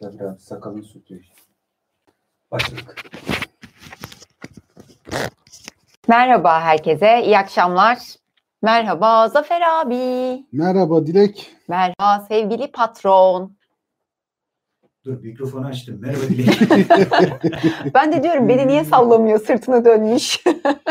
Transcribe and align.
Tabii 0.00 0.24
abi 0.24 0.40
sakalını 0.40 0.82
sürtüyor. 0.82 1.24
Başladık. 2.50 3.10
Merhaba 6.08 6.60
herkese, 6.60 7.22
iyi 7.24 7.38
akşamlar. 7.38 7.98
Merhaba 8.62 9.28
Zafer 9.28 9.62
abi. 9.62 10.44
Merhaba 10.52 11.06
Dilek. 11.06 11.56
Merhaba 11.68 12.26
sevgili 12.28 12.72
patron. 12.72 13.56
Dur 15.04 15.20
mikrofonu 15.20 15.66
açtım. 15.66 16.00
Merhaba 16.00 16.22
Dilek. 16.22 16.60
Ben 17.94 18.12
de 18.12 18.22
diyorum 18.22 18.48
beni 18.48 18.66
niye 18.68 18.84
sallamıyor, 18.84 19.40
sırtını 19.40 19.84
dönmüş. 19.84 20.44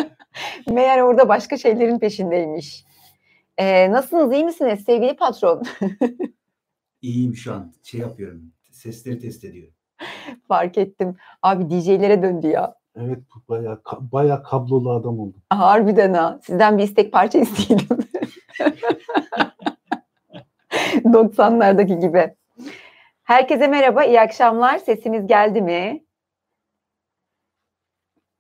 Meğer 0.68 1.00
orada 1.00 1.30
başka 1.30 1.58
şeylerin 1.58 2.00
peşindeymiş. 2.00 2.86
Ee, 3.58 3.92
nasılsınız, 3.92 4.34
iyi 4.34 4.46
misiniz 4.46 4.84
sevgili 4.86 5.16
patron? 5.16 5.64
İyiyim 7.02 7.36
şu 7.36 7.54
an. 7.54 7.74
Şey 7.84 8.00
yapıyorum. 8.00 8.57
Sesleri 8.78 9.20
test 9.20 9.44
ediyorum. 9.44 9.74
Fark 10.48 10.78
ettim. 10.78 11.16
Abi 11.42 11.70
DJ'lere 11.70 12.22
döndü 12.22 12.48
ya. 12.48 12.76
Evet 12.96 13.20
ka- 13.84 14.12
bayağı 14.12 14.44
kablolu 14.44 14.92
adam 14.92 15.20
oldu. 15.20 15.38
Harbiden 15.50 16.14
ha. 16.14 16.40
Sizden 16.44 16.78
bir 16.78 16.84
istek 16.84 17.12
parça 17.14 17.40
isteyelim. 17.40 17.88
90'lardaki 21.04 22.00
gibi. 22.02 22.36
Herkese 23.24 23.68
merhaba, 23.68 24.04
iyi 24.04 24.22
akşamlar. 24.22 24.78
Sesimiz 24.78 25.28
geldi 25.28 25.62
mi? 25.62 26.04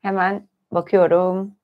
Hemen 0.01 0.47
bakıyorum. 0.71 1.55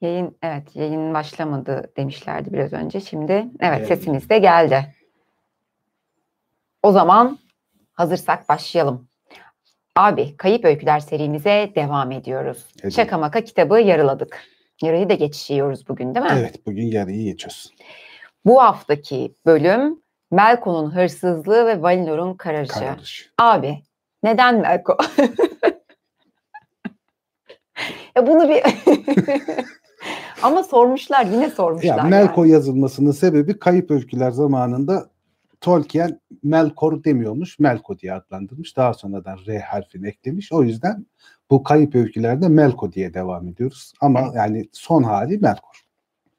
Yayın, 0.00 0.38
evet 0.42 0.76
yayın 0.76 1.14
başlamadı 1.14 1.92
demişlerdi 1.96 2.52
biraz 2.52 2.72
önce. 2.72 3.00
Şimdi 3.00 3.32
evet 3.60 3.78
Geldi. 3.78 3.86
sesimiz 3.86 4.30
de 4.30 4.38
geldi. 4.38 4.94
O 6.82 6.92
zaman 6.92 7.38
hazırsak 7.92 8.48
başlayalım. 8.48 9.08
Abi 9.96 10.36
Kayıp 10.36 10.64
Öyküler 10.64 11.00
serimize 11.00 11.72
devam 11.74 12.12
ediyoruz. 12.12 12.66
Edelim. 12.78 12.90
Şaka 12.90 13.18
maka 13.18 13.40
kitabı 13.44 13.80
yarıladık. 13.80 14.40
Yarıyı 14.82 15.08
da 15.08 15.14
geçiyoruz 15.14 15.88
bugün 15.88 16.14
değil 16.14 16.26
mi? 16.26 16.32
Evet 16.38 16.66
bugün 16.66 16.86
yarıyı 16.86 17.24
geçiyoruz. 17.24 17.70
Bu 18.44 18.62
haftaki 18.62 19.34
bölüm 19.46 20.02
Melko'nun 20.30 20.90
hırsızlığı 20.90 21.66
ve 21.66 21.82
Valinor'un 21.82 22.34
kararışı. 22.34 22.72
Kardeş. 22.72 23.30
Abi 23.38 23.82
neden 24.22 24.60
Melko? 24.60 24.96
ya 28.16 28.26
bunu 28.26 28.48
bir 28.48 28.62
ama 30.42 30.62
sormuşlar 30.62 31.26
yine 31.26 31.50
sormuşlar. 31.50 31.88
Ya 31.88 31.96
yani. 31.96 32.10
Melkor 32.10 32.44
yazılmasının 32.44 33.12
sebebi 33.12 33.58
kayıp 33.58 33.90
öyküler 33.90 34.30
zamanında 34.30 35.09
Tolkien 35.60 36.20
Melkor 36.42 37.04
demiyormuş. 37.04 37.58
Melko 37.58 37.98
diye 37.98 38.12
adlandırmış. 38.14 38.76
Daha 38.76 38.94
sonradan 38.94 39.38
R 39.46 39.58
harfini 39.58 40.08
eklemiş. 40.08 40.52
O 40.52 40.62
yüzden 40.62 41.06
bu 41.50 41.62
kayıp 41.62 41.94
öykülerde 41.94 42.48
Melko 42.48 42.92
diye 42.92 43.14
devam 43.14 43.48
ediyoruz. 43.48 43.92
Ama 44.00 44.20
Evet. 44.20 44.32
yani 44.36 44.68
son 44.72 45.02
hali 45.02 45.38
Melkor. 45.38 45.80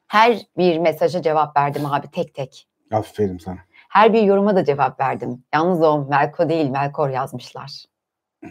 Her 0.08 0.38
bir 0.58 0.78
mesaja 0.78 1.22
cevap 1.22 1.58
verdim 1.58 1.86
abi 1.86 2.08
tek 2.12 2.34
tek. 2.34 2.68
Aferin 2.92 3.38
sana. 3.38 3.58
Her 3.90 4.14
bir 4.14 4.22
yoruma 4.22 4.56
da 4.56 4.66
cevap 4.66 5.00
verdim. 5.00 5.44
Yalnız 5.54 5.82
o 5.82 6.06
Melko 6.10 6.50
değil 6.50 6.70
Melkor 6.70 7.10
yazmışlar. 7.10 7.86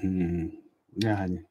Hmm, 0.01 0.49
Yani 0.97 1.45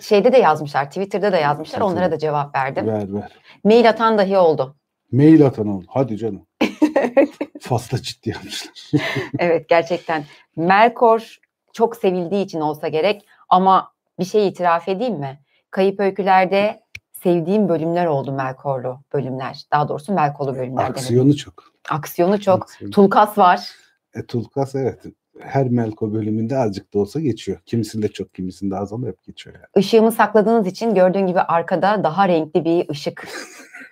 şeyde 0.00 0.32
de 0.32 0.38
yazmışlar, 0.38 0.86
Twitter'da 0.86 1.32
da 1.32 1.36
yazmışlar. 1.38 1.80
Onlara 1.80 2.10
da 2.10 2.18
cevap 2.18 2.54
verdim. 2.56 2.86
ver 2.86 3.12
ver. 3.14 3.32
Mail 3.64 3.88
atan 3.88 4.18
dahi 4.18 4.36
oldu. 4.38 4.76
Mail 5.12 5.46
atan 5.46 5.66
oldu. 5.68 5.84
Hadi 5.88 6.16
canım. 6.16 6.46
Fazla 7.60 8.02
ciddi 8.02 8.34
almışlar. 8.40 8.72
Evet 9.38 9.68
gerçekten. 9.68 10.24
Melkor 10.56 11.38
çok 11.72 11.96
sevildiği 11.96 12.44
için 12.44 12.60
olsa 12.60 12.88
gerek 12.88 13.26
ama 13.48 13.92
bir 14.18 14.24
şey 14.24 14.48
itiraf 14.48 14.88
edeyim 14.88 15.14
mi? 15.14 15.40
Kayıp 15.70 16.00
öykülerde 16.00 16.80
sevdiğim 17.22 17.68
bölümler 17.68 18.06
oldu 18.06 18.32
Melkorlu 18.32 19.00
bölümler. 19.14 19.62
Daha 19.72 19.88
doğrusu 19.88 20.12
Melkolu 20.12 20.54
bölümler. 20.54 20.84
demek. 20.84 20.98
Aksiyonu 20.98 21.36
çok. 21.36 21.64
Aksiyonu 21.90 22.40
çok. 22.40 22.62
Aksiyonu. 22.62 22.92
Tulkas 22.92 23.38
var. 23.38 23.68
E, 24.14 24.26
Tulkas 24.26 24.74
evet. 24.74 25.02
Her 25.40 25.68
Melko 25.68 26.12
bölümünde 26.12 26.58
azıcık 26.58 26.94
da 26.94 26.98
olsa 26.98 27.20
geçiyor. 27.20 27.58
Kimisinde 27.66 28.08
çok, 28.08 28.34
kimisinde 28.34 28.76
az 28.76 28.92
ama 28.92 29.06
hep 29.06 29.24
geçiyor. 29.24 29.56
Yani. 29.56 29.66
Işığımı 29.76 30.12
sakladığınız 30.12 30.66
için 30.66 30.94
gördüğün 30.94 31.26
gibi 31.26 31.40
arkada 31.40 32.04
daha 32.04 32.28
renkli 32.28 32.64
bir 32.64 32.88
ışık 32.88 33.28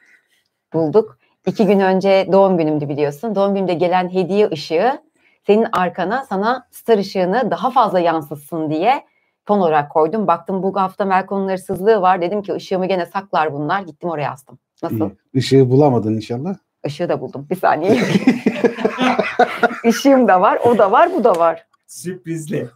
bulduk. 0.73 1.19
İki 1.47 1.67
gün 1.67 1.81
önce 1.81 2.29
doğum 2.33 2.59
günümdü 2.59 2.89
biliyorsun. 2.89 3.35
Doğum 3.35 3.55
günümde 3.55 3.75
gelen 3.75 4.09
hediye 4.09 4.49
ışığı 4.51 5.03
senin 5.47 5.67
arkana 5.73 6.25
sana 6.29 6.67
star 6.71 6.99
ışığını 6.99 7.51
daha 7.51 7.71
fazla 7.71 8.01
yansıtsın 8.01 8.71
diye 8.71 9.05
fon 9.45 9.59
olarak 9.59 9.91
koydum. 9.91 10.27
Baktım 10.27 10.63
bu 10.63 10.81
hafta 10.81 11.05
Melkon'un 11.05 11.49
hırsızlığı 11.49 12.01
var. 12.03 12.21
Dedim 12.21 12.43
ki 12.43 12.53
ışığımı 12.55 12.87
gene 12.87 13.07
saklar 13.07 13.53
bunlar. 13.53 13.81
Gittim 13.81 14.11
oraya 14.11 14.31
astım. 14.33 14.59
Nasıl? 14.83 14.97
İyi. 15.01 15.17
Işığı 15.35 15.71
bulamadın 15.71 16.15
inşallah. 16.15 16.55
Işığı 16.87 17.09
da 17.09 17.21
buldum. 17.21 17.47
Bir 17.51 17.57
saniye. 17.57 17.97
Işığım 19.85 20.29
da 20.29 20.41
var, 20.41 20.59
o 20.65 20.79
da 20.79 20.93
var, 20.93 21.13
bu 21.15 21.25
da 21.25 21.33
var. 21.39 21.67
Sürprizli. 21.87 22.69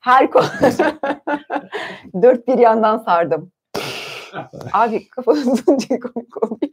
Her 0.00 0.30
konu. 0.30 0.44
Dört 2.22 2.48
bir 2.48 2.58
yandan 2.58 2.98
sardım. 2.98 3.52
Abi 4.72 5.08
kafanı 5.08 5.56
tutunca 5.56 6.00
komik 6.00 6.42
oluyor. 6.42 6.72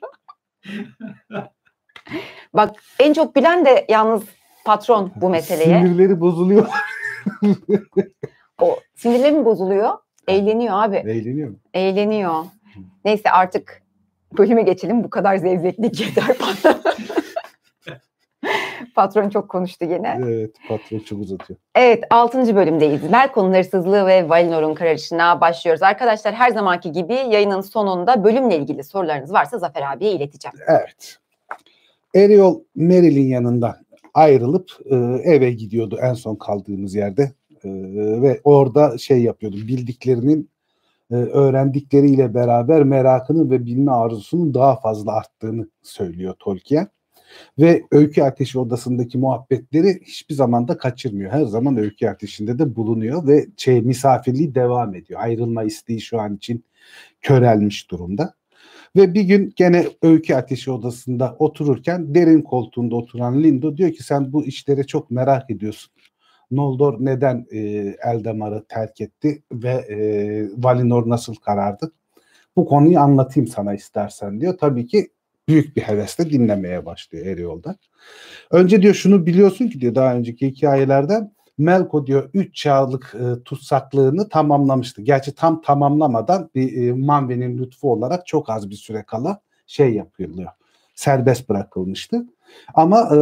Bak 2.53 2.75
en 2.99 3.13
çok 3.13 3.35
bilen 3.35 3.65
de 3.65 3.85
yalnız 3.89 4.23
patron 4.65 5.11
bu 5.15 5.29
meseleye. 5.29 5.79
Sinirleri 5.79 6.19
bozuluyor. 6.19 6.67
O 8.61 8.79
sinirleri 8.95 9.31
mi 9.31 9.45
bozuluyor? 9.45 9.89
Eğleniyor 10.27 10.83
abi. 10.83 10.95
Eğleniyor 10.95 11.49
mu? 11.49 11.55
Eğleniyor. 11.73 12.45
Neyse 13.05 13.31
artık 13.31 13.81
bölüme 14.37 14.61
geçelim. 14.61 15.03
Bu 15.03 15.09
kadar 15.09 15.37
zevzeklik 15.37 16.01
yeter 16.01 16.37
bana. 16.39 16.81
patron 18.95 19.29
çok 19.29 19.49
konuştu 19.49 19.85
yine. 19.85 20.19
Evet 20.23 20.55
patron 20.67 20.99
çok 20.99 21.19
uzatıyor. 21.19 21.59
Evet 21.75 22.03
6. 22.09 22.55
bölümdeyiz. 22.55 23.09
Melkon'un 23.11 23.53
hırsızlığı 23.53 24.07
ve 24.07 24.29
Valinor'un 24.29 24.73
kararışına 24.73 25.41
başlıyoruz. 25.41 25.83
Arkadaşlar 25.83 26.33
her 26.33 26.49
zamanki 26.49 26.91
gibi 26.91 27.13
yayının 27.13 27.61
sonunda 27.61 28.23
bölümle 28.23 28.57
ilgili 28.57 28.83
sorularınız 28.83 29.33
varsa 29.33 29.57
Zafer 29.57 29.93
abiye 29.93 30.11
ileteceğim. 30.11 30.55
Evet. 30.67 31.17
Eriol 32.15 32.59
Meryl'in 32.75 33.27
yanından 33.27 33.75
ayrılıp 34.13 34.69
e, 34.85 34.95
eve 35.23 35.51
gidiyordu 35.51 35.99
en 36.01 36.13
son 36.13 36.35
kaldığımız 36.35 36.95
yerde. 36.95 37.31
E, 37.63 37.69
ve 38.21 38.41
orada 38.43 38.97
şey 38.97 39.23
yapıyordu. 39.23 39.55
Bildiklerinin 39.55 40.49
e, 41.11 41.15
öğrendikleriyle 41.15 42.33
beraber 42.33 42.83
merakını 42.83 43.51
ve 43.51 43.65
bilme 43.65 43.91
arzusunun 43.91 44.53
daha 44.53 44.75
fazla 44.75 45.11
arttığını 45.11 45.67
söylüyor 45.81 46.35
Tolkien. 46.39 46.87
Ve 47.59 47.83
öykü 47.91 48.21
ateşi 48.21 48.59
odasındaki 48.59 49.17
muhabbetleri 49.17 50.01
hiçbir 50.03 50.35
zaman 50.35 50.67
da 50.67 50.77
kaçırmıyor. 50.77 51.31
Her 51.31 51.45
zaman 51.45 51.77
öykü 51.77 52.07
ateşinde 52.07 52.59
de 52.59 52.75
bulunuyor 52.75 53.27
ve 53.27 53.45
şey, 53.57 53.81
misafirliği 53.81 54.55
devam 54.55 54.95
ediyor. 54.95 55.19
Ayrılma 55.23 55.63
isteği 55.63 56.01
şu 56.01 56.19
an 56.19 56.35
için 56.35 56.65
körelmiş 57.21 57.91
durumda. 57.91 58.33
Ve 58.95 59.13
bir 59.13 59.21
gün 59.21 59.53
gene 59.55 59.87
öykü 60.01 60.35
ateşi 60.35 60.71
odasında 60.71 61.35
otururken 61.39 62.15
derin 62.15 62.41
koltuğunda 62.41 62.95
oturan 62.95 63.43
Lindo 63.43 63.77
diyor 63.77 63.91
ki 63.91 64.03
sen 64.03 64.33
bu 64.33 64.45
işlere 64.45 64.83
çok 64.83 65.11
merak 65.11 65.51
ediyorsun. 65.51 65.93
Noldor 66.51 66.97
neden 66.99 67.45
e, 67.51 67.59
Eldamar'ı 68.03 68.65
terk 68.69 69.01
etti 69.01 69.43
ve 69.51 69.69
e, 69.69 69.97
Valinor 70.63 71.09
nasıl 71.09 71.35
karardı? 71.35 71.91
Bu 72.55 72.65
konuyu 72.65 72.99
anlatayım 72.99 73.47
sana 73.47 73.73
istersen 73.73 74.41
diyor. 74.41 74.57
Tabii 74.57 74.87
ki 74.87 75.09
büyük 75.47 75.75
bir 75.75 75.81
hevesle 75.81 76.29
dinlemeye 76.29 76.85
başlıyor 76.85 77.25
Eriol'da. 77.25 77.75
Önce 78.51 78.81
diyor 78.81 78.93
şunu 78.93 79.25
biliyorsun 79.25 79.67
ki 79.67 79.81
diyor 79.81 79.95
daha 79.95 80.15
önceki 80.15 80.47
hikayelerden 80.47 81.33
Melko 81.57 82.07
diyor 82.07 82.29
3 82.33 82.55
çağlık 82.55 83.15
e, 83.15 83.43
tutsaklığını 83.43 84.29
tamamlamıştı. 84.29 85.01
Gerçi 85.01 85.35
tam 85.35 85.61
tamamlamadan 85.61 86.49
bir 86.55 86.87
e, 86.87 86.93
Manve'nin 86.93 87.57
lütfu 87.57 87.91
olarak 87.91 88.27
çok 88.27 88.49
az 88.49 88.69
bir 88.69 88.75
süre 88.75 89.03
kala 89.03 89.39
şey 89.67 89.93
yapılıyor. 89.93 90.51
Serbest 90.95 91.49
bırakılmıştı. 91.49 92.25
Ama 92.73 93.09
e, 93.15 93.19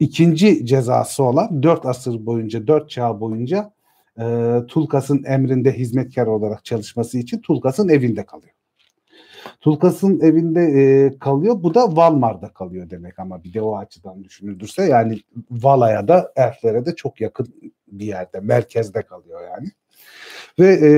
ikinci 0.00 0.66
cezası 0.66 1.22
olan 1.22 1.62
4 1.62 1.86
asır 1.86 2.26
boyunca, 2.26 2.66
4 2.66 2.90
çağ 2.90 3.20
boyunca 3.20 3.72
e, 4.20 4.56
Tulkas'ın 4.68 5.24
emrinde 5.24 5.72
hizmetkar 5.72 6.26
olarak 6.26 6.64
çalışması 6.64 7.18
için 7.18 7.40
Tulkas'ın 7.40 7.88
evinde 7.88 8.26
kalıyor. 8.26 8.54
Tulkas'ın 9.60 10.20
evinde 10.20 10.60
e, 10.60 11.18
kalıyor. 11.18 11.62
Bu 11.62 11.74
da 11.74 11.96
Valmar'da 11.96 12.48
kalıyor 12.48 12.90
demek 12.90 13.18
ama 13.18 13.44
bir 13.44 13.54
de 13.54 13.62
o 13.62 13.76
açıdan 13.76 14.24
düşünülürse 14.24 14.84
yani 14.84 15.20
Vala'ya 15.50 16.08
da 16.08 16.32
Elflere 16.36 16.86
de 16.86 16.96
çok 16.96 17.20
yakın 17.20 17.74
bir 17.88 18.06
yerde, 18.06 18.40
merkezde 18.40 19.02
kalıyor 19.02 19.40
yani. 19.50 19.68
Ve 20.58 20.78
e, 20.82 20.90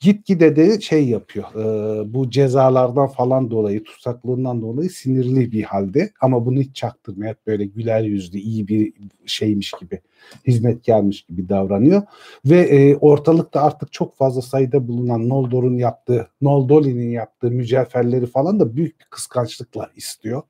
gitgide 0.00 0.56
de 0.56 0.80
şey 0.80 1.08
yapıyor. 1.08 1.46
e, 1.54 2.14
bu 2.14 2.30
cezalardan 2.30 3.08
falan 3.08 3.50
dolayı, 3.50 3.84
tutsaklığından 3.84 4.62
dolayı 4.62 4.90
sinirli 4.90 5.52
bir 5.52 5.62
halde. 5.62 6.10
Ama 6.20 6.46
bunu 6.46 6.60
hiç 6.60 6.76
çaktırmıyor. 6.76 7.30
Hep 7.30 7.46
böyle 7.46 7.64
güler 7.64 8.00
yüzlü, 8.00 8.38
iyi 8.38 8.68
bir 8.68 8.92
şeymiş 9.26 9.72
gibi, 9.80 10.00
hizmetkarmış 10.46 11.22
gibi 11.22 11.48
davranıyor. 11.48 12.02
Ve 12.44 12.60
e, 12.60 12.96
ortalıkta 12.96 13.62
artık 13.62 13.92
çok 13.92 14.16
fazla 14.16 14.42
sayıda 14.42 14.88
bulunan 14.88 15.28
Noldor'un 15.28 15.78
yaptığı, 15.78 16.28
Noldoli'nin 16.40 17.10
yaptığı 17.10 17.50
mücevherleri 17.50 18.26
falan 18.26 18.60
da 18.60 18.76
büyük 18.76 19.00
bir 19.00 19.04
kıskançlıkla 19.04 19.90
istiyor. 19.96 20.42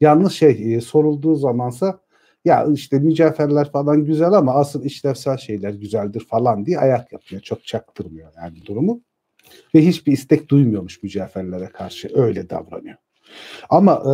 Yalnız 0.00 0.32
şey 0.32 0.74
e, 0.74 0.80
sorulduğu 0.80 1.34
zamansa 1.34 1.98
ya 2.44 2.66
işte 2.74 2.98
mücevherler 2.98 3.72
falan 3.72 4.04
güzel 4.04 4.32
ama 4.32 4.54
asıl 4.54 4.84
işlevsel 4.84 5.36
şeyler 5.36 5.74
güzeldir 5.74 6.20
falan 6.20 6.66
diye 6.66 6.78
ayak 6.78 7.12
yapıyor. 7.12 7.42
Çok 7.42 7.64
çaktırmıyor 7.64 8.32
yani 8.36 8.66
durumu. 8.66 9.00
Ve 9.74 9.86
hiçbir 9.86 10.12
istek 10.12 10.48
duymuyormuş 10.48 11.02
mücevherlere 11.02 11.66
karşı. 11.66 12.10
Öyle 12.14 12.50
davranıyor. 12.50 12.96
Ama 13.70 13.92
e, 13.94 14.12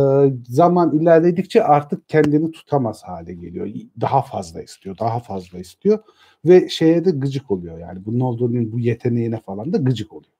zaman 0.53 0.99
ilerledikçe 0.99 1.63
artık 1.63 2.09
kendini 2.09 2.51
tutamaz 2.51 3.03
hale 3.03 3.33
geliyor. 3.33 3.67
Daha 4.01 4.21
fazla 4.21 4.61
istiyor, 4.61 4.97
daha 4.97 5.19
fazla 5.19 5.59
istiyor. 5.59 5.99
Ve 6.45 6.69
şeye 6.69 7.05
de 7.05 7.09
gıcık 7.11 7.51
oluyor 7.51 7.79
yani. 7.79 8.05
Bunun 8.05 8.19
olduğunun 8.19 8.71
bu 8.71 8.79
yeteneğine 8.79 9.39
falan 9.39 9.73
da 9.73 9.77
gıcık 9.77 10.13
oluyor. 10.13 10.36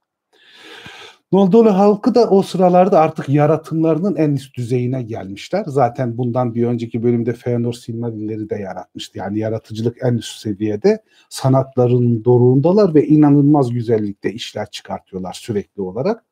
Noldolu 1.32 1.78
halkı 1.78 2.16
da 2.16 2.30
o 2.30 2.42
sıralarda 2.42 3.00
artık 3.00 3.30
yaratımlarının 3.30 4.16
en 4.16 4.32
üst 4.32 4.58
düzeyine 4.58 5.04
gelmişler. 5.04 5.64
Zaten 5.68 6.18
bundan 6.18 6.56
bir 6.56 6.66
önceki 6.66 7.04
bölümde 7.04 7.34
Feanor 7.34 7.74
Silmarilleri 7.74 8.50
de 8.50 8.56
yaratmıştı. 8.56 9.18
Yani 9.18 9.40
yaratıcılık 9.40 9.98
en 10.04 10.14
üst 10.14 10.40
seviyede 10.40 11.04
sanatların 11.30 12.26
doruğundalar 12.26 12.96
ve 12.96 13.08
inanılmaz 13.08 13.74
güzellikte 13.74 14.34
işler 14.34 14.70
çıkartıyorlar 14.72 15.34
sürekli 15.34 15.82
olarak. 15.82 16.24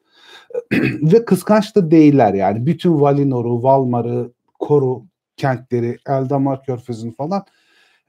ve 1.02 1.26
kıskanç 1.26 1.76
da 1.76 1.92
değiller 1.92 2.34
yani. 2.34 2.66
Bütün 2.66 3.02
Valinor'u, 3.02 3.64
Valmar'ı, 3.64 4.32
Kor'u, 4.60 5.06
kentleri, 5.38 5.98
Eldamar 6.08 6.64
Körfezi'ni 6.64 7.16
falan 7.16 7.46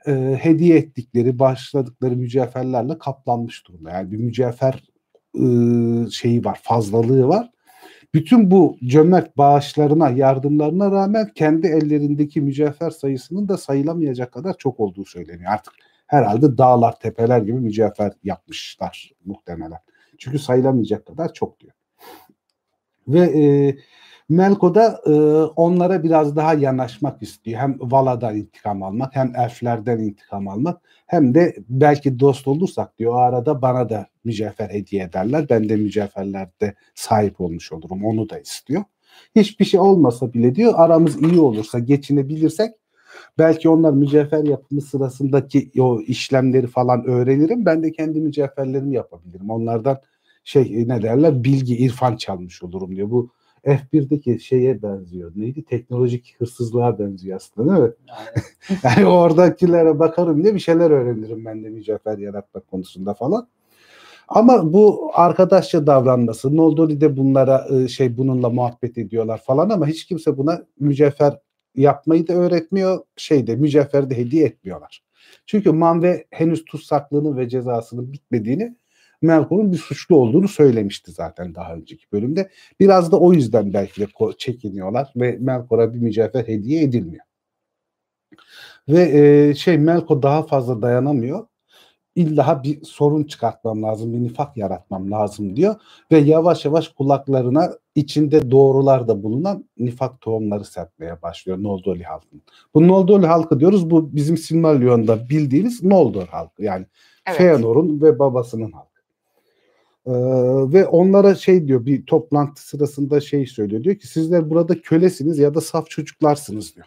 e, 0.07 0.39
hediye 0.41 0.77
ettikleri, 0.77 1.39
başladıkları 1.39 2.17
mücevherlerle 2.17 2.99
kaplanmış 2.99 3.69
durumda. 3.69 3.91
Yani 3.91 4.13
bir 4.13 4.17
mücevher 4.17 4.83
ıı, 5.39 6.13
şeyi 6.13 6.45
var, 6.45 6.61
fazlalığı 6.63 7.29
var. 7.29 7.51
Bütün 8.15 8.51
bu 8.51 8.77
cömert 8.87 9.39
bağışlarına, 9.39 10.11
yardımlarına 10.11 10.91
rağmen 10.91 11.31
kendi 11.35 11.67
ellerindeki 11.67 12.41
mücevher 12.41 12.91
sayısının 12.91 13.49
da 13.49 13.57
sayılamayacak 13.57 14.33
kadar 14.33 14.57
çok 14.59 14.81
olduğu 14.81 15.05
söyleniyor. 15.05 15.53
Artık 15.53 15.73
herhalde 16.07 16.59
dağlar, 16.59 17.01
tepeler 17.01 17.41
gibi 17.41 17.61
mücevher 17.61 18.13
yapmışlar 18.25 19.13
muhtemelen. 19.25 19.79
Çünkü 20.19 20.39
sayılamayacak 20.39 21.07
kadar 21.07 21.33
çok 21.33 21.61
diyor. 21.61 21.73
Ve 23.09 23.21
e, 23.21 23.77
Melko 24.29 24.75
da 24.75 25.01
e, 25.07 25.13
onlara 25.57 26.03
biraz 26.03 26.37
daha 26.37 26.55
yanaşmak 26.55 27.23
istiyor. 27.23 27.61
Hem 27.61 27.77
Vala'dan 27.81 28.37
intikam 28.37 28.83
almak 28.83 29.17
hem 29.17 29.33
elflerden 29.37 29.99
intikam 29.99 30.49
almak 30.49 30.81
hem 31.07 31.35
de 31.35 31.57
belki 31.69 32.21
dost 32.21 32.49
olursak 32.49 32.99
diyor 32.99 33.13
o 33.13 33.17
arada 33.17 33.63
bana 33.63 33.89
da 33.89 34.07
mücevher 34.25 34.71
hediye 34.71 35.05
ederler. 35.05 35.47
Ben 35.51 35.69
de 35.69 35.77
mücevherlerde 35.77 36.75
sahip 36.95 37.41
olmuş 37.41 37.73
olurum. 37.73 38.05
Onu 38.05 38.29
da 38.29 38.39
istiyor. 38.39 38.85
Hiçbir 39.37 39.65
şey 39.65 39.81
olmasa 39.81 40.33
bile 40.33 40.55
diyor 40.55 40.73
aramız 40.77 41.23
iyi 41.23 41.41
olursa 41.41 41.79
geçinebilirsek 41.79 42.71
belki 43.39 43.69
onlar 43.69 43.93
mücevher 43.93 44.45
yapımı 44.45 44.81
sırasındaki 44.81 45.71
o 45.79 46.01
işlemleri 46.01 46.67
falan 46.67 47.05
öğrenirim. 47.05 47.67
Ben 47.67 47.83
de 47.83 47.93
kendi 47.93 48.21
mücevherlerimi 48.21 48.95
yapabilirim. 48.95 49.51
Onlardan 49.51 49.99
şey 50.45 50.89
ne 50.89 51.03
derler 51.03 51.45
bilgi, 51.45 51.77
irfan 51.77 52.17
çalmış 52.17 52.63
olurum 52.63 52.97
diyor. 52.97 53.11
Bu 53.11 53.31
F1'deki 53.67 54.41
şeye 54.41 54.83
benziyor. 54.83 55.33
Neydi? 55.37 55.65
Teknolojik 55.65 56.37
hırsızlığa 56.39 56.99
benziyor 56.99 57.37
aslında 57.37 57.77
değil 57.77 57.89
mi? 57.89 57.95
yani 58.85 59.07
oradakilere 59.07 59.99
bakarım 59.99 60.43
diye 60.43 60.55
bir 60.55 60.61
şeyler 60.61 60.91
öğrenirim 60.91 61.45
ben 61.45 61.65
de 61.65 61.69
mücevher 61.69 62.19
yaratmak 62.19 62.71
konusunda 62.71 63.15
falan. 63.15 63.49
Ama 64.29 64.73
bu 64.73 65.11
arkadaşça 65.15 65.87
davranması, 65.87 66.57
Noldori 66.57 67.01
de 67.01 67.17
bunlara 67.17 67.67
ıı, 67.71 67.89
şey 67.89 68.17
bununla 68.19 68.51
muhabbet 68.51 68.99
ediyorlar 68.99 69.43
falan 69.45 69.71
ama 69.71 69.87
hiç 69.87 70.05
kimse 70.05 70.39
buna 70.39 70.63
mücevher 70.81 71.39
yapmayı 71.75 72.29
da 72.29 72.33
öğretmiyor. 72.33 72.99
Şeyde 73.17 73.57
mücevher 73.57 74.11
de 74.11 74.17
hediye 74.17 74.47
etmiyorlar. 74.47 75.03
Çünkü 75.47 75.73
Manve 75.73 76.25
henüz 76.31 76.65
tutsaklığının 76.65 77.37
ve 77.37 77.49
cezasının 77.49 78.13
bitmediğini 78.13 78.77
Melkor'un 79.23 79.73
bir 79.73 79.79
suçlu 79.79 80.17
olduğunu 80.17 80.49
söylemişti 80.49 81.13
zaten 81.13 81.55
daha 81.55 81.75
önceki 81.75 82.07
bölümde. 82.13 82.51
Biraz 82.81 83.13
da 83.13 83.21
o 83.21 83.33
yüzden 83.33 83.73
belki 83.73 84.01
de 84.01 84.07
çekiniyorlar 84.39 85.13
ve 85.17 85.37
Melkor'a 85.41 85.95
bir 85.95 85.99
mücevher 85.99 86.49
hediye 86.49 86.83
edilmiyor. 86.83 87.25
Ve 88.89 89.03
e, 89.03 89.55
şey 89.55 89.79
Melkor 89.79 90.23
daha 90.23 90.43
fazla 90.43 90.83
dayanamıyor. 90.83 91.47
İlla 92.15 92.61
bir 92.65 92.85
sorun 92.85 93.25
çıkartmam 93.25 93.83
lazım, 93.83 94.13
bir 94.13 94.23
nifak 94.23 94.57
yaratmam 94.57 95.11
lazım 95.11 95.57
diyor. 95.57 95.75
Ve 96.13 96.19
yavaş 96.19 96.65
yavaş 96.65 96.89
kulaklarına 96.89 97.73
içinde 97.95 98.51
doğrular 98.51 99.09
da 99.09 99.23
bulunan 99.23 99.69
nifak 99.79 100.21
tohumları 100.21 100.65
serpmeye 100.65 101.23
başlıyor 101.23 101.63
Noldoli 101.63 102.03
halkının. 102.03 102.43
Bu 102.75 102.89
Noldoli 102.89 103.27
halkı 103.27 103.61
diyoruz, 103.61 103.91
bu 103.91 104.17
bizim 104.17 104.37
Silmarillion'da 104.37 105.29
bildiğimiz 105.29 105.83
Noldor 105.83 106.29
halkı. 106.29 106.63
Yani 106.63 106.87
evet. 107.27 107.39
Feanor'un 107.39 108.03
ve 108.03 108.19
babasının 108.19 108.73
halkı. 108.73 108.86
Ee, 110.07 110.13
ve 110.73 110.87
onlara 110.87 111.35
şey 111.35 111.69
diyor 111.69 111.87
bir 111.87 112.07
toplantı 112.07 112.69
sırasında 112.69 113.21
şey 113.21 113.47
söylüyor. 113.47 113.85
Diyor 113.85 113.97
ki 113.97 114.07
sizler 114.07 114.51
burada 114.51 114.81
kölesiniz 114.81 115.39
ya 115.39 115.55
da 115.55 115.61
saf 115.61 115.91
çocuklarsınız 115.91 116.77
diyor. 116.77 116.87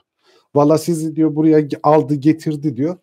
Valla 0.56 0.78
sizi 0.78 1.16
diyor 1.16 1.36
buraya 1.36 1.68
aldı 1.84 2.16
getirdi 2.16 2.78
diyor. 2.78 2.98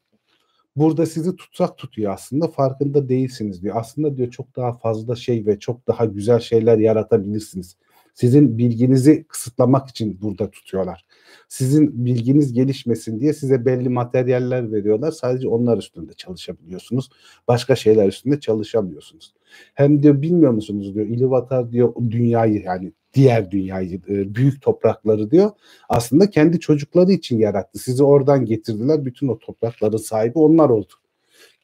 Burada 0.77 1.07
sizi 1.07 1.37
tutsak 1.37 1.79
tutuyor 1.79 2.13
aslında 2.13 2.49
farkında 2.49 3.09
değilsiniz 3.09 3.63
diyor. 3.63 3.77
Aslında 3.79 4.17
diyor 4.17 4.31
çok 4.31 4.57
daha 4.57 4.73
fazla 4.73 5.17
şey 5.17 5.47
ve 5.47 5.59
çok 5.59 5.87
daha 5.87 6.05
güzel 6.05 6.41
şeyler 6.41 6.79
yaratabilirsiniz. 6.79 7.77
Sizin 8.17 8.59
bilginizi 8.59 9.25
kısıtlamak 9.25 9.89
için 9.89 10.19
burada 10.23 10.51
tutuyorlar. 10.51 11.05
Sizin 11.49 12.05
bilginiz 12.05 12.53
gelişmesin 12.53 13.21
diye 13.21 13.33
size 13.33 13.67
belli 13.67 13.89
materyaller 13.89 14.73
veriyorlar. 14.73 15.11
Sadece 15.11 15.49
onlar 15.49 15.79
üstünde 15.79 16.13
çalışabiliyorsunuz. 16.13 17.09
Başka 17.49 17.77
şeyler 17.77 18.09
üstünde 18.09 18.41
çalışamıyorsunuz. 18.41 19.35
Hem 19.75 20.03
diyor 20.03 20.23
bilmiyor 20.23 20.53
musunuz 20.53 20.95
diyor 20.95 21.07
İlivatar 21.07 21.73
diyor 21.73 21.95
dünyayı 22.11 22.63
yani 22.63 22.93
diğer 23.15 23.51
dünyayı 23.51 24.01
e, 24.09 24.35
büyük 24.35 24.63
toprakları 24.63 25.31
diyor 25.31 25.51
aslında 25.89 26.31
kendi 26.31 26.61
çocukları 26.61 27.13
için 27.13 27.39
yarattı. 27.39 27.79
Sizi 27.79 28.05
oradan 28.05 28.45
getirdiler. 28.45 29.05
Bütün 29.05 29.29
o 29.29 29.39
toprakların 29.39 29.97
sahibi 29.97 30.39
onlar 30.39 30.71
oldu. 30.71 30.93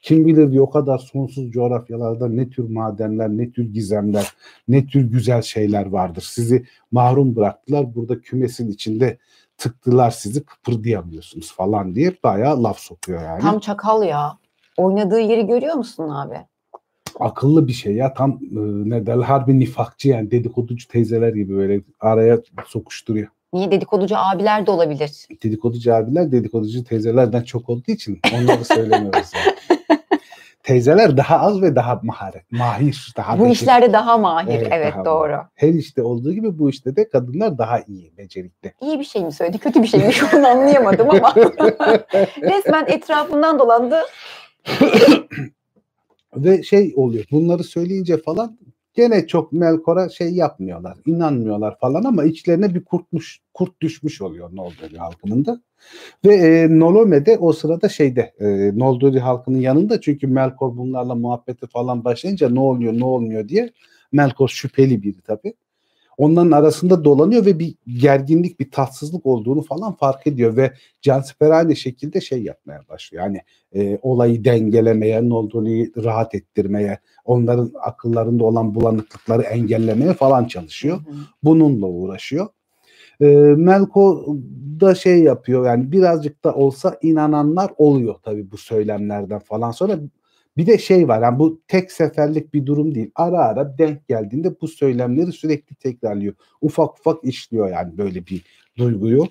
Kim 0.03 0.27
bilir 0.27 0.51
diyor 0.51 0.63
o 0.63 0.69
kadar 0.69 0.97
sonsuz 0.97 1.51
coğrafyalarda 1.51 2.27
ne 2.27 2.49
tür 2.49 2.69
madenler, 2.69 3.29
ne 3.29 3.51
tür 3.51 3.73
gizemler, 3.73 4.33
ne 4.67 4.85
tür 4.85 5.01
güzel 5.11 5.41
şeyler 5.41 5.85
vardır. 5.85 6.27
Sizi 6.29 6.65
mahrum 6.91 7.35
bıraktılar. 7.35 7.95
Burada 7.95 8.21
kümesin 8.21 8.71
içinde 8.71 9.17
tıktılar 9.57 10.11
sizi 10.11 10.43
kıpırdayamıyorsunuz 10.45 11.53
falan 11.53 11.95
diye 11.95 12.15
bayağı 12.23 12.63
laf 12.63 12.79
sokuyor 12.79 13.21
yani. 13.21 13.41
Tam 13.41 13.59
çakal 13.59 14.03
ya. 14.03 14.37
Oynadığı 14.77 15.19
yeri 15.19 15.47
görüyor 15.47 15.75
musun 15.75 16.09
abi? 16.09 16.37
akıllı 17.19 17.67
bir 17.67 17.73
şey 17.73 17.93
ya 17.93 18.13
tam 18.13 18.31
e, 18.31 18.39
ne 18.89 19.05
derler 19.05 19.23
harbi 19.23 19.59
nifakçı 19.59 20.09
yani 20.09 20.31
dedikoducu 20.31 20.87
teyzeler 20.87 21.33
gibi 21.33 21.55
böyle 21.55 21.81
araya 21.99 22.39
sokuşturuyor. 22.67 23.27
Niye 23.53 23.71
dedikoducu 23.71 24.17
abiler 24.17 24.67
de 24.67 24.71
olabilir? 24.71 25.27
Dedikoducu 25.43 25.95
abiler 25.95 26.31
dedikoducu 26.31 26.83
teyzelerden 26.83 27.41
çok 27.41 27.69
olduğu 27.69 27.91
için 27.91 28.19
onları 28.35 28.65
söylemiyoruz. 28.65 29.31
Yani. 29.35 29.52
Teyzeler 30.63 31.17
daha 31.17 31.39
az 31.39 31.61
ve 31.61 31.75
daha 31.75 31.99
maharet, 32.03 32.51
mahir. 32.51 33.13
Daha 33.17 33.33
bu 33.33 33.43
becerikli. 33.43 33.61
işlerde 33.61 33.93
daha 33.93 34.17
mahir. 34.17 34.59
Evet, 34.59 34.67
evet 34.71 34.93
daha 34.93 35.05
doğru. 35.05 35.31
Mahir. 35.31 35.47
Her 35.55 35.73
işte 35.73 36.01
olduğu 36.01 36.33
gibi 36.33 36.59
bu 36.59 36.69
işte 36.69 36.95
de 36.95 37.09
kadınlar 37.09 37.57
daha 37.57 37.79
iyi, 37.79 38.17
becerikli. 38.17 38.73
İyi 38.81 38.99
bir 38.99 39.03
şey 39.03 39.25
mi 39.25 39.31
söyledi, 39.31 39.57
kötü 39.57 39.81
bir 39.81 39.87
şey 39.87 40.07
mi 40.07 40.13
şu 40.13 40.27
an 40.37 40.43
anlayamadım 40.43 41.09
ama 41.09 41.33
resmen 42.41 42.85
etrafından 42.87 43.59
dolandı. 43.59 43.99
Ve 46.35 46.63
şey 46.63 46.93
oluyor 46.95 47.25
bunları 47.31 47.63
söyleyince 47.63 48.17
falan 48.17 48.57
gene 48.93 49.27
çok 49.27 49.53
Melkor'a 49.53 50.09
şey 50.09 50.29
yapmıyorlar, 50.33 50.97
inanmıyorlar 51.05 51.79
falan 51.79 52.03
ama 52.03 52.23
içlerine 52.23 52.75
bir 52.75 52.85
kurtmuş, 52.85 53.39
kurt 53.53 53.81
düşmüş 53.81 54.21
oluyor 54.21 54.55
Noldori 54.55 54.97
halkının 54.97 55.45
da. 55.45 55.61
Ve 56.25 56.35
e, 56.35 56.79
Nolome 56.79 57.25
de 57.25 57.37
o 57.37 57.53
sırada 57.53 57.89
şeyde 57.89 58.33
e, 58.39 58.71
Noldori 58.79 59.19
halkının 59.19 59.59
yanında 59.59 60.01
çünkü 60.01 60.27
Melkor 60.27 60.77
bunlarla 60.77 61.15
muhabbeti 61.15 61.67
falan 61.67 62.03
başlayınca 62.03 62.49
ne 62.49 62.59
oluyor 62.59 62.93
ne 62.93 63.05
olmuyor 63.05 63.47
diye 63.49 63.69
Melkor 64.11 64.47
şüpheli 64.47 65.03
biri 65.03 65.21
tabi. 65.21 65.53
Onların 66.17 66.51
arasında 66.51 67.03
dolanıyor 67.03 67.45
ve 67.45 67.59
bir 67.59 67.75
gerginlik, 67.87 68.59
bir 68.59 68.71
tatsızlık 68.71 69.25
olduğunu 69.25 69.61
falan 69.61 69.93
fark 69.93 70.27
ediyor 70.27 70.57
ve 70.57 70.73
Cansiper 71.01 71.49
aynı 71.49 71.75
şekilde 71.75 72.21
şey 72.21 72.43
yapmaya 72.43 72.81
başlıyor. 72.89 73.23
Yani 73.23 73.41
e, 73.73 73.99
olayı 74.01 74.45
dengelemeye, 74.45 75.29
Noldoli'yi 75.29 75.91
rahat 76.03 76.35
ettirmeye, 76.35 76.99
onların 77.25 77.71
akıllarında 77.81 78.43
olan 78.43 78.75
bulanıklıkları 78.75 79.41
engellemeye 79.41 80.13
falan 80.13 80.45
çalışıyor. 80.45 80.97
Hı 80.97 81.11
hı. 81.11 81.15
Bununla 81.43 81.87
uğraşıyor. 81.87 82.47
E, 83.21 83.25
Melko 83.57 84.25
da 84.79 84.95
şey 84.95 85.23
yapıyor 85.23 85.65
yani 85.65 85.91
birazcık 85.91 86.43
da 86.43 86.53
olsa 86.53 86.97
inananlar 87.01 87.71
oluyor 87.77 88.15
tabii 88.23 88.51
bu 88.51 88.57
söylemlerden 88.57 89.39
falan 89.39 89.71
sonra. 89.71 89.99
Bir 90.57 90.67
de 90.67 90.77
şey 90.77 91.07
var 91.07 91.21
yani 91.21 91.39
bu 91.39 91.61
tek 91.67 91.91
seferlik 91.91 92.53
bir 92.53 92.65
durum 92.65 92.95
değil. 92.95 93.11
Ara 93.15 93.39
ara 93.39 93.77
denk 93.77 94.07
geldiğinde 94.07 94.61
bu 94.61 94.67
söylemleri 94.67 95.31
sürekli 95.31 95.75
tekrarlıyor. 95.75 96.33
Ufak 96.61 96.99
ufak 96.99 97.23
işliyor 97.23 97.69
yani 97.69 97.97
böyle 97.97 98.27
bir 98.27 98.43
duyguyu. 98.77 99.27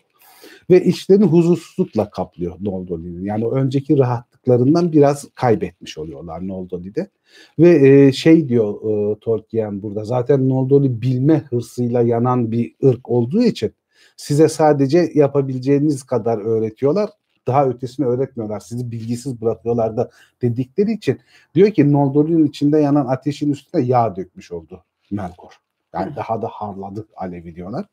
Ve 0.70 0.84
içlerini 0.84 1.24
huzursuzlukla 1.24 2.10
kaplıyor 2.10 2.56
Noldoli'nin. 2.60 3.24
Yani 3.24 3.46
önceki 3.46 3.98
rahatlıklarından 3.98 4.92
biraz 4.92 5.28
kaybetmiş 5.34 5.98
oluyorlar 5.98 6.48
Noldoli'de. 6.48 7.10
Ve 7.58 7.88
e, 7.88 8.12
şey 8.12 8.48
diyor 8.48 8.74
e, 8.74 9.18
Tolkien 9.20 9.82
burada 9.82 10.04
zaten 10.04 10.48
Noldoli 10.48 11.02
bilme 11.02 11.38
hırsıyla 11.38 12.02
yanan 12.02 12.52
bir 12.52 12.74
ırk 12.84 13.08
olduğu 13.10 13.42
için 13.42 13.72
size 14.16 14.48
sadece 14.48 15.10
yapabileceğiniz 15.14 16.02
kadar 16.02 16.38
öğretiyorlar. 16.38 17.10
Daha 17.46 17.66
ötesini 17.66 18.06
öğretmiyorlar. 18.06 18.60
Sizi 18.60 18.90
bilgisiz 18.90 19.40
bırakıyorlar 19.40 19.96
da 19.96 20.10
dedikleri 20.42 20.92
için 20.92 21.20
diyor 21.54 21.70
ki 21.70 21.92
Noldor'un 21.92 22.44
içinde 22.44 22.78
yanan 22.78 23.06
ateşin 23.06 23.52
üstüne 23.52 23.82
yağ 23.82 24.16
dökmüş 24.16 24.52
oldu 24.52 24.84
Melkor. 25.10 25.52
Yani 25.94 26.16
daha 26.16 26.42
da 26.42 26.48
harladı 26.48 27.06
alevi 27.16 27.54
diyorlar. 27.54 27.86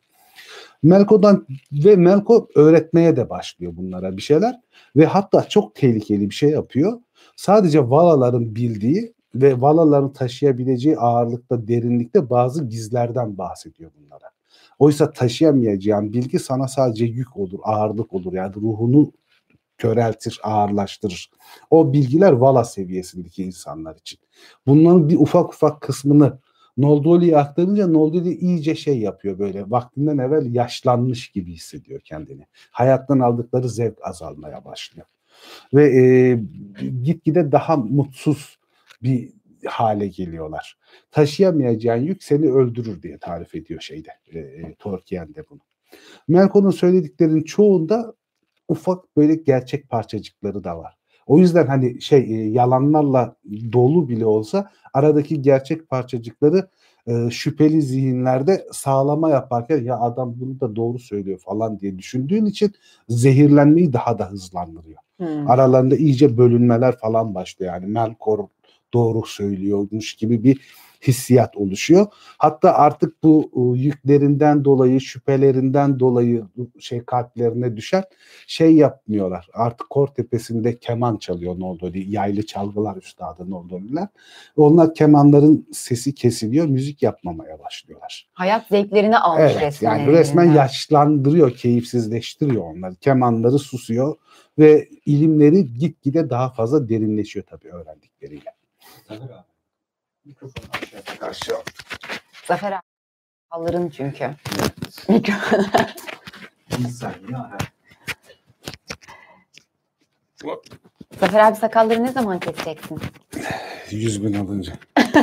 Melko'dan 0.84 1.48
ve 1.72 1.96
Melko 1.96 2.48
öğretmeye 2.56 3.16
de 3.16 3.30
başlıyor 3.30 3.74
bunlara 3.76 4.18
bir 4.18 4.22
şeyler 4.22 4.60
ve 4.96 5.06
hatta 5.06 5.50
çok 5.50 5.76
tehlikeli 5.76 6.30
bir 6.30 6.36
şey 6.36 6.50
yapıyor. 6.50 7.00
Sadece 7.36 7.90
Valaların 7.90 8.56
bildiği 8.56 9.14
ve 9.36 9.62
Valaların 9.62 10.14
taşıyabileceği 10.14 10.98
ağırlıkta, 10.98 11.68
derinlikte 11.68 12.30
bazı 12.30 12.66
gizlerden 12.66 13.38
bahsediyor 13.38 13.92
bunlara. 14.00 14.30
Oysa 14.80 15.12
taşıyamayacağın 15.12 16.14
bilgi 16.14 16.40
sana 16.40 16.68
sadece 16.68 17.06
yük 17.06 17.38
olur, 17.38 17.60
ağırlık 17.64 18.14
olur. 18.14 18.34
Yani 18.34 18.56
ruhunu 18.56 19.12
köreltir, 19.80 20.40
ağırlaştırır. 20.44 21.32
O 21.70 21.94
bilgiler 21.94 22.32
Vala 22.32 22.64
seviyesindeki 22.64 23.44
insanlar 23.44 23.96
için. 23.96 24.20
Bunların 24.68 25.10
bir 25.10 25.16
ufak 25.16 25.54
ufak 25.54 25.82
kısmını 25.82 26.40
Noldoli'ye 26.78 27.38
aktarınca 27.38 27.88
Noldoli 27.88 28.36
iyice 28.36 28.76
şey 28.76 29.00
yapıyor 29.00 29.40
böyle 29.40 29.70
vaktinden 29.70 30.18
evvel 30.18 30.56
yaşlanmış 30.56 31.30
gibi 31.30 31.52
hissediyor 31.52 32.00
kendini. 32.00 32.48
Hayattan 32.72 33.20
aldıkları 33.20 33.70
zevk 33.70 33.98
azalmaya 34.02 34.66
başlıyor. 34.66 35.08
Ve 35.74 36.02
e, 36.02 36.40
gitgide 37.04 37.52
daha 37.52 37.78
mutsuz 37.78 38.60
bir 39.04 39.34
hale 39.66 40.08
geliyorlar. 40.08 40.78
Taşıyamayacağın 41.12 42.02
yük 42.02 42.24
seni 42.24 42.52
öldürür 42.52 43.02
diye 43.02 43.18
tarif 43.18 43.56
ediyor 43.56 43.82
şeyde 43.82 44.10
e, 44.28 44.40
e, 44.40 44.76
Tolkien'de 44.80 45.50
bunu. 45.50 45.60
Melko'nun 46.28 46.72
söylediklerinin 46.72 47.44
çoğunda 47.44 48.14
ufak 48.70 49.18
böyle 49.18 49.36
gerçek 49.36 49.90
parçacıkları 49.90 50.64
da 50.64 50.78
var. 50.78 50.96
O 51.28 51.40
yüzden 51.40 51.68
hani 51.68 52.02
şey 52.02 52.20
e, 52.20 52.50
yalanlarla 52.50 53.36
dolu 53.72 54.10
bile 54.10 54.26
olsa 54.26 54.72
aradaki 54.94 55.42
gerçek 55.42 55.90
parçacıkları 55.90 56.70
e, 57.08 57.30
şüpheli 57.30 57.82
zihinlerde 57.82 58.66
sağlama 58.72 59.30
yaparken 59.30 59.84
ya 59.84 60.00
adam 60.00 60.34
bunu 60.40 60.60
da 60.60 60.76
doğru 60.76 61.00
söylüyor 61.00 61.40
falan 61.40 61.80
diye 61.80 61.98
düşündüğün 61.98 62.46
için 62.46 62.74
zehirlenmeyi 63.10 63.94
daha 63.94 64.20
da 64.20 64.32
hızlandırıyor. 64.32 65.00
Hmm. 65.18 65.50
Aralarında 65.50 65.96
iyice 65.96 66.38
bölünmeler 66.38 66.98
falan 66.98 67.36
başlıyor 67.36 67.74
yani 67.74 67.86
Melkor 67.86 68.48
doğru 68.94 69.26
söylüyormuş 69.26 70.14
gibi 70.14 70.44
bir 70.44 70.62
hissiyat 71.08 71.58
oluşuyor. 71.58 72.06
Hatta 72.38 72.74
artık 72.74 73.24
bu 73.24 73.52
e, 73.56 73.80
yüklerinden 73.80 74.66
dolayı, 74.66 75.02
şüphelerinden 75.02 76.00
dolayı 76.00 76.46
şey 76.80 77.06
kalplerine 77.06 77.78
düşen 77.78 78.04
şey 78.48 78.76
yapmıyorlar. 78.76 79.48
Artık 79.54 79.90
kor 79.90 80.08
tepesinde 80.08 80.80
keman 80.80 81.18
çalıyor 81.18 81.60
Noldoli, 81.60 82.12
yaylı 82.12 82.46
çalgılar 82.46 82.96
üstadı 82.96 83.50
Noldoliler. 83.50 84.08
Onlar 84.58 84.94
kemanların 84.94 85.68
sesi 85.72 86.16
kesiliyor, 86.16 86.66
müzik 86.66 87.04
yapmamaya 87.04 87.60
başlıyorlar. 87.60 88.28
Hayat 88.34 88.68
zevklerini 88.68 89.18
almış 89.18 89.52
Evet, 89.52 89.62
resmen. 89.62 89.98
yani 89.98 90.12
resmen 90.12 90.46
elinden. 90.46 90.58
yaşlandırıyor, 90.58 91.52
keyifsizleştiriyor 91.52 92.64
onları. 92.64 92.96
Kemanları 92.96 93.60
susuyor 93.60 94.16
ve 94.60 94.90
ilimleri 95.06 95.74
gitgide 95.74 96.30
daha 96.30 96.50
fazla 96.50 96.90
derinleşiyor 96.90 97.46
tabii 97.46 97.68
öğrendikleriyle. 97.68 98.54
Zafer 99.08 99.26
abi. 99.26 99.49
Mikrofonu 100.30 100.66
aşağı. 101.22 101.64
Zafer 102.48 102.72
abi 102.72 102.82
alırın 103.52 103.90
çünkü. 103.90 104.24
Evet. 105.10 105.30
Bir 106.80 106.88
saniye. 106.88 107.38
Zafer 111.20 111.40
abi 111.40 111.56
sakalları 111.56 112.04
ne 112.04 112.12
zaman 112.12 112.40
keseceksin? 112.40 113.00
100 113.92 114.24
bin 114.24 114.34
alınca. 114.34 114.74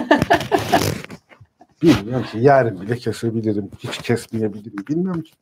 Bilmiyorum 1.83 2.27
ki 2.33 2.39
yarın 2.39 2.81
bile 2.81 2.97
kesebilirim. 2.97 3.71
Hiç 3.79 3.99
kesmeyebilirim. 3.99 4.87
Bilmiyorum 4.89 5.23
ki. 5.23 5.33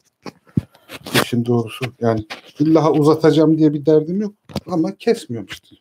İşin 1.22 1.44
doğrusu 1.44 1.84
yani 2.00 2.26
illa 2.58 2.92
uzatacağım 2.92 3.58
diye 3.58 3.72
bir 3.74 3.86
derdim 3.86 4.20
yok. 4.20 4.34
Ama 4.66 4.96
kesmiyorum 4.96 5.48
işte. 5.50 5.76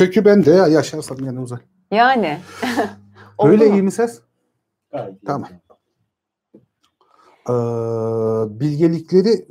Kökü 0.00 0.24
bende 0.24 0.50
ya 0.50 0.66
yaşarsam 0.66 1.24
yani 1.24 1.40
uzar. 1.40 1.60
Yani. 1.90 2.38
Öyle 3.44 3.68
mu? 3.68 3.74
iyi 3.74 3.82
mi 3.82 3.90
ses? 3.90 4.20
Gayet. 4.92 5.14
Tamam. 5.26 5.48
Ee, 7.48 7.52
bilgelikleri 8.60 9.48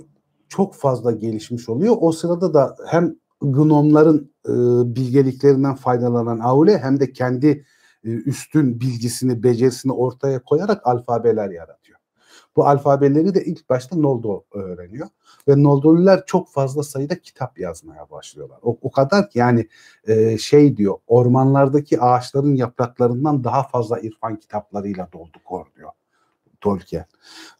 çok 0.47 0.75
fazla 0.75 1.11
gelişmiş 1.11 1.69
oluyor. 1.69 1.95
O 1.99 2.11
sırada 2.11 2.53
da 2.53 2.75
hem 2.87 3.15
gnomların 3.41 4.33
e, 4.45 4.51
bilgeliklerinden 4.95 5.75
faydalanan 5.75 6.39
Aule 6.39 6.77
hem 6.77 6.99
de 6.99 7.11
kendi 7.11 7.65
e, 8.03 8.09
üstün 8.09 8.79
bilgisini, 8.81 9.43
becerisini 9.43 9.91
ortaya 9.91 10.43
koyarak 10.43 10.87
alfabeler 10.87 11.49
yaratıyor. 11.49 11.88
Bu 12.59 12.67
alfabeleri 12.67 13.35
de 13.35 13.45
ilk 13.45 13.69
başta 13.69 13.95
Noldo 13.95 14.43
öğreniyor. 14.51 15.07
Ve 15.47 15.63
Noldoliler 15.63 16.23
çok 16.25 16.49
fazla 16.49 16.83
sayıda 16.83 17.19
kitap 17.19 17.59
yazmaya 17.59 18.09
başlıyorlar. 18.09 18.59
O, 18.61 18.77
o 18.81 18.91
kadar 18.91 19.29
ki 19.29 19.39
yani 19.39 19.67
e, 20.07 20.37
şey 20.37 20.77
diyor 20.77 20.97
ormanlardaki 21.07 22.01
ağaçların 22.01 22.55
yapraklarından 22.55 23.43
daha 23.43 23.63
fazla 23.63 23.99
irfan 23.99 24.35
kitaplarıyla 24.35 25.09
doldu 25.13 25.37
kor 25.45 25.65
diyor 25.77 25.89
Tolkien. 26.61 27.05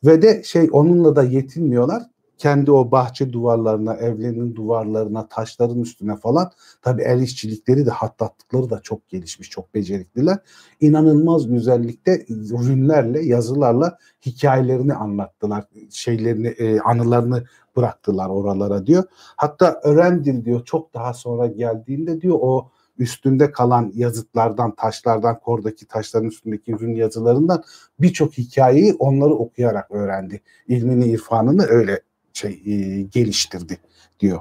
Ve 0.03 0.21
de 0.21 0.43
şey 0.43 0.69
onunla 0.71 1.15
da 1.15 1.23
yetinmiyorlar. 1.23 2.03
Kendi 2.39 2.72
o 2.72 2.91
bahçe 2.91 3.34
duvarlarına, 3.34 3.93
evlerinin 3.93 4.55
duvarlarına, 4.55 5.27
taşların 5.27 5.81
üstüne 5.81 6.15
falan 6.15 6.51
tabii 6.81 7.01
el 7.01 7.22
işçilikleri 7.22 7.86
de 7.86 7.89
hattatlıkları 7.89 8.69
da 8.69 8.81
çok 8.81 9.10
gelişmiş, 9.10 9.50
çok 9.50 9.74
becerikliler. 9.74 10.38
İnanılmaz 10.81 11.48
güzellikte 11.48 12.25
rünlerle, 12.29 13.25
yazılarla 13.25 13.98
hikayelerini 14.25 14.93
anlattılar. 14.93 15.65
Şeylerini, 15.89 16.48
e, 16.48 16.79
anılarını 16.79 17.43
bıraktılar 17.75 18.29
oralara 18.29 18.86
diyor. 18.86 19.03
Hatta 19.36 19.79
Örendil 19.84 20.46
diyor 20.46 20.65
çok 20.65 20.93
daha 20.93 21.13
sonra 21.13 21.48
geldiğinde 21.48 22.22
diyor 22.22 22.38
o 22.41 22.69
üstünde 22.98 23.51
kalan 23.51 23.91
yazıtlardan, 23.96 24.75
taşlardan, 24.75 25.39
kordaki 25.39 25.88
taşların 25.88 26.27
üstündeki 26.27 26.79
rün 26.79 26.96
yazılarından 26.96 27.63
birçok 28.00 28.38
hikayeyi 28.38 28.93
onları 28.93 29.34
okuyarak 29.34 29.91
öğrendi. 29.91 30.41
İlmini, 30.67 31.05
irfanını 31.05 31.65
öyle 31.65 32.01
şey 32.33 32.62
e, 32.65 33.01
geliştirdi 33.01 33.77
diyor. 34.19 34.39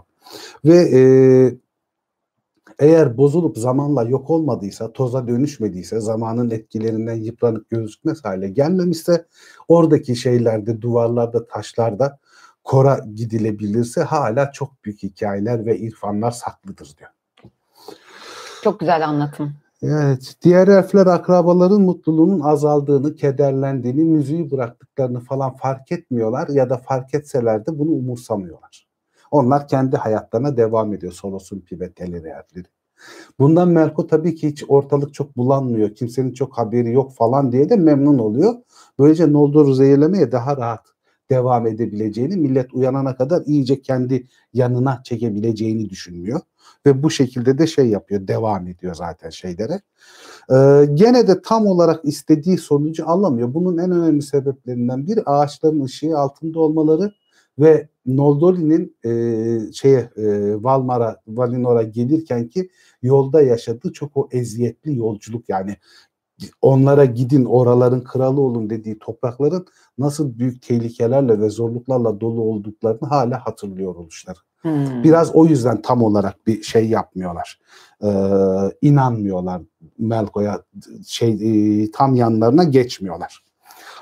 Ve 0.65 0.77
e, 0.77 1.01
eğer 2.79 3.17
bozulup 3.17 3.59
zamanla 3.59 4.03
yok 4.03 4.31
olmadıysa, 4.31 4.93
toza 4.93 5.29
dönüşmediyse, 5.29 6.01
zamanın 6.01 6.51
etkilerinden 6.51 7.15
yıpranıp 7.15 7.71
gözükmez 7.71 8.25
hale 8.25 8.49
gelmemişse, 8.49 9.27
oradaki 9.69 10.17
şeylerde, 10.17 10.83
duvarlarda, 10.83 11.47
taşlarda 11.47 12.19
kora 12.65 13.01
gidilebilirse 13.15 14.03
hala 14.03 14.53
çok 14.53 14.85
büyük 14.85 15.03
hikayeler 15.03 15.67
ve 15.67 15.79
irfanlar 15.79 16.31
saklıdır 16.31 16.95
diyor. 16.99 17.11
Çok 18.63 18.81
güzel 18.81 19.09
anlatım. 19.09 19.55
Evet, 19.83 20.35
diğer 20.43 20.69
elfler 20.69 21.07
akrabaların 21.07 21.81
mutluluğunun 21.81 22.41
azaldığını, 22.41 23.15
kederlendiğini, 23.17 24.05
müziği 24.05 24.51
bıraktıklarını 24.51 25.21
falan 25.21 25.57
fark 25.57 25.93
etmiyorlar 25.93 26.49
ya 26.49 26.71
da 26.71 26.77
fark 26.77 27.15
etseler 27.15 27.67
de 27.67 27.79
bunu 27.79 27.91
umursamıyorlar. 27.91 28.89
Onlar 29.31 29.69
kendi 29.69 29.97
hayatlarına 29.97 30.57
devam 30.57 30.95
ediyor 30.95 31.13
Solos'un 31.13 31.61
piveteli 31.61 32.17
elfleri. 32.17 32.67
Bundan 33.39 33.69
Melko 33.69 34.07
tabii 34.07 34.35
ki 34.35 34.49
hiç 34.49 34.65
ortalık 34.69 35.15
çok 35.15 35.37
bulanmıyor. 35.37 35.95
Kimsenin 35.95 36.33
çok 36.33 36.59
haberi 36.59 36.93
yok 36.93 37.13
falan 37.15 37.53
diye 37.53 37.71
de 37.71 37.77
memnun 37.77 38.19
oluyor. 38.19 38.55
Böylece 38.99 39.33
Noldor'u 39.33 39.75
zehirlemeye 39.75 40.33
daha 40.33 40.57
rahat 40.57 40.87
devam 41.31 41.67
edebileceğini, 41.67 42.37
millet 42.37 42.75
uyanana 42.75 43.17
kadar 43.17 43.43
iyice 43.47 43.83
kendi 43.83 44.27
yanına 44.53 45.01
çekebileceğini 45.05 45.91
düşünmüyor. 45.91 46.41
Ve 46.87 47.03
bu 47.03 47.11
şekilde 47.11 47.59
de 47.59 47.67
şey 47.67 47.87
yapıyor, 47.87 48.29
devam 48.29 48.69
ediyor 48.69 48.95
zaten 48.95 49.31
şeylere. 49.31 49.81
Ee, 50.53 50.89
gene 50.95 51.29
de 51.29 51.43
tam 51.43 51.67
olarak 51.67 52.05
istediği 52.05 52.59
sonucu 52.59 53.09
alamıyor. 53.09 53.55
Bunun 53.55 53.79
en 53.79 53.91
önemli 53.91 54.23
sebeplerinden 54.23 55.07
biri 55.07 55.23
ağaçların 55.23 55.85
ışığı 55.85 56.19
altında 56.19 56.61
olmaları 56.61 57.13
ve 57.59 57.89
Noldoli'nin 58.07 58.97
e, 59.05 59.73
şeye 59.73 60.11
e, 60.17 60.55
Valmar'a, 60.63 61.17
Valinor'a 61.27 61.83
gelirken 61.83 62.49
ki 62.49 62.71
yolda 63.03 63.43
yaşadığı 63.43 63.93
çok 63.93 64.17
o 64.17 64.29
eziyetli 64.33 64.97
yolculuk 64.97 65.49
yani 65.49 65.77
onlara 66.63 67.05
gidin 67.05 67.45
oraların 67.45 68.05
kralı 68.05 68.41
olun 68.41 68.71
dediği 68.71 68.99
toprakların 68.99 69.67
nasıl 69.99 70.39
büyük 70.39 70.63
tehlikelerle 70.63 71.41
ve 71.41 71.51
zorluklarla 71.51 72.21
dolu 72.21 72.41
olduklarını 72.43 73.09
hala 73.09 73.47
hatırlıyor 73.47 73.95
oluşları. 73.95 74.39
Hmm. 74.63 75.03
Biraz 75.05 75.35
o 75.35 75.47
yüzden 75.47 75.83
tam 75.83 76.03
olarak 76.03 76.47
bir 76.47 76.63
şey 76.63 76.89
yapmıyorlar. 76.89 77.61
Ee, 78.05 78.09
inanmıyorlar 78.83 79.63
Melko'ya 79.99 80.63
şey 81.07 81.31
e, 81.31 81.91
tam 81.91 82.15
yanlarına 82.15 82.65
geçmiyorlar. 82.65 83.45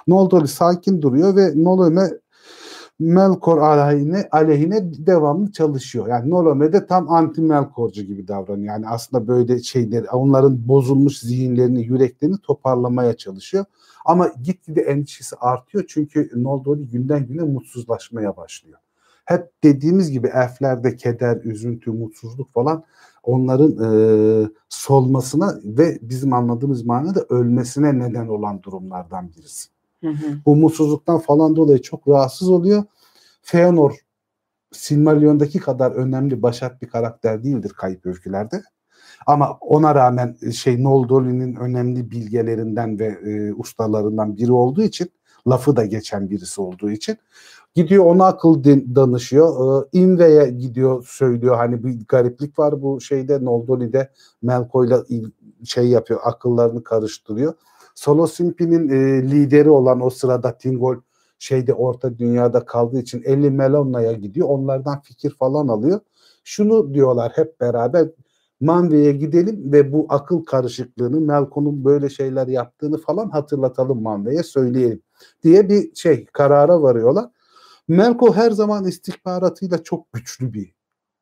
Noldoli 0.07 0.49
sakin 0.49 1.03
duruyor 1.03 1.37
ve 1.37 1.53
Nolome 1.55 2.11
Melkor 2.99 3.59
aleyhine, 3.59 4.29
aleyhine 4.33 5.07
devamlı 5.07 5.53
çalışıyor. 5.53 6.09
Yani 6.09 6.31
Nolome 6.31 6.73
de 6.73 6.87
tam 6.87 7.13
anti 7.13 7.41
Melkorcu 7.41 8.03
gibi 8.03 8.29
davranıyor. 8.29 8.67
Yani 8.67 8.89
aslında 8.89 9.29
böyle 9.29 9.63
şeyleri 9.63 10.11
onların 10.11 10.69
bozulmuş 10.69 11.19
zihinlerini, 11.19 11.87
yüreklerini 11.87 12.39
toparlamaya 12.39 13.17
çalışıyor. 13.17 13.65
Ama 14.05 14.31
gitgide 14.43 14.81
endişesi 14.81 15.37
artıyor 15.37 15.85
çünkü 15.89 16.31
Noldori 16.35 16.89
günden 16.89 17.27
güne 17.27 17.43
mutsuzlaşmaya 17.43 18.37
başlıyor. 18.37 18.79
Hep 19.25 19.51
dediğimiz 19.65 20.11
gibi 20.11 20.27
elflerde 20.27 20.97
keder, 20.97 21.37
üzüntü, 21.45 21.91
mutsuzluk 21.91 22.53
falan 22.53 22.85
onların 23.23 23.77
e, 23.85 24.51
solmasına 24.69 25.55
ve 25.65 25.99
bizim 26.03 26.33
anladığımız 26.33 26.87
manada 26.87 27.27
ölmesine 27.29 27.99
neden 27.99 28.29
olan 28.29 28.63
durumlardan 28.63 29.31
birisi. 29.37 29.76
Hı 30.01 30.11
hı. 30.11 30.39
Bu 30.47 30.57
mutsuzluktan 30.57 31.19
falan 31.19 31.57
dolayı 31.57 31.83
çok 31.83 32.09
rahatsız 32.09 32.49
oluyor. 32.49 32.85
Feanor 33.43 33.97
Silmarillion'daki 34.73 35.59
kadar 35.59 35.93
önemli 35.93 36.43
başat 36.43 36.83
bir 36.83 36.89
karakter 36.89 37.45
değildir 37.45 37.73
kayıp 37.77 38.07
öykülerde. 38.07 38.63
Ama 39.27 39.59
ona 39.61 39.95
rağmen 39.95 40.37
e, 40.43 40.53
şey 40.53 40.85
Noldor'un 40.85 41.57
önemli 41.57 42.11
bilgelerinden 42.11 42.99
ve 42.99 43.07
e, 43.07 43.53
ustalarından 43.55 44.37
biri 44.37 44.53
olduğu 44.53 44.83
için 44.83 45.11
lafı 45.49 45.77
da 45.77 45.85
geçen 45.85 46.31
birisi 46.31 46.61
olduğu 46.61 46.91
için 46.91 47.17
gidiyor 47.75 48.05
ona 48.05 48.27
akıl 48.27 48.65
danışıyor. 48.95 49.83
E, 49.85 49.99
Inve'ye 49.99 50.51
gidiyor 50.51 51.07
söylüyor 51.09 51.57
hani 51.57 51.85
bir 51.85 52.07
gariplik 52.09 52.59
var 52.59 52.83
bu 52.83 53.01
şeyde 53.01 53.45
Noldor'de 53.45 54.11
Melko'yla 54.43 55.05
şey 55.65 55.89
yapıyor 55.89 56.21
akıllarını 56.25 56.85
karıştırıyor. 56.85 57.55
Solo 57.97 58.27
Simpi'nin 58.27 58.89
e, 58.89 59.23
lideri 59.31 59.71
olan 59.71 60.01
o 60.01 60.11
sırada 60.11 60.59
Tingol 60.59 60.97
şeyde 61.39 61.75
orta 61.75 62.19
dünyada 62.19 62.67
kaldığı 62.67 62.99
için 62.99 63.23
Ellie 63.23 63.51
Melonna'ya 63.51 64.13
gidiyor. 64.13 64.49
Onlardan 64.49 65.01
fikir 65.01 65.31
falan 65.31 65.69
alıyor. 65.69 66.01
Şunu 66.45 66.95
diyorlar 66.95 67.33
hep 67.35 67.61
beraber 67.61 68.09
Manve'ye 68.61 69.13
gidelim 69.13 69.73
ve 69.73 69.93
bu 69.93 70.07
akıl 70.09 70.45
karışıklığını 70.45 71.21
Melkon'un 71.21 71.85
böyle 71.85 72.09
şeyler 72.09 72.47
yaptığını 72.47 72.99
falan 72.99 73.31
hatırlatalım 73.31 74.03
Manve'ye 74.03 74.43
söyleyelim 74.43 75.03
diye 75.43 75.69
bir 75.69 75.95
şey 75.95 76.27
karara 76.27 76.83
varıyorlar. 76.83 77.31
Melko 77.89 78.35
her 78.35 78.51
zaman 78.51 78.87
istihbaratıyla 78.87 79.83
çok 79.83 80.13
güçlü 80.13 80.53
bir 80.53 80.76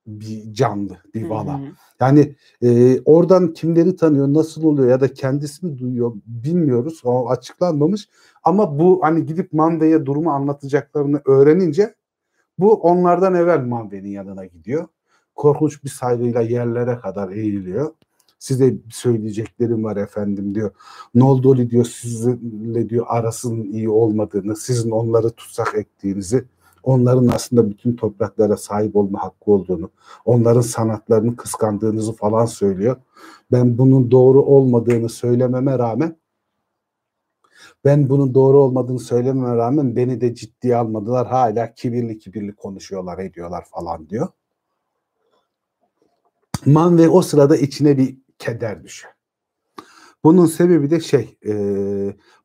bir 0.06 0.52
canlı, 0.52 0.98
bir 1.14 1.28
vala. 1.28 1.60
Yani 2.00 2.34
e, 2.62 3.00
oradan 3.00 3.52
kimleri 3.52 3.96
tanıyor, 3.96 4.34
nasıl 4.34 4.64
oluyor 4.64 4.88
ya 4.88 5.00
da 5.00 5.14
kendisi 5.14 5.66
mi 5.66 5.78
duyuyor 5.78 6.12
bilmiyoruz. 6.26 7.00
O 7.04 7.28
açıklanmamış. 7.28 8.08
Ama 8.44 8.78
bu 8.78 9.00
hani 9.02 9.26
gidip 9.26 9.52
Manve'ye 9.52 10.06
durumu 10.06 10.30
anlatacaklarını 10.30 11.20
öğrenince 11.24 11.94
bu 12.58 12.74
onlardan 12.74 13.34
evvel 13.34 13.60
Manve'nin 13.60 14.08
yanına 14.08 14.44
gidiyor. 14.44 14.86
Korkunç 15.34 15.84
bir 15.84 15.88
saygıyla 15.88 16.40
yerlere 16.40 16.98
kadar 16.98 17.30
eğiliyor. 17.30 17.92
Size 18.38 18.74
söyleyeceklerim 18.90 19.84
var 19.84 19.96
efendim 19.96 20.54
diyor. 20.54 20.70
Noldoli 21.14 21.70
diyor 21.70 21.84
sizinle 21.84 22.88
diyor 22.88 23.06
arasının 23.08 23.64
iyi 23.64 23.88
olmadığını, 23.88 24.56
sizin 24.56 24.90
onları 24.90 25.30
tutsak 25.30 25.74
ettiğinizi 25.74 26.44
onların 26.84 27.26
aslında 27.28 27.70
bütün 27.70 27.96
topraklara 27.96 28.56
sahip 28.56 28.96
olma 28.96 29.22
hakkı 29.22 29.50
olduğunu, 29.50 29.90
onların 30.24 30.60
sanatlarını 30.60 31.36
kıskandığınızı 31.36 32.12
falan 32.12 32.46
söylüyor. 32.46 32.96
Ben 33.52 33.78
bunun 33.78 34.10
doğru 34.10 34.42
olmadığını 34.42 35.08
söylememe 35.08 35.78
rağmen 35.78 36.16
ben 37.84 38.08
bunun 38.08 38.34
doğru 38.34 38.58
olmadığını 38.58 38.98
söylememe 38.98 39.56
rağmen 39.56 39.96
beni 39.96 40.20
de 40.20 40.34
ciddiye 40.34 40.76
almadılar. 40.76 41.26
Hala 41.26 41.74
kibirli 41.74 42.18
kibirli 42.18 42.54
konuşuyorlar, 42.54 43.18
ediyorlar 43.18 43.64
falan 43.64 44.08
diyor. 44.08 44.28
Man 46.66 46.98
ve 46.98 47.08
o 47.08 47.22
sırada 47.22 47.56
içine 47.56 47.98
bir 47.98 48.18
keder 48.38 48.84
düşüyor. 48.84 49.13
Bunun 50.24 50.46
sebebi 50.46 50.90
de 50.90 51.00
şey, 51.00 51.38
e, 51.46 51.54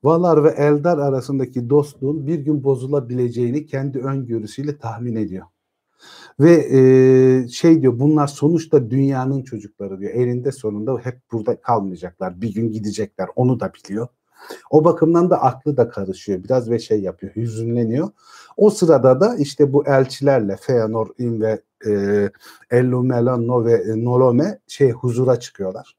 Valar 0.04 0.44
ve 0.44 0.50
Eldar 0.50 0.98
arasındaki 0.98 1.70
dostluğun 1.70 2.28
bir 2.28 2.40
gün 2.40 2.64
bozulabileceğini 2.64 3.66
kendi 3.66 4.00
öngörüsüyle 4.00 4.78
tahmin 4.78 5.16
ediyor. 5.16 5.46
Ve 6.40 6.52
e, 6.52 7.48
şey 7.48 7.82
diyor 7.82 8.00
bunlar 8.00 8.28
sonuçta 8.28 8.90
dünyanın 8.90 9.44
çocukları 9.44 10.00
diyor. 10.00 10.14
Elinde 10.14 10.52
sonunda 10.52 10.98
hep 11.04 11.20
burada 11.32 11.62
kalmayacaklar. 11.62 12.42
Bir 12.42 12.54
gün 12.54 12.72
gidecekler. 12.72 13.28
Onu 13.36 13.60
da 13.60 13.72
biliyor. 13.74 14.08
O 14.70 14.86
bakımdan 14.86 15.30
da 15.30 15.42
aklı 15.42 15.78
da 15.78 15.90
karışıyor 15.90 16.44
biraz 16.44 16.70
ve 16.70 16.80
şey 16.80 17.02
yapıyor, 17.02 17.36
hüzünleniyor. 17.36 18.10
O 18.58 18.70
sırada 18.70 19.22
da 19.22 19.36
işte 19.36 19.74
bu 19.74 19.88
elçilerle 19.88 20.56
Feanor 20.62 21.08
In 21.18 21.42
ve 21.42 21.62
e, 21.88 21.92
Ello 22.72 23.04
Melano 23.04 23.66
ve 23.66 23.74
e, 23.74 24.04
Nolome 24.04 24.60
şey 24.68 24.92
huzura 24.92 25.40
çıkıyorlar. 25.40 25.99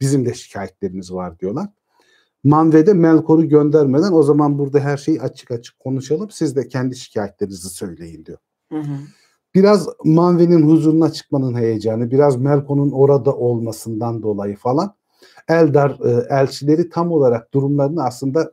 Bizim 0.00 0.26
de 0.26 0.34
şikayetlerimiz 0.34 1.12
var 1.12 1.38
diyorlar. 1.38 1.68
Manve'de 2.44 2.94
Melkor'u 2.94 3.48
göndermeden 3.48 4.12
o 4.12 4.22
zaman 4.22 4.58
burada 4.58 4.80
her 4.80 4.96
şeyi 4.96 5.22
açık 5.22 5.50
açık 5.50 5.78
konuşalım. 5.78 6.30
Siz 6.30 6.56
de 6.56 6.68
kendi 6.68 6.96
şikayetlerinizi 6.96 7.68
söyleyin 7.68 8.24
diyor. 8.24 8.38
Hı 8.72 8.78
hı. 8.78 8.96
Biraz 9.54 9.88
Manve'nin 10.04 10.68
huzuruna 10.68 11.12
çıkmanın 11.12 11.54
heyecanı, 11.54 12.10
biraz 12.10 12.36
Melkor'un 12.36 12.90
orada 12.90 13.36
olmasından 13.36 14.22
dolayı 14.22 14.56
falan 14.56 14.94
Eldar 15.48 15.90
e, 15.90 16.26
elçileri 16.30 16.88
tam 16.88 17.12
olarak 17.12 17.54
durumlarını 17.54 18.04
aslında 18.04 18.52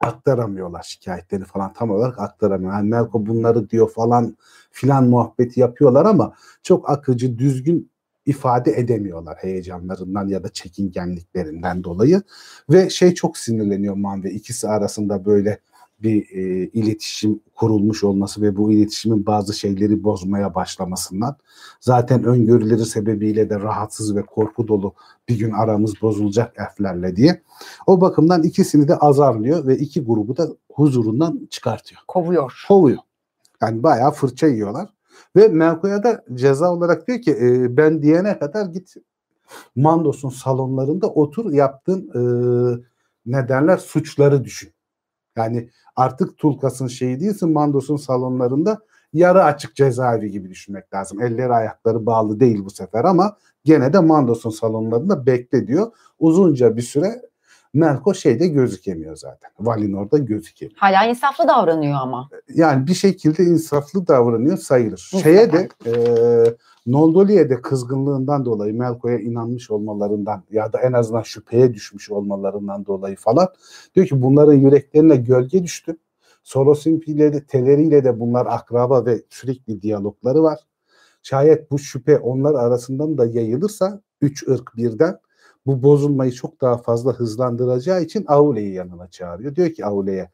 aktaramıyorlar 0.00 0.82
şikayetleri 0.82 1.44
falan 1.44 1.72
tam 1.72 1.90
olarak 1.90 2.18
aktaramıyor. 2.18 2.72
Yani 2.72 2.88
Melko 2.88 3.26
bunları 3.26 3.70
diyor 3.70 3.90
falan 3.90 4.36
filan 4.70 5.04
muhabbeti 5.04 5.60
yapıyorlar 5.60 6.04
ama 6.04 6.34
çok 6.62 6.90
akıcı, 6.90 7.38
düzgün 7.38 7.89
ifade 8.30 8.72
edemiyorlar 8.72 9.36
heyecanlarından 9.40 10.28
ya 10.28 10.44
da 10.44 10.48
çekingenliklerinden 10.48 11.84
dolayı 11.84 12.22
ve 12.70 12.90
şey 12.90 13.14
çok 13.14 13.38
sinirleniyor 13.38 13.94
Manve 13.94 14.30
ikisi 14.30 14.68
arasında 14.68 15.24
böyle 15.24 15.58
bir 16.02 16.30
e, 16.30 16.66
iletişim 16.66 17.40
kurulmuş 17.54 18.04
olması 18.04 18.42
ve 18.42 18.56
bu 18.56 18.72
iletişimin 18.72 19.26
bazı 19.26 19.54
şeyleri 19.54 20.04
bozmaya 20.04 20.54
başlamasından 20.54 21.36
zaten 21.80 22.24
öngörüleri 22.24 22.84
sebebiyle 22.84 23.50
de 23.50 23.60
rahatsız 23.60 24.16
ve 24.16 24.22
korku 24.22 24.68
dolu 24.68 24.94
bir 25.28 25.38
gün 25.38 25.52
aramız 25.52 26.02
bozulacak 26.02 26.54
elflerle 26.58 27.16
diye. 27.16 27.42
O 27.86 28.00
bakımdan 28.00 28.42
ikisini 28.42 28.88
de 28.88 28.96
azarlıyor 28.96 29.66
ve 29.66 29.78
iki 29.78 30.04
grubu 30.04 30.36
da 30.36 30.48
huzurundan 30.72 31.48
çıkartıyor. 31.50 32.00
Kovuyor. 32.08 32.64
Kovuyor. 32.68 32.98
Yani 33.62 33.82
bayağı 33.82 34.10
fırça 34.10 34.46
yiyorlar. 34.46 34.88
Ve 35.36 35.48
Melko'ya 35.48 36.02
da 36.02 36.24
ceza 36.34 36.72
olarak 36.72 37.06
diyor 37.06 37.20
ki 37.20 37.30
e, 37.30 37.76
ben 37.76 38.02
diyene 38.02 38.38
kadar 38.38 38.66
git 38.66 38.94
Mandos'un 39.76 40.28
salonlarında 40.28 41.06
otur 41.06 41.52
yaptığın 41.52 42.10
e, 42.14 42.20
ne 43.26 43.76
suçları 43.76 44.44
düşün. 44.44 44.72
Yani 45.36 45.70
artık 45.96 46.38
Tulkas'ın 46.38 46.86
şeyi 46.86 47.20
değilsin 47.20 47.52
Mandos'un 47.52 47.96
salonlarında 47.96 48.78
yarı 49.12 49.44
açık 49.44 49.76
cezaevi 49.76 50.30
gibi 50.30 50.50
düşünmek 50.50 50.94
lazım. 50.94 51.22
Elleri 51.22 51.52
ayakları 51.52 52.06
bağlı 52.06 52.40
değil 52.40 52.64
bu 52.64 52.70
sefer 52.70 53.04
ama 53.04 53.36
gene 53.64 53.92
de 53.92 53.98
Mandos'un 53.98 54.50
salonlarında 54.50 55.26
bekle 55.26 55.66
diyor. 55.66 55.92
Uzunca 56.18 56.76
bir 56.76 56.82
süre 56.82 57.22
Melko 57.74 58.14
şeyde 58.14 58.46
gözükemiyor 58.46 59.16
zaten. 59.16 59.50
Valinor'da 59.60 60.18
gözükemiyor. 60.18 60.78
Hala 60.78 61.06
insaflı 61.06 61.48
davranıyor 61.48 61.98
ama. 62.02 62.28
Yani 62.54 62.86
bir 62.86 62.94
şekilde 62.94 63.42
insaflı 63.42 64.06
davranıyor 64.06 64.58
sayılır. 64.58 65.10
Şeye 65.22 65.52
de 65.52 65.68
e, 65.86 65.92
Noldoli'ye 66.86 67.50
de 67.50 67.62
kızgınlığından 67.62 68.44
dolayı 68.44 68.74
Melko'ya 68.74 69.18
inanmış 69.18 69.70
olmalarından 69.70 70.42
ya 70.50 70.72
da 70.72 70.80
en 70.80 70.92
azından 70.92 71.22
şüpheye 71.22 71.74
düşmüş 71.74 72.10
olmalarından 72.10 72.86
dolayı 72.86 73.16
falan 73.16 73.48
diyor 73.94 74.06
ki 74.06 74.22
bunların 74.22 74.54
yüreklerine 74.54 75.16
gölge 75.16 75.62
düştü. 75.62 75.96
Sorosimpi'yle 76.42 77.32
de 77.32 77.44
Teleri'yle 77.44 78.04
de 78.04 78.20
bunlar 78.20 78.46
akraba 78.46 79.06
ve 79.06 79.22
sürekli 79.30 79.82
diyalogları 79.82 80.42
var. 80.42 80.58
Şayet 81.22 81.70
bu 81.70 81.78
şüphe 81.78 82.18
onlar 82.18 82.54
arasından 82.54 83.18
da 83.18 83.26
yayılırsa 83.26 84.00
üç 84.20 84.48
ırk 84.48 84.76
birden 84.76 85.18
bu 85.66 85.82
bozulmayı 85.82 86.32
çok 86.32 86.60
daha 86.60 86.76
fazla 86.76 87.12
hızlandıracağı 87.12 88.02
için 88.02 88.24
Aule'yi 88.28 88.72
yanına 88.74 89.08
çağırıyor. 89.08 89.56
Diyor 89.56 89.70
ki 89.70 89.84
Aule'ye 89.84 90.30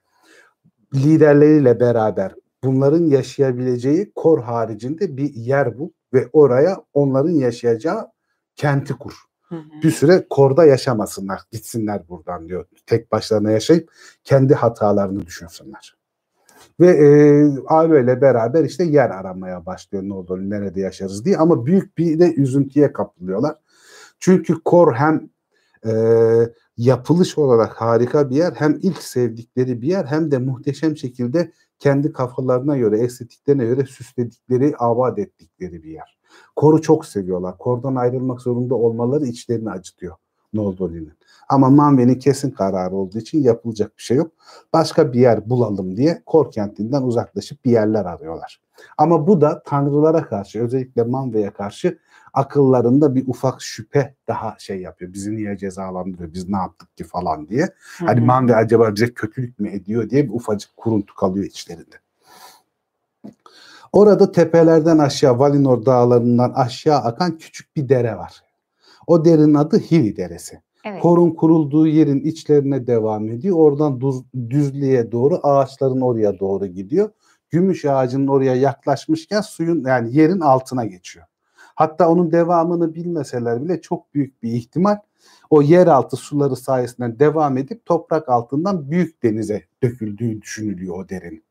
liderleriyle 0.95 1.81
beraber 1.81 2.35
bunların 2.65 3.05
yaşayabileceği 3.05 4.13
kor 4.15 4.43
haricinde 4.43 5.17
bir 5.17 5.35
yer 5.35 5.79
bul 5.79 5.91
ve 6.13 6.29
oraya 6.33 6.77
onların 6.95 7.31
yaşayacağı 7.31 8.09
kenti 8.57 8.95
kur. 8.95 9.15
Hı 9.43 9.55
hı. 9.57 9.83
Bir 9.83 9.91
süre 9.91 10.27
korda 10.31 10.65
yaşamasınlar, 10.65 11.41
gitsinler 11.51 12.09
buradan 12.09 12.49
diyor. 12.49 12.67
Tek 12.87 13.13
başlarına 13.13 13.51
yaşayıp 13.51 13.91
kendi 14.25 14.55
hatalarını 14.55 15.27
düşünsünler. 15.27 15.97
Ve 16.81 16.87
e, 16.87 17.09
Alo 17.67 17.99
ile 17.99 18.21
beraber 18.21 18.65
işte 18.65 18.85
yer 18.85 19.11
aramaya 19.11 19.67
başlıyor 19.67 20.05
ne 20.05 20.15
olur 20.15 20.39
nerede 20.39 20.81
yaşarız 20.81 21.25
diye 21.25 21.37
ama 21.37 21.67
büyük 21.67 21.99
bir 21.99 22.19
de 22.19 22.35
üzüntüye 22.35 22.93
kapılıyorlar. 22.93 23.57
Çünkü 24.21 24.55
Kor 24.65 24.95
hem 24.95 25.29
e, 25.87 25.93
yapılış 26.77 27.39
olarak 27.39 27.81
harika 27.81 28.31
bir 28.31 28.37
yer 28.37 28.53
hem 28.53 28.79
ilk 28.83 29.03
sevdikleri 29.03 29.83
bir 29.83 29.89
yer 29.89 30.05
hem 30.05 30.31
de 30.31 30.39
muhteşem 30.39 30.97
şekilde 30.97 31.53
kendi 31.79 32.13
kafalarına 32.13 32.77
göre, 32.77 32.99
estetiklerine 32.99 33.65
göre 33.65 33.87
süsledikleri, 33.87 34.77
avat 34.77 35.19
ettikleri 35.19 35.83
bir 35.83 35.91
yer. 35.91 36.19
Kor'u 36.57 36.83
çok 36.83 37.07
seviyorlar. 37.07 37.59
Kor'dan 37.59 37.95
ayrılmak 37.95 38.41
zorunda 38.41 38.75
olmaları 38.75 39.27
içlerini 39.27 39.71
acıtıyor 39.71 40.17
Noldoli'nin. 40.55 41.13
Ama 41.49 41.71
Manve'nin 41.71 42.19
kesin 42.19 42.51
kararı 42.51 42.95
olduğu 42.97 43.19
için 43.19 43.43
yapılacak 43.43 43.99
bir 43.99 44.03
şey 44.03 44.17
yok. 44.17 44.33
Başka 44.73 45.13
bir 45.13 45.21
yer 45.21 45.51
bulalım 45.51 45.97
diye 45.97 46.23
Kor 46.27 46.53
kentinden 46.53 47.03
uzaklaşıp 47.03 47.65
bir 47.65 47.71
yerler 47.71 48.05
arıyorlar. 48.05 48.61
Ama 48.99 49.27
bu 49.27 49.41
da 49.41 49.63
tanrılara 49.63 50.23
karşı 50.23 50.63
özellikle 50.63 51.03
Manve'ye 51.03 51.51
karşı 51.51 51.99
akıllarında 52.35 53.15
bir 53.15 53.29
ufak 53.29 53.63
şüphe 53.63 54.15
daha 54.29 54.57
şey 54.59 54.81
yapıyor. 54.81 55.13
Bizi 55.13 55.37
niye 55.37 55.57
cezalandırıyor, 55.57 56.33
biz 56.33 56.49
ne 56.49 56.57
yaptık 56.57 56.97
ki 56.97 57.05
falan 57.05 57.49
diye. 57.49 57.69
Hani 57.99 58.21
Hı 58.21 58.23
hı. 58.23 58.27
Manve 58.27 58.57
acaba 58.57 58.95
bize 58.95 59.15
kötülük 59.15 59.59
mü 59.59 59.71
ediyor 59.71 60.11
diye 60.11 60.25
bir 60.25 60.33
ufacık 60.33 60.77
kuruntu 60.77 61.15
kalıyor 61.15 61.45
içlerinde. 61.45 61.97
Orada 63.93 64.33
tepelerden 64.33 64.99
aşağı 64.99 65.39
Valinor 65.39 65.87
dağlarından 65.87 66.53
aşağı 66.55 66.99
akan 66.99 67.39
küçük 67.39 67.77
bir 67.77 67.89
dere 67.89 68.17
var. 68.17 68.43
O 69.07 69.25
derenin 69.25 69.55
adı 69.55 69.79
Hivi 69.79 70.17
Deresi. 70.17 70.61
Evet. 70.85 71.03
Korun 71.03 71.31
kurulduğu 71.31 71.87
yerin 71.87 72.21
içlerine 72.21 72.87
devam 72.87 73.29
ediyor. 73.29 73.57
Oradan 73.57 74.01
düz- 74.01 74.51
düzlüğe 74.51 75.13
doğru 75.13 75.41
ağaçların 75.43 76.01
oraya 76.01 76.39
doğru 76.39 76.67
gidiyor. 76.67 77.11
Gümüş 77.51 77.85
ağacının 77.85 78.27
oraya 78.27 78.55
yaklaşmışken 78.55 79.41
suyun 79.41 79.85
yani 79.85 80.17
yerin 80.17 80.41
altına 80.41 80.85
geçiyor. 80.85 81.27
Hatta 81.75 82.09
onun 82.09 82.33
devamını 82.33 82.95
bilmeseler 82.95 83.65
bile 83.65 83.81
çok 83.81 84.15
büyük 84.15 84.43
bir 84.43 84.53
ihtimal 84.53 84.99
o 85.51 85.63
yeraltı 85.63 86.17
suları 86.17 86.57
sayesinde 86.57 87.19
devam 87.19 87.59
edip 87.59 87.87
toprak 87.87 88.29
altından 88.29 88.91
büyük 88.91 89.23
denize 89.23 89.63
döküldüğü 89.83 90.43
düşünülüyor 90.43 90.99
o 90.99 91.09
derenin. 91.09 91.45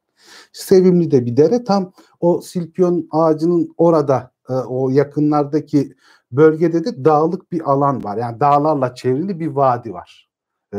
Sevimli 0.54 1.12
de 1.12 1.26
bir 1.26 1.38
dere 1.38 1.64
tam 1.64 1.94
o 2.20 2.42
silpion 2.42 3.08
ağacının 3.12 3.74
orada 3.78 4.32
e, 4.50 4.54
o 4.54 4.90
yakınlardaki 4.90 5.96
bölgede 6.32 6.86
de 6.86 7.06
dağlık 7.06 7.52
bir 7.52 7.72
alan 7.72 8.04
var. 8.04 8.18
Yani 8.18 8.40
dağlarla 8.40 8.96
çevrili 8.96 9.40
bir 9.40 9.48
vadi 9.48 9.94
var. 9.94 10.30
E, 10.74 10.78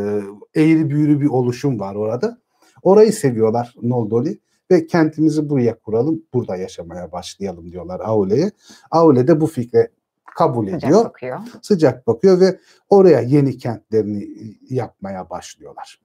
eğri 0.55 0.91
büğrü 0.91 1.21
bir 1.21 1.29
oluşum 1.29 1.81
var 1.81 1.95
orada. 1.95 2.39
Orayı 2.83 3.13
seviyorlar 3.13 3.75
Noldoli 3.83 4.39
ve 4.71 4.87
kentimizi 4.87 5.49
buraya 5.49 5.79
kuralım, 5.79 6.23
burada 6.35 6.57
yaşamaya 6.57 7.13
başlayalım 7.13 7.73
diyorlar 7.73 8.01
Aule'ye. 8.01 8.51
Aule 8.91 9.29
de 9.29 9.41
bu 9.41 9.47
fikre 9.47 9.91
kabul 10.37 10.67
Sıcak 10.67 10.85
ediyor 10.85 11.05
bakıyor. 11.05 11.39
sıcak 11.63 12.07
bakıyor 12.07 12.41
ve 12.41 12.59
oraya 12.91 13.21
yeni 13.21 13.59
kentlerini 13.59 14.29
yapmaya 14.71 15.31
başlıyorlar. 15.31 16.01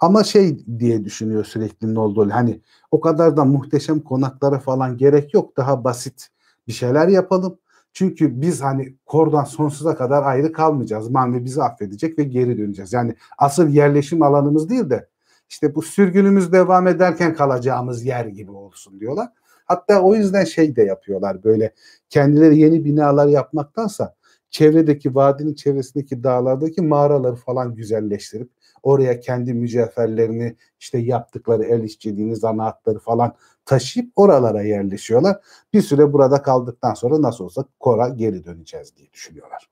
Ama 0.00 0.24
şey 0.24 0.66
diye 0.78 1.04
düşünüyor 1.04 1.44
sürekli 1.44 1.94
Noldoli 1.94 2.32
hani 2.32 2.60
o 2.90 3.00
kadar 3.00 3.36
da 3.36 3.44
muhteşem 3.44 4.00
konaklara 4.00 4.58
falan 4.58 4.96
gerek 4.96 5.34
yok 5.34 5.56
daha 5.56 5.84
basit 5.84 6.28
bir 6.68 6.72
şeyler 6.72 7.08
yapalım. 7.08 7.58
Çünkü 7.92 8.40
biz 8.40 8.62
hani 8.62 8.94
kordan 9.06 9.44
sonsuza 9.44 9.96
kadar 9.96 10.22
ayrı 10.22 10.52
kalmayacağız. 10.52 11.10
Manvi 11.10 11.44
bizi 11.44 11.62
affedecek 11.62 12.18
ve 12.18 12.24
geri 12.24 12.58
döneceğiz. 12.58 12.92
Yani 12.92 13.14
asıl 13.38 13.68
yerleşim 13.68 14.22
alanımız 14.22 14.68
değil 14.68 14.90
de 14.90 15.08
işte 15.50 15.74
bu 15.74 15.82
sürgünümüz 15.82 16.52
devam 16.52 16.86
ederken 16.86 17.34
kalacağımız 17.34 18.04
yer 18.04 18.24
gibi 18.24 18.50
olsun 18.50 19.00
diyorlar. 19.00 19.28
Hatta 19.64 20.00
o 20.00 20.14
yüzden 20.14 20.44
şey 20.44 20.76
de 20.76 20.82
yapıyorlar 20.82 21.44
böyle 21.44 21.72
kendileri 22.08 22.58
yeni 22.58 22.84
binalar 22.84 23.26
yapmaktansa 23.26 24.14
çevredeki 24.50 25.14
vadinin 25.14 25.54
çevresindeki 25.54 26.24
dağlardaki 26.24 26.82
mağaraları 26.82 27.34
falan 27.34 27.74
güzelleştirip 27.74 28.50
oraya 28.82 29.20
kendi 29.20 29.54
mücevherlerini 29.54 30.56
işte 30.80 30.98
yaptıkları 30.98 31.64
el 31.64 31.82
işçiliğini 31.82 32.36
zanaatları 32.36 32.98
falan 32.98 33.34
taşıyıp 33.64 34.12
oralara 34.16 34.62
yerleşiyorlar. 34.62 35.36
Bir 35.72 35.82
süre 35.82 36.12
burada 36.12 36.42
kaldıktan 36.42 36.94
sonra 36.94 37.22
nasıl 37.22 37.44
olsa 37.44 37.64
Kor'a 37.80 38.08
geri 38.08 38.44
döneceğiz 38.44 38.96
diye 38.96 39.12
düşünüyorlar. 39.12 39.68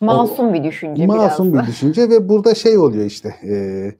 Masum 0.00 0.54
bir 0.54 0.64
düşünce 0.64 1.06
Masum 1.06 1.52
biraz. 1.52 1.62
bir 1.62 1.68
düşünce 1.70 2.10
ve 2.10 2.28
burada 2.28 2.54
şey 2.54 2.78
oluyor 2.78 3.04
işte 3.04 3.34
e, 3.44 3.92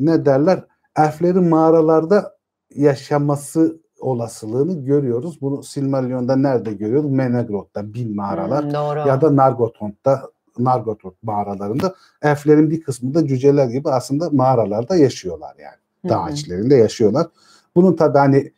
ne 0.00 0.26
derler 0.26 0.64
elflerin 0.98 1.48
mağaralarda 1.48 2.36
yaşaması 2.74 3.80
olasılığını 4.00 4.84
görüyoruz. 4.84 5.40
Bunu 5.40 5.62
Silmarillion'da 5.62 6.36
nerede 6.36 6.72
görüyoruz? 6.72 7.10
Menegroth'ta 7.10 7.94
bin 7.94 8.16
mağaralar 8.16 8.64
Hmm, 8.64 8.74
doğru. 8.74 9.08
ya 9.08 9.20
da 9.20 9.36
Nargothrond'da 9.36 10.30
Nargothrond 10.58 11.14
mağaralarında 11.22 11.94
elflerin 12.22 12.70
bir 12.70 12.82
kısmı 12.82 13.14
da 13.14 13.26
cüceler 13.26 13.66
gibi 13.66 13.90
aslında 13.90 14.30
mağaralarda 14.30 14.96
yaşıyorlar 14.96 15.56
yani. 15.58 15.76
Dağ 16.08 16.30
içlerinde 16.30 16.74
yaşıyorlar. 16.76 17.26
Bunun 17.74 17.96
tabi 17.96 18.18
hani 18.18 18.52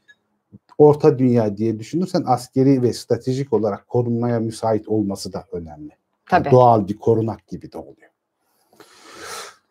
orta 0.78 1.18
dünya 1.18 1.56
diye 1.56 1.78
düşünürsen 1.78 2.24
askeri 2.26 2.82
ve 2.82 2.92
stratejik 2.92 3.52
olarak 3.52 3.88
korunmaya 3.88 4.40
müsait 4.40 4.88
olması 4.88 5.32
da 5.32 5.44
önemli. 5.52 5.90
Tabii. 6.30 6.50
Doğal 6.50 6.88
bir 6.88 6.98
korunak 6.98 7.46
gibi 7.48 7.72
de 7.72 7.78
oluyor. 7.78 8.11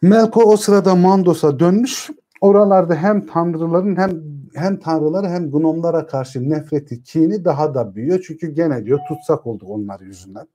Melko 0.02 0.42
o 0.44 0.58
sırada 0.58 0.96
Mandos'a 0.96 1.60
dönmüş. 1.60 2.10
Oralarda 2.42 2.96
hem 2.96 3.26
tanrıların 3.26 3.96
hem 3.96 4.24
hem 4.54 4.80
tanrılara 4.80 5.30
hem 5.30 5.52
gnomlara 5.52 6.08
karşı 6.08 6.50
nefreti, 6.50 7.04
kini 7.04 7.46
daha 7.46 7.74
da 7.76 7.96
büyüyor. 7.96 8.24
Çünkü 8.28 8.52
gene 8.52 8.86
diyor 8.86 9.00
tutsak 9.08 9.48
olduk 9.48 9.70
onlar 9.70 10.00
yüzünden. 10.00 10.48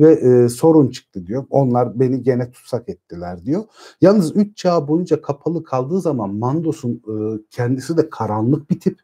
Ve 0.00 0.12
e, 0.12 0.48
sorun 0.48 0.88
çıktı 0.88 1.26
diyor. 1.26 1.44
Onlar 1.50 2.00
beni 2.00 2.22
gene 2.22 2.50
tutsak 2.50 2.88
ettiler 2.88 3.44
diyor. 3.44 3.64
Yalnız 4.00 4.36
üç 4.36 4.56
çağ 4.56 4.88
boyunca 4.88 5.22
kapalı 5.22 5.64
kaldığı 5.64 6.00
zaman 6.00 6.34
Mandos'un 6.34 6.92
e, 6.94 7.14
kendisi 7.50 7.96
de 7.96 8.10
karanlık 8.10 8.70
bir 8.70 8.80
tip. 8.80 9.00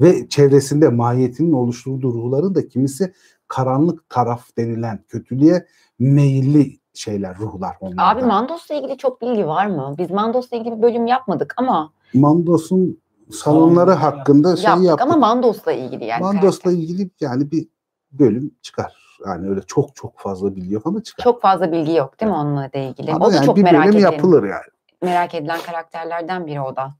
Ve 0.00 0.28
çevresinde 0.28 0.88
mahiyetinin 0.88 1.52
oluşturduğu 1.52 2.14
ruhların 2.14 2.54
da 2.54 2.68
kimisi 2.68 3.12
karanlık 3.48 4.08
taraf 4.08 4.56
denilen 4.58 5.04
kötülüğe 5.08 5.66
meyilli 5.98 6.78
şeyler, 6.94 7.36
ruhlar 7.36 7.76
onlar. 7.80 8.14
Abi 8.14 8.24
Mandos'la 8.24 8.74
ilgili 8.74 8.96
çok 8.98 9.22
bilgi 9.22 9.46
var 9.46 9.66
mı? 9.66 9.94
Biz 9.98 10.10
Mandos'la 10.10 10.56
ilgili 10.56 10.76
bir 10.76 10.82
bölüm 10.82 11.06
yapmadık 11.06 11.54
ama 11.56 11.92
Mandos'un 12.14 12.98
salonları 13.30 13.90
hakkında 13.90 14.56
şey 14.56 14.64
yaptık 14.64 14.86
yaptık. 14.86 15.06
ama 15.06 15.16
Mandos'la 15.16 15.72
ilgili 15.72 16.04
yani. 16.04 16.22
Mandos'la 16.22 16.42
karakter. 16.42 16.70
ilgili 16.70 17.10
yani 17.20 17.50
bir 17.50 17.68
bölüm 18.12 18.54
çıkar. 18.62 19.04
Yani 19.26 19.48
öyle 19.48 19.60
çok 19.66 19.96
çok 19.96 20.18
fazla 20.18 20.56
bilgi 20.56 20.74
yok 20.74 20.86
ama 20.86 21.02
çıkar. 21.02 21.24
Çok 21.24 21.42
fazla 21.42 21.72
bilgi 21.72 21.92
yok 21.92 22.20
değil 22.20 22.32
mi 22.32 22.38
onunla 22.38 22.72
da 22.72 22.78
ilgili? 22.78 23.12
ama 23.12 23.26
o 23.26 23.30
da 23.30 23.34
yani 23.34 23.46
çok 23.46 23.56
bir 23.56 23.62
merak 23.62 23.84
bölüm 23.84 23.96
edilen, 23.96 24.12
yapılır 24.12 24.42
yani. 24.42 24.64
merak 25.02 25.34
edilen 25.34 25.60
karakterlerden 25.66 26.46
biri 26.46 26.60
o 26.60 26.76
da. 26.76 26.94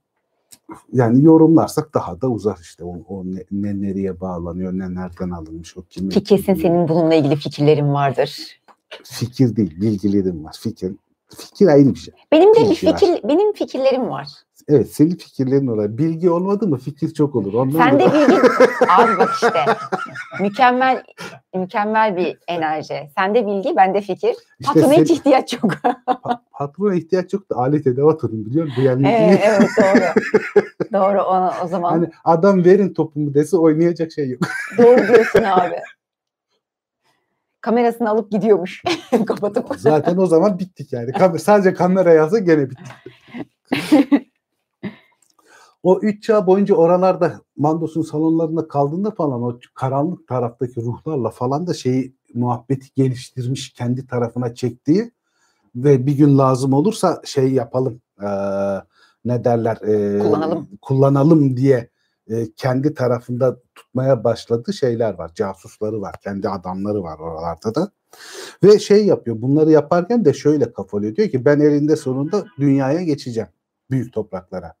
Yani 0.93 1.23
yorumlarsak 1.23 1.93
daha 1.93 2.21
da 2.21 2.27
uzar 2.27 2.57
işte. 2.61 2.83
O, 2.83 2.95
o 3.07 3.23
ne, 3.25 3.43
ne 3.51 3.81
nereye 3.81 4.21
bağlanıyor, 4.21 4.73
ne 4.73 4.95
nereden 4.95 5.29
alınmış, 5.29 5.77
o 5.77 5.81
kimin. 5.89 6.09
Ki 6.09 6.23
kesin 6.23 6.53
senin 6.53 6.87
bununla 6.87 7.13
ilgili 7.15 7.35
fikirlerin 7.35 7.93
vardır. 7.93 8.61
Fikir 9.03 9.55
değil, 9.55 9.81
bilgilerim 9.81 10.45
var. 10.45 10.55
Fikir. 10.59 10.91
Fikir 11.37 11.67
ayrı 11.67 11.89
bir 11.89 11.99
şey. 11.99 12.13
Benim 12.31 12.55
de 12.55 12.59
bir 12.59 12.69
Bilgi 12.69 12.87
var. 12.87 12.99
fikir, 12.99 13.29
benim 13.29 13.53
fikirlerim 13.53 14.09
var. 14.09 14.27
Evet, 14.67 14.91
senin 14.91 15.15
fikirlerin 15.15 15.67
olur. 15.67 15.97
Bilgi 15.97 16.29
olmadı 16.29 16.67
mı 16.67 16.77
fikir 16.77 17.13
çok 17.13 17.35
olur. 17.35 17.53
Ondan 17.53 17.79
Sen 17.79 17.99
de 17.99 18.05
bilgi... 18.05 18.35
Abi 18.89 19.17
bak 19.17 19.29
işte. 19.33 19.65
Mükemmel 20.41 21.03
Mükemmel 21.55 22.17
bir 22.17 22.37
enerji. 22.47 23.09
Sende 23.17 23.47
bilgi, 23.47 23.75
bende 23.75 24.01
fikir. 24.01 24.35
İşte 24.59 24.73
Patrona 24.73 24.93
hiç 24.93 25.07
sen- 25.07 25.15
ihtiyaç 25.15 25.53
yok. 25.53 25.71
Pa- 26.07 26.39
patrona 26.51 26.95
ihtiyaç 26.95 27.33
yok 27.33 27.49
da 27.49 27.55
alet 27.55 27.87
edevat 27.87 28.23
alın 28.23 28.45
biliyor 28.45 28.65
musun? 28.65 28.81
Yani 28.81 29.07
evet, 29.07 29.41
evet 29.43 29.69
doğru. 29.77 30.03
doğru 30.93 31.21
o, 31.21 31.51
o 31.63 31.67
zaman. 31.67 31.91
hani 31.91 32.09
adam 32.23 32.65
verin 32.65 32.93
topumu 32.93 33.33
dese 33.33 33.57
oynayacak 33.57 34.11
şey 34.11 34.29
yok. 34.29 34.41
Doğru 34.77 35.07
diyorsun 35.07 35.43
abi. 35.43 35.75
Kamerasını 37.69 38.09
alıp 38.09 38.31
gidiyormuş. 38.31 38.83
Kapatıp. 39.27 39.67
Zaten 39.77 40.17
o 40.17 40.25
zaman 40.25 40.59
bittik 40.59 40.93
yani. 40.93 41.11
Kam- 41.11 41.39
sadece 41.39 41.73
kamera 41.73 42.13
yazsa 42.13 42.39
gene 42.39 42.69
bittik. 42.69 42.87
o 45.83 45.99
üç 46.01 46.23
çağ 46.23 46.47
boyunca 46.47 46.75
oralarda 46.75 47.33
Mandos'un 47.57 48.01
salonlarında 48.01 48.67
kaldığında 48.67 49.11
falan 49.11 49.43
o 49.43 49.59
karanlık 49.73 50.27
taraftaki 50.27 50.81
ruhlarla 50.81 51.29
falan 51.29 51.67
da 51.67 51.73
şeyi 51.73 52.15
muhabbeti 52.33 52.87
geliştirmiş 52.95 53.73
kendi 53.73 54.07
tarafına 54.07 54.53
çektiği 54.55 55.11
ve 55.75 56.05
bir 56.05 56.17
gün 56.17 56.37
lazım 56.37 56.73
olursa 56.73 57.21
şey 57.25 57.51
yapalım 57.53 58.01
eee, 58.21 58.81
ne 59.25 59.43
derler 59.43 59.77
eee, 59.87 60.19
Kullanalım. 60.19 60.67
kullanalım 60.81 61.57
diye 61.57 61.89
eee, 62.29 62.47
kendi 62.55 62.93
tarafında 62.93 63.57
tutmaya 63.75 64.23
başladığı 64.23 64.73
şeyler 64.73 65.13
var. 65.13 65.31
Casusları 65.35 66.01
var. 66.01 66.15
Kendi 66.23 66.49
adamları 66.49 67.03
var 67.03 67.19
oralarda 67.19 67.75
da. 67.75 67.91
Ve 68.63 68.79
şey 68.79 69.05
yapıyor. 69.05 69.41
Bunları 69.41 69.71
yaparken 69.71 70.25
de 70.25 70.33
şöyle 70.33 70.73
kafalıyor. 70.73 71.15
Diyor 71.15 71.29
ki 71.29 71.45
ben 71.45 71.59
elinde 71.59 71.95
sonunda 71.95 72.45
dünyaya 72.59 73.03
geçeceğim. 73.03 73.49
Büyük 73.91 74.13
topraklara. 74.13 74.73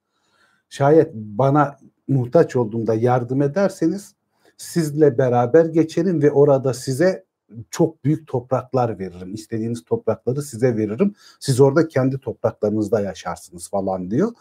Şayet 0.69 1.13
bana 1.13 1.77
muhtaç 2.07 2.55
olduğumda 2.55 2.93
yardım 2.93 3.41
ederseniz 3.41 4.15
sizle 4.57 5.17
beraber 5.17 5.65
geçerim 5.65 6.21
ve 6.21 6.31
orada 6.31 6.73
size 6.73 7.25
çok 7.71 8.03
büyük 8.05 8.27
topraklar 8.27 8.99
veririm. 8.99 9.33
İstediğiniz 9.33 9.83
toprakları 9.83 10.41
size 10.41 10.77
veririm. 10.77 11.15
Siz 11.39 11.61
orada 11.61 11.87
kendi 11.87 12.19
topraklarınızda 12.19 13.01
yaşarsınız 13.01 13.69
falan 13.69 14.11
diyor. 14.11 14.31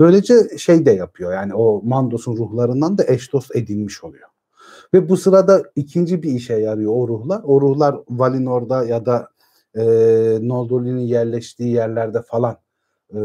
Böylece 0.00 0.58
şey 0.58 0.86
de 0.86 0.90
yapıyor. 0.90 1.32
Yani 1.32 1.54
o 1.54 1.82
Mandos'un 1.84 2.36
ruhlarından 2.36 2.98
da 2.98 3.04
eş 3.06 3.32
dost 3.32 3.56
edinmiş 3.56 4.04
oluyor. 4.04 4.28
Ve 4.94 5.08
bu 5.08 5.16
sırada 5.16 5.62
ikinci 5.76 6.22
bir 6.22 6.30
işe 6.30 6.54
yarıyor 6.54 6.92
o 6.94 7.08
ruhlar. 7.08 7.40
O 7.44 7.60
ruhlar 7.60 7.96
Valinor'da 8.08 8.84
ya 8.84 9.06
da 9.06 9.28
e, 9.74 9.82
Noldor'un 10.48 10.98
yerleştiği 10.98 11.72
yerlerde 11.72 12.22
falan 12.22 12.56
e, 13.10 13.18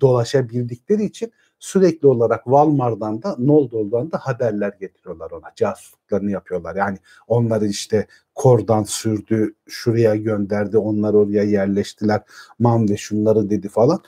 dolaşabildikleri 0.00 1.04
için 1.04 1.32
sürekli 1.62 2.08
olarak 2.08 2.50
Valmar'dan 2.50 3.22
da 3.22 3.36
Noldor'dan 3.38 4.12
da 4.12 4.18
haberler 4.18 4.72
getiriyorlar 4.80 5.30
ona. 5.30 5.52
Casusluklarını 5.56 6.30
yapıyorlar. 6.30 6.76
Yani 6.76 6.98
onları 7.26 7.66
işte 7.66 8.06
kordan 8.34 8.82
sürdü, 8.82 9.54
şuraya 9.68 10.16
gönderdi, 10.16 10.78
onlar 10.78 11.14
oraya 11.14 11.42
yerleştiler. 11.42 12.22
Man 12.58 12.88
ve 12.88 12.96
şunları 12.96 13.50
dedi 13.50 13.68
falan. 13.68 14.00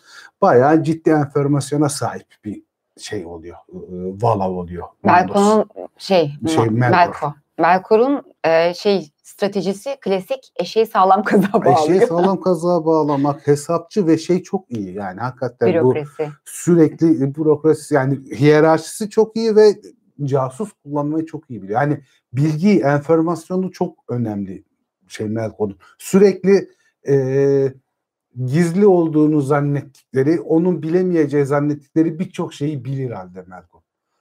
Bayağı 0.42 0.82
ciddi 0.82 1.10
enformasyona 1.10 1.88
sahip 1.88 2.26
bir 2.44 2.62
şey 2.98 3.26
oluyor. 3.26 3.56
e, 3.72 3.76
Vala 4.22 4.50
oluyor. 4.50 4.86
Mandos. 5.02 5.36
Melkor'un 5.36 5.88
şey, 5.98 6.32
Şey, 6.48 6.64
Ma- 6.64 6.70
Melkor. 6.70 7.32
Melkor. 7.58 7.98
Melkor'un 7.98 8.22
e, 8.44 8.74
şey 8.74 9.10
stratejisi 9.22 9.96
klasik 10.00 10.52
eşeği 10.56 10.86
sağlam 10.86 11.22
kaza 11.24 11.52
bağlıyor. 11.52 11.78
Eşeği 11.84 12.00
sağlam 12.00 12.40
kazığa 12.40 12.84
bağlamak, 12.86 13.46
hesapçı 13.46 14.06
ve 14.06 14.18
şey 14.18 14.42
çok 14.42 14.70
iyi. 14.70 14.94
Yani 14.94 15.20
hakikaten 15.20 15.84
bu 15.84 15.94
Bürokrasi. 15.94 16.30
sürekli 16.44 17.34
bürokrasi 17.34 17.94
yani 17.94 18.18
hiyerarşisi 18.38 19.10
çok 19.10 19.36
iyi 19.36 19.56
ve 19.56 19.74
casus 20.24 20.72
kullanmayı 20.72 21.26
çok 21.26 21.50
iyi 21.50 21.62
biliyor. 21.62 21.80
Yani 21.80 22.00
bilgi, 22.32 22.80
enformasyonu 22.80 23.72
çok 23.72 23.98
önemli 24.08 24.64
şey 25.08 25.26
Melkor'un. 25.26 25.78
Sürekli 25.98 26.68
e, 27.08 27.74
gizli 28.44 28.86
olduğunu 28.86 29.40
zannettikleri, 29.40 30.40
onun 30.40 30.82
bilemeyeceği 30.82 31.44
zannettikleri 31.46 32.18
birçok 32.18 32.54
şeyi 32.54 32.84
bilir 32.84 33.10
halde 33.10 33.42
Melkor. 33.46 33.73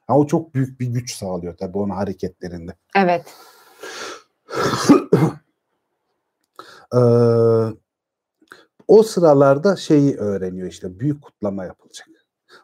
Yani 0.09 0.19
o 0.19 0.27
çok 0.27 0.55
büyük 0.55 0.79
bir 0.79 0.87
güç 0.87 1.15
sağlıyor 1.15 1.57
tabii 1.57 1.77
onun 1.77 1.89
hareketlerinde. 1.89 2.75
Evet. 2.95 3.25
Ee, 6.93 6.99
o 8.87 9.03
sıralarda 9.03 9.75
şeyi 9.75 10.15
öğreniyor 10.15 10.67
işte 10.67 10.99
büyük 10.99 11.21
kutlama 11.21 11.65
yapılacak. 11.65 12.07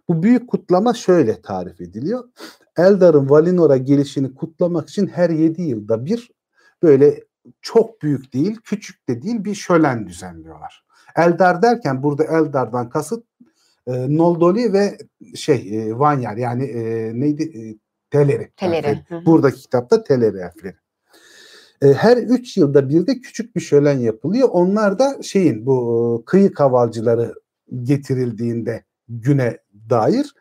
Bu 0.07 0.23
büyük 0.23 0.49
kutlama 0.49 0.93
şöyle 0.93 1.41
tarif 1.41 1.81
ediliyor. 1.81 2.23
Eldar'ın 2.77 3.29
Valinor'a 3.29 3.77
gelişini 3.77 4.35
kutlamak 4.35 4.89
için 4.89 5.07
her 5.07 5.29
7 5.29 5.61
yılda 5.61 6.05
bir 6.05 6.31
böyle 6.83 7.23
çok 7.61 8.01
büyük 8.01 8.33
değil, 8.33 8.59
küçük 8.63 9.09
de 9.09 9.21
değil 9.21 9.43
bir 9.43 9.55
şölen 9.55 10.07
düzenliyorlar. 10.07 10.85
Eldar 11.15 11.61
derken 11.61 12.03
burada 12.03 12.23
Eldar'dan 12.23 12.89
kasıt 12.89 13.28
e, 13.89 14.17
Noldoli 14.17 14.73
ve 14.73 14.97
şey 15.35 15.77
e, 15.77 15.99
Vanyar 15.99 16.37
yani 16.37 16.63
e, 16.63 17.11
neydi? 17.19 17.43
E, 17.43 17.61
Teleri. 18.11 18.51
Teleri. 18.57 18.87
harfleri. 18.87 19.25
Buradaki 19.25 19.61
kitapta 19.61 20.03
Teleri 20.03 20.41
harfleri. 20.41 20.75
E, 21.81 21.93
her 21.93 22.17
üç 22.17 22.57
yılda 22.57 22.89
bir 22.89 23.07
de 23.07 23.19
küçük 23.19 23.55
bir 23.55 23.61
şölen 23.61 23.99
yapılıyor. 23.99 24.49
Onlar 24.51 24.99
da 24.99 25.17
şeyin 25.23 25.65
bu 25.65 26.23
kıyı 26.25 26.53
kavalcıları 26.53 27.33
getirildiğinde 27.83 28.83
güne 29.09 29.57
dair 29.89 30.33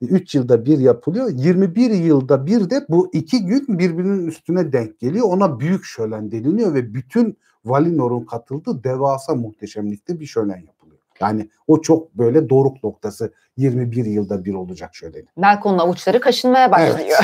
3 0.00 0.34
yılda 0.34 0.64
bir 0.64 0.78
yapılıyor. 0.78 1.30
21 1.34 1.90
yılda 1.90 2.46
bir 2.46 2.70
de 2.70 2.86
bu 2.88 3.10
iki 3.12 3.46
gün 3.46 3.78
birbirinin 3.78 4.26
üstüne 4.26 4.72
denk 4.72 4.98
geliyor. 4.98 5.26
Ona 5.28 5.60
büyük 5.60 5.84
şölen 5.84 6.32
deniliyor 6.32 6.74
ve 6.74 6.94
bütün 6.94 7.38
Valinor'un 7.64 8.24
katıldığı 8.24 8.84
devasa 8.84 9.34
muhteşemlikte 9.34 10.20
bir 10.20 10.26
şölen 10.26 10.56
yapılıyor. 10.56 10.75
Yani 11.20 11.48
o 11.66 11.80
çok 11.80 12.14
böyle 12.14 12.48
doruk 12.48 12.84
noktası 12.84 13.32
21 13.56 14.04
yılda 14.04 14.44
bir 14.44 14.54
olacak 14.54 14.94
şöleni. 14.94 15.26
Melkor'un 15.36 15.78
avuçları 15.78 16.20
kaşınmaya 16.20 16.72
başlıyor. 16.72 17.18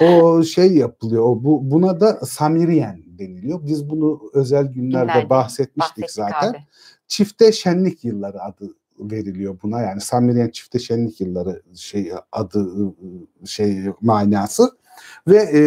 O 0.00 0.42
şey 0.42 0.76
yapılıyor. 0.76 1.22
O 1.22 1.44
bu 1.44 1.70
buna 1.70 2.00
da 2.00 2.20
Samiriyen 2.26 3.02
deniliyor. 3.06 3.66
Biz 3.66 3.90
bunu 3.90 4.20
özel 4.34 4.64
günlerde 4.66 5.12
Günlerde 5.12 5.30
bahsetmiştik 5.30 6.02
Bahsettik 6.02 6.10
zaten. 6.10 6.50
abi. 6.50 6.58
Çifte 7.08 7.52
şenlik 7.52 8.04
yılları 8.04 8.42
adı 8.42 8.74
veriliyor 9.00 9.58
buna. 9.62 9.80
Yani 9.80 10.00
Samiriyen 10.00 10.48
çifte 10.50 10.78
şenlik 10.78 11.20
yılları 11.20 11.62
şey 11.74 12.12
adı 12.32 12.58
ı, 12.58 12.86
ı, 12.86 13.46
şey 13.46 13.84
manası 14.00 14.70
ve 15.28 15.36
e, 15.36 15.60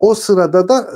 o 0.00 0.14
sırada 0.14 0.68
da 0.68 0.86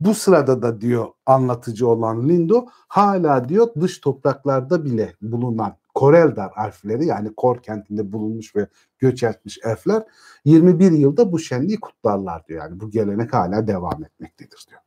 bu 0.00 0.14
sırada 0.14 0.62
da 0.62 0.80
diyor 0.80 1.06
anlatıcı 1.26 1.88
olan 1.88 2.28
Lindo 2.28 2.66
hala 2.88 3.48
diyor 3.48 3.68
dış 3.80 3.98
topraklarda 3.98 4.84
bile 4.84 5.14
bulunan 5.22 5.76
Koreldar 5.94 6.52
harfleri 6.52 7.06
yani 7.06 7.34
Kor 7.36 7.62
kentinde 7.62 8.12
bulunmuş 8.12 8.56
ve 8.56 8.66
göç 8.98 9.22
etmiş 9.22 9.58
elfler 9.64 10.02
21 10.44 10.92
yılda 10.92 11.32
bu 11.32 11.38
şenliği 11.38 11.80
kutlarlar 11.80 12.46
diyor. 12.46 12.64
Yani 12.64 12.80
bu 12.80 12.90
gelenek 12.90 13.34
hala 13.34 13.66
devam 13.66 14.04
etmektedir 14.04 14.66
diyor. 14.68 14.80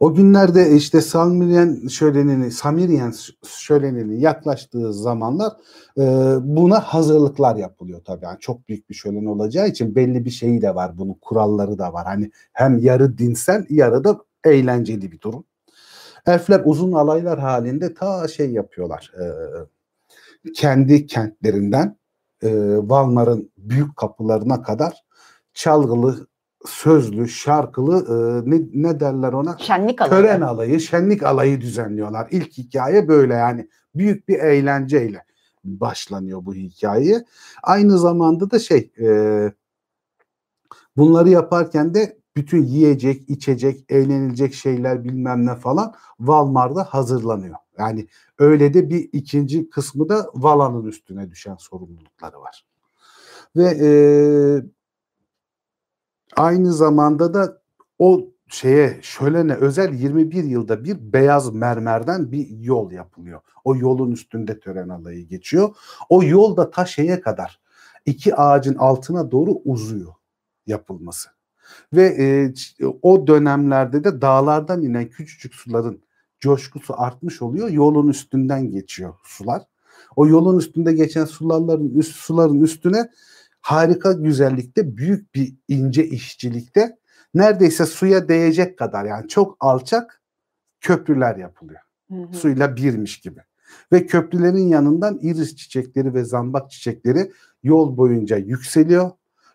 O 0.00 0.14
günlerde 0.14 0.76
işte 0.76 1.00
Salmiryen 1.00 1.88
şölenini, 1.88 2.50
Samiryen 2.50 3.14
şöleninin 3.46 4.20
yaklaştığı 4.20 4.92
zamanlar 4.92 5.52
e, 5.98 6.02
buna 6.40 6.80
hazırlıklar 6.80 7.56
yapılıyor 7.56 8.00
tabii. 8.04 8.24
Yani 8.24 8.40
çok 8.40 8.68
büyük 8.68 8.90
bir 8.90 8.94
şölen 8.94 9.24
olacağı 9.24 9.68
için 9.68 9.94
belli 9.94 10.24
bir 10.24 10.30
şeyi 10.30 10.62
de 10.62 10.74
var. 10.74 10.98
Bunun 10.98 11.14
kuralları 11.14 11.78
da 11.78 11.92
var. 11.92 12.06
Hani 12.06 12.30
hem 12.52 12.78
yarı 12.78 13.18
dinsel, 13.18 13.66
yarı 13.70 14.04
da 14.04 14.18
eğlenceli 14.44 15.12
bir 15.12 15.20
durum. 15.20 15.44
Elfler 16.26 16.62
uzun 16.64 16.92
alaylar 16.92 17.38
halinde 17.38 17.94
ta 17.94 18.28
şey 18.28 18.50
yapıyorlar. 18.50 19.12
e, 19.20 19.24
kendi 20.52 21.06
kentlerinden 21.06 21.96
e, 22.42 22.76
Valmar'ın 22.76 23.50
büyük 23.58 23.96
kapılarına 23.96 24.62
kadar 24.62 25.04
çalgılı, 25.54 26.26
sözlü, 26.66 27.28
şarkılı 27.28 27.96
e, 28.08 28.50
ne, 28.50 28.60
ne 28.72 29.00
derler 29.00 29.32
ona? 29.32 29.58
Şenlik 29.58 30.02
alanı. 30.02 30.10
Tören 30.10 30.40
alayı, 30.40 30.80
şenlik 30.80 31.22
alayı 31.22 31.60
düzenliyorlar. 31.60 32.28
İlk 32.30 32.58
hikaye 32.58 33.08
böyle 33.08 33.34
yani 33.34 33.68
büyük 33.94 34.28
bir 34.28 34.38
eğlenceyle 34.38 35.24
başlanıyor 35.64 36.44
bu 36.44 36.54
hikaye. 36.54 37.24
Aynı 37.62 37.98
zamanda 37.98 38.50
da 38.50 38.58
şey 38.58 38.92
e, 39.00 39.08
bunları 40.96 41.28
yaparken 41.28 41.94
de 41.94 42.18
bütün 42.36 42.62
yiyecek, 42.62 43.30
içecek, 43.30 43.84
eğlenilecek 43.88 44.54
şeyler 44.54 45.04
bilmem 45.04 45.46
ne 45.46 45.54
falan 45.54 45.94
Valmar'da 46.20 46.84
hazırlanıyor. 46.84 47.56
Yani 47.78 48.06
öyle 48.38 48.74
de 48.74 48.90
bir 48.90 49.08
ikinci 49.12 49.70
kısmı 49.70 50.08
da 50.08 50.30
Vala'nın 50.34 50.84
üstüne 50.84 51.30
düşen 51.30 51.56
sorumlulukları 51.56 52.40
var. 52.40 52.64
Ve 53.56 53.64
e, 53.64 53.88
aynı 56.36 56.72
zamanda 56.72 57.34
da 57.34 57.62
o 57.98 58.26
şeye 58.48 58.98
şölene 59.02 59.54
özel 59.54 59.94
21 59.94 60.44
yılda 60.44 60.84
bir 60.84 61.12
beyaz 61.12 61.54
mermerden 61.54 62.32
bir 62.32 62.48
yol 62.48 62.92
yapılıyor. 62.92 63.40
O 63.64 63.76
yolun 63.76 64.12
üstünde 64.12 64.58
tören 64.58 64.88
alayı 64.88 65.26
geçiyor. 65.26 65.76
O 66.08 66.22
yol 66.22 66.56
da 66.56 66.70
ta 66.70 66.86
şeye 66.86 67.20
kadar 67.20 67.60
iki 68.06 68.34
ağacın 68.34 68.74
altına 68.74 69.30
doğru 69.30 69.50
uzuyor 69.64 70.14
yapılması. 70.66 71.28
Ve 71.92 72.04
e, 72.04 72.54
o 73.02 73.26
dönemlerde 73.26 74.04
de 74.04 74.20
dağlardan 74.20 74.82
inen 74.82 75.08
küçücük 75.08 75.54
suların 75.54 76.02
coşkusu 76.40 76.94
artmış 77.00 77.42
oluyor. 77.42 77.68
Yolun 77.68 78.08
üstünden 78.08 78.70
geçiyor 78.70 79.14
sular. 79.24 79.62
O 80.16 80.26
yolun 80.26 80.58
üstünde 80.58 80.92
geçen 80.92 81.24
suların 81.24 81.90
üst, 81.94 82.16
suların 82.16 82.60
üstüne 82.60 83.10
harika 83.64 84.12
güzellikte 84.12 84.96
büyük 84.96 85.34
bir 85.34 85.54
ince 85.68 86.06
işçilikte 86.06 86.96
neredeyse 87.34 87.86
suya 87.86 88.28
değecek 88.28 88.78
kadar 88.78 89.04
yani 89.04 89.28
çok 89.28 89.56
alçak 89.60 90.22
köprüler 90.80 91.36
yapılıyor. 91.36 91.80
Hı 92.10 92.14
hı. 92.14 92.34
Suyla 92.34 92.76
birmiş 92.76 93.20
gibi. 93.20 93.40
Ve 93.92 94.06
köprülerin 94.06 94.68
yanından 94.68 95.18
iris 95.22 95.56
çiçekleri 95.56 96.14
ve 96.14 96.24
zambak 96.24 96.70
çiçekleri 96.70 97.32
yol 97.62 97.96
boyunca 97.96 98.36
yükseliyor 98.36 99.10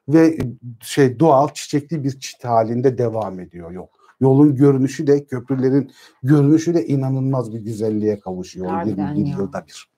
ve 0.08 0.38
şey 0.82 1.19
doğal 1.19 1.48
çiçekli 1.54 2.04
bir 2.04 2.19
çit 2.19 2.45
halinde 2.45 2.98
devam 2.98 3.39
ediyor 3.39 3.72
yol. 3.72 3.88
Yolun 4.22 4.56
görünüşü 4.56 5.08
de 5.08 5.26
köprülerin 5.26 5.91
görünüşü 6.24 6.74
de 6.74 6.86
inanılmaz 6.88 7.54
bir 7.54 7.60
güzelliğe 7.60 8.19
kavuşuyor. 8.19 8.67
Harbiden 8.67 9.15
21 9.15 9.32
ya. 9.32 9.38
yılda 9.38 9.65
bir. 9.67 9.89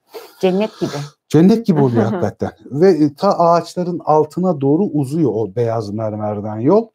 Cennet 0.41 0.79
gibi. 0.79 1.20
Cennet 1.31 1.65
gibi 1.65 1.79
oluyor 1.79 2.03
hakikaten. 2.11 2.51
Ve 2.65 2.89
e, 2.89 3.13
ta 3.13 3.39
ağaçların 3.39 3.99
altına 4.05 4.61
doğru 4.61 4.83
uzuyor 4.83 5.31
o 5.33 5.55
beyaz 5.55 5.93
mermerden 5.93 6.59
yol. 6.59 6.87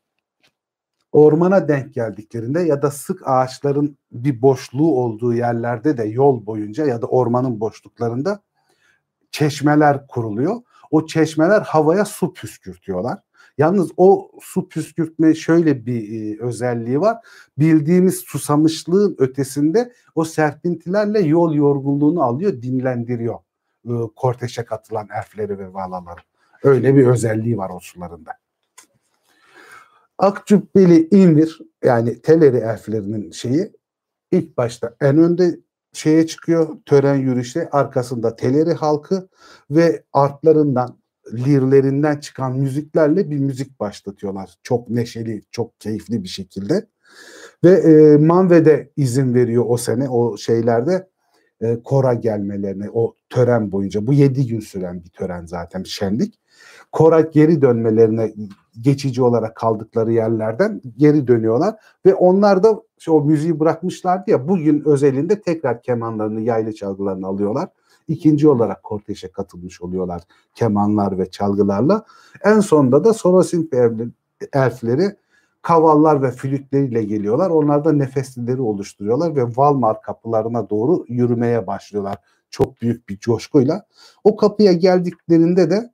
Ormana 1.12 1.68
denk 1.68 1.94
geldiklerinde 1.94 2.60
ya 2.60 2.82
da 2.82 2.90
sık 2.90 3.28
ağaçların 3.28 3.98
bir 4.12 4.42
boşluğu 4.42 5.00
olduğu 5.00 5.34
yerlerde 5.34 5.96
de 5.96 6.04
yol 6.04 6.46
boyunca 6.46 6.86
ya 6.86 7.02
da 7.02 7.06
ormanın 7.06 7.60
boşluklarında 7.60 8.42
çeşmeler 9.30 10.06
kuruluyor. 10.06 10.56
O 10.90 11.06
çeşmeler 11.06 11.60
havaya 11.60 12.04
su 12.04 12.32
püskürtüyorlar. 12.32 13.18
Yalnız 13.58 13.90
o 13.96 14.30
su 14.40 14.68
püskürtme 14.68 15.34
şöyle 15.34 15.86
bir 15.86 16.12
e, 16.12 16.40
özelliği 16.40 17.00
var. 17.00 17.16
Bildiğimiz 17.58 18.16
susamışlığın 18.16 19.16
ötesinde 19.18 19.92
o 20.14 20.24
serpintilerle 20.24 21.20
yol 21.20 21.54
yorgunluğunu 21.54 22.22
alıyor, 22.22 22.62
dinlendiriyor 22.62 23.45
e, 23.86 23.92
korteşe 24.16 24.64
katılan 24.64 25.08
elfleri 25.16 25.58
ve 25.58 25.74
valaları. 25.74 26.20
Öyle 26.62 26.96
bir 26.96 27.06
özelliği 27.06 27.58
var 27.58 27.70
o 27.70 27.80
sularında. 27.80 28.32
Akcübbeli 30.18 31.08
İmir 31.10 31.58
yani 31.84 32.22
Teleri 32.22 32.56
elflerinin 32.56 33.30
şeyi 33.30 33.72
ilk 34.32 34.56
başta 34.56 34.96
en 35.00 35.18
önde 35.18 35.60
şeye 35.92 36.26
çıkıyor 36.26 36.76
tören 36.86 37.14
yürüyüşte 37.14 37.70
arkasında 37.70 38.36
Teleri 38.36 38.72
halkı 38.72 39.28
ve 39.70 40.02
artlarından 40.12 40.98
lirlerinden 41.32 42.16
çıkan 42.16 42.58
müziklerle 42.58 43.30
bir 43.30 43.38
müzik 43.38 43.80
başlatıyorlar. 43.80 44.54
Çok 44.62 44.90
neşeli, 44.90 45.42
çok 45.50 45.80
keyifli 45.80 46.22
bir 46.22 46.28
şekilde. 46.28 46.86
Ve 47.64 47.70
e, 47.70 48.16
Manve'de 48.16 48.90
izin 48.96 49.34
veriyor 49.34 49.64
o 49.68 49.76
sene 49.76 50.08
o 50.08 50.36
şeylerde 50.36 51.08
e, 51.60 51.82
kora 51.84 52.14
gelmelerine 52.14 52.90
o 52.92 53.14
tören 53.30 53.72
boyunca. 53.72 54.06
Bu 54.06 54.12
yedi 54.12 54.46
gün 54.46 54.60
süren 54.60 55.04
bir 55.04 55.10
tören 55.10 55.46
zaten 55.46 55.84
bir 55.84 55.88
şenlik. 55.88 56.38
Kora 56.92 57.20
geri 57.20 57.62
dönmelerine 57.62 58.32
geçici 58.80 59.22
olarak 59.22 59.56
kaldıkları 59.56 60.12
yerlerden 60.12 60.80
geri 60.96 61.26
dönüyorlar 61.26 61.74
ve 62.06 62.14
onlar 62.14 62.62
da 62.62 62.82
işte 62.98 63.10
o 63.10 63.24
müziği 63.24 63.60
bırakmışlardı 63.60 64.30
ya 64.30 64.48
bugün 64.48 64.82
özelinde 64.86 65.40
tekrar 65.40 65.82
kemanlarını, 65.82 66.40
yaylı 66.40 66.74
çalgılarını 66.74 67.26
alıyorlar. 67.26 67.68
İkinci 68.08 68.48
olarak 68.48 68.82
korteşe 68.82 69.28
katılmış 69.28 69.82
oluyorlar 69.82 70.22
kemanlar 70.54 71.18
ve 71.18 71.30
çalgılarla. 71.30 72.04
En 72.44 72.60
sonunda 72.60 73.04
da 73.04 73.12
Sorosin 73.12 73.70
elfleri 74.52 75.16
kavallar 75.66 76.22
ve 76.22 76.30
flütleriyle 76.30 77.04
geliyorlar. 77.04 77.50
Onlar 77.50 77.84
da 77.84 77.92
nefeslileri 77.92 78.60
oluşturuyorlar 78.60 79.36
ve 79.36 79.42
Valmar 79.56 80.02
kapılarına 80.02 80.70
doğru 80.70 81.04
yürümeye 81.08 81.66
başlıyorlar. 81.66 82.16
Çok 82.50 82.82
büyük 82.82 83.08
bir 83.08 83.18
coşkuyla. 83.18 83.86
O 84.24 84.36
kapıya 84.36 84.72
geldiklerinde 84.72 85.70
de 85.70 85.92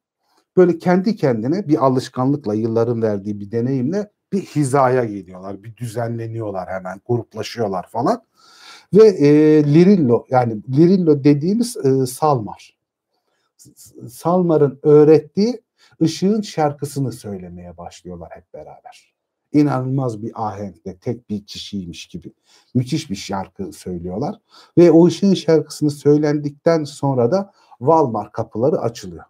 böyle 0.57 0.79
kendi 0.79 1.17
kendine 1.17 1.69
bir 1.69 1.85
alışkanlıkla 1.87 2.55
yılların 2.55 3.03
verdiği 3.03 3.41
bir 3.41 3.51
deneyimle 3.51 4.11
bir 4.33 4.41
hizaya 4.41 5.05
geliyorlar. 5.05 5.63
Bir 5.63 5.77
düzenleniyorlar 5.77 6.69
hemen 6.69 7.01
gruplaşıyorlar 7.07 7.87
falan. 7.89 8.23
Ve 8.95 9.09
e, 9.09 9.29
Lirillo 9.75 10.25
yani 10.31 10.63
Lirillo 10.77 11.25
dediğimiz 11.25 11.77
e, 11.77 12.07
Salmar. 12.07 12.79
Salmar'ın 14.11 14.81
öğrettiği 14.83 15.63
ışığın 16.03 16.41
şarkısını 16.41 17.13
söylemeye 17.13 17.77
başlıyorlar 17.77 18.31
hep 18.33 18.55
beraber. 18.55 19.12
İnanılmaz 19.53 20.23
bir 20.23 20.47
ahenkle 20.47 20.97
tek 20.97 21.31
bir 21.31 21.47
kişiymiş 21.47 22.07
gibi 22.07 22.33
müthiş 22.75 23.11
bir 23.11 23.17
şarkı 23.17 23.73
söylüyorlar. 23.73 24.35
Ve 24.79 24.91
o 24.91 25.07
ışığın 25.07 25.35
şarkısını 25.35 25.91
söylendikten 25.91 26.85
sonra 26.85 27.31
da 27.31 27.53
Valmar 27.81 28.33
kapıları 28.33 28.81
açılıyor 28.81 29.25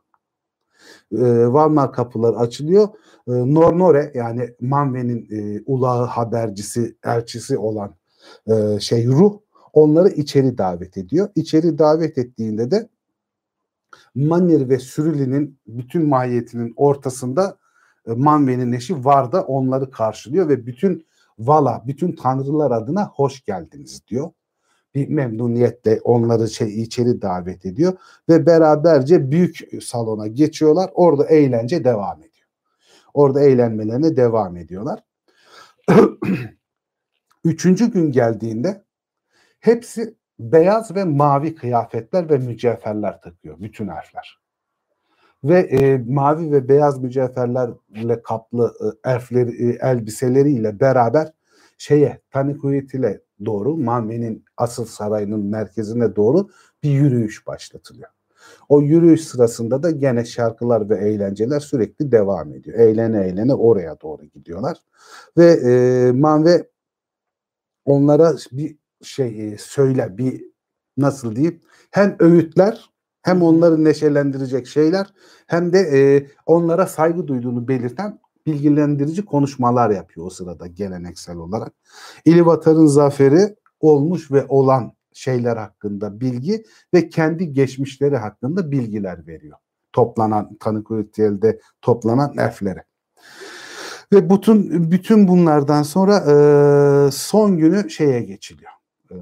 e, 1.12 1.46
Valmar 1.46 1.92
kapıları 1.92 2.36
açılıyor. 2.36 2.88
E, 3.28 3.32
Nornore 3.32 4.12
yani 4.14 4.50
Manve'nin 4.60 5.28
e, 5.30 5.62
ulağı 5.66 6.06
habercisi, 6.06 6.96
elçisi 7.04 7.58
olan 7.58 7.94
e, 8.46 8.80
şey 8.80 9.06
ruh 9.06 9.38
onları 9.72 10.08
içeri 10.08 10.58
davet 10.58 10.96
ediyor. 10.96 11.28
İçeri 11.34 11.78
davet 11.78 12.18
ettiğinde 12.18 12.70
de 12.70 12.88
Manir 14.14 14.68
ve 14.68 14.78
Sürüli'nin 14.78 15.58
bütün 15.66 16.08
mahiyetinin 16.08 16.72
ortasında 16.76 17.56
Manve'nin 18.06 18.72
eşi 18.72 19.04
Varda 19.04 19.42
onları 19.42 19.90
karşılıyor 19.90 20.48
ve 20.48 20.66
bütün 20.66 21.06
Vala, 21.38 21.82
bütün 21.86 22.12
tanrılar 22.12 22.70
adına 22.70 23.08
hoş 23.08 23.44
geldiniz 23.44 24.08
diyor. 24.08 24.30
Bir 24.94 25.08
memnuniyetle 25.08 26.00
onları 26.04 26.48
şey 26.48 26.82
içeri 26.82 27.22
davet 27.22 27.66
ediyor 27.66 27.92
ve 28.28 28.46
beraberce 28.46 29.30
büyük 29.30 29.82
salona 29.82 30.26
geçiyorlar. 30.26 30.90
Orada 30.94 31.26
eğlence 31.26 31.84
devam 31.84 32.18
ediyor. 32.18 32.48
Orada 33.14 33.40
eğlenmelerine 33.40 34.16
devam 34.16 34.56
ediyorlar. 34.56 35.00
Üçüncü 37.44 37.92
gün 37.92 38.12
geldiğinde 38.12 38.84
hepsi 39.60 40.16
beyaz 40.38 40.94
ve 40.94 41.04
mavi 41.04 41.54
kıyafetler 41.54 42.30
ve 42.30 42.38
mücevherler 42.38 43.20
takıyor. 43.20 43.60
Bütün 43.60 43.88
harfler. 43.88 44.41
Ve 45.44 45.58
e, 45.58 45.98
mavi 45.98 46.52
ve 46.52 46.68
beyaz 46.68 47.02
mücevherlerle 47.02 48.22
kaplı 48.22 48.74
e, 48.80 49.10
elfleri, 49.10 49.70
e, 49.70 49.78
elbiseleriyle 49.80 50.80
beraber 50.80 51.32
şeye 51.78 52.20
Tanikuit'ile 52.30 53.20
doğru 53.44 53.76
Manve'nin 53.76 54.44
asıl 54.56 54.84
sarayının 54.84 55.44
merkezine 55.44 56.16
doğru 56.16 56.48
bir 56.82 56.90
yürüyüş 56.90 57.46
başlatılıyor. 57.46 58.08
O 58.68 58.80
yürüyüş 58.80 59.24
sırasında 59.24 59.82
da 59.82 59.90
gene 59.90 60.24
şarkılar 60.24 60.90
ve 60.90 60.96
eğlenceler 60.96 61.60
sürekli 61.60 62.12
devam 62.12 62.54
ediyor. 62.54 62.78
Eğlene 62.78 63.26
eğlene 63.26 63.54
oraya 63.54 64.00
doğru 64.00 64.24
gidiyorlar. 64.24 64.78
Ve 65.38 65.46
e, 65.46 66.12
Manve 66.12 66.68
onlara 67.84 68.34
bir 68.52 68.76
şey 69.02 69.52
e, 69.52 69.58
söyler, 69.58 70.18
bir 70.18 70.44
nasıl 70.96 71.36
diyeyim 71.36 71.60
hem 71.90 72.16
öğütler 72.20 72.91
hem 73.22 73.42
onları 73.42 73.84
neşelendirecek 73.84 74.66
şeyler 74.66 75.06
hem 75.46 75.72
de 75.72 75.78
e, 75.78 76.26
onlara 76.46 76.86
saygı 76.86 77.26
duyduğunu 77.28 77.68
belirten 77.68 78.20
bilgilendirici 78.46 79.24
konuşmalar 79.24 79.90
yapıyor 79.90 80.26
o 80.26 80.30
sırada 80.30 80.66
geleneksel 80.66 81.36
olarak. 81.36 81.72
İlivatar'ın 82.24 82.86
zaferi 82.86 83.56
olmuş 83.80 84.30
ve 84.32 84.46
olan 84.48 84.92
şeyler 85.12 85.56
hakkında 85.56 86.20
bilgi 86.20 86.64
ve 86.94 87.08
kendi 87.08 87.52
geçmişleri 87.52 88.16
hakkında 88.16 88.70
bilgiler 88.70 89.26
veriyor. 89.26 89.58
Toplanan 89.92 90.56
tanık 90.60 90.90
ritüelde 90.90 91.60
toplanan 91.82 92.34
elflere. 92.38 92.84
Ve 94.12 94.30
bütün 94.30 94.90
bütün 94.90 95.28
bunlardan 95.28 95.82
sonra 95.82 96.16
e, 96.16 97.10
son 97.10 97.56
günü 97.58 97.90
şeye 97.90 98.22
geçiliyor. 98.22 98.72
E, 99.10 99.16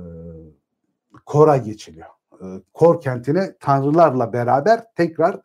Kor'a 1.26 1.56
geçiliyor. 1.56 2.19
E, 2.40 2.44
Kor 2.74 3.00
kentine 3.00 3.54
tanrılarla 3.60 4.32
beraber 4.32 4.84
tekrar 4.96 5.40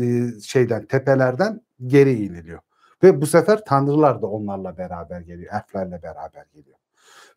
e, 0.00 0.30
şeyden 0.42 0.86
tepelerden 0.86 1.60
geri 1.86 2.24
iniliyor. 2.24 2.60
Ve 3.02 3.20
bu 3.20 3.26
sefer 3.26 3.64
tanrılar 3.64 4.22
da 4.22 4.26
onlarla 4.26 4.78
beraber 4.78 5.20
geliyor. 5.20 5.54
Elflerle 5.54 6.02
beraber 6.02 6.44
geliyor. 6.54 6.76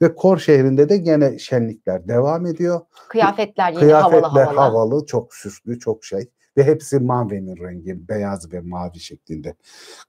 Ve 0.01 0.15
Kor 0.15 0.37
şehrinde 0.37 0.89
de 0.89 0.97
gene 0.97 1.39
şenlikler 1.39 2.07
devam 2.07 2.45
ediyor. 2.45 2.81
Kıyafetler 3.07 3.69
yine 3.71 3.79
Kıyafetler 3.79 4.21
havalı 4.21 4.59
havalı. 4.59 5.05
çok 5.05 5.33
süslü, 5.33 5.79
çok 5.79 6.05
şey. 6.05 6.29
Ve 6.57 6.63
hepsi 6.63 6.99
Manve'nin 6.99 7.57
rengi, 7.57 8.07
beyaz 8.09 8.53
ve 8.53 8.59
mavi 8.61 8.99
şeklinde 8.99 9.55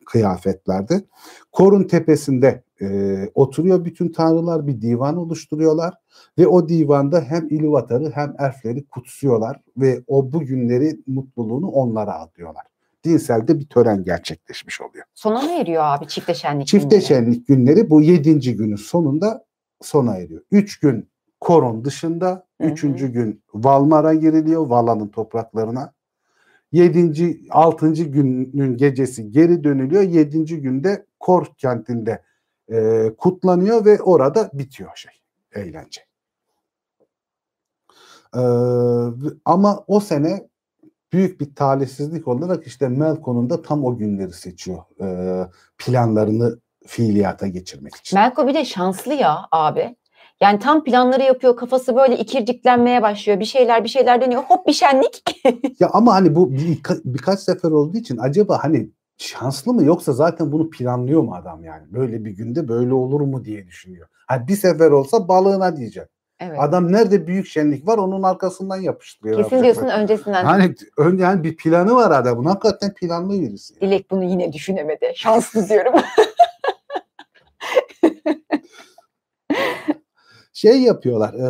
kıyafetlerde. 0.06 1.04
Korun 1.52 1.84
tepesinde 1.84 2.62
e, 2.80 2.86
oturuyor 3.34 3.84
bütün 3.84 4.08
tanrılar, 4.12 4.66
bir 4.66 4.80
divan 4.82 5.16
oluşturuyorlar. 5.16 5.94
Ve 6.38 6.46
o 6.46 6.68
divanda 6.68 7.20
hem 7.20 7.48
İluvatar'ı 7.50 8.10
hem 8.10 8.34
elfleri 8.38 8.84
kutsuyorlar. 8.84 9.60
Ve 9.76 10.02
o 10.06 10.32
bugünleri, 10.32 11.00
mutluluğunu 11.06 11.68
onlara 11.68 12.20
adıyorlar. 12.20 12.64
dinsel 13.04 13.48
de 13.48 13.58
bir 13.60 13.66
tören 13.66 14.04
gerçekleşmiş 14.04 14.80
oluyor. 14.80 15.04
Sona 15.14 15.42
mı 15.42 15.52
eriyor 15.52 15.82
abi 15.84 16.06
çifte 16.08 16.34
şenlik 16.34 16.66
Çifte 16.66 16.98
günleri? 16.98 17.44
günleri 17.44 17.90
bu 17.90 18.02
yedinci 18.02 18.56
günün 18.56 18.76
sonunda 18.76 19.44
sona 19.82 20.16
eriyor. 20.16 20.42
Üç 20.50 20.80
gün 20.80 21.08
koron 21.40 21.84
dışında, 21.84 22.46
Hı 22.60 22.66
hı. 22.66 22.72
üçüncü 22.72 23.08
gün 23.12 23.42
Valmar'a 23.54 24.14
giriliyor, 24.14 24.66
Vala'nın 24.66 25.08
topraklarına. 25.08 25.92
Yedinci, 26.74 27.40
altıncı 27.50 28.04
günün 28.04 28.76
gecesi 28.76 29.30
geri 29.30 29.64
dönülüyor. 29.64 30.02
Yedinci 30.02 30.60
günde 30.60 31.06
Kor 31.20 31.46
kentinde 31.58 32.22
e, 32.72 33.10
kutlanıyor 33.18 33.84
ve 33.84 34.02
orada 34.02 34.50
bitiyor 34.52 34.90
şey, 34.94 35.12
eğlence. 35.54 36.00
Ee, 38.36 38.40
ama 39.44 39.84
o 39.86 40.00
sene 40.00 40.48
büyük 41.12 41.40
bir 41.40 41.54
talihsizlik 41.54 42.28
olarak 42.28 42.66
işte 42.66 42.88
Melkon'un 42.88 43.50
da 43.50 43.62
tam 43.62 43.84
o 43.84 43.98
günleri 43.98 44.32
seçiyor 44.32 44.82
e, 45.00 45.48
planlarını 45.78 46.58
fiiliyata 46.86 47.46
geçirmek 47.46 47.96
için. 47.96 48.18
Melko 48.18 48.48
bir 48.48 48.54
de 48.54 48.64
şanslı 48.64 49.14
ya 49.14 49.38
abi. 49.52 49.96
Yani 50.42 50.58
tam 50.58 50.84
planları 50.84 51.22
yapıyor 51.22 51.56
kafası 51.56 51.96
böyle 51.96 52.16
ikirciklenmeye 52.18 53.02
başlıyor. 53.02 53.40
Bir 53.40 53.44
şeyler 53.44 53.84
bir 53.84 53.88
şeyler 53.88 54.20
deniyor. 54.20 54.42
Hop 54.42 54.66
bir 54.66 54.72
şenlik. 54.72 55.22
Ya 55.80 55.90
ama 55.92 56.14
hani 56.14 56.34
bu 56.34 56.50
birka- 56.52 57.00
birkaç 57.04 57.40
sefer 57.40 57.70
olduğu 57.70 57.96
için 57.96 58.18
acaba 58.18 58.58
hani 58.62 58.90
şanslı 59.18 59.72
mı 59.74 59.84
yoksa 59.84 60.12
zaten 60.12 60.52
bunu 60.52 60.70
planlıyor 60.70 61.22
mu 61.22 61.34
adam 61.34 61.64
yani? 61.64 61.82
Böyle 61.92 62.24
bir 62.24 62.30
günde 62.30 62.68
böyle 62.68 62.94
olur 62.94 63.20
mu 63.20 63.44
diye 63.44 63.66
düşünüyor. 63.66 64.08
Hani 64.26 64.48
bir 64.48 64.56
sefer 64.56 64.90
olsa 64.90 65.28
balığına 65.28 65.76
diyecek. 65.76 66.04
Evet. 66.40 66.56
Adam 66.60 66.92
nerede 66.92 67.26
büyük 67.26 67.46
şenlik 67.46 67.86
var 67.86 67.98
onun 67.98 68.22
arkasından 68.22 68.76
yapıştırıyor. 68.76 69.36
Kesin 69.36 69.56
Yapacak 69.56 69.64
diyorsun 69.76 69.98
bir- 69.98 70.02
öncesinden. 70.02 70.44
Hani 70.44 70.74
ön 70.98 71.18
yani 71.18 71.44
bir 71.44 71.56
planı 71.56 71.94
var 71.94 72.10
adamın. 72.10 72.44
Hakikaten 72.44 72.94
planlı 72.94 73.40
birisi. 73.40 73.80
Dilek 73.80 74.10
bunu 74.10 74.24
yine 74.24 74.52
düşünemedi. 74.52 75.12
Şanslı 75.16 75.68
diyorum. 75.68 75.92
şey 80.54 80.82
yapıyorlar. 80.82 81.34
E, 81.34 81.46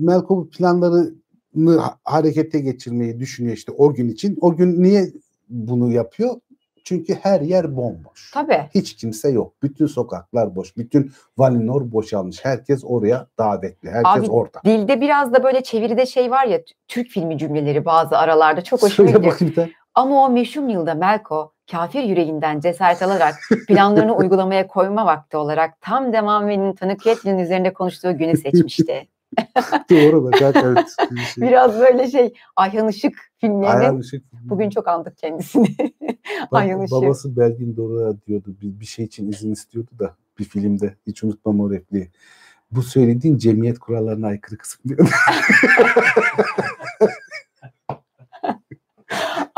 Melko 0.00 0.48
planlarını 0.48 1.78
ha- 1.78 1.98
harekete 2.04 2.60
geçirmeyi 2.60 3.20
düşünüyor 3.20 3.56
işte 3.56 3.72
o 3.72 3.94
gün 3.94 4.08
için. 4.08 4.38
O 4.40 4.56
gün 4.56 4.82
niye 4.82 5.08
bunu 5.48 5.92
yapıyor? 5.92 6.34
Çünkü 6.84 7.14
her 7.14 7.40
yer 7.40 7.76
bomboş. 7.76 8.30
Tabii. 8.34 8.68
Hiç 8.74 8.96
kimse 8.96 9.28
yok. 9.30 9.52
Bütün 9.62 9.86
sokaklar 9.86 10.56
boş. 10.56 10.76
Bütün 10.76 11.12
Valinor 11.38 11.92
boşalmış. 11.92 12.44
Herkes 12.44 12.80
oraya 12.84 13.26
davetli. 13.38 13.90
Herkes 13.90 14.24
Abi, 14.24 14.30
orada. 14.30 14.60
Dilde 14.64 15.00
biraz 15.00 15.32
da 15.32 15.44
böyle 15.44 15.62
çeviride 15.62 16.06
şey 16.06 16.30
var 16.30 16.46
ya 16.46 16.60
Türk 16.88 17.08
filmi 17.08 17.38
cümleleri 17.38 17.84
bazı 17.84 18.18
aralarda 18.18 18.64
çok 18.64 18.82
hoşuma 18.82 19.10
gidiyor. 19.10 19.32
bakayım. 19.32 19.54
Ama 19.98 20.24
o 20.24 20.30
meşhur 20.30 20.68
yılda 20.68 20.94
Melko 20.94 21.52
kafir 21.70 22.02
yüreğinden 22.02 22.60
cesaret 22.60 23.02
alarak 23.02 23.34
planlarını 23.68 24.16
uygulamaya 24.16 24.66
koyma 24.66 25.06
vakti 25.06 25.36
olarak 25.36 25.80
tam 25.80 26.12
Devame'nin 26.12 26.72
tanık 26.72 27.04
Catelyn 27.04 27.38
üzerinde 27.38 27.72
konuştuğu 27.72 28.18
günü 28.18 28.36
seçmişti. 28.36 29.08
Doğru 29.90 30.24
bak. 30.24 30.42
Evet. 30.42 30.96
Bir 31.10 31.20
şey. 31.20 31.48
Biraz 31.48 31.80
böyle 31.80 32.10
şey 32.10 32.32
Ayhan 32.56 32.88
Işık 32.88 33.14
filmlerinin 33.38 33.80
Ayağın 33.80 34.00
ışık. 34.00 34.24
bugün 34.32 34.70
çok 34.70 34.88
andık 34.88 35.18
kendisini. 35.18 35.76
Ayhan 36.50 36.82
Işık. 36.82 36.92
babası 36.92 37.36
Belgin 37.36 37.76
Doruk'a 37.76 38.26
diyordu. 38.26 38.56
Bir, 38.62 38.80
bir 38.80 38.86
şey 38.86 39.04
için 39.04 39.28
izin 39.28 39.52
istiyordu 39.52 39.90
da 39.98 40.14
bir 40.38 40.44
filmde. 40.44 40.94
Hiç 41.06 41.24
unutmam 41.24 41.60
o 41.60 41.70
repliği. 41.70 42.10
Bu 42.70 42.82
söylediğin 42.82 43.38
cemiyet 43.38 43.78
kurallarına 43.78 44.26
aykırı 44.26 44.58
kısım. 44.58 44.80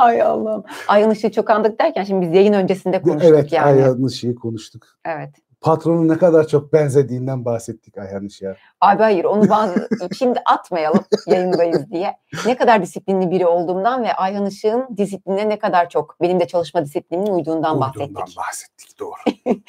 Ay 0.00 0.22
Allah'ım. 0.22 0.64
Ayhan 0.88 1.10
Işık'ı 1.10 1.32
çok 1.32 1.50
andık 1.50 1.80
derken 1.80 2.04
şimdi 2.04 2.26
biz 2.26 2.34
yayın 2.34 2.52
öncesinde 2.52 3.02
konuştuk 3.02 3.30
evet 3.34 3.52
yani. 3.52 3.66
Ayhan 3.66 4.06
Işık'ı 4.06 4.34
konuştuk. 4.34 4.86
Evet. 5.04 5.30
Patronun 5.60 6.08
ne 6.08 6.18
kadar 6.18 6.48
çok 6.48 6.72
benzediğinden 6.72 7.44
bahsettik 7.44 7.98
Ayhan 7.98 8.26
Işık'a. 8.26 8.56
Abi 8.80 9.02
hayır 9.02 9.24
onu 9.24 9.48
bazı 9.48 9.88
şimdi 10.18 10.38
atmayalım 10.46 11.04
yayındayız 11.26 11.90
diye. 11.90 12.16
Ne 12.46 12.56
kadar 12.56 12.82
disiplinli 12.82 13.30
biri 13.30 13.46
olduğumdan 13.46 14.04
ve 14.04 14.12
Ayhan 14.12 14.46
Işık'ın 14.46 14.96
disipline 14.96 15.48
ne 15.48 15.58
kadar 15.58 15.88
çok 15.88 16.16
benim 16.20 16.40
de 16.40 16.46
çalışma 16.46 16.84
disiplinine 16.84 17.30
uyduğundan 17.30 17.80
bahsettik. 17.80 18.08
Uyduğundan 18.08 18.28
bahsettik 18.36 18.98
doğru. 19.00 19.54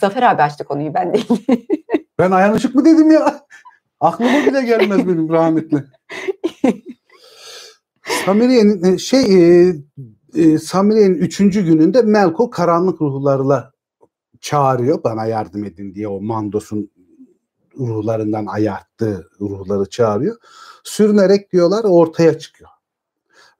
Zafer 0.00 0.22
abi 0.22 0.42
açtı 0.42 0.64
konuyu 0.64 0.94
ben 0.94 1.14
değil. 1.14 1.46
Ben 2.18 2.30
Ayhan 2.30 2.56
Işık 2.56 2.74
mı 2.74 2.84
dedim 2.84 3.10
ya? 3.10 3.40
Aklıma 4.00 4.46
bile 4.46 4.62
gelmez 4.62 5.08
benim 5.08 5.28
rahmetli. 5.28 5.84
Samiriye'nin 8.26 8.84
e, 8.84 8.98
şey 8.98 9.22
e, 9.22 9.74
e, 10.34 10.58
Samiriye'nin 10.58 11.14
üçüncü 11.14 11.64
gününde 11.64 12.02
Melko 12.02 12.50
karanlık 12.50 13.00
ruhlarla 13.00 13.72
çağırıyor 14.40 15.04
bana 15.04 15.26
yardım 15.26 15.64
edin 15.64 15.94
diye 15.94 16.08
o 16.08 16.20
Mandos'un 16.20 16.90
ruhlarından 17.78 18.46
ayarttığı 18.46 19.30
ruhları 19.40 19.90
çağırıyor. 19.90 20.36
Sürünerek 20.84 21.52
diyorlar 21.52 21.84
ortaya 21.84 22.38
çıkıyor. 22.38 22.70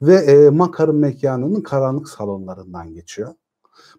Ve 0.03 0.15
e, 0.15 0.51
Makar'ın 0.51 0.97
mekanının 0.97 1.61
karanlık 1.61 2.09
salonlarından 2.09 2.93
geçiyor. 2.93 3.35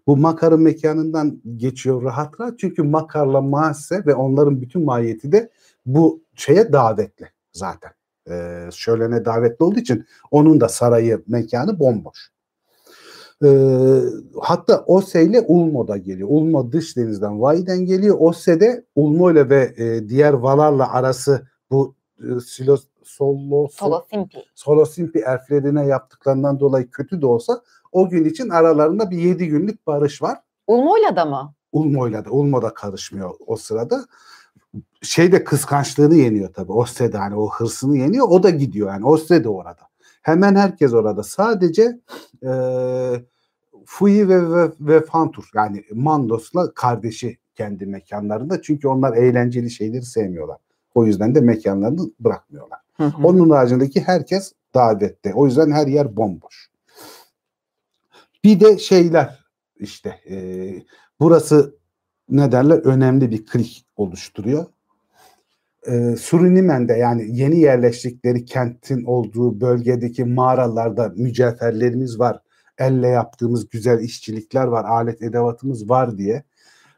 Bu 0.06 0.16
Makar'ın 0.16 0.62
mekanından 0.62 1.42
geçiyor 1.56 2.02
rahat 2.02 2.40
rahat 2.40 2.58
çünkü 2.58 2.82
Makar'la 2.82 3.40
Maase 3.40 4.06
ve 4.06 4.14
onların 4.14 4.60
bütün 4.60 4.84
mahiyeti 4.84 5.32
de 5.32 5.50
bu 5.86 6.22
şeye 6.34 6.72
davetli 6.72 7.26
zaten. 7.52 7.92
Ee, 8.30 8.68
şölene 8.72 9.24
davetli 9.24 9.64
olduğu 9.64 9.78
için 9.78 10.06
onun 10.30 10.60
da 10.60 10.68
sarayı 10.68 11.22
mekanı 11.26 11.78
bomboş. 11.78 12.30
Ee, 13.44 14.00
hatta 14.40 14.84
Ose 14.86 15.24
ile 15.24 15.40
Ulmo 15.40 15.88
da 15.88 15.96
geliyor. 15.96 16.28
Ulmo 16.32 16.72
dış 16.72 16.96
denizden 16.96 17.40
Vay'den 17.40 17.86
geliyor. 17.86 18.16
Ose 18.20 18.60
de 18.60 18.84
Ulmo 18.94 19.30
ile 19.30 19.50
ve 19.50 19.74
e, 19.76 20.08
diğer 20.08 20.32
Valar'la 20.32 20.92
arası 20.92 21.48
bu 21.70 21.94
e, 22.18 22.40
Silo, 22.40 22.76
Solo, 23.02 23.68
Solo 24.54 24.84
Simpi. 24.84 25.18
Elflerine 25.18 25.86
yaptıklarından 25.86 26.60
dolayı 26.60 26.90
kötü 26.90 27.22
de 27.22 27.26
olsa 27.26 27.60
o 27.92 28.08
gün 28.08 28.24
için 28.24 28.48
aralarında 28.48 29.10
bir 29.10 29.18
yedi 29.18 29.48
günlük 29.48 29.86
barış 29.86 30.22
var. 30.22 30.38
Ulmo'yla 30.66 31.16
da 31.16 31.24
mı? 31.24 31.54
Ulmo'yla 31.72 32.24
da 32.24 32.30
Ulmo 32.30 32.62
da 32.62 32.74
karışmıyor 32.74 33.34
o 33.46 33.56
sırada. 33.56 34.04
Şey 35.02 35.32
de 35.32 35.44
kıskançlığını 35.44 36.14
yeniyor 36.14 36.52
tabii. 36.52 36.72
Osse 36.72 37.12
de 37.12 37.18
hani 37.18 37.34
o 37.34 37.50
hırsını 37.50 37.98
yeniyor. 37.98 38.28
O 38.28 38.42
da 38.42 38.50
gidiyor 38.50 38.88
yani. 38.88 39.06
Osse 39.06 39.44
de 39.44 39.48
orada. 39.48 39.82
Hemen 40.22 40.54
herkes 40.54 40.92
orada. 40.92 41.22
Sadece 41.22 42.00
e, 42.42 42.50
Fui 43.86 44.28
ve, 44.28 44.50
ve, 44.50 44.70
ve 44.80 45.04
Fantur 45.04 45.50
yani 45.54 45.84
Mandos'la 45.92 46.74
kardeşi 46.74 47.38
kendi 47.54 47.86
mekanlarında. 47.86 48.62
Çünkü 48.62 48.88
onlar 48.88 49.16
eğlenceli 49.16 49.70
şeyleri 49.70 50.02
sevmiyorlar. 50.02 50.58
O 50.94 51.06
yüzden 51.06 51.34
de 51.34 51.40
mekanlarını 51.40 52.10
bırakmıyorlar. 52.20 52.78
Hı 52.96 53.04
hı. 53.04 53.26
Onun 53.26 53.50
haricindeki 53.50 54.00
herkes 54.00 54.52
davette. 54.74 55.34
O 55.34 55.46
yüzden 55.46 55.70
her 55.70 55.86
yer 55.86 56.16
bomboş. 56.16 56.70
Bir 58.44 58.60
de 58.60 58.78
şeyler 58.78 59.44
işte 59.76 60.20
e, 60.30 60.36
burası 61.20 61.76
ne 62.34 62.52
derler 62.52 62.78
önemli 62.78 63.30
bir 63.30 63.46
klik 63.46 63.86
oluşturuyor. 63.96 64.66
E, 65.86 66.16
Surinimen'de 66.16 66.92
yani 66.92 67.26
yeni 67.28 67.58
yerleştikleri 67.60 68.44
kentin 68.44 69.04
olduğu 69.04 69.60
bölgedeki 69.60 70.24
mağaralarda 70.24 71.12
mücevherlerimiz 71.16 72.18
var. 72.18 72.40
Elle 72.78 73.08
yaptığımız 73.08 73.68
güzel 73.68 74.00
işçilikler 74.00 74.64
var. 74.64 74.84
Alet 74.84 75.22
edevatımız 75.22 75.88
var 75.88 76.18
diye. 76.18 76.44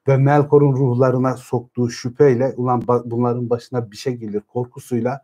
Ve 0.09 0.17
Melkor'un 0.17 0.73
ruhlarına 0.73 1.37
soktuğu 1.37 1.91
şüpheyle 1.91 2.55
ulan 2.57 2.83
bunların 3.05 3.51
başına 3.51 3.91
bir 3.91 3.97
şey 3.97 4.15
gelir 4.15 4.41
korkusuyla 4.41 5.21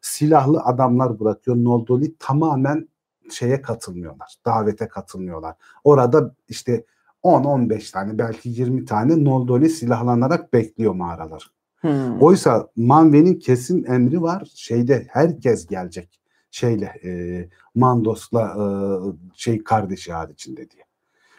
silahlı 0.00 0.60
adamlar 0.60 1.20
bırakıyor. 1.20 1.56
Noldoli 1.56 2.14
tamamen 2.18 2.88
şeye 3.30 3.62
katılmıyorlar. 3.62 4.34
Davete 4.44 4.88
katılmıyorlar. 4.88 5.56
Orada 5.84 6.34
işte 6.48 6.84
10-15 7.24 7.92
tane 7.92 8.18
belki 8.18 8.48
20 8.48 8.84
tane 8.84 9.24
Noldoli 9.24 9.68
silahlanarak 9.68 10.52
bekliyor 10.52 10.94
mağaralar. 10.94 11.50
Hmm. 11.80 12.22
Oysa 12.22 12.68
Manve'nin 12.76 13.34
kesin 13.34 13.84
emri 13.84 14.22
var. 14.22 14.48
Şeyde 14.54 15.06
herkes 15.08 15.66
gelecek. 15.66 16.20
Şeyle 16.50 16.92
e, 17.04 17.10
Mandos'la 17.74 18.42
e, 18.42 18.64
şey 19.34 19.64
kardeşi 19.64 20.12
haricinde 20.12 20.70
diye. 20.70 20.84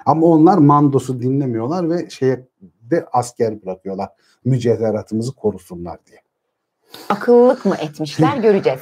Ama 0.06 0.28
onlar 0.28 0.58
Mandos'u 0.58 1.22
dinlemiyorlar 1.22 1.90
ve 1.90 2.10
şeye 2.10 2.48
de 2.62 3.06
asker 3.12 3.62
bırakıyorlar. 3.66 4.10
Mücevheratımızı 4.46 5.36
korusunlar 5.36 6.00
diye. 6.06 6.20
Akıllılık 7.10 7.66
mı 7.66 7.76
etmişler 7.82 8.38
göreceğiz. 8.38 8.82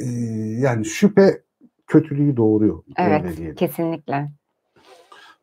Ee, 0.00 0.04
yani 0.58 0.84
şüphe 0.84 1.42
kötülüğü 1.86 2.36
doğuruyor. 2.36 2.82
Evet 2.96 3.56
kesinlikle. 3.56 4.30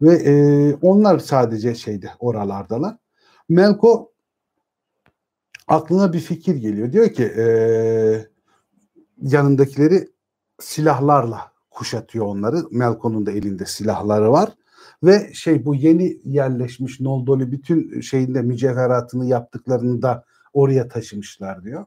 Ve 0.01 0.13
e, 0.13 0.73
onlar 0.81 1.19
sadece 1.19 1.75
şeyde 1.75 2.09
oralardalar. 2.19 2.97
Melko 3.49 4.11
aklına 5.67 6.13
bir 6.13 6.19
fikir 6.19 6.55
geliyor. 6.55 6.91
Diyor 6.93 7.09
ki 7.09 7.23
e, 7.23 7.45
yanındakileri 9.21 10.07
silahlarla 10.59 11.51
kuşatıyor 11.71 12.25
onları. 12.25 12.63
Melko'nun 12.71 13.25
da 13.25 13.31
elinde 13.31 13.65
silahları 13.65 14.31
var. 14.31 14.49
Ve 15.03 15.33
şey 15.33 15.65
bu 15.65 15.75
yeni 15.75 16.17
yerleşmiş 16.23 16.99
Noldoli 16.99 17.51
bütün 17.51 18.01
şeyinde 18.01 18.41
mücevheratını 18.41 19.25
yaptıklarını 19.25 20.01
da 20.01 20.25
oraya 20.53 20.87
taşımışlar 20.87 21.63
diyor. 21.63 21.85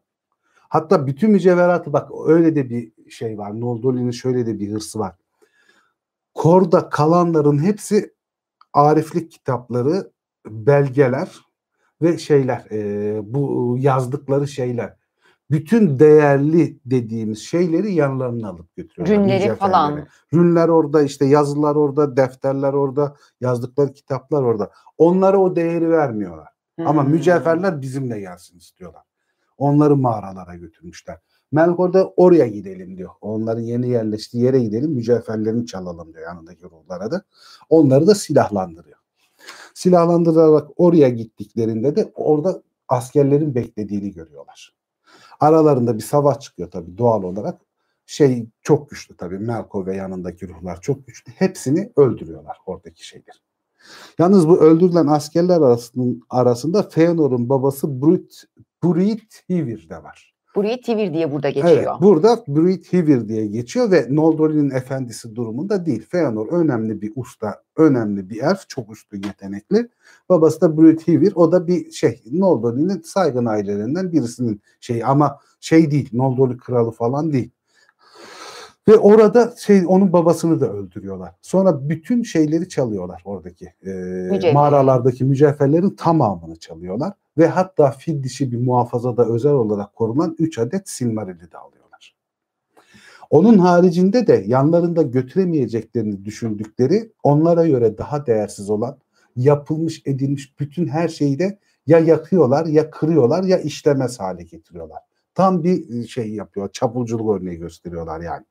Hatta 0.68 1.06
bütün 1.06 1.30
mücevheratı 1.30 1.92
bak 1.92 2.10
öyle 2.26 2.56
de 2.56 2.70
bir 2.70 2.92
şey 3.10 3.38
var. 3.38 3.60
Noldoli'nin 3.60 4.10
şöyle 4.10 4.46
de 4.46 4.60
bir 4.60 4.72
hırsı 4.72 4.98
var. 4.98 5.14
Kor'da 6.40 6.88
kalanların 6.88 7.58
hepsi 7.58 8.14
ariflik 8.72 9.32
kitapları, 9.32 10.12
belgeler 10.46 11.38
ve 12.02 12.18
şeyler 12.18 12.64
e, 12.70 13.20
bu 13.34 13.76
yazdıkları 13.78 14.48
şeyler. 14.48 14.96
Bütün 15.50 15.98
değerli 15.98 16.80
dediğimiz 16.84 17.38
şeyleri 17.38 17.94
yanlarına 17.94 18.48
alıp 18.48 18.76
götürüyorlar. 18.76 19.24
Rünleri 19.24 19.54
falan. 19.54 20.06
Rünler 20.34 20.68
orada 20.68 21.02
işte 21.02 21.26
yazılar 21.26 21.76
orada, 21.76 22.16
defterler 22.16 22.72
orada, 22.72 23.16
yazdıkları 23.40 23.92
kitaplar 23.92 24.42
orada. 24.42 24.70
Onlara 24.98 25.38
o 25.38 25.56
değeri 25.56 25.90
vermiyorlar. 25.90 26.48
Ama 26.84 27.04
Hmm. 27.04 27.10
mücevherler 27.10 27.82
bizimle 27.82 28.20
gelsin 28.20 28.58
istiyorlar. 28.58 29.02
Onları 29.58 29.96
mağaralara 29.96 30.54
götürmüşler. 30.54 31.18
Melkor 31.52 31.92
da 31.92 32.12
oraya 32.16 32.46
gidelim 32.46 32.96
diyor. 32.96 33.10
Onların 33.20 33.62
yeni 33.62 33.88
yerleştiği 33.88 34.44
yere 34.44 34.58
gidelim 34.58 34.90
mücevherlerini 34.90 35.66
çalalım 35.66 36.12
diyor 36.12 36.24
yanındaki 36.24 36.64
ruhlara 36.64 37.10
da. 37.10 37.22
Onları 37.68 38.06
da 38.06 38.14
silahlandırıyor. 38.14 38.98
Silahlandırarak 39.74 40.68
oraya 40.76 41.08
gittiklerinde 41.08 41.96
de 41.96 42.12
orada 42.14 42.62
askerlerin 42.88 43.54
beklediğini 43.54 44.12
görüyorlar. 44.12 44.74
Aralarında 45.40 45.94
bir 45.94 46.02
savaş 46.02 46.40
çıkıyor 46.40 46.70
tabii 46.70 46.98
doğal 46.98 47.22
olarak. 47.22 47.60
Şey 48.06 48.46
çok 48.62 48.90
güçlü 48.90 49.16
tabii 49.16 49.38
Melkor 49.38 49.86
ve 49.86 49.96
yanındaki 49.96 50.48
ruhlar 50.48 50.80
çok 50.80 51.06
güçlü. 51.06 51.32
Hepsini 51.32 51.92
öldürüyorlar 51.96 52.56
oradaki 52.66 53.06
şeyler. 53.06 53.42
Yalnız 54.18 54.48
bu 54.48 54.60
öldürülen 54.60 55.06
askerler 55.06 55.56
arasında, 55.56 56.24
arasında 56.30 56.82
Feanor'un 56.82 57.48
babası 57.48 58.02
Brut, 58.02 58.42
Bruit 58.84 59.42
Hivir 59.48 59.88
de 59.88 60.02
var. 60.02 60.29
Burayı 60.54 60.82
Tivir 60.82 61.12
diye 61.12 61.32
burada 61.32 61.50
geçiyor. 61.50 61.72
Evet, 61.76 61.88
burada 62.00 62.44
Bruit 62.48 62.92
Hivir 62.92 63.28
diye 63.28 63.46
geçiyor 63.46 63.90
ve 63.90 64.06
Noldor'un 64.10 64.70
efendisi 64.70 65.36
durumunda 65.36 65.86
değil. 65.86 66.06
Feanor 66.08 66.48
önemli 66.48 67.02
bir 67.02 67.12
usta, 67.16 67.62
önemli 67.76 68.30
bir 68.30 68.42
elf, 68.42 68.68
çok 68.68 68.92
üstün 68.92 69.22
yetenekli. 69.22 69.88
Babası 70.28 70.60
da 70.60 70.76
Bruit 70.76 71.08
Hivir, 71.08 71.32
o 71.34 71.52
da 71.52 71.66
bir 71.66 71.90
şey, 71.90 72.22
Noldor'un 72.32 73.02
saygın 73.04 73.46
ailelerinden 73.46 74.12
birisinin 74.12 74.60
şeyi 74.80 75.06
ama 75.06 75.38
şey 75.60 75.90
değil, 75.90 76.08
Noldor'un 76.12 76.56
kralı 76.56 76.90
falan 76.90 77.32
değil. 77.32 77.50
Ve 78.88 78.98
orada 78.98 79.54
şey 79.58 79.82
onun 79.86 80.12
babasını 80.12 80.60
da 80.60 80.72
öldürüyorlar. 80.72 81.34
Sonra 81.42 81.88
bütün 81.88 82.22
şeyleri 82.22 82.68
çalıyorlar 82.68 83.22
oradaki 83.24 83.64
e, 83.86 83.90
Mücevher. 84.30 84.54
mağaralardaki 84.54 85.24
mücevherlerin 85.24 85.90
tamamını 85.90 86.56
çalıyorlar. 86.56 87.12
Ve 87.40 87.48
hatta 87.48 87.90
fil 87.90 88.22
dişi 88.22 88.52
bir 88.52 88.58
muhafazada 88.58 89.26
özel 89.28 89.52
olarak 89.52 89.96
korunan 89.96 90.36
3 90.38 90.58
adet 90.58 90.88
Silmaril'i 90.88 91.52
de 91.52 91.58
alıyorlar. 91.58 92.16
Onun 93.30 93.58
haricinde 93.58 94.26
de 94.26 94.44
yanlarında 94.46 95.02
götüremeyeceklerini 95.02 96.24
düşündükleri 96.24 97.12
onlara 97.22 97.66
göre 97.66 97.98
daha 97.98 98.26
değersiz 98.26 98.70
olan 98.70 98.98
yapılmış 99.36 100.02
edilmiş 100.06 100.60
bütün 100.60 100.88
her 100.88 101.08
şeyi 101.08 101.38
de 101.38 101.58
ya 101.86 101.98
yakıyorlar 101.98 102.66
ya 102.66 102.90
kırıyorlar 102.90 103.44
ya 103.44 103.58
işlemez 103.58 104.20
hale 104.20 104.42
getiriyorlar. 104.42 104.98
Tam 105.34 105.64
bir 105.64 106.06
şey 106.06 106.34
yapıyor. 106.34 106.68
Çapulculuk 106.72 107.40
örneği 107.40 107.56
gösteriyorlar 107.56 108.20
yani. 108.20 108.44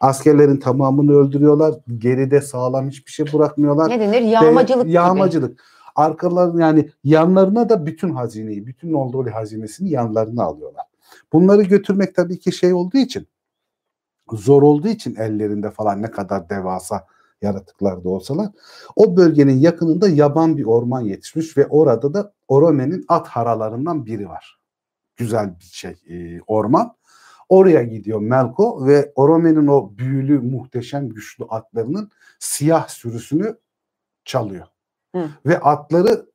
Askerlerin 0.00 0.56
tamamını 0.56 1.12
öldürüyorlar. 1.12 1.74
Geride 1.98 2.40
sağlam 2.40 2.88
hiçbir 2.88 3.12
şey 3.12 3.26
bırakmıyorlar. 3.32 3.88
Ne 3.88 4.00
denir? 4.00 4.20
Yağmacılık 4.20 4.86
Ve- 4.86 4.90
gibi. 5.46 5.56
Arkalarına 5.98 6.60
yani 6.60 6.90
yanlarına 7.04 7.68
da 7.68 7.86
bütün 7.86 8.10
hazineyi, 8.10 8.66
bütün 8.66 8.92
Noldori 8.92 9.30
hazinesini 9.30 9.90
yanlarına 9.90 10.42
alıyorlar. 10.44 10.84
Bunları 11.32 11.62
götürmek 11.62 12.14
tabii 12.14 12.38
ki 12.38 12.52
şey 12.52 12.72
olduğu 12.72 12.98
için 12.98 13.28
zor 14.32 14.62
olduğu 14.62 14.88
için 14.88 15.14
ellerinde 15.14 15.70
falan 15.70 16.02
ne 16.02 16.10
kadar 16.10 16.50
devasa 16.50 17.06
yaratıklar 17.42 18.04
da 18.04 18.08
olsalar 18.08 18.48
o 18.96 19.16
bölgenin 19.16 19.58
yakınında 19.58 20.08
yaban 20.08 20.56
bir 20.56 20.64
orman 20.64 21.00
yetişmiş 21.00 21.56
ve 21.56 21.66
orada 21.66 22.14
da 22.14 22.32
Orome'nin 22.48 23.04
at 23.08 23.28
haralarından 23.28 24.06
biri 24.06 24.28
var. 24.28 24.58
Güzel 25.16 25.58
bir 25.58 25.64
şey 25.64 25.96
e, 26.08 26.40
orman. 26.46 26.96
Oraya 27.48 27.82
gidiyor 27.82 28.20
Melko 28.20 28.86
ve 28.86 29.12
Orome'nin 29.14 29.66
o 29.66 29.98
büyülü 29.98 30.40
muhteşem 30.40 31.08
güçlü 31.08 31.44
atlarının 31.44 32.10
siyah 32.38 32.88
sürüsünü 32.88 33.56
çalıyor. 34.24 34.66
Hı. 35.18 35.28
Ve 35.46 35.60
atları 35.60 36.26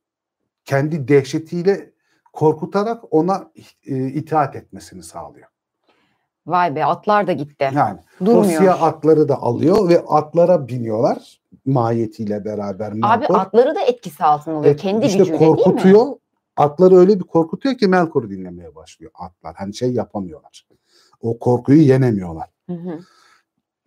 kendi 0.64 1.08
dehşetiyle 1.08 1.90
korkutarak 2.32 3.04
ona 3.10 3.50
e, 3.86 4.06
itaat 4.06 4.56
etmesini 4.56 5.02
sağlıyor. 5.02 5.48
Vay 6.46 6.74
be 6.74 6.84
atlar 6.84 7.26
da 7.26 7.32
gitti. 7.32 7.70
Yani 7.74 8.00
Durmuyor. 8.20 8.44
siyah 8.44 8.82
atları 8.82 9.28
da 9.28 9.42
alıyor 9.42 9.88
ve 9.88 10.04
atlara 10.08 10.68
biniyorlar 10.68 11.40
mahiyetiyle 11.66 12.44
beraber. 12.44 12.90
Abi 12.90 12.98
Melkor. 13.00 13.38
atları 13.38 13.74
da 13.74 13.80
etkisi 13.80 14.24
altına 14.24 14.56
alıyor. 14.56 14.74
E, 14.74 14.76
Kendi 14.76 15.06
işte 15.06 15.18
gücüyle 15.18 15.40
değil 15.40 15.50
mi? 15.50 15.56
korkutuyor. 15.56 16.06
Atları 16.56 16.96
öyle 16.96 17.20
bir 17.20 17.24
korkutuyor 17.24 17.78
ki 17.78 17.88
Melkor'u 17.88 18.30
dinlemeye 18.30 18.74
başlıyor 18.74 19.12
atlar. 19.14 19.54
Hani 19.54 19.74
şey 19.74 19.92
yapamıyorlar. 19.92 20.66
O 21.20 21.38
korkuyu 21.38 21.82
yenemiyorlar. 21.82 22.48
Hı 22.66 22.72
hı. 22.72 22.98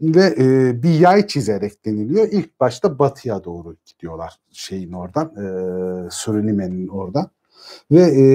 Ve 0.01 0.35
e, 0.37 0.83
bir 0.83 0.99
yay 0.99 1.27
çizerek 1.27 1.85
deniliyor. 1.85 2.27
İlk 2.31 2.59
başta 2.59 2.99
batıya 2.99 3.43
doğru 3.43 3.75
gidiyorlar 3.85 4.39
şeyin 4.51 4.91
oradan. 4.91 5.27
E, 5.27 5.45
Sürünime'nin 6.11 6.87
oradan. 6.87 7.29
Ve 7.91 8.01
e, 8.01 8.25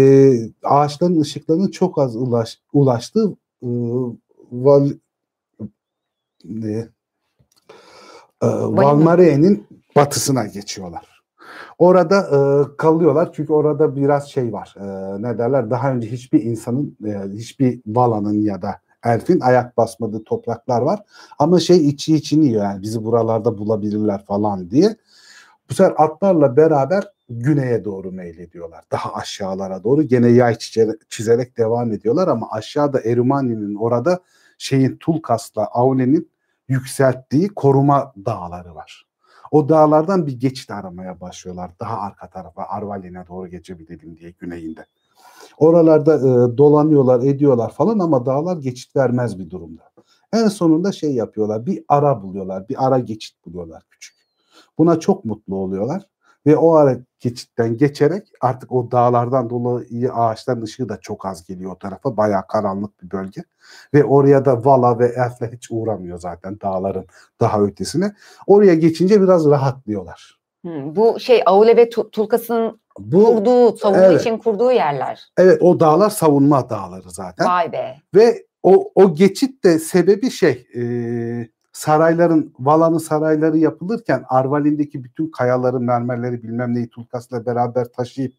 ağaçların 0.63 1.21
ışıklarının 1.21 1.71
çok 1.71 1.99
az 1.99 2.17
ulaş, 2.17 2.61
ulaştığı 2.73 3.37
e, 3.63 3.69
val, 4.53 4.91
e, 6.65 6.89
Valmare'nin 8.43 9.67
batısına 9.97 10.47
geçiyorlar. 10.47 11.13
Orada 11.79 12.19
e, 12.21 12.39
kalıyorlar 12.77 13.33
çünkü 13.33 13.53
orada 13.53 13.97
biraz 13.97 14.31
şey 14.31 14.53
var. 14.53 14.75
E, 14.79 15.23
ne 15.23 15.39
derler? 15.39 15.71
Daha 15.71 15.93
önce 15.93 16.13
hiçbir 16.13 16.43
insanın, 16.43 16.97
e, 17.07 17.39
hiçbir 17.39 17.81
Vala'nın 17.87 18.43
ya 18.43 18.63
da 18.63 18.81
elfin 19.05 19.41
ayak 19.41 19.77
basmadığı 19.77 20.25
topraklar 20.25 20.81
var. 20.81 21.03
Ama 21.39 21.61
şey 21.61 21.89
içi 21.89 22.15
içini 22.17 22.47
yiyor 22.47 22.63
yani 22.65 22.83
bizi 22.83 23.05
buralarda 23.05 23.59
bulabilirler 23.59 24.25
falan 24.25 24.71
diye. 24.71 24.97
Bu 25.71 25.75
sefer 25.75 25.95
atlarla 25.97 26.57
beraber 26.57 27.05
güneye 27.29 27.85
doğru 27.85 28.13
meylediyorlar. 28.13 28.85
Daha 28.93 29.15
aşağılara 29.15 29.85
doğru 29.85 30.03
gene 30.03 30.29
yay 30.29 30.55
çize- 30.55 30.99
çizerek 31.09 31.59
devam 31.59 31.93
ediyorlar 31.93 32.29
ama 32.29 32.51
aşağıda 32.51 33.01
Erumani'nin 33.01 33.75
orada 33.75 34.21
şeyin 34.59 34.97
Tulkas'la 34.97 35.67
Aune'nin 35.67 36.31
yükselttiği 36.69 37.49
koruma 37.49 38.13
dağları 38.27 38.75
var. 38.75 39.07
O 39.51 39.69
dağlardan 39.69 40.27
bir 40.27 40.41
geçit 40.41 40.71
aramaya 40.71 41.21
başlıyorlar. 41.21 41.71
Daha 41.81 42.01
arka 42.01 42.31
tarafa 42.31 42.65
Arvalin'e 42.65 43.27
doğru 43.27 43.49
geçebilelim 43.49 44.17
diye 44.17 44.31
güneyinde. 44.31 44.87
Oralarda 45.59 46.15
e, 46.17 46.59
dolanıyorlar, 46.59 47.21
ediyorlar 47.23 47.73
falan 47.73 47.99
ama 47.99 48.27
dağlar 48.27 48.57
geçit 48.57 48.97
vermez 48.97 49.39
bir 49.39 49.51
durumda. 49.51 49.83
En 50.33 50.49
sonunda 50.49 50.93
şey 50.93 51.15
yapıyorlar. 51.15 51.67
Bir 51.67 51.85
ara 51.89 52.23
buluyorlar. 52.23 52.69
Bir 52.69 52.87
ara 52.87 52.99
geçit 52.99 53.47
buluyorlar 53.47 53.83
küçük. 53.91 54.17
Buna 54.79 55.01
çok 55.01 55.25
mutlu 55.25 55.57
oluyorlar. 55.57 56.03
Ve 56.47 56.57
o 56.57 56.75
ara 56.75 56.99
geçitten 57.21 57.77
geçerek 57.77 58.29
artık 58.41 58.73
o 58.73 58.91
dağlardan 58.91 59.51
dolayı 59.51 60.13
ağaçların 60.13 60.63
ışığı 60.63 60.89
da 60.89 60.99
çok 61.01 61.27
az 61.27 61.47
geliyor 61.47 61.73
o 61.73 61.79
tarafa. 61.79 62.17
Bayağı 62.17 62.47
karanlık 62.47 63.03
bir 63.03 63.11
bölge. 63.11 63.45
Ve 63.95 64.05
oraya 64.05 64.45
da 64.45 64.65
Vala 64.65 64.99
ve 64.99 65.07
Elf'le 65.07 65.53
hiç 65.53 65.69
uğramıyor 65.71 66.19
zaten 66.19 66.61
dağların 66.63 67.05
daha 67.41 67.63
ötesine. 67.63 68.15
Oraya 68.47 68.75
geçince 68.75 69.21
biraz 69.23 69.47
rahatlıyorlar. 69.47 70.41
Hı, 70.67 70.71
Bu 70.97 71.21
şey 71.21 71.43
Aule 71.47 71.77
ve 71.77 71.89
Tu- 71.91 72.11
Tulkas'ın 72.11 72.81
Bu 72.99 73.25
kurduğu, 73.25 73.77
savunma 73.77 74.05
evet. 74.05 74.21
için 74.21 74.39
kurduğu 74.39 74.73
yerler. 74.73 75.29
evet 75.39 75.63
o 75.63 75.81
dağlar 75.81 76.11
savunma 76.11 76.71
dağları 76.71 77.11
zaten. 77.11 77.47
Vay 77.47 77.73
be. 77.73 77.97
Ve 78.15 78.47
o, 78.63 78.91
o 78.95 79.15
geçit 79.15 79.65
de 79.65 79.79
sebebi 79.79 80.31
şey 80.31 80.67
e, 80.77 80.83
sarayların 81.73 82.55
Vala'nın 82.59 82.99
sarayları 82.99 83.59
yapılırken 83.59 84.25
Arvalin'deki 84.29 85.05
bütün 85.05 85.31
kayaları, 85.31 85.81
mermerleri 85.81 86.43
bilmem 86.43 86.75
neyi 86.75 86.89
Tulkas'la 86.89 87.47
beraber 87.47 87.85
taşıyıp 87.85 88.35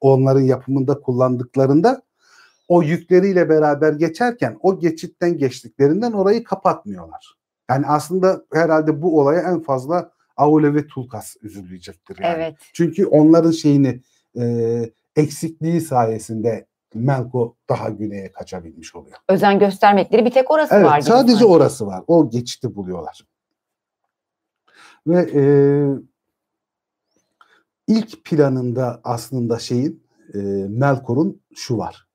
onların 0.00 0.40
yapımında 0.40 1.00
kullandıklarında 1.00 2.02
o 2.68 2.82
yükleriyle 2.82 3.48
beraber 3.48 3.92
geçerken 3.92 4.58
o 4.62 4.78
geçitten 4.78 5.38
geçtiklerinden 5.38 6.12
orayı 6.12 6.44
kapatmıyorlar. 6.44 7.34
Yani 7.70 7.86
aslında 7.86 8.44
herhalde 8.52 9.02
bu 9.02 9.20
olaya 9.20 9.40
en 9.40 9.60
fazla 9.60 10.10
Aule 10.36 10.74
ve 10.74 10.86
Tulkas 10.86 11.36
üzülecektir 11.42 12.18
yani. 12.22 12.34
Evet. 12.36 12.54
Çünkü 12.72 13.06
onların 13.06 13.50
şeyini 13.50 14.00
e, 14.38 14.44
eksikliği 15.16 15.80
sayesinde 15.80 16.66
Melko 16.94 17.56
daha 17.68 17.88
güneye 17.88 18.32
kaçabilmiş 18.32 18.94
oluyor. 18.94 19.16
Özen 19.28 19.58
göstermekleri 19.58 20.24
bir 20.24 20.30
tek 20.30 20.50
orası 20.50 20.74
Evet 20.74 20.86
var 20.86 20.98
gibi. 20.98 21.08
sadece 21.08 21.32
sanki. 21.32 21.46
orası 21.46 21.86
var. 21.86 22.04
O 22.06 22.30
geçiti 22.30 22.74
buluyorlar. 22.76 23.20
Ve 25.06 25.30
e, 25.34 25.42
ilk 27.88 28.24
planında 28.24 29.00
aslında 29.04 29.58
şeyin 29.58 30.04
e, 30.34 30.38
Melkor'un 30.68 31.42
şu 31.54 31.78
var. 31.78 32.08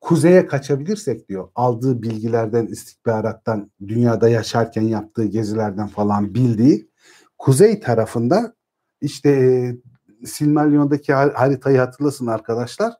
Kuzeye 0.00 0.46
kaçabilirsek 0.46 1.28
diyor 1.28 1.48
aldığı 1.54 2.02
bilgilerden 2.02 2.66
istihbarattan 2.66 3.70
dünyada 3.88 4.28
yaşarken 4.28 4.82
yaptığı 4.82 5.24
gezilerden 5.24 5.86
falan 5.86 6.34
bildiği 6.34 6.90
kuzey 7.38 7.80
tarafında 7.80 8.54
işte 9.00 9.30
e, 9.30 9.76
Silmarillion'daki 10.26 11.12
har- 11.12 11.34
haritayı 11.34 11.78
hatırlasın 11.78 12.26
arkadaşlar. 12.26 12.92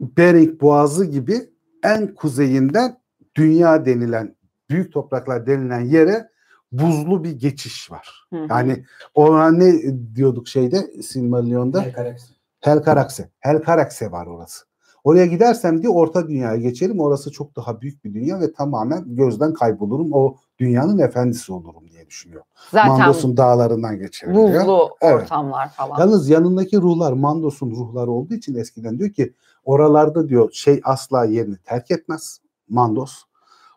Bering 0.00 0.60
Boğazı 0.60 1.04
gibi 1.04 1.50
en 1.82 2.14
kuzeyinden 2.14 3.00
dünya 3.34 3.86
denilen 3.86 4.36
büyük 4.70 4.92
topraklar 4.92 5.46
denilen 5.46 5.80
yere 5.80 6.30
buzlu 6.72 7.24
bir 7.24 7.32
geçiş 7.32 7.90
var. 7.90 8.26
Hı 8.32 8.36
hı. 8.36 8.46
Yani 8.50 8.84
ona 9.14 9.50
ne 9.50 9.72
diyorduk 10.14 10.48
şeyde 10.48 11.02
Silmarillion'da? 11.02 11.82
Helcarax. 11.82 12.30
Helcarax'e. 12.60 13.30
Helcarax'e 13.40 14.12
var 14.12 14.26
orası. 14.26 14.64
Oraya 15.04 15.26
gidersem 15.26 15.82
diye 15.82 15.88
orta 15.90 16.28
dünyaya 16.28 16.56
geçerim. 16.56 17.00
Orası 17.00 17.32
çok 17.32 17.56
daha 17.56 17.80
büyük 17.80 18.04
bir 18.04 18.14
dünya 18.14 18.40
ve 18.40 18.52
tamamen 18.52 19.16
gözden 19.16 19.52
kaybolurum. 19.54 20.12
O 20.12 20.36
dünyanın 20.58 20.98
efendisi 20.98 21.52
olurum 21.52 21.90
diye 21.90 22.06
düşünüyor. 22.06 22.42
Zaten 22.70 22.88
Mandos'un 22.90 23.36
dağlarından 23.36 23.98
geçerim 23.98 24.34
diyor. 24.34 24.48
buzlu 24.48 24.90
Evet. 25.00 25.22
ortamlar 25.22 25.68
falan. 25.68 26.00
Yalnız 26.00 26.28
yanındaki 26.28 26.76
ruhlar 26.76 27.12
Mandos'un 27.12 27.70
ruhları 27.70 28.10
olduğu 28.10 28.34
için 28.34 28.54
eskiden 28.54 28.98
diyor 28.98 29.10
ki 29.10 29.34
oralarda 29.64 30.28
diyor 30.28 30.50
şey 30.52 30.80
asla 30.84 31.24
yerini 31.24 31.56
terk 31.56 31.90
etmez 31.90 32.40
Mandos. 32.68 33.22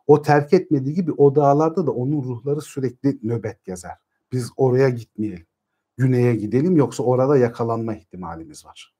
O 0.07 0.21
terk 0.21 0.53
etmediği 0.53 0.95
gibi 0.95 1.11
o 1.11 1.35
dağlarda 1.35 1.87
da 1.87 1.91
onun 1.91 2.23
ruhları 2.23 2.61
sürekli 2.61 3.19
nöbet 3.23 3.65
gezer. 3.65 3.91
Biz 4.31 4.49
oraya 4.57 4.89
gitmeyelim. 4.89 5.45
Güneye 5.97 6.35
gidelim 6.35 6.75
yoksa 6.75 7.03
orada 7.03 7.37
yakalanma 7.37 7.95
ihtimalimiz 7.95 8.65
var. 8.65 8.93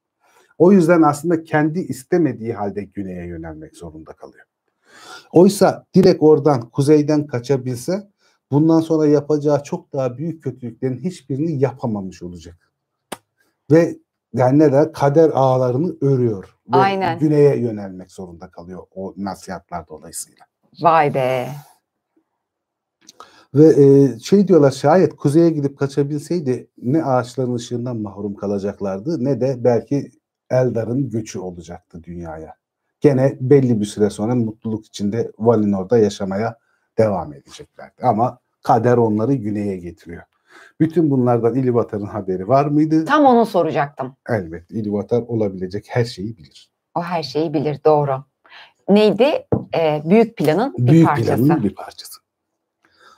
O 0.58 0.72
yüzden 0.72 1.02
aslında 1.02 1.44
kendi 1.44 1.80
istemediği 1.80 2.52
halde 2.52 2.84
güneye 2.84 3.26
yönelmek 3.26 3.76
zorunda 3.76 4.12
kalıyor. 4.12 4.44
Oysa 5.32 5.86
direkt 5.94 6.22
oradan 6.22 6.70
kuzeyden 6.70 7.26
kaçabilse 7.26 8.10
bundan 8.50 8.80
sonra 8.80 9.06
yapacağı 9.06 9.62
çok 9.62 9.92
daha 9.92 10.18
büyük 10.18 10.42
kötülüklerin 10.42 10.98
hiçbirini 10.98 11.60
yapamamış 11.60 12.22
olacak. 12.22 12.72
Ve 13.70 13.96
yani 14.34 14.58
ne 14.58 14.72
der 14.72 14.92
kader 14.92 15.30
ağlarını 15.34 15.96
örüyor. 16.00 16.56
Ve 16.72 16.76
Aynen. 16.76 17.18
güneye 17.18 17.56
yönelmek 17.56 18.12
zorunda 18.12 18.50
kalıyor 18.50 18.82
o 18.94 19.14
nasihatler 19.16 19.88
dolayısıyla. 19.88 20.44
Vay 20.80 21.14
be. 21.14 21.48
Ve 23.54 23.84
e, 23.84 24.18
şey 24.18 24.48
diyorlar 24.48 24.70
şayet 24.70 25.16
kuzeye 25.16 25.50
gidip 25.50 25.78
kaçabilseydi 25.78 26.70
ne 26.82 27.04
ağaçların 27.04 27.54
ışığından 27.54 27.96
mahrum 27.96 28.34
kalacaklardı 28.34 29.24
ne 29.24 29.40
de 29.40 29.64
belki 29.64 30.10
Eldar'ın 30.50 31.10
göçü 31.10 31.38
olacaktı 31.38 32.04
dünyaya. 32.04 32.59
Gene 33.00 33.36
belli 33.40 33.80
bir 33.80 33.84
süre 33.84 34.10
sonra 34.10 34.34
mutluluk 34.34 34.86
içinde 34.86 35.32
Valinor'da 35.38 35.98
yaşamaya 35.98 36.58
devam 36.98 37.32
edeceklerdi. 37.32 38.02
Ama 38.02 38.38
kader 38.62 38.96
onları 38.96 39.34
güneye 39.34 39.76
getiriyor. 39.76 40.22
Bütün 40.80 41.10
bunlardan 41.10 41.54
İlivatar'ın 41.54 42.06
haberi 42.06 42.48
var 42.48 42.66
mıydı? 42.66 43.04
Tam 43.04 43.24
onu 43.24 43.46
soracaktım. 43.46 44.16
Elbet 44.28 44.70
İlivatar 44.70 45.22
olabilecek 45.22 45.86
her 45.88 46.04
şeyi 46.04 46.36
bilir. 46.36 46.70
O 46.94 47.02
her 47.02 47.22
şeyi 47.22 47.54
bilir 47.54 47.80
doğru. 47.84 48.24
Neydi? 48.88 49.46
Ee, 49.76 50.02
büyük 50.04 50.36
planın 50.36 50.74
bir 50.78 50.92
Büyük 50.92 51.06
parçası. 51.06 51.46
planın 51.46 51.62
bir 51.64 51.74
parçası. 51.74 52.20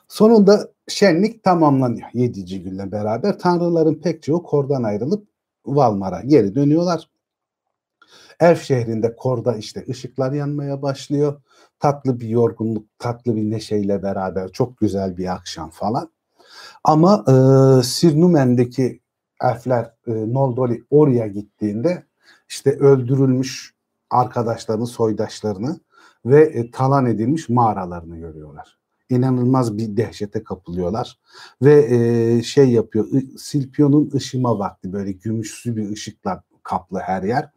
Sonunda 0.09 0.69
şenlik 0.89 1.45
tamamlanıyor 1.45 2.09
7. 2.15 2.63
günle 2.63 2.93
beraber. 2.93 3.39
Tanrıların 3.39 3.95
pek 3.95 4.23
çoğu 4.23 4.43
kordan 4.43 4.83
ayrılıp 4.83 5.29
Valmar'a 5.67 6.21
geri 6.21 6.55
dönüyorlar. 6.55 7.09
Elf 8.43 8.63
şehrinde 8.63 9.17
korda 9.17 9.57
işte 9.57 9.85
ışıklar 9.89 10.33
yanmaya 10.33 10.83
başlıyor. 10.83 11.43
Tatlı 11.81 12.21
bir 12.21 12.29
yorgunluk, 12.29 12.87
tatlı 12.99 13.37
bir 13.37 13.51
neşeyle 13.51 14.03
beraber 14.03 14.49
çok 14.53 14.79
güzel 14.79 15.17
bir 15.17 15.35
akşam 15.35 15.71
falan. 15.71 16.11
Ama 16.85 17.25
e, 17.29 17.35
Sirnumen'deki 17.83 19.01
elfler 19.43 19.85
e, 20.07 20.13
Noldoli 20.13 20.85
oraya 20.91 21.27
gittiğinde 21.27 22.07
işte 22.49 22.71
öldürülmüş 22.71 23.75
arkadaşlarını, 24.11 24.87
soydaşlarını 24.87 25.81
ve 26.27 26.43
e, 26.43 26.71
talan 26.71 27.07
edilmiş 27.07 27.49
mağaralarını 27.49 28.17
görüyorlar. 28.17 28.79
İnanılmaz 29.09 29.79
bir 29.79 29.97
dehşete 29.97 30.45
kapılıyorlar 30.45 31.19
ve 31.63 31.97
e, 31.97 32.43
şey 32.43 32.69
yapıyor. 32.69 33.07
Silpion'un 33.39 34.11
ışıma 34.15 34.59
vakti 34.59 34.93
böyle 34.93 35.13
gümüşsü 35.13 35.77
bir 35.77 35.91
ışıkla 35.91 36.43
kaplı 36.63 36.99
her 36.99 37.23
yer. 37.23 37.51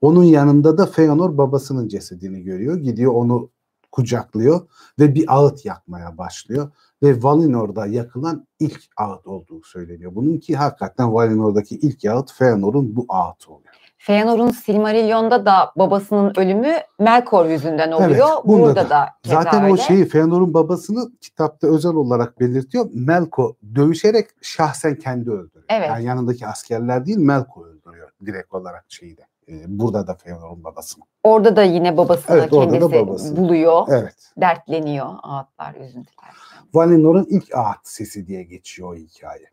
Onun 0.00 0.24
yanında 0.24 0.78
da 0.78 0.86
Feanor 0.86 1.38
babasının 1.38 1.88
cesedini 1.88 2.42
görüyor. 2.42 2.76
Gidiyor 2.76 3.12
onu 3.14 3.50
kucaklıyor 3.92 4.60
ve 4.98 5.14
bir 5.14 5.24
ağıt 5.28 5.64
yakmaya 5.64 6.18
başlıyor. 6.18 6.70
Ve 7.02 7.22
Valinor'da 7.22 7.86
yakılan 7.86 8.46
ilk 8.60 8.80
ağıt 8.96 9.26
olduğu 9.26 9.62
söyleniyor. 9.62 10.14
Bunun 10.14 10.38
ki 10.38 10.56
hakikaten 10.56 11.14
Valinor'daki 11.14 11.76
ilk 11.76 12.04
ağıt 12.04 12.32
Feanor'un 12.32 12.96
bu 12.96 13.06
ağıtı 13.08 13.52
oluyor. 13.52 13.74
Feanor'un 13.98 14.50
Silmarillion'da 14.50 15.46
da 15.46 15.72
babasının 15.76 16.32
ölümü 16.36 16.72
Melkor 17.00 17.46
yüzünden 17.46 17.92
oluyor. 17.92 18.10
Evet, 18.10 18.44
bunda 18.44 18.62
Burada 18.62 18.84
da. 18.84 18.90
da, 18.90 19.08
Zaten 19.24 19.62
öyle. 19.64 19.72
o 19.72 19.76
şeyi 19.76 20.04
Feanor'un 20.04 20.54
babasını 20.54 21.10
kitapta 21.20 21.66
özel 21.66 21.94
olarak 21.94 22.40
belirtiyor. 22.40 22.90
Melko 22.94 23.56
dövüşerek 23.74 24.26
şahsen 24.42 24.94
kendi 24.94 25.30
öldürüyor. 25.30 25.64
Evet. 25.68 25.88
Yani 25.88 26.04
yanındaki 26.04 26.46
askerler 26.46 27.06
değil 27.06 27.18
Melko 27.18 27.64
öldürüyor 27.64 28.07
direkt 28.26 28.54
olarak 28.54 28.84
şeyi 28.88 29.16
de. 29.16 29.22
Ee, 29.48 29.64
burada 29.66 30.06
da 30.06 30.14
Feanor'un 30.14 30.64
babasını. 30.64 31.04
Orada 31.22 31.56
da 31.56 31.62
yine 31.62 31.96
babasını 31.96 32.36
Evet, 32.36 32.52
da 32.52 32.60
kendisi 32.60 32.92
babası. 32.92 33.36
buluyor. 33.36 33.86
Evet. 33.90 34.32
Dertleniyor. 34.40 35.06
Ağıtlar, 35.22 35.74
üzüntüler. 35.74 36.28
Valinor'un 36.74 37.26
ilk 37.30 37.54
ağıt 37.54 37.78
sesi 37.82 38.26
diye 38.26 38.42
geçiyor 38.42 38.92
o 38.92 38.94
hikaye. 38.94 39.46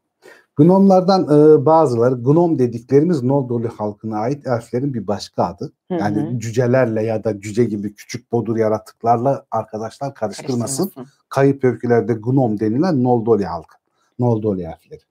Gnomlardan 0.57 1.23
e, 1.23 1.65
bazıları, 1.65 2.15
gnom 2.15 2.59
dediklerimiz 2.59 3.23
Noldorlu 3.23 3.67
halkına 3.77 4.17
ait 4.19 4.47
elflerin 4.47 4.93
bir 4.93 5.07
başka 5.07 5.43
adı. 5.43 5.71
Hı 5.91 5.95
Yani 5.95 6.17
hı. 6.17 6.39
cücelerle 6.39 7.03
ya 7.03 7.23
da 7.23 7.41
cüce 7.41 7.63
gibi 7.65 7.95
küçük 7.95 8.31
bodur 8.31 8.57
yaratıklarla 8.57 9.45
arkadaşlar 9.51 10.13
karıştırmasın. 10.13 10.83
Karıştırmasın. 10.83 11.13
Kayıp 11.29 11.63
öykülerde 11.63 12.13
gnom 12.13 12.59
denilen 12.59 13.03
Noldoli 13.03 13.45
halkı. 13.45 13.75
Noldoli 14.19 14.61
elfleri. 14.61 15.01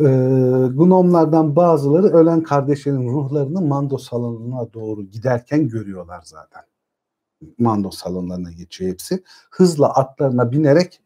Ee, 0.00 0.68
gnomlardan 0.72 1.56
bazıları 1.56 2.06
ölen 2.06 2.42
kardeşlerin 2.42 3.08
ruhlarını 3.08 3.60
Mando 3.60 3.98
salonuna 3.98 4.72
doğru 4.72 5.02
giderken 5.02 5.68
görüyorlar 5.68 6.22
zaten. 6.24 6.62
Mando 7.58 7.90
salonlarına 7.90 8.52
geçiyor 8.52 8.92
hepsi. 8.92 9.22
Hızla 9.50 9.94
atlarına 9.94 10.52
binerek 10.52 11.00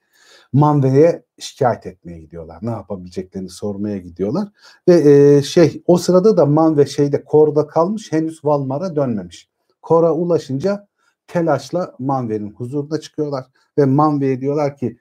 Manve'ye 0.53 1.25
şikayet 1.39 1.87
etmeye 1.87 2.21
gidiyorlar. 2.21 2.59
Ne 2.63 2.71
yapabileceklerini 2.71 3.49
sormaya 3.49 3.99
gidiyorlar. 3.99 4.49
Ve 4.89 5.13
e, 5.13 5.43
şey 5.43 5.83
o 5.87 5.99
sırada 5.99 6.37
da 6.37 6.47
Manve 6.47 6.87
şeyde 6.87 7.25
Kor'da 7.25 7.67
kalmış 7.67 8.13
henüz 8.13 8.45
Valmar'a 8.45 8.97
dönmemiş. 8.97 9.49
Kor'a 9.83 10.15
ulaşınca 10.15 10.89
telaşla 11.27 11.95
Manve'nin 11.99 12.51
huzuruna 12.51 13.01
çıkıyorlar 13.01 13.45
ve 13.79 13.85
Manve'ye 13.85 14.41
diyorlar 14.41 14.77
ki 14.77 14.99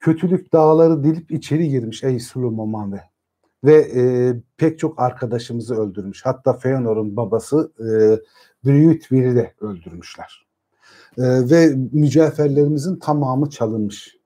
kötülük 0.00 0.52
dağları 0.52 1.04
delip 1.04 1.32
içeri 1.32 1.68
girmiş 1.68 2.04
ey 2.04 2.20
Sulumo 2.20 2.66
Manve. 2.66 3.07
Ve 3.64 3.74
e, 3.74 4.34
pek 4.56 4.78
çok 4.78 5.00
arkadaşımızı 5.00 5.74
öldürmüş. 5.74 6.26
Hatta 6.26 6.52
Feanor'un 6.52 7.16
babası 7.16 7.72
e, 7.80 7.88
Brüyütvir'i 8.68 9.36
de 9.36 9.54
öldürmüşler. 9.60 10.46
E, 11.18 11.22
ve 11.22 11.74
mücevherlerimizin 11.92 12.96
tamamı 12.96 13.50
çalınmış. 13.50 14.18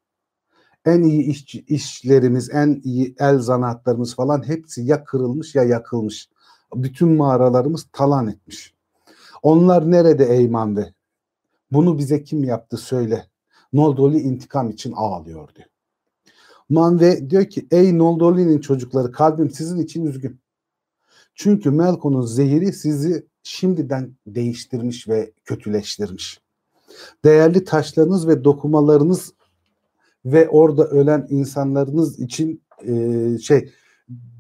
En 0.85 1.03
iyi 1.03 1.23
iş, 1.23 1.55
işlerimiz, 1.55 2.51
en 2.51 2.81
iyi 2.85 3.15
el 3.19 3.39
zanaatlarımız 3.39 4.15
falan 4.15 4.49
hepsi 4.49 4.83
ya 4.83 5.05
kırılmış 5.05 5.55
ya 5.55 5.65
yakılmış. 5.65 6.29
Bütün 6.75 7.09
mağaralarımız 7.09 7.87
talan 7.93 8.29
etmiş. 8.29 8.75
Onlar 9.43 9.91
nerede 9.91 10.25
ey 10.25 10.49
Manve? 10.49 10.95
Bunu 11.73 11.99
bize 11.99 12.25
kim 12.25 12.45
yaptı 12.45 12.77
söyle. 12.77 13.27
Noldoli 13.73 14.19
intikam 14.19 14.71
için 14.71 14.93
ağlıyor 14.97 15.55
diyor. 15.55 15.69
Manve 16.73 17.31
diyor 17.31 17.45
ki 17.45 17.67
ey 17.71 17.99
Noldoli'nin 17.99 18.61
çocukları 18.61 19.13
kalbim 19.13 19.51
sizin 19.51 19.79
için 19.79 20.07
üzgün. 20.07 20.41
Çünkü 21.35 21.71
Melkon'un 21.71 22.23
zehiri 22.23 22.73
sizi 22.73 23.27
şimdiden 23.43 24.17
değiştirmiş 24.27 25.09
ve 25.09 25.33
kötüleştirmiş. 25.45 26.41
Değerli 27.25 27.65
taşlarınız 27.65 28.29
ve 28.29 28.45
dokumalarınız 28.45 29.33
ve 30.25 30.49
orada 30.49 30.85
ölen 30.85 31.27
insanlarınız 31.31 32.21
için 32.21 32.63
e, 32.87 33.39
şey 33.39 33.73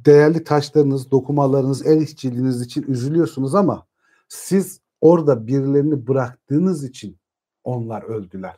değerli 0.06 0.44
taşlarınız, 0.44 1.10
dokumalarınız, 1.10 1.86
el 1.86 2.00
işçiliğiniz 2.00 2.62
için 2.62 2.82
üzülüyorsunuz 2.82 3.54
ama 3.54 3.86
siz 4.28 4.80
orada 5.00 5.46
birilerini 5.46 6.06
bıraktığınız 6.06 6.84
için 6.84 7.18
onlar 7.64 8.02
öldüler. 8.02 8.56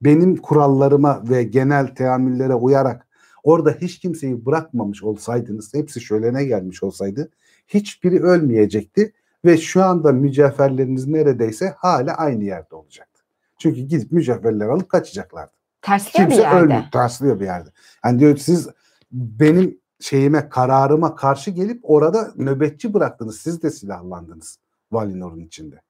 Benim 0.00 0.36
kurallarıma 0.36 1.22
ve 1.30 1.42
genel 1.42 1.94
teamüllere 1.94 2.54
uyarak 2.54 3.08
orada 3.42 3.70
hiç 3.80 3.98
kimseyi 3.98 4.46
bırakmamış 4.46 5.02
olsaydınız, 5.02 5.74
hepsi 5.74 6.00
şölene 6.00 6.44
gelmiş 6.44 6.82
olsaydı 6.82 7.30
hiçbiri 7.68 8.22
ölmeyecekti 8.22 9.12
ve 9.44 9.58
şu 9.58 9.84
anda 9.84 10.12
mücevherleriniz 10.12 11.06
neredeyse 11.06 11.74
hala 11.78 12.14
aynı 12.14 12.44
yerde 12.44 12.74
olacaktı. 12.74 13.22
Çünkü 13.58 13.80
gidip 13.80 14.12
mücevherler 14.12 14.68
alıp 14.68 14.88
kaçacaklardı. 14.88 15.52
Tersliyor 15.82 16.26
bir 16.26 16.34
Kimse 16.34 16.42
yerde. 16.42 16.60
ölmüyor, 16.60 16.82
tersliyor 16.92 17.40
bir 17.40 17.44
yerde. 17.44 17.68
Yani 18.04 18.20
diyor 18.20 18.36
siz 18.36 18.68
benim 19.12 19.78
şeyime, 20.00 20.48
kararıma 20.48 21.14
karşı 21.14 21.50
gelip 21.50 21.80
orada 21.82 22.32
nöbetçi 22.36 22.94
bıraktınız. 22.94 23.38
Siz 23.38 23.62
de 23.62 23.70
silahlandınız 23.70 24.58
Valinor'un 24.92 25.40
içinde. 25.40 25.80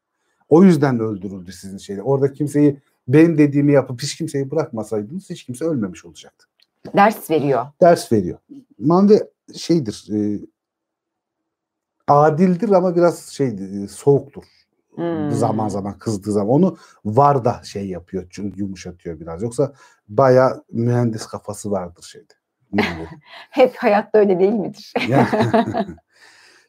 O 0.48 0.64
yüzden 0.64 1.00
öldürüldü 1.00 1.52
sizin 1.52 1.78
şeyle. 1.78 2.02
Orada 2.02 2.32
kimseyi 2.32 2.80
benim 3.08 3.38
dediğimi 3.38 3.72
yapıp 3.72 4.02
hiç 4.02 4.16
kimseyi 4.16 4.50
bırakmasaydınız 4.50 5.30
hiç 5.30 5.44
kimse 5.44 5.64
ölmemiş 5.64 6.04
olacaktı. 6.04 6.46
Ders 6.96 7.30
veriyor. 7.30 7.66
Ders 7.80 8.12
veriyor. 8.12 8.38
Manve 8.78 9.30
şeydir, 9.56 10.08
e, 10.12 10.40
adildir 12.08 12.70
ama 12.70 12.96
biraz 12.96 13.40
e, 13.40 13.88
soğuktur. 13.88 14.44
Hmm. 14.94 15.30
Zaman 15.30 15.68
zaman 15.68 15.98
kızdığı 15.98 16.32
zaman. 16.32 16.48
Onu 16.48 16.76
var 17.04 17.44
da 17.44 17.60
şey 17.64 17.88
yapıyor, 17.88 18.26
çünkü 18.30 18.60
yumuşatıyor 18.60 19.20
biraz. 19.20 19.42
Yoksa 19.42 19.72
baya 20.08 20.62
mühendis 20.72 21.26
kafası 21.26 21.70
vardır 21.70 22.02
şeyde. 22.02 22.32
Hep 23.50 23.76
hayatta 23.76 24.18
öyle 24.18 24.38
değil 24.38 24.52
midir? 24.52 24.92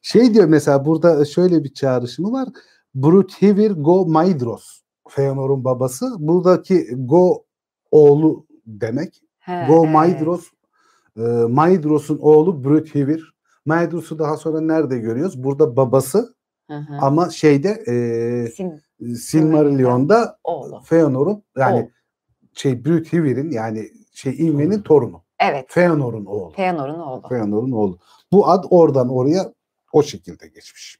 Şey 0.05 0.33
diyor 0.33 0.45
mesela 0.45 0.85
burada 0.85 1.25
şöyle 1.25 1.63
bir 1.63 1.73
çağrışımı 1.73 2.31
var. 2.31 2.49
Bruthivir 2.95 3.71
Go 3.71 4.05
Maidros. 4.05 4.81
Feanor'un 5.09 5.63
babası. 5.63 6.15
Buradaki 6.19 6.87
Go 6.91 7.45
oğlu 7.91 8.45
demek. 8.65 9.21
He, 9.43 9.65
Go 9.67 9.83
evet. 9.83 9.93
Maidros. 9.93 10.47
E, 11.17 11.21
Maidros'un 11.49 12.17
oğlu 12.21 12.63
Bruthivir. 12.63 13.33
Maidros'u 13.65 14.19
daha 14.19 14.37
sonra 14.37 14.61
nerede 14.61 14.97
görüyoruz? 14.99 15.43
Burada 15.43 15.75
babası 15.77 16.35
Hı 16.67 16.73
hı. 16.77 16.97
ama 17.01 17.29
şeyde 17.29 17.69
e, 17.87 18.47
Sim 18.51 18.81
Silmarillion'da. 19.15 20.39
Feanor'un 20.83 21.43
yani 21.57 21.79
Oğlu. 21.79 21.89
şey 22.53 22.85
Bruthivir'in 22.85 23.51
yani 23.51 23.89
şey 24.13 24.47
Ingven'in 24.47 24.81
torunu. 24.81 25.23
Evet. 25.39 25.65
Feanor'un 25.69 26.25
oğlu. 26.25 26.53
Feanor'un 26.53 26.99
oğlu. 26.99 27.27
Feanor'un 27.29 27.71
oğlu. 27.71 27.99
Bu 28.31 28.49
ad 28.49 28.63
oradan 28.69 29.09
oraya 29.09 29.53
o 29.93 30.03
şekilde 30.03 30.47
geçmiş. 30.47 30.97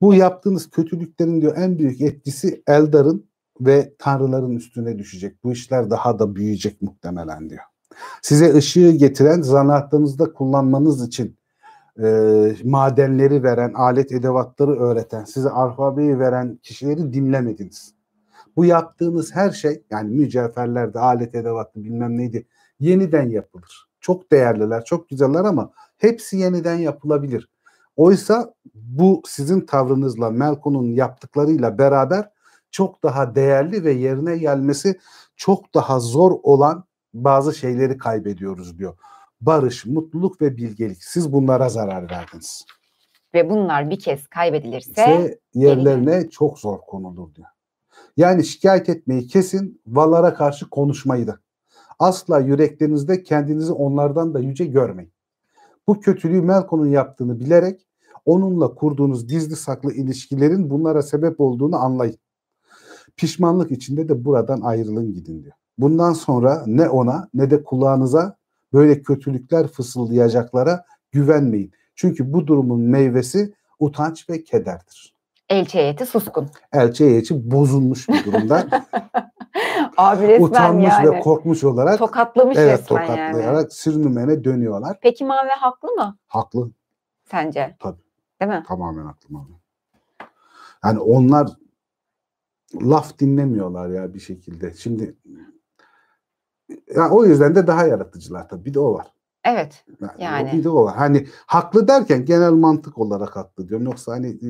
Bu 0.00 0.14
yaptığınız 0.14 0.70
kötülüklerin 0.70 1.40
diyor 1.40 1.56
en 1.56 1.78
büyük 1.78 2.00
etkisi 2.00 2.62
Eldar'ın 2.66 3.27
ve 3.60 3.92
tanrıların 3.98 4.56
üstüne 4.56 4.98
düşecek. 4.98 5.44
Bu 5.44 5.52
işler 5.52 5.90
daha 5.90 6.18
da 6.18 6.36
büyüyecek 6.36 6.82
muhtemelen 6.82 7.50
diyor. 7.50 7.62
Size 8.22 8.54
ışığı 8.54 8.90
getiren 8.90 9.42
zanaatlarınızda 9.42 10.32
kullanmanız 10.32 11.08
için 11.08 11.36
e, 12.02 12.06
madenleri 12.64 13.42
veren, 13.42 13.72
alet 13.72 14.12
edevatları 14.12 14.80
öğreten, 14.80 15.24
size 15.24 15.50
alfabeyi 15.50 16.18
veren 16.18 16.56
kişileri 16.62 17.12
dinlemediniz. 17.12 17.94
Bu 18.56 18.64
yaptığınız 18.64 19.34
her 19.34 19.50
şey 19.50 19.82
yani 19.90 20.16
mücevherlerde 20.16 20.98
alet 20.98 21.34
edevatlı 21.34 21.84
bilmem 21.84 22.18
neydi 22.18 22.46
yeniden 22.80 23.28
yapılır. 23.28 23.88
Çok 24.00 24.32
değerliler, 24.32 24.84
çok 24.84 25.08
güzeller 25.08 25.44
ama 25.44 25.70
hepsi 25.98 26.36
yeniden 26.36 26.76
yapılabilir. 26.76 27.48
Oysa 27.96 28.54
bu 28.74 29.22
sizin 29.26 29.60
tavrınızla 29.60 30.30
Melkon'un 30.30 30.86
yaptıklarıyla 30.86 31.78
beraber 31.78 32.30
çok 32.70 33.02
daha 33.02 33.34
değerli 33.34 33.84
ve 33.84 33.92
yerine 33.92 34.38
gelmesi 34.38 34.98
çok 35.36 35.74
daha 35.74 36.00
zor 36.00 36.32
olan 36.42 36.84
bazı 37.14 37.54
şeyleri 37.54 37.98
kaybediyoruz 37.98 38.78
diyor. 38.78 38.98
Barış, 39.40 39.86
mutluluk 39.86 40.40
ve 40.40 40.56
bilgelik. 40.56 41.04
Siz 41.04 41.32
bunlara 41.32 41.68
zarar 41.68 42.10
verdiniz. 42.10 42.64
Ve 43.34 43.50
bunlar 43.50 43.90
bir 43.90 43.98
kez 43.98 44.26
kaybedilirse 44.26 44.90
ise 44.90 45.38
yerlerine 45.54 46.30
çok 46.30 46.58
zor 46.58 46.78
konulur 46.78 47.34
diyor. 47.34 47.48
Yani 48.16 48.44
şikayet 48.44 48.88
etmeyi 48.88 49.26
kesin, 49.26 49.82
Valar'a 49.86 50.34
karşı 50.34 50.70
konuşmayı 50.70 51.26
da. 51.26 51.38
Asla 51.98 52.38
yüreklerinizde 52.40 53.22
kendinizi 53.22 53.72
onlardan 53.72 54.34
da 54.34 54.40
yüce 54.40 54.64
görmeyin. 54.64 55.12
Bu 55.86 56.00
kötülüğü 56.00 56.42
Melkon'un 56.42 56.88
yaptığını 56.88 57.40
bilerek 57.40 57.86
onunla 58.24 58.74
kurduğunuz 58.74 59.26
gizli 59.26 59.56
saklı 59.56 59.92
ilişkilerin 59.92 60.70
bunlara 60.70 61.02
sebep 61.02 61.40
olduğunu 61.40 61.76
anlayın. 61.76 62.18
Pişmanlık 63.18 63.70
içinde 63.70 64.08
de 64.08 64.24
buradan 64.24 64.60
ayrılın 64.60 65.14
gidin 65.14 65.42
diyor. 65.42 65.54
Bundan 65.78 66.12
sonra 66.12 66.62
ne 66.66 66.88
ona 66.88 67.28
ne 67.34 67.50
de 67.50 67.64
kulağınıza 67.64 68.36
böyle 68.72 69.02
kötülükler 69.02 69.66
fısıldayacaklara 69.68 70.84
güvenmeyin. 71.12 71.72
Çünkü 71.94 72.32
bu 72.32 72.46
durumun 72.46 72.80
meyvesi 72.80 73.54
utanç 73.78 74.30
ve 74.30 74.44
kederdir. 74.44 75.14
elçi 75.48 75.78
heyeti 75.78 76.06
suskun. 76.06 76.48
Elçi 76.72 77.04
heyeti 77.04 77.50
bozulmuş 77.50 78.08
bir 78.08 78.24
durumda. 78.24 78.66
Abi 79.96 80.28
resmen 80.28 80.46
Utanmış 80.46 80.88
yani. 80.90 81.10
ve 81.10 81.20
korkmuş 81.20 81.64
olarak 81.64 81.98
Tokatlamış 81.98 82.56
evet 82.58 82.78
resmen 82.80 82.86
tokatlayarak 83.06 83.54
yani. 83.62 83.70
sürünmene 83.70 84.44
dönüyorlar. 84.44 84.98
Peki 85.02 85.24
Mavi 85.24 85.48
haklı 85.48 85.88
mı 85.88 86.16
Haklı. 86.26 86.70
sence? 87.30 87.76
Tabii. 87.80 87.98
Değil 88.40 88.50
mi? 88.52 88.64
Tamamen 88.68 89.04
haklı. 89.06 89.26
Mavi. 89.28 89.52
Yani 90.84 90.98
onlar 90.98 91.48
laf 92.74 93.18
dinlemiyorlar 93.18 93.88
ya 93.88 94.14
bir 94.14 94.20
şekilde. 94.20 94.74
Şimdi 94.74 95.14
ya 96.96 97.10
o 97.10 97.24
yüzden 97.24 97.54
de 97.54 97.66
daha 97.66 97.86
yaratıcılar 97.86 98.48
tabii. 98.48 98.64
Bir 98.64 98.74
de 98.74 98.80
o 98.80 98.94
var. 98.94 99.06
Evet. 99.44 99.84
Yani, 100.00 100.12
Yani. 100.24 100.52
Bir 100.52 100.64
de 100.64 100.68
o 100.68 100.84
var. 100.84 100.96
Hani 100.96 101.26
haklı 101.46 101.88
derken 101.88 102.24
genel 102.24 102.50
mantık 102.50 102.98
olarak 102.98 103.36
haklı 103.36 103.68
diyorum. 103.68 103.86
Yoksa 103.86 104.12
hani 104.12 104.28
e, 104.28 104.48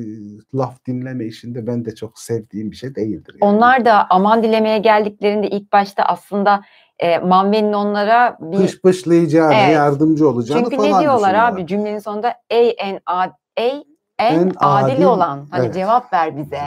laf 0.57 0.85
dinleme 0.85 1.25
işinde 1.25 1.67
ben 1.67 1.85
de 1.85 1.95
çok 1.95 2.19
sevdiğim 2.19 2.71
bir 2.71 2.75
şey 2.75 2.95
değildir. 2.95 3.37
yani. 3.41 3.55
Onlar 3.55 3.85
da 3.85 4.07
aman 4.09 4.43
dilemeye 4.43 4.77
geldiklerinde 4.77 5.47
ilk 5.49 5.71
başta 5.73 6.03
aslında 6.03 6.61
e, 6.99 7.17
Manve'nin 7.19 7.73
onlara 7.73 8.37
bir 8.41 8.57
pış 8.57 8.81
pışlayacağını, 8.81 9.53
Evet. 9.53 9.75
yardımcı 9.75 10.29
olacağını 10.29 10.63
çünkü 10.63 10.75
falan 10.75 10.97
ne 10.97 11.01
diyorlar 11.01 11.33
abi 11.33 11.67
cümlenin 11.67 11.99
sonunda 11.99 12.33
ey 12.49 12.75
en 12.79 12.99
ad 13.05 13.31
ey 13.57 13.83
en, 14.19 14.39
En 14.39 14.51
adil, 14.57 14.95
adil, 14.95 15.03
olan 15.03 15.47
hani 15.51 15.65
evet. 15.65 15.73
cevap 15.73 16.13
ver 16.13 16.37
bize. 16.37 16.61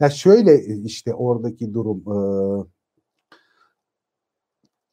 Ya 0.00 0.10
şöyle 0.10 0.64
işte 0.64 1.14
oradaki 1.14 1.74
durum 1.74 1.98
e, 1.98 2.18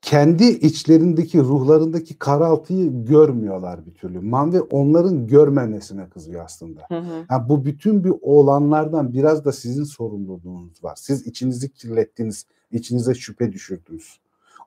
kendi 0.02 0.46
içlerindeki 0.46 1.40
ruhlarındaki 1.40 2.20
karaltıyı 2.20 3.06
görmüyorlar 3.06 3.86
bir 3.86 3.94
türlü. 3.94 4.20
Manve 4.20 4.62
onların 4.62 5.28
görmemesine 5.28 6.10
kızıyor 6.10 6.46
aslında. 6.46 6.82
Hı 6.88 6.98
hı. 6.98 7.26
Yani 7.32 7.50
bu 7.50 7.66
bütün 7.66 8.04
bir 8.04 8.14
olanlardan 8.22 9.14
biraz 9.14 9.46
da 9.46 9.52
sizin 9.52 9.84
sorumluluğunuz 9.84 10.84
var. 10.84 10.96
Siz 10.96 11.28
içinizi 11.28 11.72
kirlettiniz, 11.72 12.46
içinize 12.72 13.16
şüphe 13.16 13.52
düşürdünüz. 13.52 14.20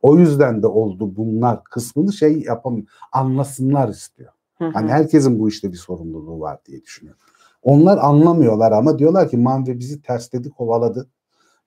O 0.02 0.16
yüzden 0.16 0.62
de 0.62 0.66
oldu 0.66 1.16
bunlar 1.16 1.64
kısmını 1.64 2.12
şey 2.12 2.42
yapam 2.42 2.82
anlasınlar 3.12 3.88
istiyor. 3.88 4.32
Hı 4.58 4.64
hı. 4.64 4.70
Hani 4.72 4.90
herkesin 4.90 5.38
bu 5.38 5.48
işte 5.48 5.72
bir 5.72 5.76
sorumluluğu 5.76 6.40
var 6.40 6.58
diye 6.66 6.82
düşünüyorum. 6.82 7.22
Onlar 7.62 7.98
anlamıyorlar 7.98 8.72
ama 8.72 8.98
diyorlar 8.98 9.28
ki 9.28 9.36
Manve 9.36 9.78
bizi 9.78 10.02
tersledi, 10.02 10.50
kovaladı 10.50 11.08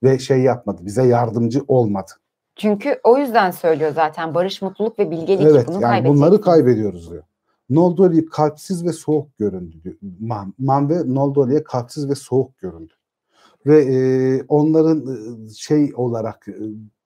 ve 0.03 0.19
şey 0.19 0.41
yapmadı. 0.41 0.85
Bize 0.85 1.03
yardımcı 1.03 1.61
olmadı. 1.67 2.11
Çünkü 2.55 2.99
o 3.03 3.17
yüzden 3.17 3.51
söylüyor 3.51 3.91
zaten 3.95 4.33
barış, 4.33 4.61
mutluluk 4.61 4.99
ve 4.99 5.11
bilgelik 5.11 5.45
evet 5.45 5.67
bunu 5.67 5.81
yani 5.81 6.07
bunları 6.07 6.41
kaybediyoruz 6.41 7.11
diyor. 7.11 7.23
Noldori 7.69 8.25
kalpsiz 8.25 8.85
ve 8.85 8.93
soğuk 8.93 9.37
göründü 9.37 9.83
diyor. 9.83 9.95
Man, 10.19 10.53
Manve 10.59 11.13
Noldori'ye 11.13 11.63
kalpsiz 11.63 12.09
ve 12.09 12.15
soğuk 12.15 12.57
göründü. 12.57 12.93
Ve 13.65 13.83
e, 13.83 13.97
onların 14.47 14.99
e, 15.07 15.49
şey 15.49 15.91
olarak 15.95 16.47
e, 16.47 16.53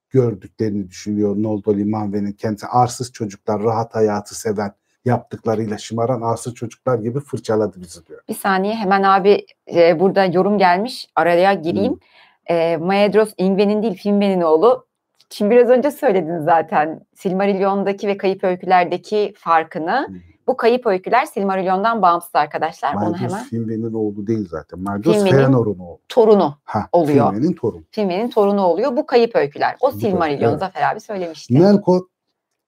gördüklerini 0.10 0.90
düşünüyor 0.90 1.36
Noldori 1.36 1.86
Manve'nin 1.86 2.32
kendisi 2.32 2.68
arsız 2.68 3.12
çocuklar, 3.12 3.64
rahat 3.64 3.96
hayatı 3.96 4.40
seven, 4.40 4.74
yaptıklarıyla 5.06 5.78
şımaran 5.78 6.22
arsız 6.22 6.54
çocuklar 6.54 7.00
gibi 7.00 7.20
fırçaladı 7.20 7.82
bizi 7.82 8.06
diyor. 8.06 8.22
Bir 8.30 8.34
saniye 8.34 8.76
hemen 8.76 9.04
abi 9.04 9.46
e, 9.76 10.00
burada 10.00 10.26
yorum 10.26 10.58
gelmiş. 10.58 11.08
Araya 11.16 11.54
gireyim. 11.54 12.00
E, 12.46 12.78
Maedros 12.78 13.34
Ingven'in 13.38 13.84
değil 13.84 13.96
Finven'in 13.96 14.42
oğlu. 14.42 14.86
Şimdi 15.30 15.52
biraz 15.52 15.70
önce 15.70 15.92
söyledin 15.92 16.40
zaten 16.40 17.06
Silmarillion'daki 17.16 18.08
ve 18.08 18.18
Kayıp 18.18 18.44
Öyküler'deki 18.44 19.34
farkını. 19.38 20.08
Hı. 20.10 20.14
Bu 20.48 20.58
Kayıp 20.58 20.86
Öyküler 20.86 21.26
Silmarillion'dan 21.26 22.02
bağımsız 22.02 22.36
arkadaşlar. 22.36 22.94
Onu 22.94 23.10
Maedhros 23.10 23.20
hemen 23.20 23.46
Finwë'nin 23.46 23.94
oğlu 23.94 24.28
değil 24.28 24.48
zaten. 24.50 24.80
Finwë'nin 24.80 25.32
Feanor'un 25.32 25.80
oğlu. 25.80 26.00
torunu. 26.10 26.58
Ha, 26.64 26.90
oluyor. 26.92 27.34
Finwë'nin 27.34 27.54
torunu. 27.54 27.84
Finven'in 27.92 28.30
torunu 28.30 28.62
oluyor. 28.62 28.98
Bu 28.98 29.06
Kayıp 29.06 29.36
Öyküler. 29.36 29.76
O 29.80 29.92
Silmarillion 29.92 30.50
evet. 30.50 30.60
Zafer 30.60 30.92
abi 30.92 31.00
söylemişti. 31.00 31.54
Melkor 31.54 32.02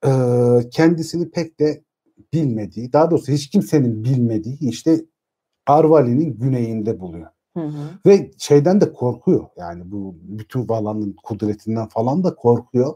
e, 0.06 0.10
kendisini 0.70 1.30
pek 1.30 1.60
de 1.60 1.82
bilmediği, 2.32 2.92
daha 2.92 3.10
doğrusu 3.10 3.32
hiç 3.32 3.50
kimsenin 3.50 4.04
bilmediği 4.04 4.58
işte 4.60 5.04
Arvali'nin 5.66 6.38
güneyinde 6.38 7.00
buluyor. 7.00 7.28
Hı 7.56 7.64
hı. 7.64 7.88
Ve 8.06 8.30
şeyden 8.38 8.80
de 8.80 8.92
korkuyor. 8.92 9.46
Yani 9.56 9.82
bu 9.92 10.16
bütün 10.22 10.68
Valan'ın 10.68 11.16
kudretinden 11.22 11.88
falan 11.88 12.24
da 12.24 12.34
korkuyor. 12.34 12.94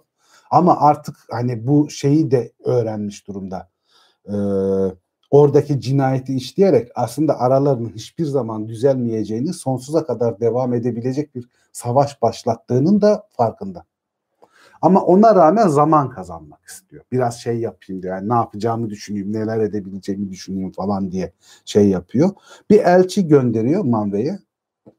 Ama 0.50 0.80
artık 0.80 1.16
hani 1.30 1.66
bu 1.66 1.90
şeyi 1.90 2.30
de 2.30 2.52
öğrenmiş 2.64 3.28
durumda. 3.28 3.70
Ee, 4.28 4.32
oradaki 5.30 5.80
cinayeti 5.80 6.34
işleyerek 6.34 6.88
aslında 6.94 7.40
aralarının 7.40 7.92
hiçbir 7.94 8.24
zaman 8.24 8.68
düzelmeyeceğini, 8.68 9.52
sonsuza 9.52 10.06
kadar 10.06 10.40
devam 10.40 10.74
edebilecek 10.74 11.34
bir 11.34 11.48
savaş 11.72 12.22
başlattığının 12.22 13.00
da 13.00 13.26
farkında. 13.30 13.84
Ama 14.82 15.00
ona 15.02 15.34
rağmen 15.34 15.68
zaman 15.68 16.10
kazanmak 16.10 16.64
istiyor. 16.64 17.04
Biraz 17.12 17.40
şey 17.40 17.58
yapayım 17.58 18.02
diyor. 18.02 18.16
Yani 18.16 18.28
ne 18.28 18.34
yapacağımı 18.34 18.90
düşüneyim, 18.90 19.32
neler 19.32 19.60
edebileceğimi 19.60 20.30
düşüneyim 20.30 20.72
falan 20.72 21.12
diye 21.12 21.32
şey 21.64 21.88
yapıyor. 21.88 22.30
Bir 22.70 22.78
elçi 22.78 23.26
gönderiyor 23.28 23.84
Manve'ye. 23.84 24.38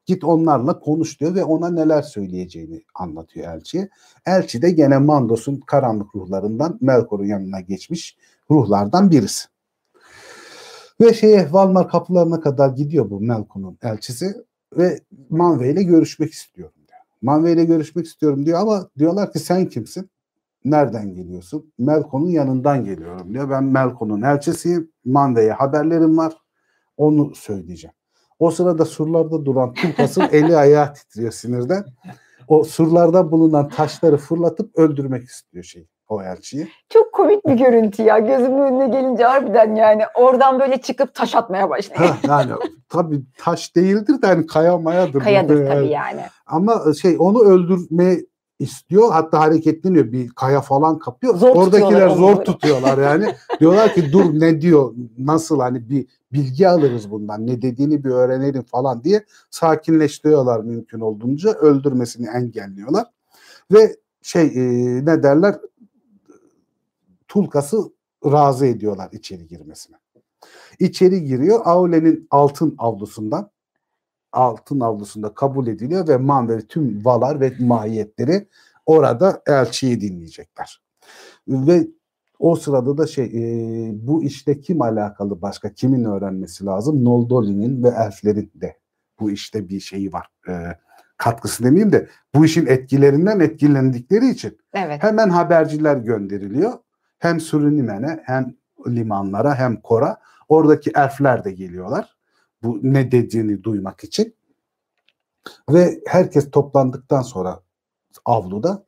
Git 0.05 0.23
onlarla 0.23 0.79
konuş 0.79 1.19
diyor 1.19 1.35
ve 1.35 1.43
ona 1.43 1.69
neler 1.69 2.01
söyleyeceğini 2.01 2.83
anlatıyor 2.95 3.55
elçiye. 3.55 3.89
Elçi 4.25 4.61
de 4.61 4.71
gene 4.71 4.97
Mandos'un 4.97 5.57
karanlık 5.57 6.15
ruhlarından 6.15 6.77
Melkor'un 6.81 7.25
yanına 7.25 7.59
geçmiş 7.59 8.17
ruhlardan 8.51 9.11
birisi. 9.11 9.47
Ve 11.01 11.13
şeye 11.13 11.47
Valmar 11.51 11.89
kapılarına 11.89 12.39
kadar 12.39 12.69
gidiyor 12.69 13.09
bu 13.09 13.21
Melkon'un 13.21 13.77
elçisi 13.81 14.35
ve 14.77 14.99
Manve 15.29 15.71
ile 15.71 15.83
görüşmek 15.83 16.31
istiyorum 16.31 16.73
diyor. 16.75 16.82
Manve 17.23 17.51
ile 17.51 17.65
görüşmek 17.65 18.05
istiyorum 18.05 18.45
diyor 18.45 18.59
ama 18.59 18.89
diyorlar 18.97 19.31
ki 19.31 19.39
sen 19.39 19.65
kimsin? 19.65 20.09
Nereden 20.65 21.13
geliyorsun? 21.13 21.73
Melkon'un 21.77 22.29
yanından 22.29 22.85
geliyorum 22.85 23.33
diyor. 23.33 23.49
Ben 23.49 23.63
Melkon'un 23.63 24.21
elçisiyim. 24.21 24.91
Manve'ye 25.05 25.51
haberlerim 25.51 26.17
var. 26.17 26.33
Onu 26.97 27.35
söyleyeceğim. 27.35 27.93
O 28.39 28.51
sırada 28.51 28.85
surlarda 28.85 29.45
duran 29.45 29.73
Tulkas'ın 29.73 30.21
eli 30.31 30.57
ayağı 30.57 30.93
titriyor 30.93 31.31
sinirden. 31.31 31.85
O 32.47 32.63
surlarda 32.63 33.31
bulunan 33.31 33.69
taşları 33.69 34.17
fırlatıp 34.17 34.77
öldürmek 34.77 35.23
istiyor 35.23 35.63
şey 35.63 35.87
o 36.09 36.21
elçiyi. 36.21 36.67
Çok 36.89 37.13
komik 37.13 37.45
bir 37.47 37.53
görüntü 37.53 38.03
ya. 38.03 38.19
Gözümün 38.19 38.61
önüne 38.61 38.87
gelince 38.87 39.23
harbiden 39.23 39.75
yani 39.75 40.03
oradan 40.15 40.59
böyle 40.59 40.81
çıkıp 40.81 41.13
taş 41.15 41.35
atmaya 41.35 41.69
başlıyor. 41.69 42.09
Ha, 42.09 42.17
yani 42.27 42.51
tabii 42.89 43.21
taş 43.37 43.75
değildir 43.75 44.21
de 44.21 44.27
hani 44.27 44.47
kaya 44.47 44.77
mayadır. 44.77 45.19
Kayadır 45.19 45.67
tabii 45.67 45.87
yani. 45.87 46.21
Ama 46.45 46.83
şey 47.01 47.15
onu 47.19 47.39
öldürme 47.43 48.17
istiyor. 48.59 49.11
Hatta 49.11 49.39
hareketleniyor. 49.39 50.11
Bir 50.11 50.29
kaya 50.29 50.61
falan 50.61 50.99
kapıyor. 50.99 51.35
Zor 51.35 51.55
Oradakiler 51.55 52.09
zor 52.09 52.33
onu 52.33 52.43
tutuyorlar 52.43 52.97
yani. 52.97 53.35
Diyorlar 53.59 53.93
ki 53.93 54.11
dur 54.11 54.25
ne 54.39 54.61
diyor? 54.61 54.93
Nasıl 55.17 55.59
hani 55.59 55.89
bir 55.89 56.07
bilgi 56.33 56.69
alırız 56.69 57.11
bundan. 57.11 57.47
Ne 57.47 57.61
dediğini 57.61 58.03
bir 58.03 58.09
öğrenelim 58.09 58.63
falan 58.63 59.03
diye 59.03 59.25
sakinleştiriyorlar 59.49 60.59
mümkün 60.59 60.99
olduğunca. 60.99 61.51
Öldürmesini 61.51 62.27
engelliyorlar. 62.27 63.05
Ve 63.71 63.95
şey 64.21 64.45
e, 64.45 64.61
ne 65.05 65.23
derler? 65.23 65.55
Tulkas'ı 67.33 67.77
razı 68.25 68.65
ediyorlar 68.65 69.09
içeri 69.11 69.47
girmesine. 69.47 69.95
İçeri 70.79 71.23
giriyor. 71.23 71.61
Aule'nin 71.63 72.27
altın 72.31 72.75
avlusundan 72.77 73.51
altın 74.31 74.79
avlusunda 74.79 75.33
kabul 75.33 75.67
ediliyor 75.67 76.07
ve 76.07 76.17
Manver 76.17 76.61
tüm 76.61 77.05
valar 77.05 77.39
ve 77.41 77.53
mahiyetleri 77.59 78.47
orada 78.85 79.41
elçiyi 79.47 80.01
dinleyecekler. 80.01 80.81
Ve 81.47 81.87
o 82.39 82.55
sırada 82.55 82.97
da 82.97 83.07
şey 83.07 83.25
e, 83.25 83.91
bu 84.07 84.23
işte 84.23 84.61
kim 84.61 84.81
alakalı 84.81 85.41
başka 85.41 85.73
kimin 85.73 86.03
öğrenmesi 86.03 86.65
lazım? 86.65 87.05
Noldoli'nin 87.05 87.83
ve 87.83 87.87
elflerin 87.87 88.51
de 88.55 88.77
bu 89.19 89.31
işte 89.31 89.69
bir 89.69 89.79
şeyi 89.79 90.13
var. 90.13 90.27
E, 90.49 90.53
katkısı 91.17 91.63
demeyeyim 91.63 91.91
de 91.91 92.07
bu 92.35 92.45
işin 92.45 92.65
etkilerinden 92.65 93.39
etkilendikleri 93.39 94.29
için 94.29 94.57
Evet. 94.73 95.03
hemen 95.03 95.29
haberciler 95.29 95.97
gönderiliyor. 95.97 96.73
Hem 97.23 97.39
Sürünimen'e 97.39 98.23
hem 98.25 98.55
limanlara 98.87 99.55
hem 99.55 99.81
Kor'a 99.81 100.17
oradaki 100.49 100.91
elfler 100.95 101.43
de 101.43 101.51
geliyorlar. 101.51 102.17
Bu 102.63 102.79
ne 102.83 103.11
dediğini 103.11 103.63
duymak 103.63 104.03
için. 104.03 104.35
Ve 105.69 106.01
herkes 106.07 106.51
toplandıktan 106.51 107.21
sonra 107.21 107.59
avluda 108.25 108.85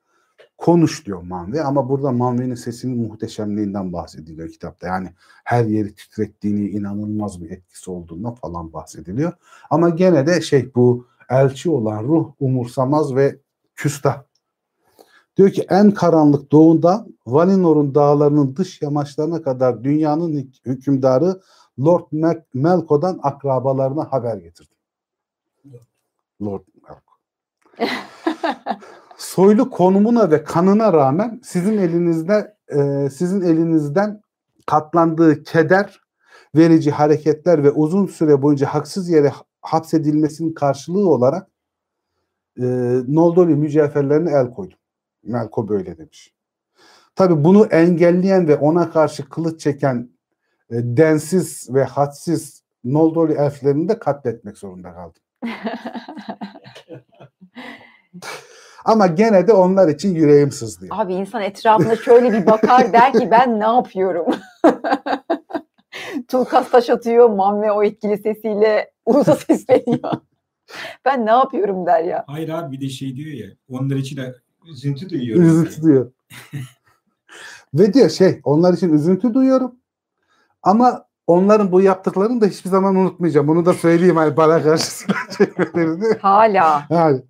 konuş 0.58 1.06
diyor 1.06 1.22
Manve 1.22 1.64
ama 1.64 1.90
burada 1.90 2.12
Manve'nin 2.12 2.56
sesinin 2.56 3.08
muhteşemliğinden 3.08 3.94
bahsediliyor 3.94 4.50
kitapta. 4.50 4.88
Yani 4.88 5.14
her 5.44 5.66
yeri 5.66 5.96
titrettiğini, 5.96 6.70
inanılmaz 6.70 7.42
bir 7.42 7.52
etkisi 7.52 7.92
olduğundan 7.92 8.36
falan 8.36 8.74
bahsediliyor. 8.74 9.34
Ama 9.70 9.90
gene 9.90 10.28
de 10.28 10.42
şey 10.42 10.76
bu 10.76 11.08
elçi 11.30 11.70
olan 11.70 12.04
ruh 12.04 12.32
umursamaz 12.40 13.16
ve 13.16 13.40
küstah. 13.76 14.24
Diyor 15.38 15.50
ki 15.50 15.66
en 15.70 15.92
karanlık 15.92 16.52
doğuda 16.52 17.06
Valinor'un 17.28 17.96
dağlarının 17.96 18.56
dış 18.56 18.82
yamaçlarına 18.82 19.42
kadar 19.42 19.84
dünyanın 19.84 20.34
hük- 20.34 20.66
hükümdarı 20.66 21.42
Lord 21.80 22.06
Mel- 22.12 22.44
Melko'dan 22.54 23.20
akrabalarına 23.24 24.12
haber 24.12 24.38
getirdim. 24.38 24.78
Lord 26.42 26.62
Melko. 26.84 27.14
Soylu 29.18 29.70
konumuna 29.70 30.32
ve 30.32 30.44
kanına 30.44 30.94
rağmen 30.94 31.42
sizin 31.44 31.78
elinizde 31.78 32.56
e, 32.68 33.10
sizin 33.10 33.42
elinizden 33.42 34.22
katlandığı 34.66 35.44
keder 35.44 36.02
verici 36.56 36.92
hareketler 36.92 37.64
ve 37.64 37.72
uzun 37.72 38.06
süre 38.06 38.42
boyunca 38.42 38.68
haksız 38.68 39.10
yere 39.10 39.32
hapsedilmesinin 39.62 40.54
karşılığı 40.54 41.10
olarak 41.10 41.48
e, 42.60 42.64
Noldori 43.08 43.56
mücevherlerine 43.56 44.32
el 44.32 44.52
koydum. 44.52 44.78
Melko 45.26 45.68
böyle 45.68 45.98
demiş. 45.98 46.34
Tabi 47.16 47.44
bunu 47.44 47.66
engelleyen 47.66 48.48
ve 48.48 48.56
ona 48.56 48.92
karşı 48.92 49.30
kılıç 49.30 49.62
çeken 49.62 50.10
e, 50.70 50.76
densiz 50.84 51.74
ve 51.74 51.84
hadsiz 51.84 52.66
Noldori 52.84 53.34
elflerini 53.34 53.90
de 53.90 54.00
katletmek 54.00 54.58
zorunda 54.58 54.94
kaldım. 54.94 55.22
Ama 58.86 59.08
gene 59.08 59.48
de 59.48 59.54
onlar 59.54 59.88
için 59.88 60.16
yüreğim 60.16 60.52
sızlıyor. 60.52 60.96
Abi 61.00 61.14
insan 61.14 61.42
etrafına 61.42 61.96
şöyle 61.96 62.34
bir 62.34 62.46
bakar 62.46 62.94
der 62.94 63.14
ki 63.14 63.32
ben 63.32 63.60
ne 63.60 63.64
yapıyorum? 63.64 64.26
Tulkas 66.28 66.70
taş 66.70 66.90
atıyor, 66.90 67.30
Manve 67.30 67.72
o 67.72 67.84
etkili 67.84 68.18
sesiyle 68.18 68.92
ulusa 69.06 69.36
sesleniyor. 69.36 70.12
ben 71.06 71.26
ne 71.26 71.32
yapıyorum 71.32 71.86
der 71.86 72.04
ya. 72.04 72.24
Hayır 72.28 72.50
abi 72.50 72.72
bir 72.72 72.82
de 72.82 72.90
şey 72.90 73.16
diyor 73.16 73.48
ya 73.48 73.48
onlar 73.70 73.96
için 73.96 74.18
de 74.18 74.36
üzüntü 74.68 75.10
duyuyorum. 75.10 75.46
Üzüntü 75.46 75.82
duyuyor. 75.82 76.12
Ve 77.74 77.94
diyor 77.94 78.10
şey 78.10 78.42
onlar 78.44 78.74
için 78.74 78.94
üzüntü 78.94 79.34
duyuyorum. 79.34 79.76
Ama 80.64 81.06
onların 81.28 81.72
bu 81.72 81.82
yaptıklarını 81.82 82.42
da 82.42 82.46
hiçbir 82.46 82.70
zaman 82.70 82.96
unutmayacağım. 82.96 83.48
Bunu 83.48 83.66
da 83.66 83.74
söyleyeyim 83.74 84.16
hani 84.16 84.38
bana 84.38 84.78
çekmelerini. 85.38 86.18
Hala. 86.18 86.86
Yani 86.90 87.22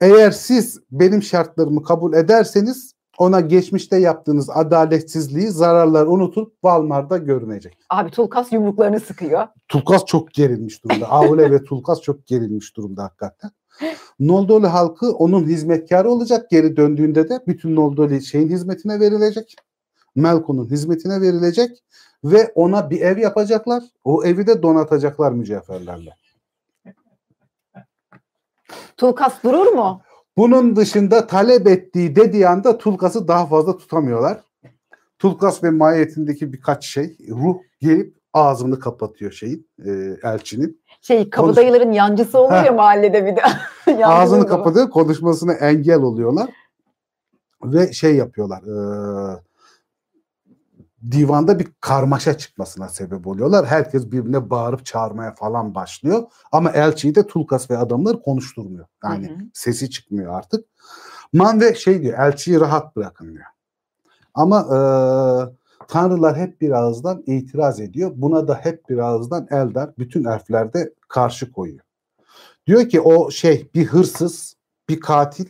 eğer 0.00 0.30
siz 0.30 0.80
benim 0.90 1.22
şartlarımı 1.22 1.82
kabul 1.82 2.12
ederseniz 2.12 2.94
ona 3.18 3.40
geçmişte 3.40 3.96
yaptığınız 3.96 4.50
adaletsizliği, 4.50 5.48
zararlar 5.48 6.06
unutup 6.06 6.54
Valmar'da 6.64 7.18
görünecek. 7.18 7.78
Abi 7.90 8.10
Tulkas 8.10 8.52
yumruklarını 8.52 9.00
sıkıyor. 9.00 9.46
Tulkas 9.68 10.04
çok 10.04 10.32
gerilmiş 10.32 10.84
durumda. 10.84 11.06
Aule 11.06 11.50
ve 11.50 11.64
Tulkas 11.64 12.00
çok 12.00 12.26
gerilmiş 12.26 12.76
durumda 12.76 13.02
hakikaten. 13.02 13.50
Noldoli 14.20 14.66
halkı 14.66 15.12
onun 15.12 15.44
hizmetkarı 15.44 16.10
olacak. 16.10 16.50
Geri 16.50 16.76
döndüğünde 16.76 17.28
de 17.28 17.40
bütün 17.46 17.76
Noldoli 17.76 18.24
şeyin 18.24 18.48
hizmetine 18.48 19.00
verilecek. 19.00 19.56
Melkon'un 20.14 20.70
hizmetine 20.70 21.20
verilecek 21.20 21.82
ve 22.24 22.52
ona 22.54 22.90
bir 22.90 23.00
ev 23.00 23.18
yapacaklar. 23.18 23.82
O 24.04 24.24
evi 24.24 24.46
de 24.46 24.62
donatacaklar 24.62 25.32
mücevherlerle. 25.32 26.10
Tulkas 28.96 29.42
durur 29.42 29.66
mu? 29.66 30.02
Bunun 30.36 30.76
dışında 30.76 31.26
talep 31.26 31.66
ettiği 31.66 32.16
dediği 32.16 32.48
anda 32.48 32.78
Tulkas'ı 32.78 33.28
daha 33.28 33.46
fazla 33.46 33.76
tutamıyorlar. 33.76 34.40
Tulkas 35.18 35.64
ve 35.64 35.70
mahiyetindeki 35.70 36.52
birkaç 36.52 36.86
şey 36.86 37.16
ruh 37.28 37.56
gelip 37.80 38.16
ağzını 38.32 38.78
kapatıyor 38.78 39.32
şeyin 39.32 39.68
e, 39.84 39.90
elçinin. 40.22 40.79
Şey 41.00 41.30
kabadayıların 41.30 41.92
yancısı 41.92 42.38
oluyor 42.38 42.64
ya 42.64 42.72
mahallede 42.72 43.26
bir 43.26 43.36
de. 43.36 44.04
Ağzını 44.04 44.46
kapatıyor 44.46 44.90
konuşmasına 44.90 45.52
engel 45.52 46.00
oluyorlar 46.00 46.50
ve 47.64 47.92
şey 47.92 48.16
yapıyorlar 48.16 48.62
e, 48.62 49.40
divanda 51.10 51.58
bir 51.58 51.68
karmaşa 51.80 52.38
çıkmasına 52.38 52.88
sebep 52.88 53.26
oluyorlar. 53.26 53.66
Herkes 53.66 54.06
birbirine 54.06 54.50
bağırıp 54.50 54.86
çağırmaya 54.86 55.34
falan 55.34 55.74
başlıyor. 55.74 56.22
Ama 56.52 56.70
elçiyi 56.70 57.14
de 57.14 57.26
Tulkas 57.26 57.70
ve 57.70 57.78
adamları 57.78 58.22
konuşturmuyor. 58.22 58.86
Yani 59.04 59.28
Hı 59.28 59.34
hı. 59.34 59.38
sesi 59.54 59.90
çıkmıyor 59.90 60.34
artık. 60.34 60.64
Manve 61.32 61.74
şey 61.74 62.02
diyor 62.02 62.18
elçiyi 62.18 62.60
rahat 62.60 62.96
bırakın 62.96 63.32
diyor. 63.34 63.46
Ama 64.34 64.60
e, 64.60 64.78
tanrılar 65.90 66.36
hep 66.36 66.60
bir 66.60 66.70
ağızdan 66.70 67.22
itiraz 67.26 67.80
ediyor. 67.80 68.12
Buna 68.14 68.48
da 68.48 68.54
hep 68.54 68.88
bir 68.88 68.98
ağızdan 68.98 69.46
Eldar 69.50 69.90
bütün 69.98 70.24
elfler 70.24 70.72
de 70.72 70.94
karşı 71.08 71.52
koyuyor. 71.52 71.80
Diyor 72.66 72.88
ki 72.88 73.00
o 73.00 73.30
şey 73.30 73.70
bir 73.74 73.86
hırsız, 73.86 74.56
bir 74.88 75.00
katil 75.00 75.46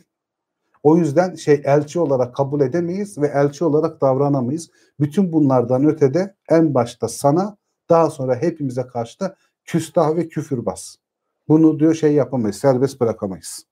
O 0.83 0.97
yüzden 0.97 1.35
şey 1.35 1.61
elçi 1.65 1.99
olarak 1.99 2.35
kabul 2.35 2.61
edemeyiz 2.61 3.17
ve 3.17 3.27
elçi 3.27 3.65
olarak 3.65 4.01
davranamayız. 4.01 4.69
Bütün 4.99 5.33
bunlardan 5.33 5.85
ötede 5.85 6.35
en 6.49 6.73
başta 6.73 7.07
sana 7.07 7.57
daha 7.89 8.09
sonra 8.09 8.35
hepimize 8.35 8.87
karşı 8.87 9.19
da 9.19 9.35
küstah 9.65 10.15
ve 10.15 10.27
küfürbaz. 10.27 10.97
Bunu 11.47 11.79
diyor 11.79 11.93
şey 11.93 12.13
yapamayız, 12.13 12.55
serbest 12.55 13.01
bırakamayız. 13.01 13.65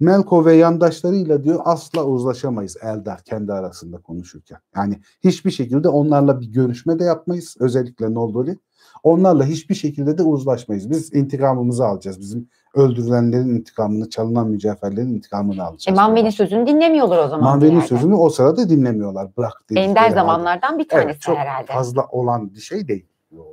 Melko 0.00 0.44
ve 0.44 0.54
yandaşlarıyla 0.54 1.44
diyor 1.44 1.60
asla 1.64 2.04
uzlaşamayız 2.04 2.76
Eldar 2.82 3.22
kendi 3.22 3.52
arasında 3.52 3.98
konuşurken. 3.98 4.58
Yani 4.76 5.00
hiçbir 5.24 5.50
şekilde 5.50 5.88
onlarla 5.88 6.40
bir 6.40 6.46
görüşme 6.46 6.98
de 6.98 7.04
yapmayız. 7.04 7.56
Özellikle 7.60 8.14
Noldori. 8.14 8.56
Onlarla 9.02 9.44
hiçbir 9.44 9.74
şekilde 9.74 10.18
de 10.18 10.22
uzlaşmayız. 10.22 10.90
Biz 10.90 11.14
intikamımızı 11.14 11.86
alacağız. 11.86 12.20
Bizim 12.20 12.48
öldürülenlerin 12.74 13.48
intikamını, 13.48 14.10
çalınan 14.10 14.48
mücevherlerin 14.48 15.14
intikamını 15.14 15.64
alacağız. 15.64 15.98
E, 15.98 16.00
Manve'nin 16.00 16.30
sözünü 16.30 16.66
dinlemiyorlar 16.66 17.24
o 17.24 17.28
zaman. 17.28 17.44
Manve'nin 17.44 17.80
sözünü 17.80 18.14
o 18.14 18.30
sırada 18.30 18.68
dinlemiyorlar. 18.68 19.36
Bırak 19.36 19.52
Ender 19.76 20.10
zamanlardan 20.10 20.78
bir 20.78 20.88
tanesi 20.88 21.10
Evet, 21.10 21.20
çok 21.20 21.36
herhalde. 21.36 21.72
fazla 21.72 22.06
olan 22.06 22.54
bir 22.54 22.60
şey 22.60 22.88
değil. 22.88 23.06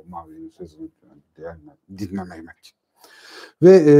Manve'nin 0.08 0.50
sözünü 0.50 0.88
yani 1.42 1.60
dinlememek. 1.98 2.74
Ve 3.62 3.76
e, 3.76 3.94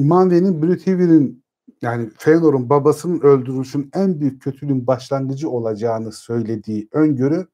Manve'nin 0.00 0.62
Brüthevir'in 0.62 1.43
yani 1.84 2.10
Feanor'un 2.18 2.70
babasının 2.70 3.20
öldürülüşün 3.20 3.90
en 3.94 4.20
büyük 4.20 4.42
kötülüğün 4.42 4.86
başlangıcı 4.86 5.50
olacağını 5.50 6.12
söylediği 6.12 6.88
öngörü 6.92 7.46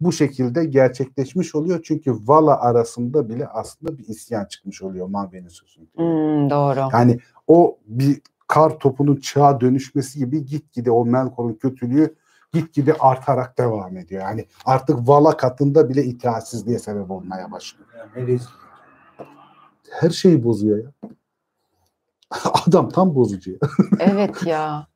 bu 0.00 0.12
şekilde 0.12 0.64
gerçekleşmiş 0.64 1.54
oluyor. 1.54 1.80
Çünkü 1.84 2.12
Vala 2.12 2.60
arasında 2.60 3.28
bile 3.28 3.46
aslında 3.46 3.98
bir 3.98 4.08
isyan 4.08 4.44
çıkmış 4.44 4.82
oluyor 4.82 5.06
Manve'nin 5.06 5.48
sözünde. 5.48 5.90
Hmm, 5.94 6.50
doğru. 6.50 6.88
Yani 6.92 7.18
o 7.46 7.78
bir 7.86 8.20
kar 8.48 8.78
topunun 8.78 9.16
çığa 9.16 9.60
dönüşmesi 9.60 10.18
gibi 10.18 10.44
gitgide 10.44 10.90
o 10.90 11.04
Melkor'un 11.04 11.54
kötülüğü 11.54 12.14
gitgide 12.52 12.94
artarak 12.94 13.58
devam 13.58 13.96
ediyor. 13.96 14.22
Yani 14.22 14.46
artık 14.64 15.08
Vala 15.08 15.36
katında 15.36 15.88
bile 15.88 16.04
itaatsizliğe 16.04 16.78
sebep 16.78 17.10
olmaya 17.10 17.52
başlıyor. 17.52 17.88
Her 19.90 20.10
şeyi 20.10 20.44
bozuyor 20.44 20.78
ya. 20.84 21.10
Adam 22.66 22.88
tam 22.88 23.14
bozucu. 23.14 23.58
Evet 24.00 24.46
ya. 24.46 24.86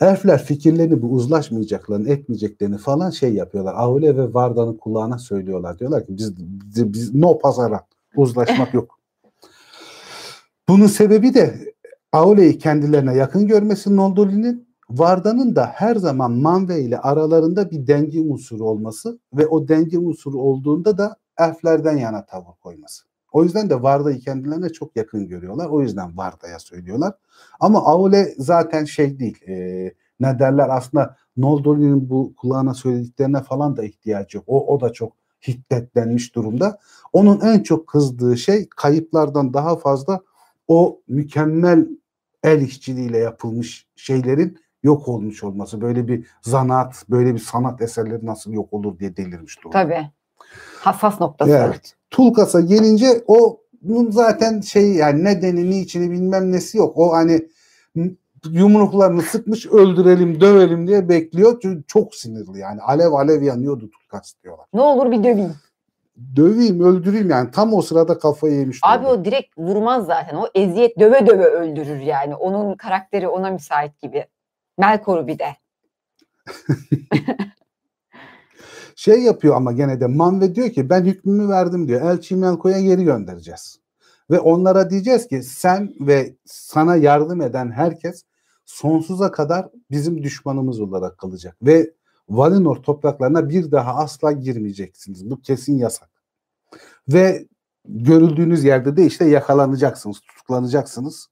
Elfler 0.00 0.44
fikirlerini 0.44 1.02
bu 1.02 1.08
uzlaşmayacaklarını, 1.08 2.08
etmeyeceklerini 2.08 2.78
falan 2.78 3.10
şey 3.10 3.34
yapıyorlar. 3.34 3.74
Aule 3.76 4.16
ve 4.16 4.34
Varda'nın 4.34 4.76
kulağına 4.76 5.18
söylüyorlar. 5.18 5.78
Diyorlar 5.78 6.06
ki 6.06 6.16
biz, 6.16 6.36
biz, 6.38 6.92
biz 6.92 7.14
no 7.14 7.38
pazara 7.38 7.86
uzlaşmak 8.16 8.74
yok. 8.74 8.98
Bunun 10.68 10.86
sebebi 10.86 11.34
de 11.34 11.74
Aule'yi 12.12 12.58
kendilerine 12.58 13.14
yakın 13.14 13.46
görmesi 13.46 13.96
Noldoli'nin 13.96 14.66
Varda'nın 14.90 15.56
da 15.56 15.66
her 15.66 15.96
zaman 15.96 16.32
Manve 16.32 16.80
ile 16.80 16.98
aralarında 16.98 17.70
bir 17.70 17.86
denge 17.86 18.20
unsuru 18.20 18.64
olması 18.64 19.18
ve 19.32 19.46
o 19.46 19.68
denge 19.68 19.98
unsuru 19.98 20.38
olduğunda 20.38 20.98
da 20.98 21.16
elflerden 21.38 21.96
yana 21.96 22.26
tavır 22.26 22.54
koyması. 22.60 23.04
O 23.36 23.44
yüzden 23.44 23.70
de 23.70 23.82
Varda'yı 23.82 24.20
kendilerine 24.20 24.68
çok 24.68 24.96
yakın 24.96 25.28
görüyorlar. 25.28 25.66
O 25.66 25.82
yüzden 25.82 26.16
Varda'ya 26.16 26.58
söylüyorlar. 26.58 27.14
Ama 27.60 27.84
Aule 27.84 28.34
zaten 28.38 28.84
şey 28.84 29.18
değil. 29.18 29.42
E, 29.48 29.54
ne 30.20 30.38
derler 30.38 30.68
aslında 30.70 31.16
Noldoli'nin 31.36 32.10
bu 32.10 32.34
kulağına 32.36 32.74
söylediklerine 32.74 33.42
falan 33.42 33.76
da 33.76 33.84
ihtiyacı 33.84 34.36
yok. 34.36 34.44
O, 34.48 34.74
o 34.74 34.80
da 34.80 34.92
çok 34.92 35.12
hiddetlenmiş 35.48 36.34
durumda. 36.34 36.78
Onun 37.12 37.40
en 37.40 37.62
çok 37.62 37.86
kızdığı 37.86 38.36
şey 38.36 38.68
kayıplardan 38.68 39.54
daha 39.54 39.76
fazla 39.76 40.20
o 40.68 41.00
mükemmel 41.08 41.88
el 42.42 42.60
işçiliğiyle 42.60 43.18
yapılmış 43.18 43.86
şeylerin 43.96 44.58
yok 44.82 45.08
olmuş 45.08 45.44
olması. 45.44 45.80
Böyle 45.80 46.08
bir 46.08 46.26
zanaat, 46.42 47.04
böyle 47.10 47.34
bir 47.34 47.38
sanat 47.38 47.82
eserleri 47.82 48.26
nasıl 48.26 48.52
yok 48.52 48.72
olur 48.72 48.98
diye 48.98 49.16
delirmiş 49.16 49.58
durumda. 49.60 49.82
Tabii. 49.82 50.10
Hassas 50.80 51.20
noktası. 51.20 51.50
Evet. 51.50 51.94
Tulkas'a 52.10 52.60
gelince 52.60 53.24
o 53.26 53.60
bunun 53.82 54.10
zaten 54.10 54.60
şey 54.60 54.92
yani 54.94 55.24
nedeni 55.24 55.70
niçini 55.70 56.10
bilmem 56.10 56.52
nesi 56.52 56.78
yok. 56.78 56.92
O 56.96 57.12
hani 57.12 57.48
yumruklarını 58.50 59.22
sıkmış 59.22 59.66
öldürelim 59.66 60.40
dövelim 60.40 60.88
diye 60.88 61.08
bekliyor. 61.08 61.58
Çünkü 61.62 61.84
çok 61.86 62.14
sinirli 62.14 62.58
yani. 62.58 62.82
Alev 62.82 63.12
alev 63.12 63.42
yanıyordu 63.42 63.90
Tulkas 63.90 64.34
diyorlar. 64.42 64.66
Ne 64.74 64.80
olur 64.80 65.10
bir 65.10 65.24
döveyim. 65.24 65.54
Döveyim 66.36 66.80
öldüreyim 66.80 67.30
yani. 67.30 67.50
Tam 67.50 67.74
o 67.74 67.82
sırada 67.82 68.18
kafayı 68.18 68.54
yemiş. 68.54 68.78
Abi 68.82 69.04
durumda. 69.04 69.20
o 69.20 69.24
direkt 69.24 69.58
vurmaz 69.58 70.06
zaten. 70.06 70.36
O 70.36 70.48
eziyet 70.54 70.98
döve 70.98 71.26
döve 71.26 71.44
öldürür 71.44 72.00
yani. 72.00 72.34
Onun 72.34 72.74
karakteri 72.74 73.28
ona 73.28 73.50
müsait 73.50 74.00
gibi. 74.00 74.26
Melkor'u 74.78 75.26
bir 75.26 75.38
de. 75.38 75.56
Şey 78.96 79.22
yapıyor 79.22 79.56
ama 79.56 79.72
gene 79.72 80.00
de 80.00 80.06
Manve 80.06 80.54
diyor 80.54 80.70
ki 80.70 80.90
ben 80.90 81.04
hükmümü 81.04 81.48
verdim 81.48 81.88
diyor. 81.88 82.00
Elçi 82.00 82.36
Melko'ya 82.36 82.80
geri 82.80 83.04
göndereceğiz. 83.04 83.80
Ve 84.30 84.40
onlara 84.40 84.90
diyeceğiz 84.90 85.28
ki 85.28 85.42
sen 85.42 85.94
ve 86.00 86.36
sana 86.44 86.96
yardım 86.96 87.40
eden 87.40 87.70
herkes 87.70 88.22
sonsuza 88.64 89.30
kadar 89.30 89.68
bizim 89.90 90.22
düşmanımız 90.22 90.80
olarak 90.80 91.18
kalacak. 91.18 91.56
Ve 91.62 91.92
Valinor 92.28 92.76
topraklarına 92.76 93.48
bir 93.48 93.70
daha 93.70 93.94
asla 93.94 94.32
girmeyeceksiniz. 94.32 95.30
Bu 95.30 95.40
kesin 95.40 95.78
yasak. 95.78 96.10
Ve 97.08 97.46
görüldüğünüz 97.84 98.64
yerde 98.64 98.96
de 98.96 99.06
işte 99.06 99.24
yakalanacaksınız, 99.24 100.20
tutuklanacaksınız. 100.20 101.28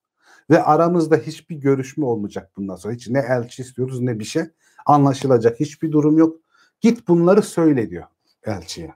Ve 0.50 0.62
aramızda 0.62 1.16
hiçbir 1.16 1.56
görüşme 1.56 2.04
olmayacak 2.04 2.50
bundan 2.56 2.76
sonra. 2.76 2.94
Hiç 2.94 3.08
ne 3.08 3.18
elçi 3.18 3.62
istiyoruz 3.62 4.00
ne 4.00 4.18
bir 4.18 4.24
şey. 4.24 4.42
Anlaşılacak 4.86 5.60
hiçbir 5.60 5.92
durum 5.92 6.18
yok. 6.18 6.43
Git 6.85 7.09
bunları 7.09 7.43
söyle 7.43 7.91
diyor 7.91 8.05
elçiye. 8.45 8.95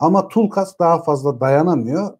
Ama 0.00 0.28
Tulkas 0.28 0.78
daha 0.78 1.02
fazla 1.02 1.40
dayanamıyor. 1.40 2.18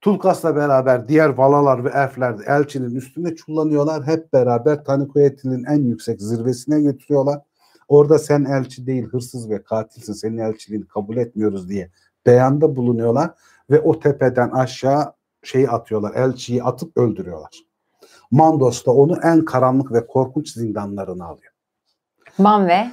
Tulkas'la 0.00 0.56
beraber 0.56 1.08
diğer 1.08 1.28
valalar 1.28 1.84
ve 1.84 1.88
elfler 1.88 2.38
de 2.38 2.42
elçinin 2.46 2.94
üstünde 2.94 3.36
çullanıyorlar. 3.36 4.06
Hep 4.06 4.32
beraber 4.32 4.84
Tanikoyeti'nin 4.84 5.64
en 5.64 5.82
yüksek 5.82 6.20
zirvesine 6.20 6.80
götürüyorlar. 6.80 7.40
Orada 7.88 8.18
sen 8.18 8.44
elçi 8.44 8.86
değil 8.86 9.04
hırsız 9.04 9.50
ve 9.50 9.62
katilsin 9.62 10.12
senin 10.12 10.38
elçiliğini 10.38 10.86
kabul 10.86 11.16
etmiyoruz 11.16 11.68
diye 11.68 11.90
beyanda 12.26 12.76
bulunuyorlar. 12.76 13.30
Ve 13.70 13.80
o 13.80 14.00
tepeden 14.00 14.50
aşağı 14.50 15.12
şeyi 15.42 15.70
atıyorlar 15.70 16.14
elçiyi 16.14 16.62
atıp 16.62 16.96
öldürüyorlar. 16.96 17.64
Mandos 18.30 18.86
da 18.86 18.90
onu 18.90 19.18
en 19.22 19.44
karanlık 19.44 19.92
ve 19.92 20.06
korkunç 20.06 20.52
zindanlarına 20.52 21.24
alıyor. 21.24 21.52
Manve. 22.38 22.90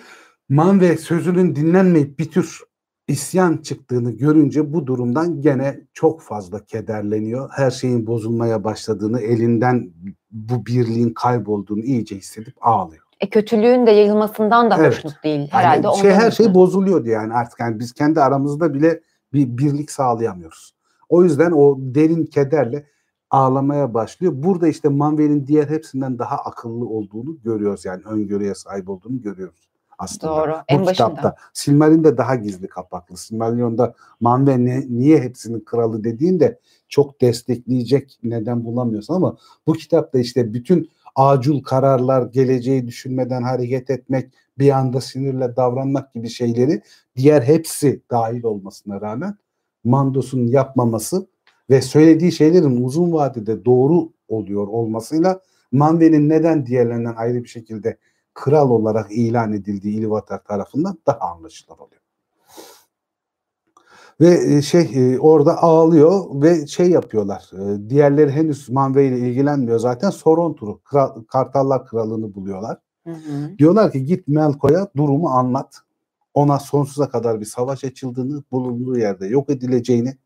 Manve 0.50 0.98
sözünün 0.98 1.56
dinlenmeyip 1.56 2.20
bir 2.20 2.32
tür 2.32 2.60
isyan 3.08 3.58
çıktığını 3.58 4.12
görünce 4.12 4.74
bu 4.74 4.88
durumdan 4.88 5.42
gene 5.42 5.82
çok 5.94 6.22
fazla 6.22 6.66
kederleniyor. 6.66 7.50
Her 7.54 7.72
şeyin 7.72 8.08
bozulmaya 8.08 8.64
başladığını, 8.64 9.22
elinden 9.22 9.90
bu 10.32 10.66
birliğin 10.66 11.10
kaybolduğunu 11.10 11.84
iyice 11.84 12.16
hissedip 12.16 12.54
ağlıyor. 12.62 13.04
E, 13.20 13.30
kötülüğün 13.30 13.88
de 13.88 13.92
yayılmasından 13.92 14.72
da 14.72 14.78
Evet. 14.80 14.94
hoşnut 14.94 15.24
değil. 15.24 15.40
Yani 15.40 15.50
Herhalde 15.52 15.88
şey, 16.02 16.12
ondan 16.12 16.22
her 16.22 16.32
şey 16.32 16.54
bozuluyordu 16.54 17.10
yani 17.10 17.34
artık 17.34 17.60
yani 17.60 17.80
biz 17.80 17.94
kendi 17.94 18.22
aramızda 18.22 18.74
bile 18.74 19.02
bir 19.34 19.58
birlik 19.58 19.92
sağlayamıyoruz. 19.92 20.76
O 21.10 21.24
yüzden 21.24 21.52
o 21.52 21.76
derin 21.80 22.26
kederle 22.26 22.86
ağlamaya 23.30 23.94
başlıyor. 23.94 24.34
Burada 24.36 24.68
işte 24.68 24.90
Manve'nin 24.90 25.48
diğer 25.48 25.70
hepsinden 25.70 26.20
daha 26.20 26.38
akıllı 26.38 26.86
olduğunu 26.86 27.42
görüyoruz 27.44 27.86
yani 27.86 28.04
öngörüye 28.06 28.56
sahip 28.56 28.90
olduğunu 28.90 29.22
görüyoruz 29.22 29.70
aslında. 29.98 30.34
Doğru. 30.34 30.52
Bu 30.52 30.56
En 30.68 30.86
başında. 30.86 31.10
kitapta. 31.10 31.36
Silmaril'de 31.54 32.18
daha 32.18 32.36
gizli 32.36 32.68
kapaklı. 32.68 33.18
Silmarillion'da 33.18 33.94
Manve 34.20 34.66
ne, 34.66 34.84
niye 34.90 35.20
hepsinin 35.22 35.60
kralı 35.60 36.04
dediğinde 36.04 36.60
çok 36.90 37.22
destekleyecek 37.22 38.20
neden 38.24 38.66
bulamıyorsun 38.66 39.14
ama 39.14 39.38
bu 39.68 39.74
kitapta 39.74 40.20
işte 40.20 40.54
bütün 40.54 40.90
acil 41.16 41.64
kararlar, 41.64 42.28
geleceği 42.28 42.88
düşünmeden 42.88 43.42
hareket 43.44 43.90
etmek, 43.90 44.34
bir 44.58 44.70
anda 44.70 45.02
sinirle 45.02 45.56
davranmak 45.56 46.14
gibi 46.14 46.30
şeyleri 46.30 46.82
diğer 47.16 47.42
hepsi 47.42 48.02
dahil 48.12 48.44
olmasına 48.44 49.02
rağmen 49.02 49.38
Mandos'un 49.84 50.48
yapmaması 50.48 51.28
ve 51.70 51.82
söylediği 51.82 52.32
şeylerin 52.32 52.84
uzun 52.84 53.12
vadede 53.12 53.66
doğru 53.66 54.10
oluyor 54.28 54.68
olmasıyla 54.68 55.42
Manve'nin 55.72 56.30
neden 56.30 56.66
diğerlerinden 56.66 57.16
ayrı 57.18 57.44
bir 57.44 57.50
şekilde 57.50 57.98
kral 58.36 58.70
olarak 58.70 59.12
ilan 59.12 59.54
edildiği 59.54 60.00
İlvatar 60.00 60.44
tarafından 60.44 60.98
daha 61.08 61.20
anlaşılır 61.20 61.78
oluyor. 61.78 62.02
Ve 64.22 64.56
e, 64.56 64.62
şey 64.62 64.92
e, 64.96 65.20
orada 65.20 65.64
ağlıyor 65.64 66.42
ve 66.42 66.68
şey 66.68 66.90
yapıyorlar. 66.90 67.52
e, 67.54 67.90
Diğerleri 67.90 68.32
henüz 68.32 68.70
Manve 68.70 69.08
ile 69.08 69.20
ilgilenmiyor 69.20 69.80
zaten. 69.80 70.10
Sorontur'u, 70.10 70.80
Kral, 70.84 71.24
Kartallar 71.24 71.86
Kralı'nı 71.86 72.36
buluyorlar. 72.36 72.78
Hı 73.08 73.14
hı. 73.14 73.58
Diyorlar 73.58 73.92
ki 73.92 74.04
git 74.04 74.28
Melko'ya 74.28 74.88
durumu 74.98 75.30
anlat. 75.30 75.80
Ona 76.34 76.60
sonsuza 76.60 77.10
kadar 77.10 77.40
bir 77.40 77.46
savaş 77.46 77.84
açıldığını, 77.84 78.44
bulunduğu 78.52 78.98
yerde 78.98 79.28
yok 79.28 79.50
edileceğini, 79.50 80.18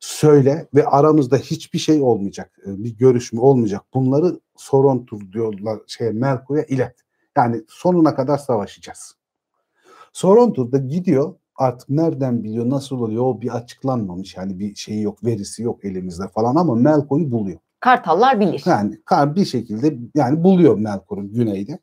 söyle 0.00 0.68
ve 0.74 0.86
aramızda 0.86 1.36
hiçbir 1.36 1.78
şey 1.78 2.02
olmayacak. 2.02 2.58
Bir 2.66 2.96
görüşme 2.96 3.40
olmayacak. 3.40 3.82
Bunları 3.94 4.40
Sorontur 4.56 5.32
diyorlar 5.32 5.78
şey 5.86 6.10
Melkor'a 6.10 6.62
ilet. 6.62 7.01
Yani 7.36 7.62
sonuna 7.68 8.14
kadar 8.14 8.38
savaşacağız. 8.38 9.16
Sorontur 10.12 10.72
da 10.72 10.78
gidiyor 10.78 11.34
artık 11.56 11.88
nereden 11.88 12.44
biliyor 12.44 12.70
nasıl 12.70 13.00
oluyor 13.00 13.22
o 13.22 13.40
bir 13.40 13.56
açıklanmamış 13.56 14.36
yani 14.36 14.58
bir 14.58 14.74
şeyi 14.74 15.02
yok 15.02 15.24
verisi 15.24 15.62
yok 15.62 15.84
elimizde 15.84 16.28
falan 16.28 16.56
ama 16.56 16.74
Melkor'u 16.74 17.30
buluyor. 17.30 17.58
Kartallar 17.80 18.40
bilir. 18.40 18.62
Yani 18.66 19.00
kar 19.04 19.36
bir 19.36 19.44
şekilde 19.44 19.98
yani 20.14 20.44
buluyor 20.44 20.78
Melkor'u 20.78 21.32
güneyde. 21.32 21.78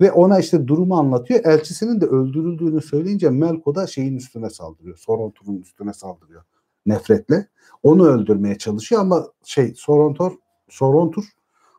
Ve 0.00 0.12
ona 0.12 0.38
işte 0.38 0.66
durumu 0.66 0.98
anlatıyor. 0.98 1.44
Elçisinin 1.44 2.00
de 2.00 2.06
öldürüldüğünü 2.06 2.82
söyleyince 2.82 3.30
Melko 3.30 3.74
da 3.74 3.86
şeyin 3.86 4.16
üstüne 4.16 4.50
saldırıyor. 4.50 4.96
Sorontor'un 4.96 5.60
üstüne 5.60 5.92
saldırıyor 5.92 6.42
nefretle. 6.86 7.48
Onu 7.82 8.06
öldürmeye 8.06 8.58
çalışıyor 8.58 9.00
ama 9.00 9.26
şey 9.44 9.74
Sorontor 9.76 10.32
Sorontur 10.68 11.24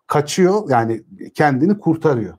kaçıyor 0.08 0.70
yani 0.70 1.04
kendini 1.34 1.80
kurtarıyor. 1.80 2.38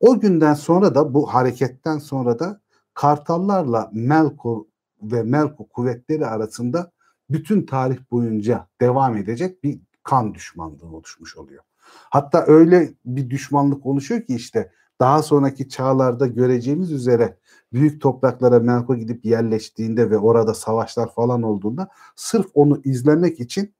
O 0.00 0.20
günden 0.20 0.54
sonra 0.54 0.94
da 0.94 1.14
bu 1.14 1.34
hareketten 1.34 1.98
sonra 1.98 2.38
da 2.38 2.60
Kartallarla 2.94 3.90
Melko 3.92 4.66
ve 5.02 5.22
Melko 5.22 5.68
kuvvetleri 5.68 6.26
arasında 6.26 6.92
bütün 7.30 7.66
tarih 7.66 7.98
boyunca 8.10 8.68
devam 8.80 9.16
edecek 9.16 9.64
bir 9.64 9.78
kan 10.02 10.34
düşmanlığı 10.34 10.86
oluşmuş 10.86 11.36
oluyor. 11.36 11.62
Hatta 12.10 12.44
öyle 12.46 12.92
bir 13.04 13.30
düşmanlık 13.30 13.86
oluşuyor 13.86 14.22
ki 14.22 14.34
işte 14.34 14.72
daha 15.00 15.22
sonraki 15.22 15.68
çağlarda 15.68 16.26
göreceğimiz 16.26 16.92
üzere 16.92 17.36
büyük 17.72 18.02
topraklara 18.02 18.60
Melko 18.60 18.96
gidip 18.96 19.24
yerleştiğinde 19.24 20.10
ve 20.10 20.18
orada 20.18 20.54
savaşlar 20.54 21.12
falan 21.12 21.42
olduğunda 21.42 21.88
sırf 22.16 22.46
onu 22.54 22.80
izlemek 22.84 23.40
için 23.40 23.74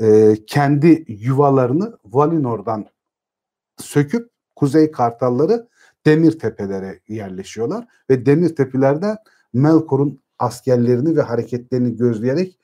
e, 0.00 0.34
kendi 0.46 1.04
yuvalarını 1.08 1.98
Valinor'dan 2.04 2.86
söküp 3.76 4.35
Kuzey 4.56 4.90
Kartalları 4.90 5.68
Demir 6.06 6.38
Tepelere 6.38 7.00
yerleşiyorlar 7.08 7.86
ve 8.10 8.26
Demir 8.26 8.56
Tepelerden 8.56 9.16
Melkor'un 9.52 10.20
askerlerini 10.38 11.16
ve 11.16 11.22
hareketlerini 11.22 11.96
gözleyerek 11.96 12.58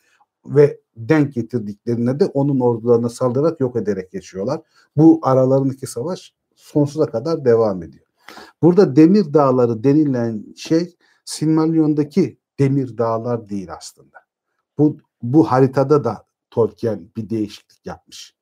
ve 0.47 0.81
denk 0.97 1.35
getirdiklerine 1.35 2.21
de 2.21 2.27
onun 2.27 2.61
ordularına 2.61 3.09
saldırarak 3.09 3.61
yok 3.61 3.77
ederek 3.77 4.15
yaşıyorlar. 4.15 4.61
Bu 4.97 5.21
aralarındaki 5.23 5.87
savaş 5.87 6.35
sonsuza 6.57 7.07
kadar 7.07 7.45
devam 7.45 7.83
ediyor. 7.83 8.07
Burada 8.63 8.97
Demir 8.97 9.35
Dağları 9.35 9.85
denilen 9.85 10.45
şey 10.57 10.97
Silmarillion'daki 11.25 12.39
Demir 12.59 12.99
Dağlar 12.99 13.49
değil 13.49 13.75
aslında. 13.75 14.19
Bu 14.79 14.97
bu 15.23 15.45
haritada 15.45 16.05
da 16.05 16.27
Tolkien 16.51 17.09
bir 17.17 17.31
değişiklik 17.31 17.87
yapmış. 17.87 18.37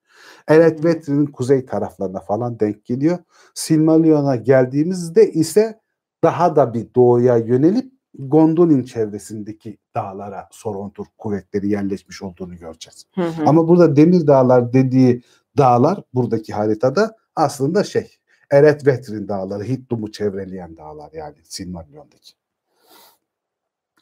Eret 0.48 0.84
Vetri'nin 0.84 1.26
kuzey 1.26 1.66
taraflarına 1.66 2.20
falan 2.20 2.60
denk 2.60 2.84
geliyor. 2.84 3.18
Silmarillion'a 3.54 4.36
geldiğimizde 4.36 5.32
ise 5.32 5.80
daha 6.22 6.56
da 6.56 6.74
bir 6.74 6.94
doğuya 6.94 7.36
yönelip 7.36 8.00
Gondolin 8.18 8.82
çevresindeki 8.82 9.78
dağlara 9.94 10.48
Sorontur 10.50 11.06
kuvvetleri 11.18 11.68
yerleşmiş 11.68 12.22
olduğunu 12.22 12.56
göreceğiz. 12.56 13.06
Hı 13.14 13.22
hı. 13.22 13.44
Ama 13.46 13.68
burada 13.68 13.96
Demir 13.96 14.26
Dağlar 14.26 14.72
dediği 14.72 15.22
dağlar 15.58 16.02
buradaki 16.14 16.52
haritada 16.52 17.16
aslında 17.36 17.84
şey 17.84 18.16
Eret 18.50 18.86
Vetrin 18.86 19.28
dağları, 19.28 19.64
Hittum'u 19.64 20.12
çevreleyen 20.12 20.76
dağlar 20.76 21.10
yani 21.12 21.34
Silmarillion'daki. 21.44 22.32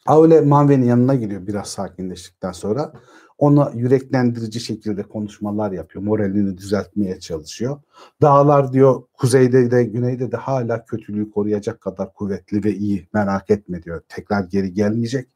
Aule 0.05 0.41
Manve'nin 0.41 0.85
yanına 0.85 1.15
gidiyor 1.15 1.47
biraz 1.47 1.67
sakinleştikten 1.67 2.51
sonra. 2.51 2.93
Ona 3.39 3.71
yüreklendirici 3.75 4.59
şekilde 4.59 5.03
konuşmalar 5.03 5.71
yapıyor. 5.71 6.03
Moralini 6.05 6.57
düzeltmeye 6.57 7.19
çalışıyor. 7.19 7.81
Dağlar 8.21 8.73
diyor 8.73 9.03
kuzeyde 9.13 9.71
de 9.71 9.83
güneyde 9.83 10.31
de 10.31 10.37
hala 10.37 10.85
kötülüğü 10.85 11.31
koruyacak 11.31 11.81
kadar 11.81 12.13
kuvvetli 12.13 12.63
ve 12.63 12.75
iyi. 12.75 13.07
Merak 13.13 13.49
etme 13.49 13.83
diyor. 13.83 14.01
Tekrar 14.09 14.43
geri 14.43 14.73
gelmeyecek. 14.73 15.29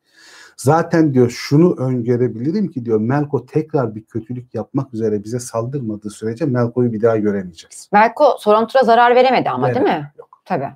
Zaten 0.57 1.13
diyor 1.13 1.29
şunu 1.29 1.75
öngörebilirim 1.75 2.67
ki 2.67 2.85
diyor 2.85 2.99
Melko 2.99 3.45
tekrar 3.45 3.95
bir 3.95 4.05
kötülük 4.05 4.53
yapmak 4.53 4.93
üzere 4.93 5.23
bize 5.23 5.39
saldırmadığı 5.39 6.09
sürece 6.09 6.45
Melko'yu 6.45 6.93
bir 6.93 7.01
daha 7.01 7.17
göremeyeceğiz. 7.17 7.89
Melko 7.93 8.35
Sorontur'a 8.39 8.83
zarar 8.83 9.15
veremedi 9.15 9.49
ama 9.49 9.73
değil 9.73 9.85
mi? 9.85 10.13
Yok. 10.17 10.29
Tabii. 10.45 10.69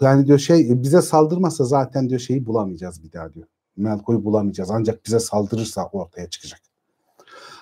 Yani 0.00 0.26
diyor 0.26 0.38
şey 0.38 0.82
bize 0.82 1.02
saldırmazsa 1.02 1.64
zaten 1.64 2.08
diyor 2.08 2.20
şeyi 2.20 2.46
bulamayacağız 2.46 3.04
bir 3.04 3.12
daha 3.12 3.34
diyor. 3.34 3.46
Melko'yu 3.76 4.24
bulamayacağız. 4.24 4.70
Ancak 4.70 5.06
bize 5.06 5.20
saldırırsa 5.20 5.88
ortaya 5.92 6.30
çıkacak. 6.30 6.60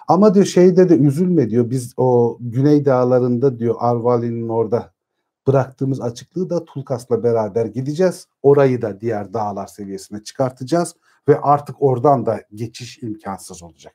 Ama 0.09 0.35
diyor 0.35 0.47
şeyde 0.47 0.89
de 0.89 0.97
üzülme 0.97 1.51
diyor. 1.51 1.71
Biz 1.71 1.95
o 1.97 2.39
Güney 2.41 2.85
Dağları'nda 2.85 3.59
diyor 3.59 3.75
Arvali'nin 3.79 4.49
orada 4.49 4.93
bıraktığımız 5.47 6.01
açıklığı 6.01 6.51
da 6.51 6.65
Tulkas'la 6.65 7.23
beraber 7.23 7.67
gideceğiz. 7.67 8.27
Orayı 8.43 8.83
da 8.83 9.01
diğer 9.01 9.33
dağlar 9.35 9.67
seviyesine 9.67 10.23
çıkartacağız 10.23 10.95
ve 11.29 11.41
artık 11.41 11.83
oradan 11.83 12.27
da 12.27 12.41
geçiş 12.55 13.03
imkansız 13.03 13.63
olacak. 13.63 13.95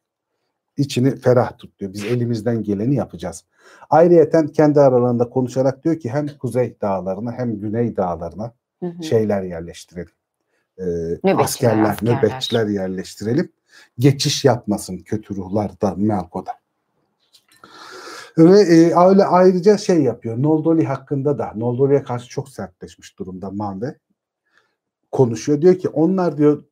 İçini 0.77 1.15
ferah 1.15 1.57
tut 1.57 1.79
diyor. 1.79 1.93
Biz 1.93 2.05
elimizden 2.05 2.63
geleni 2.63 2.95
yapacağız. 2.95 3.43
Ayrıyeten 3.89 4.47
kendi 4.47 4.79
aralarında 4.79 5.29
konuşarak 5.29 5.83
diyor 5.83 5.99
ki 5.99 6.09
hem 6.09 6.27
kuzey 6.27 6.77
dağlarına 6.81 7.31
hem 7.31 7.59
güney 7.59 7.97
dağlarına 7.97 8.53
Hı 8.79 8.85
hı. 8.85 9.03
şeyler 9.03 9.43
yerleştirelim. 9.43 10.11
Ee, 10.77 10.83
Nöbetçiler, 10.83 11.39
askerler, 11.39 11.83
askerler. 11.83 12.17
nöbetçiler 12.17 12.67
yerleştirelim. 12.67 13.51
Geçiş 13.99 14.45
yapmasın 14.45 14.97
kötü 14.97 15.35
ruhlar 15.35 15.81
da 15.81 15.95
Melko'da. 15.97 16.51
Ve 18.37 18.59
e, 18.59 18.95
öyle 18.95 19.25
ayrıca 19.25 19.77
şey 19.77 20.03
yapıyor. 20.03 20.41
Noldoli 20.41 20.85
hakkında 20.85 21.37
da 21.37 21.53
Noldoli'ye 21.55 22.03
karşı 22.03 22.29
çok 22.29 22.49
sertleşmiş 22.49 23.19
durumda 23.19 23.51
Manve. 23.51 23.97
Konuşuyor. 25.11 25.61
Diyor 25.61 25.75
ki 25.75 25.89
onlar 25.89 26.37
diyor 26.37 26.63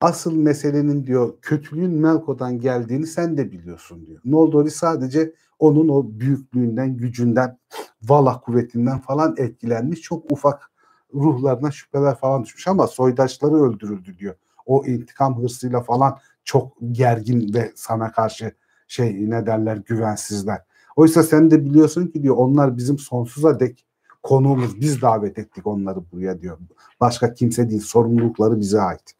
asıl 0.00 0.36
meselenin 0.36 1.06
diyor 1.06 1.34
kötülüğün 1.42 1.90
Melko'dan 1.90 2.58
geldiğini 2.60 3.06
sen 3.06 3.36
de 3.36 3.52
biliyorsun 3.52 4.06
diyor. 4.06 4.20
Noldoli 4.24 4.70
sadece 4.70 5.34
onun 5.58 5.88
o 5.88 6.04
büyüklüğünden, 6.06 6.96
gücünden, 6.96 7.58
Vala 8.02 8.40
kuvvetinden 8.40 9.00
falan 9.00 9.34
etkilenmiş. 9.38 10.00
Çok 10.00 10.32
ufak 10.32 10.69
ruhlarına 11.14 11.70
şüpheler 11.70 12.14
falan 12.14 12.44
düşmüş 12.44 12.68
ama 12.68 12.86
soydaşları 12.86 13.54
öldürüldü 13.54 14.18
diyor. 14.18 14.34
O 14.66 14.86
intikam 14.86 15.42
hırsıyla 15.42 15.80
falan 15.80 16.18
çok 16.44 16.72
gergin 16.92 17.54
ve 17.54 17.72
sana 17.74 18.12
karşı 18.12 18.52
şey 18.88 19.30
ne 19.30 19.46
derler 19.46 19.76
güvensizler. 19.76 20.62
Oysa 20.96 21.22
sen 21.22 21.50
de 21.50 21.64
biliyorsun 21.64 22.06
ki 22.06 22.22
diyor 22.22 22.36
onlar 22.36 22.76
bizim 22.76 22.98
sonsuza 22.98 23.60
dek 23.60 23.84
konuğumuz. 24.22 24.80
Biz 24.80 25.02
davet 25.02 25.38
ettik 25.38 25.66
onları 25.66 26.00
buraya 26.12 26.40
diyor. 26.40 26.58
Başka 27.00 27.34
kimse 27.34 27.70
değil. 27.70 27.80
Sorumlulukları 27.80 28.60
bize 28.60 28.80
ait. 28.80 29.14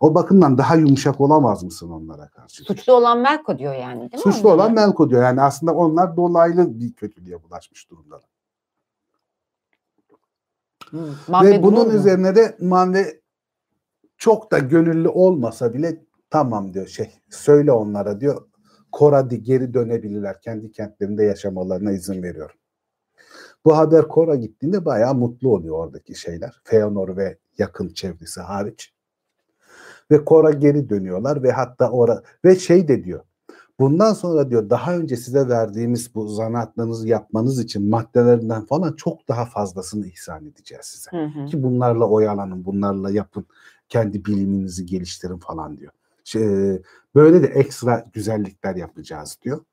O 0.00 0.14
bakımdan 0.14 0.58
daha 0.58 0.76
yumuşak 0.76 1.20
olamaz 1.20 1.62
mısın 1.64 1.90
onlara 1.90 2.28
karşı? 2.28 2.64
Suçlu 2.64 2.92
olan 2.92 3.18
Melko 3.18 3.58
diyor 3.58 3.74
yani 3.74 4.00
değil 4.00 4.26
mi? 4.26 4.32
Suçlu 4.32 4.52
olan 4.52 4.72
Melko 4.72 5.10
diyor. 5.10 5.22
Yani 5.22 5.42
aslında 5.42 5.74
onlar 5.74 6.16
dolaylı 6.16 6.80
bir 6.80 6.92
kötülüğe 6.92 7.42
bulaşmış 7.42 7.90
durumdalar. 7.90 8.33
Manve 11.28 11.50
Ve 11.50 11.62
bunun 11.62 11.90
üzerine 11.90 12.36
de 12.36 12.56
Manve 12.60 13.20
çok 14.16 14.52
da 14.52 14.58
gönüllü 14.58 15.08
olmasa 15.08 15.74
bile 15.74 16.04
tamam 16.30 16.74
diyor 16.74 16.86
şey 16.86 17.10
söyle 17.30 17.72
onlara 17.72 18.20
diyor 18.20 18.46
Koradi 18.92 19.42
geri 19.42 19.74
dönebilirler. 19.74 20.40
Kendi 20.40 20.72
kentlerinde 20.72 21.24
yaşamalarına 21.24 21.92
izin 21.92 22.22
veriyorum. 22.22 22.56
Bu 23.64 23.76
haber 23.76 24.08
Kora 24.08 24.34
gittiğinde 24.34 24.84
bayağı 24.84 25.14
mutlu 25.14 25.54
oluyor 25.54 25.78
oradaki 25.78 26.14
şeyler. 26.14 26.60
Feanor 26.64 27.16
ve 27.16 27.38
yakın 27.58 27.88
çevresi 27.88 28.40
hariç. 28.40 28.94
Ve 30.10 30.24
Kora 30.24 30.50
geri 30.50 30.88
dönüyorlar 30.88 31.42
ve 31.42 31.52
hatta 31.52 31.90
ora 31.90 32.22
ve 32.44 32.56
şey 32.56 32.88
de 32.88 33.04
diyor. 33.04 33.20
Bundan 33.80 34.12
sonra 34.12 34.50
diyor 34.50 34.70
daha 34.70 34.96
önce 34.96 35.16
size 35.16 35.48
verdiğimiz 35.48 36.14
bu 36.14 36.28
zanaatlarınızı 36.28 37.08
yapmanız 37.08 37.60
için 37.60 37.90
maddelerinden 37.90 38.66
falan 38.66 38.92
çok 38.92 39.28
daha 39.28 39.44
fazlasını 39.44 40.06
ihsan 40.06 40.46
edeceğiz 40.46 40.84
size 40.84 41.10
Hı 41.10 41.24
hı. 41.24 41.46
ki 41.46 41.62
bunlarla 41.62 42.08
oyalanın, 42.08 42.64
bunlarla 42.64 43.10
yapın, 43.10 43.46
kendi 43.88 44.24
biliminizi 44.24 44.86
geliştirin 44.86 45.38
falan 45.38 45.78
diyor. 45.78 45.92
Şey, 46.24 46.42
böyle 47.14 47.42
de 47.42 47.46
ekstra 47.46 48.06
güzellikler 48.12 48.76
yapacağız 48.76 49.38
diyor. 49.42 49.64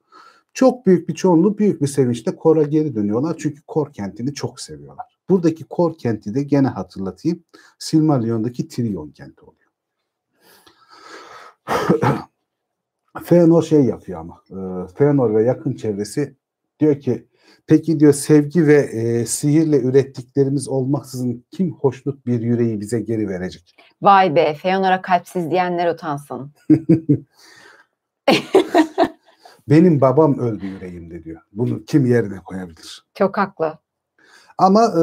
Çok 0.53 0.86
büyük 0.86 1.10
bir 1.10 1.15
çoğunluğu 1.15 1.57
büyük 1.57 1.82
bir 1.82 1.88
sevinçle 1.88 2.36
Kor'a 2.36 2.64
geri 2.64 2.95
dönüyorlar 2.95 3.36
çünkü 3.40 3.61
Kor 3.61 3.94
kentini 3.94 4.34
çok 4.34 4.60
seviyorlar. 4.60 5.19
Buradaki 5.30 5.64
Kor 5.64 5.98
kenti 5.98 6.34
de 6.34 6.44
gene 6.44 6.68
hatırlatayım 6.68 7.44
Silmarillion'daki 7.80 8.68
Trion 8.68 9.10
kenti 9.10 9.41
oluyor. 9.41 9.72
Feanor 13.23 13.63
şey 13.63 13.85
yapıyor 13.85 14.19
ama 14.19 14.41
e, 14.49 14.88
Feanor 14.93 15.35
ve 15.35 15.43
yakın 15.43 15.73
çevresi 15.73 16.35
diyor 16.79 16.99
ki 16.99 17.27
Peki 17.67 17.99
diyor 17.99 18.13
sevgi 18.13 18.67
ve 18.67 18.77
e, 18.77 19.25
sihirle 19.25 19.81
ürettiklerimiz 19.81 20.67
olmaksızın 20.67 21.45
kim 21.51 21.73
hoşnut 21.73 22.25
bir 22.25 22.41
yüreği 22.41 22.81
bize 22.81 22.99
geri 22.99 23.27
verecek? 23.27 23.75
Vay 24.01 24.35
be 24.35 24.53
Feonor'a 24.53 25.01
kalpsiz 25.01 25.51
diyenler 25.51 25.93
utansın. 25.93 26.51
Benim 29.69 30.01
babam 30.01 30.39
öldü 30.39 30.65
yüreğimde 30.65 31.23
diyor. 31.23 31.41
Bunu 31.53 31.85
kim 31.85 32.05
yerine 32.05 32.39
koyabilir? 32.45 33.05
Çok 33.13 33.38
haklı. 33.38 33.77
Ama 34.57 34.85
e, 34.85 35.01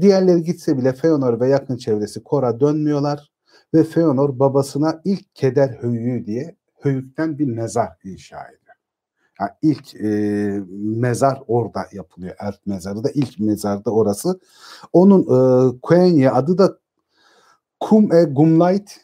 diğerleri 0.00 0.42
gitse 0.42 0.78
bile 0.78 0.92
Feanor 0.92 1.40
ve 1.40 1.48
yakın 1.48 1.76
çevresi 1.76 2.22
Kor'a 2.22 2.60
dönmüyorlar 2.60 3.30
ve 3.74 3.84
Feanor 3.84 4.38
babasına 4.38 5.00
ilk 5.04 5.34
keder 5.34 5.68
höyüğü 5.68 6.26
diye 6.26 6.56
höyükten 6.84 7.38
bir 7.38 7.46
mezar 7.46 7.88
inşa 8.04 8.44
ediyor. 8.44 8.62
Yani 9.40 9.50
ilk 9.62 9.94
e, 9.94 10.08
mezar 11.00 11.42
orada 11.46 11.86
yapılıyor. 11.92 12.36
Elf 12.40 12.58
mezarı 12.66 13.04
da 13.04 13.10
ilk 13.10 13.40
mezar 13.40 13.84
da 13.84 13.90
orası. 13.90 14.40
Onun 14.92 15.22
e, 15.22 15.80
Quenya 15.82 16.34
adı 16.34 16.58
da 16.58 16.78
Kum 17.80 18.12
e 18.12 18.24
Gumlight 18.24 19.00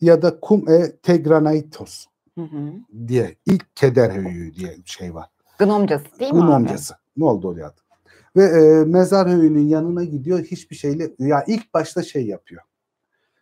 ya 0.00 0.22
da 0.22 0.40
Kum 0.40 0.68
e 0.68 0.96
Tegranaitos 0.96 2.06
Hı 2.34 2.42
hı. 2.44 2.72
diye 3.08 3.36
ilk 3.46 3.76
keder 3.76 4.10
höyüğü 4.10 4.54
diye 4.54 4.76
bir 4.76 4.90
şey 4.90 5.14
var. 5.14 5.28
Gnomcası 5.58 6.04
değil 6.20 6.32
mi 6.32 6.40
Gun 6.40 6.46
abi? 6.46 6.76
Ne 7.16 7.24
oldu 7.24 7.48
oraya 7.48 7.66
adı? 7.66 7.80
Ve 8.36 8.44
e, 8.44 8.84
mezar 8.84 9.28
höyüğünün 9.28 9.68
yanına 9.68 10.04
gidiyor. 10.04 10.38
Hiçbir 10.38 10.76
şeyle 10.76 11.10
ya 11.18 11.44
ilk 11.46 11.74
başta 11.74 12.02
şey 12.02 12.26
yapıyor. 12.26 12.62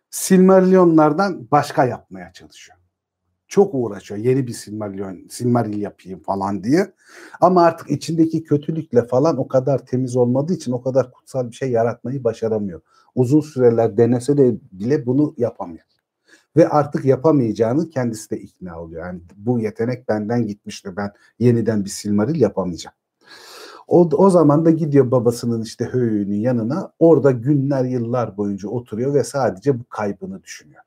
Silmarillionlardan 0.09 1.47
başka 1.51 1.85
yapmaya 1.85 2.33
çalışıyor. 2.33 2.77
Çok 3.47 3.73
uğraşıyor. 3.73 4.19
Yeni 4.19 4.47
bir 4.47 4.53
Silmarillion, 4.53 5.27
Silmaril 5.29 5.81
yapayım 5.81 6.19
falan 6.19 6.63
diye. 6.63 6.93
Ama 7.41 7.63
artık 7.63 7.89
içindeki 7.91 8.43
kötülükle 8.43 9.03
falan 9.03 9.37
o 9.37 9.47
kadar 9.47 9.85
temiz 9.85 10.15
olmadığı 10.15 10.53
için 10.53 10.71
o 10.71 10.81
kadar 10.81 11.11
kutsal 11.11 11.49
bir 11.49 11.55
şey 11.55 11.71
yaratmayı 11.71 12.23
başaramıyor. 12.23 12.81
Uzun 13.15 13.41
süreler 13.41 13.97
denese 13.97 14.37
de 14.37 14.55
bile 14.71 15.05
bunu 15.05 15.33
yapamıyor. 15.37 15.85
Ve 16.57 16.69
artık 16.69 17.05
yapamayacağını 17.05 17.89
kendisi 17.89 18.29
de 18.29 18.39
ikna 18.39 18.81
oluyor. 18.81 19.05
Yani 19.05 19.21
bu 19.37 19.59
yetenek 19.59 20.09
benden 20.09 20.47
gitmişti. 20.47 20.97
Ben 20.97 21.11
yeniden 21.39 21.85
bir 21.85 21.89
Silmaril 21.89 22.41
yapamayacağım. 22.41 22.95
O, 23.87 24.09
o 24.13 24.29
zaman 24.29 24.65
da 24.65 24.71
gidiyor 24.71 25.11
babasının 25.11 25.61
işte 25.61 25.85
höyüğünün 25.85 26.39
yanına. 26.39 26.91
Orada 26.99 27.31
günler 27.31 27.85
yıllar 27.85 28.37
boyunca 28.37 28.69
oturuyor 28.69 29.13
ve 29.13 29.23
sadece 29.23 29.79
bu 29.79 29.83
kaybını 29.83 30.43
düşünüyor. 30.43 30.83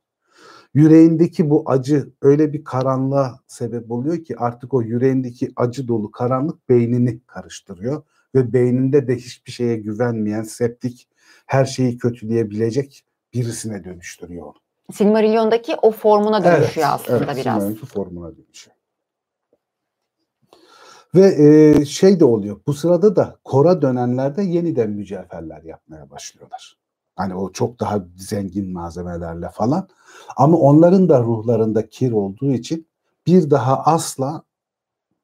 Yüreğindeki 0.74 1.50
bu 1.50 1.62
acı 1.66 2.12
öyle 2.22 2.52
bir 2.52 2.64
karanlığa 2.64 3.40
sebep 3.46 3.90
oluyor 3.90 4.24
ki 4.24 4.34
artık 4.38 4.74
o 4.74 4.82
yüreğindeki 4.82 5.52
acı 5.56 5.88
dolu 5.88 6.10
karanlık 6.10 6.68
beynini 6.68 7.20
karıştırıyor. 7.26 8.02
Ve 8.34 8.52
beyninde 8.52 9.08
de 9.08 9.16
hiçbir 9.16 9.52
şeye 9.52 9.76
güvenmeyen, 9.76 10.42
septik, 10.42 11.08
her 11.46 11.64
şeyi 11.64 11.98
kötüleyebilecek 11.98 13.04
birisine 13.34 13.84
dönüştürüyor 13.84 14.46
onu. 14.46 14.54
Silmarillion'daki 14.92 15.76
o 15.82 15.90
formuna 15.90 16.44
dönüşüyor 16.44 16.88
aslında 16.90 17.18
evet, 17.18 17.36
biraz. 17.36 17.62
Silmarillion'un 17.62 17.74
formuna 17.74 18.36
dönüşüyor. 18.36 18.76
Ve 21.14 21.26
e, 21.80 21.84
şey 21.84 22.20
de 22.20 22.24
oluyor. 22.24 22.60
Bu 22.66 22.74
sırada 22.74 23.16
da 23.16 23.38
Kor'a 23.44 23.82
dönenlerde 23.82 24.42
yeniden 24.42 24.90
mücevherler 24.90 25.62
yapmaya 25.62 26.10
başlıyorlar. 26.10 26.79
Hani 27.20 27.34
o 27.34 27.52
çok 27.52 27.80
daha 27.80 28.04
zengin 28.16 28.72
malzemelerle 28.72 29.48
falan. 29.48 29.88
Ama 30.36 30.58
onların 30.58 31.08
da 31.08 31.20
ruhlarında 31.22 31.88
kir 31.88 32.12
olduğu 32.12 32.52
için 32.52 32.88
bir 33.26 33.50
daha 33.50 33.82
asla 33.82 34.42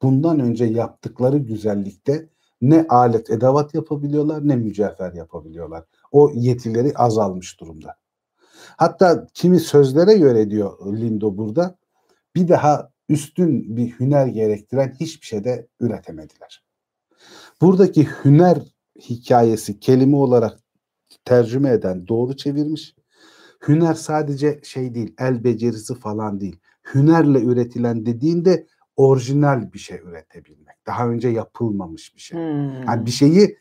bundan 0.01 0.39
önce 0.39 0.65
yaptıkları 0.65 1.37
güzellikte 1.37 2.29
ne 2.61 2.85
alet 2.89 3.29
edevat 3.29 3.73
yapabiliyorlar 3.73 4.47
ne 4.47 4.55
mücevher 4.55 5.13
yapabiliyorlar. 5.13 5.83
O 6.11 6.31
yetileri 6.35 6.93
azalmış 6.95 7.59
durumda. 7.59 7.95
Hatta 8.77 9.27
kimi 9.33 9.59
sözlere 9.59 10.17
göre 10.17 10.49
diyor 10.49 10.93
Lindo 10.93 11.37
burada 11.37 11.77
bir 12.35 12.47
daha 12.47 12.89
üstün 13.09 13.77
bir 13.77 13.99
hüner 13.99 14.27
gerektiren 14.27 14.95
hiçbir 14.99 15.25
şey 15.25 15.43
de 15.43 15.67
üretemediler. 15.79 16.63
Buradaki 17.61 18.07
hüner 18.23 18.57
hikayesi 18.99 19.79
kelime 19.79 20.17
olarak 20.17 20.66
tercüme 21.25 21.69
eden 21.71 22.07
doğru 22.07 22.37
çevirmiş. 22.37 22.95
Hüner 23.67 23.93
sadece 23.93 24.59
şey 24.63 24.95
değil, 24.95 25.13
el 25.19 25.43
becerisi 25.43 25.95
falan 25.95 26.41
değil. 26.41 26.59
Hünerle 26.93 27.41
üretilen 27.41 28.05
dediğinde 28.05 28.67
orijinal 28.95 29.73
bir 29.73 29.79
şey 29.79 29.97
üretebilmek. 29.97 30.75
Daha 30.87 31.09
önce 31.09 31.29
yapılmamış 31.29 32.15
bir 32.15 32.21
şey. 32.21 32.39
Hmm. 32.39 32.83
Yani 32.83 33.05
bir 33.05 33.11
şeyi 33.11 33.57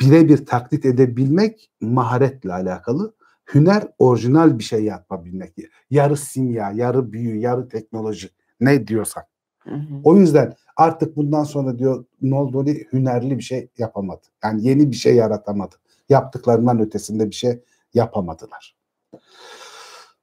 birebir 0.00 0.46
taklit 0.46 0.86
edebilmek 0.86 1.70
maharetle 1.80 2.52
alakalı. 2.52 3.14
Hüner 3.54 3.88
orijinal 3.98 4.58
bir 4.58 4.64
şey 4.64 4.84
yapabilmek. 4.84 5.56
Yarı 5.90 6.16
simya, 6.16 6.72
yarı 6.72 7.12
büyü, 7.12 7.38
yarı 7.38 7.68
teknoloji 7.68 8.28
ne 8.60 8.86
diyorsak. 8.86 9.26
Hı 9.58 9.74
hı. 9.74 10.00
O 10.04 10.16
yüzden 10.16 10.54
artık 10.76 11.16
bundan 11.16 11.44
sonra 11.44 11.78
diyor 11.78 12.04
Noldori 12.22 12.86
hünerli 12.92 13.38
bir 13.38 13.42
şey 13.42 13.68
yapamadı. 13.78 14.26
Yani 14.44 14.66
yeni 14.66 14.90
bir 14.90 14.96
şey 14.96 15.14
yaratamadı. 15.14 15.74
Yaptıklarından 16.10 16.80
ötesinde 16.80 17.30
bir 17.30 17.34
şey 17.34 17.62
yapamadılar. 17.94 18.76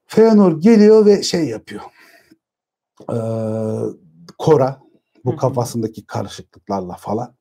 Feanor 0.05 0.61
geliyor 0.61 1.05
ve 1.05 1.23
şey 1.23 1.45
yapıyor. 1.45 1.81
Ee, 3.11 3.17
Kora 4.37 4.81
bu 5.25 5.35
kafasındaki 5.35 6.05
karışıklıklarla 6.05 6.93
falan 6.93 7.35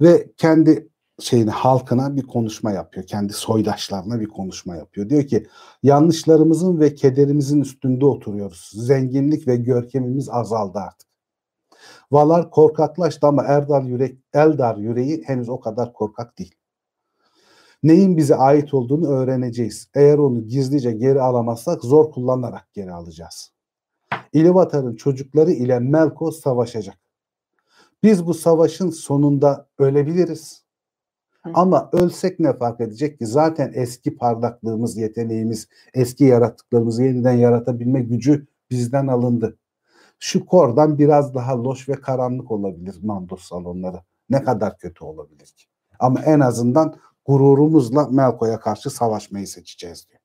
ve 0.00 0.32
kendi 0.36 0.88
şeyini 1.20 1.50
halkına 1.50 2.16
bir 2.16 2.22
konuşma 2.22 2.72
yapıyor. 2.72 3.06
Kendi 3.06 3.32
soydaşlarına 3.32 4.20
bir 4.20 4.28
konuşma 4.28 4.76
yapıyor. 4.76 5.08
Diyor 5.08 5.26
ki 5.26 5.46
yanlışlarımızın 5.82 6.80
ve 6.80 6.94
kederimizin 6.94 7.60
üstünde 7.60 8.06
oturuyoruz. 8.06 8.70
Zenginlik 8.74 9.48
ve 9.48 9.56
görkemimiz 9.56 10.28
azaldı 10.28 10.78
artık. 10.78 11.08
Valar 12.12 12.50
korkaklaştı 12.50 13.26
ama 13.26 13.42
Erdar 13.42 13.82
yürek, 13.82 14.18
Eldar 14.34 14.76
yüreği 14.76 15.22
henüz 15.26 15.48
o 15.48 15.60
kadar 15.60 15.92
korkak 15.92 16.38
değil. 16.38 16.54
Neyin 17.86 18.16
bize 18.16 18.36
ait 18.36 18.74
olduğunu 18.74 19.08
öğreneceğiz. 19.08 19.88
Eğer 19.94 20.18
onu 20.18 20.48
gizlice 20.48 20.92
geri 20.92 21.20
alamazsak 21.20 21.82
zor 21.82 22.10
kullanarak 22.10 22.68
geri 22.74 22.92
alacağız. 22.92 23.52
İlivatar'ın 24.32 24.96
çocukları 24.96 25.52
ile 25.52 25.78
Melkos 25.78 26.40
savaşacak. 26.40 26.98
Biz 28.02 28.26
bu 28.26 28.34
savaşın 28.34 28.90
sonunda 28.90 29.68
ölebiliriz. 29.78 30.64
Hı. 31.42 31.50
Ama 31.54 31.88
ölsek 31.92 32.40
ne 32.40 32.52
fark 32.52 32.80
edecek 32.80 33.18
ki? 33.18 33.26
Zaten 33.26 33.72
eski 33.74 34.16
parlaklığımız, 34.16 34.96
yeteneğimiz, 34.96 35.68
eski 35.94 36.24
yarattıklarımızı 36.24 37.02
yeniden 37.02 37.32
yaratabilme 37.32 38.00
gücü 38.00 38.46
bizden 38.70 39.06
alındı. 39.06 39.58
Şu 40.18 40.46
kordan 40.46 40.98
biraz 40.98 41.34
daha 41.34 41.64
loş 41.64 41.88
ve 41.88 41.92
karanlık 41.92 42.50
olabilir 42.50 42.96
Mandos 43.02 43.42
salonları. 43.42 44.00
Ne 44.30 44.42
kadar 44.42 44.78
kötü 44.78 45.04
olabilir 45.04 45.46
ki? 45.46 45.66
Ama 45.98 46.22
en 46.22 46.40
azından 46.40 46.94
gururumuzla 47.26 48.08
Melko'ya 48.08 48.60
karşı 48.60 48.90
savaşmayı 48.90 49.46
seçeceğiz 49.46 50.06
diyor. 50.08 50.20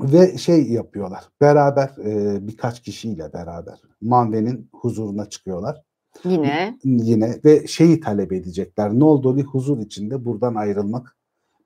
Ve 0.00 0.38
şey 0.38 0.70
yapıyorlar. 0.72 1.24
Beraber 1.40 1.90
e, 2.04 2.38
birkaç 2.48 2.82
kişiyle 2.82 3.32
beraber 3.32 3.80
Manve'nin 4.00 4.68
huzuruna 4.72 5.28
çıkıyorlar 5.28 5.82
Yine 6.24 6.78
yine 6.84 7.40
ve 7.44 7.66
şeyi 7.66 8.00
talep 8.00 8.32
edecekler. 8.32 8.92
Bir 9.36 9.44
huzur 9.44 9.78
içinde 9.78 10.24
buradan 10.24 10.54
ayrılmak, 10.54 11.16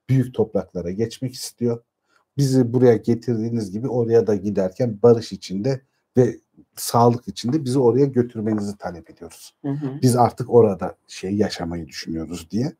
büyük 0.09 0.35
topraklara 0.35 0.91
geçmek 0.91 1.35
istiyor. 1.35 1.83
Bizi 2.37 2.73
buraya 2.73 2.97
getirdiğiniz 2.97 3.71
gibi 3.71 3.89
oraya 3.89 4.27
da 4.27 4.35
giderken 4.35 4.99
barış 5.03 5.33
içinde 5.33 5.81
ve 6.17 6.39
sağlık 6.77 7.29
içinde 7.29 7.65
bizi 7.65 7.79
oraya 7.79 8.07
götürmenizi 8.07 8.77
talep 8.79 9.11
ediyoruz. 9.11 9.55
hı 9.63 9.71
hı. 9.71 10.03
Biz 10.03 10.17
artık 10.17 10.51
orada 10.51 10.97
şey 11.09 11.37
yaşamayı 11.37 11.87
düşünüyoruz 11.87 12.49
diye. 12.51 12.73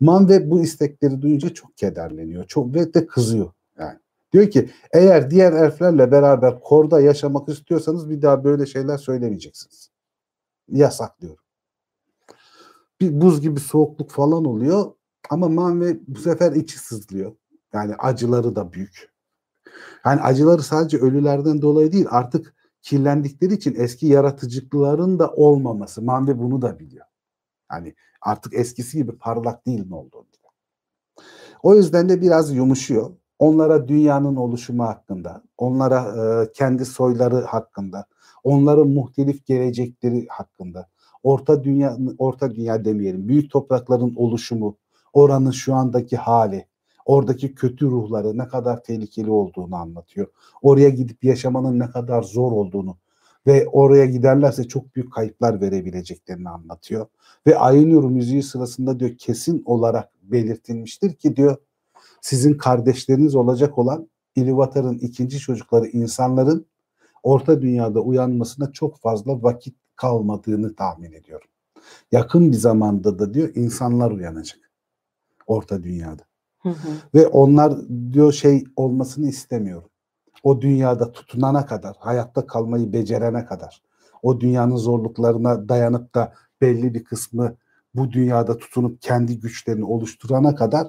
Manve 0.00 0.50
bu 0.50 0.60
istekleri 0.60 1.22
duyunca 1.22 1.54
çok 1.54 1.76
kederleniyor. 1.76 2.44
Çok 2.44 2.74
ve 2.74 2.94
de 2.94 3.06
kızıyor 3.06 3.52
yani. 3.78 3.98
Diyor 4.32 4.50
ki 4.50 4.70
eğer 4.92 5.30
diğer 5.30 5.52
elflerle 5.52 6.12
beraber 6.12 6.60
korda 6.60 7.00
yaşamak 7.00 7.48
istiyorsanız 7.48 8.10
bir 8.10 8.22
daha 8.22 8.44
böyle 8.44 8.66
şeyler 8.66 8.98
söylemeyeceksiniz. 8.98 9.90
Yasak 10.68 11.20
diyorum. 11.20 11.44
Bir 13.00 13.20
buz 13.20 13.40
gibi 13.40 13.60
soğukluk 13.60 14.10
falan 14.10 14.44
oluyor 14.44 14.92
ama 15.30 15.48
Manve 15.48 15.96
bu 16.08 16.18
sefer 16.18 16.52
içi 16.52 16.78
sızlıyor. 16.78 17.32
Yani 17.72 17.94
acıları 17.94 18.56
da 18.56 18.72
büyük. 18.72 19.10
Yani 20.04 20.20
acıları 20.20 20.62
sadece 20.62 20.98
ölülerden 20.98 21.62
dolayı 21.62 21.92
değil 21.92 22.06
artık 22.10 22.54
kirlendikleri 22.82 23.54
için 23.54 23.74
eski 23.78 24.06
yaratıcılıkların 24.06 25.18
da 25.18 25.32
olmaması. 25.32 26.02
Manve 26.02 26.38
bunu 26.38 26.62
da 26.62 26.78
biliyor. 26.78 27.06
Yani 27.72 27.94
artık 28.22 28.54
eskisi 28.54 28.96
gibi 28.96 29.12
parlak 29.12 29.66
değil 29.66 29.84
ne 29.88 29.94
oldu. 29.94 30.26
O 31.62 31.74
yüzden 31.74 32.08
de 32.08 32.20
biraz 32.20 32.54
yumuşuyor. 32.54 33.10
onlara 33.38 33.88
dünyanın 33.88 34.36
oluşumu 34.36 34.82
hakkında, 34.82 35.42
onlara 35.58 35.98
e, 36.00 36.52
kendi 36.52 36.84
soyları 36.84 37.44
hakkında, 37.44 38.06
onların 38.44 38.88
muhtelif 38.88 39.46
gelecekleri 39.46 40.26
hakkında, 40.28 40.88
orta 41.22 41.64
dünya 41.64 41.96
orta 42.18 42.54
dünya 42.54 42.84
demeyelim, 42.84 43.28
büyük 43.28 43.50
toprakların 43.50 44.14
oluşumu, 44.16 44.76
oranın 45.12 45.50
şu 45.50 45.74
andaki 45.74 46.16
hali, 46.16 46.66
oradaki 47.04 47.54
kötü 47.54 47.86
ruhları 47.86 48.38
ne 48.38 48.48
kadar 48.48 48.82
tehlikeli 48.82 49.30
olduğunu 49.30 49.76
anlatıyor. 49.76 50.26
Oraya 50.62 50.88
gidip 50.88 51.24
yaşamanın 51.24 51.78
ne 51.78 51.90
kadar 51.90 52.22
zor 52.22 52.52
olduğunu 52.52 52.96
ve 53.46 53.66
oraya 53.66 54.06
giderlerse 54.06 54.68
çok 54.68 54.96
büyük 54.96 55.12
kayıplar 55.12 55.60
verebileceklerini 55.60 56.48
anlatıyor. 56.48 57.06
Ve 57.46 57.58
Ayınur 57.58 58.04
müziği 58.04 58.42
sırasında 58.42 59.00
diyor 59.00 59.10
kesin 59.18 59.62
olarak 59.64 60.10
belirtilmiştir 60.22 61.14
ki 61.14 61.36
diyor 61.36 61.56
sizin 62.20 62.54
kardeşleriniz 62.54 63.34
olacak 63.34 63.78
olan 63.78 64.08
İlivatar'ın 64.36 64.98
ikinci 64.98 65.38
çocukları 65.38 65.86
insanların 65.86 66.66
orta 67.22 67.62
dünyada 67.62 68.00
uyanmasına 68.00 68.72
çok 68.72 68.98
fazla 68.98 69.42
vakit 69.42 69.76
kalmadığını 69.96 70.74
tahmin 70.74 71.12
ediyorum. 71.12 71.48
Yakın 72.12 72.52
bir 72.52 72.56
zamanda 72.56 73.18
da 73.18 73.34
diyor 73.34 73.50
insanlar 73.54 74.10
uyanacak 74.10 74.70
orta 75.46 75.82
dünyada. 75.82 76.29
Hı 76.62 76.68
hı. 76.68 76.88
Ve 77.14 77.26
onlar 77.26 77.74
diyor 78.12 78.32
şey 78.32 78.64
olmasını 78.76 79.28
istemiyorum. 79.28 79.90
O 80.42 80.60
dünyada 80.60 81.12
tutunana 81.12 81.66
kadar, 81.66 81.96
hayatta 81.98 82.46
kalmayı 82.46 82.92
becerene 82.92 83.44
kadar, 83.44 83.82
o 84.22 84.40
dünyanın 84.40 84.76
zorluklarına 84.76 85.68
dayanıp 85.68 86.14
da 86.14 86.32
belli 86.60 86.94
bir 86.94 87.04
kısmı 87.04 87.56
bu 87.94 88.12
dünyada 88.12 88.58
tutunup 88.58 89.02
kendi 89.02 89.40
güçlerini 89.40 89.84
oluşturana 89.84 90.54
kadar 90.54 90.88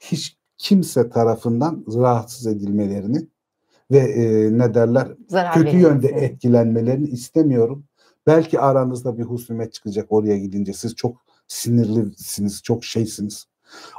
hiç 0.00 0.36
kimse 0.56 1.10
tarafından 1.10 1.84
rahatsız 1.94 2.46
edilmelerini 2.46 3.28
ve 3.90 3.98
e, 3.98 4.58
ne 4.58 4.74
derler 4.74 5.08
Zarar 5.28 5.54
kötü 5.54 5.76
yönde 5.76 6.06
verilmesi. 6.06 6.24
etkilenmelerini 6.24 7.08
istemiyorum. 7.08 7.84
Belki 8.26 8.60
aranızda 8.60 9.18
bir 9.18 9.22
husumet 9.22 9.72
çıkacak 9.72 10.06
oraya 10.12 10.38
gidince. 10.38 10.72
Siz 10.72 10.94
çok 10.94 11.16
sinirlisiniz, 11.48 12.62
çok 12.62 12.84
şeysiniz. 12.84 13.46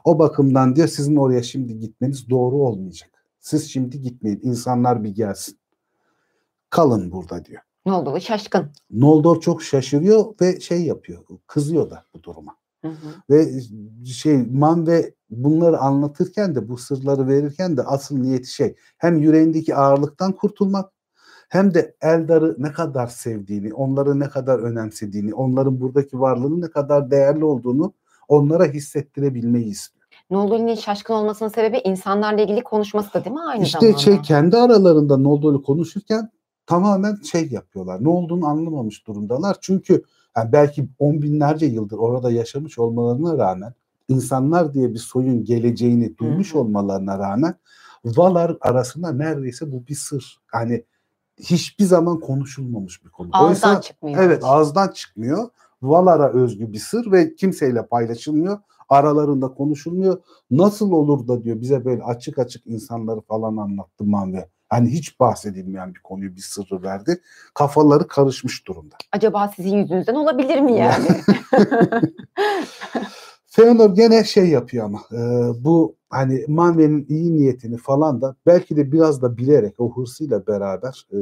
O 0.03 0.19
bakımdan 0.19 0.75
diyor 0.75 0.87
sizin 0.87 1.15
oraya 1.15 1.43
şimdi 1.43 1.79
gitmeniz 1.79 2.29
doğru 2.29 2.55
olmayacak. 2.55 3.09
Siz 3.39 3.71
şimdi 3.71 4.01
gitmeyin. 4.01 4.39
İnsanlar 4.43 5.03
bir 5.03 5.09
gelsin. 5.09 5.59
Kalın 6.69 7.11
burada 7.11 7.45
diyor. 7.45 7.61
Ne 7.85 7.93
oldu? 7.93 8.13
bu? 8.13 8.21
Şaşkın. 8.21 8.71
Noldor 8.91 9.41
çok 9.41 9.63
şaşırıyor 9.63 10.25
ve 10.41 10.59
şey 10.59 10.85
yapıyor. 10.85 11.23
Kızıyor 11.47 11.89
da 11.89 12.05
bu 12.13 12.23
duruma. 12.23 12.55
Hı 12.81 12.87
hı. 12.87 12.93
Ve 13.29 13.61
şey 14.05 14.37
Man 14.37 14.87
ve 14.87 15.13
bunları 15.29 15.77
anlatırken 15.77 16.55
de 16.55 16.69
bu 16.69 16.77
sırları 16.77 17.27
verirken 17.27 17.77
de 17.77 17.81
asıl 17.81 18.17
niyeti 18.17 18.53
şey 18.53 18.75
hem 18.97 19.17
yüreğindeki 19.17 19.75
ağırlıktan 19.75 20.31
kurtulmak 20.31 20.93
hem 21.49 21.73
de 21.73 21.95
Eldar'ı 22.01 22.55
ne 22.59 22.71
kadar 22.71 23.07
sevdiğini, 23.07 23.73
onları 23.73 24.19
ne 24.19 24.29
kadar 24.29 24.59
önemsediğini, 24.59 25.33
onların 25.33 25.81
buradaki 25.81 26.19
varlığının 26.19 26.61
ne 26.61 26.69
kadar 26.69 27.11
değerli 27.11 27.45
olduğunu 27.45 27.93
onlara 28.27 28.65
hissettirebilmeyi 28.65 29.65
istiyor. 29.65 30.03
Noldor'un 30.29 30.75
şaşkın 30.75 31.13
olmasının 31.13 31.49
sebebi 31.49 31.77
insanlarla 31.77 32.41
ilgili 32.41 32.63
konuşması 32.63 33.13
da 33.13 33.25
değil 33.25 33.35
mi 33.35 33.41
aynı 33.41 33.63
işte 33.63 33.79
zamanda? 33.79 33.97
şey 33.97 34.21
kendi 34.21 34.57
aralarında 34.57 35.17
Noldor'u 35.17 35.63
konuşurken 35.63 36.29
tamamen 36.65 37.15
şey 37.15 37.49
yapıyorlar. 37.49 38.03
Ne 38.03 38.09
olduğunu 38.09 38.47
anlamamış 38.47 39.07
durumdalar. 39.07 39.57
Çünkü 39.61 40.03
yani 40.37 40.51
belki 40.51 40.87
on 40.99 41.21
binlerce 41.21 41.65
yıldır 41.65 41.97
orada 41.97 42.31
yaşamış 42.31 42.79
olmalarına 42.79 43.37
rağmen 43.37 43.73
insanlar 44.07 44.73
diye 44.73 44.93
bir 44.93 44.99
soyun 44.99 45.43
geleceğini 45.43 46.17
duymuş 46.17 46.53
hı. 46.53 46.59
olmalarına 46.59 47.19
rağmen 47.19 47.55
Valar 48.05 48.57
arasında 48.61 49.11
neredeyse 49.11 49.71
bu 49.71 49.87
bir 49.87 49.95
sır. 49.95 50.39
Yani 50.53 50.83
hiçbir 51.39 51.83
zaman 51.83 52.19
konuşulmamış 52.19 53.05
bir 53.05 53.09
konu. 53.09 53.29
Ağızdan 53.33 53.69
Oysa- 53.69 53.81
çıkmıyor. 53.81 54.23
Evet 54.23 54.43
ağızdan 54.43 54.87
çıkmıyor. 54.87 55.49
Valar'a 55.83 56.29
özgü 56.29 56.73
bir 56.73 56.77
sır 56.77 57.11
ve 57.11 57.35
kimseyle 57.35 57.85
paylaşılmıyor. 57.85 58.59
Aralarında 58.89 59.47
konuşulmuyor. 59.47 60.23
Nasıl 60.51 60.91
olur 60.91 61.27
da 61.27 61.43
diyor 61.43 61.61
bize 61.61 61.85
böyle 61.85 62.03
açık 62.03 62.39
açık 62.39 62.67
insanları 62.67 63.21
falan 63.21 63.57
anlattı 63.57 64.03
Manve. 64.03 64.49
Hani 64.69 64.89
hiç 64.89 65.19
bahsedilmeyen 65.19 65.95
bir 65.95 65.99
konuyu 65.99 66.35
bir 66.35 66.41
sırrı 66.41 66.83
verdi. 66.83 67.21
Kafaları 67.53 68.07
karışmış 68.07 68.67
durumda. 68.67 68.95
Acaba 69.11 69.47
sizin 69.55 69.77
yüzünüzden 69.77 70.15
olabilir 70.15 70.61
mi 70.61 70.73
yani? 70.73 71.07
Feanor 73.55 73.95
gene 73.95 74.23
şey 74.23 74.49
yapıyor 74.49 74.85
ama 74.85 74.99
e, 75.11 75.19
bu 75.63 75.95
hani 76.09 76.45
Manve'nin 76.47 77.05
iyi 77.09 77.35
niyetini 77.35 77.77
falan 77.77 78.21
da 78.21 78.35
belki 78.45 78.77
de 78.77 78.91
biraz 78.91 79.21
da 79.21 79.37
bilerek 79.37 79.79
o 79.79 79.95
hırsıyla 79.97 80.47
beraber 80.47 81.07
e, 81.11 81.19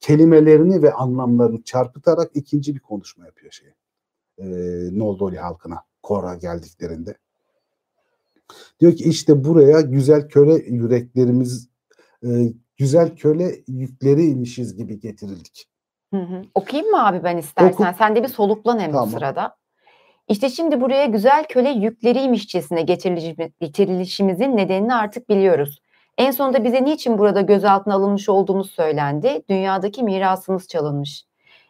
kelimelerini 0.00 0.82
ve 0.82 0.92
anlamlarını 0.92 1.62
çarpıtarak 1.62 2.30
ikinci 2.34 2.74
bir 2.74 2.80
konuşma 2.80 3.26
yapıyor 3.26 3.52
şey. 3.52 3.68
E, 4.38 4.46
Noldoli 4.98 5.38
halkına 5.38 5.82
Kor'a 6.02 6.34
geldiklerinde. 6.34 7.16
Diyor 8.80 8.92
ki 8.92 9.04
işte 9.04 9.44
buraya 9.44 9.80
güzel 9.80 10.28
köle 10.28 10.54
yüreklerimiz 10.54 11.68
e, 12.24 12.28
güzel 12.76 13.16
köle 13.16 13.56
yükleriymişiz 13.68 14.76
gibi 14.76 15.00
getirildik. 15.00 15.68
Hı 16.14 16.20
hı. 16.20 16.42
Okuyayım 16.54 16.90
mı 16.90 17.06
abi 17.06 17.24
ben 17.24 17.36
istersen? 17.36 17.84
Oku. 17.84 17.98
Sen 17.98 18.16
de 18.16 18.22
bir 18.22 18.28
soluklan 18.28 18.78
hem 18.78 18.92
Tamam. 18.92 19.08
bu 19.08 19.12
sırada. 19.12 19.56
İşte 20.28 20.50
şimdi 20.50 20.80
buraya 20.80 21.06
güzel 21.06 21.44
köle 21.44 21.68
yükleriymişçesine 21.68 22.80
getirilişimi- 22.82 23.52
getirilişimizin 23.60 24.56
nedenini 24.56 24.94
artık 24.94 25.28
biliyoruz. 25.28 25.82
En 26.18 26.30
sonunda 26.30 26.64
bize 26.64 26.84
niçin 26.84 27.18
burada 27.18 27.40
gözaltına 27.40 27.94
alınmış 27.94 28.28
olduğumuz 28.28 28.70
söylendi. 28.70 29.42
Dünyadaki 29.48 30.02
mirasımız 30.02 30.68
çalınmış. 30.68 31.24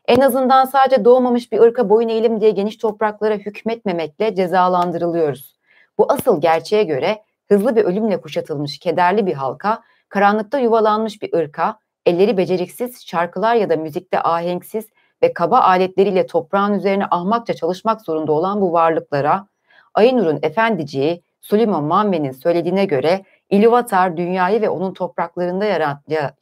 En 0.09 0.21
azından 0.21 0.65
sadece 0.65 1.05
doğmamış 1.05 1.53
bir 1.53 1.61
ırka 1.61 1.89
boyun 1.91 2.09
eğelim 2.09 2.41
diye 2.41 2.51
geniş 2.51 2.77
topraklara 2.77 3.35
hükmetmemekle 3.35 4.35
cezalandırılıyoruz. 4.35 5.57
Bu 5.99 6.13
asıl 6.13 6.41
gerçeğe 6.41 6.83
göre 6.83 7.23
hızlı 7.49 7.77
bir 7.77 7.85
ölümle 7.85 8.21
kuşatılmış 8.21 8.79
kederli 8.79 9.27
bir 9.27 9.35
halka, 9.35 9.83
karanlıkta 10.09 10.59
yuvalanmış 10.59 11.23
bir 11.23 11.33
ırka, 11.33 11.79
elleri 12.07 12.37
beceriksiz, 12.37 13.07
şarkılar 13.07 13.55
ya 13.55 13.71
da 13.71 13.77
müzikte 13.77 14.23
ahenksiz 14.23 14.87
ve 15.23 15.33
kaba 15.33 15.61
aletleriyle 15.61 16.27
toprağın 16.27 16.75
üzerine 16.75 17.07
ahmakça 17.11 17.55
çalışmak 17.55 18.01
zorunda 18.01 18.33
olan 18.33 18.61
bu 18.61 18.73
varlıklara, 18.73 19.47
Aynur'un 19.95 20.39
efendiciği 20.43 21.23
Suleiman 21.41 21.85
Manve'nin 21.85 22.33
söylediğine 22.33 22.85
göre 22.85 23.25
İluvatar 23.51 24.17
dünyayı 24.17 24.63
ve 24.63 24.69
onun 24.69 24.95
topraklarında 24.95 25.65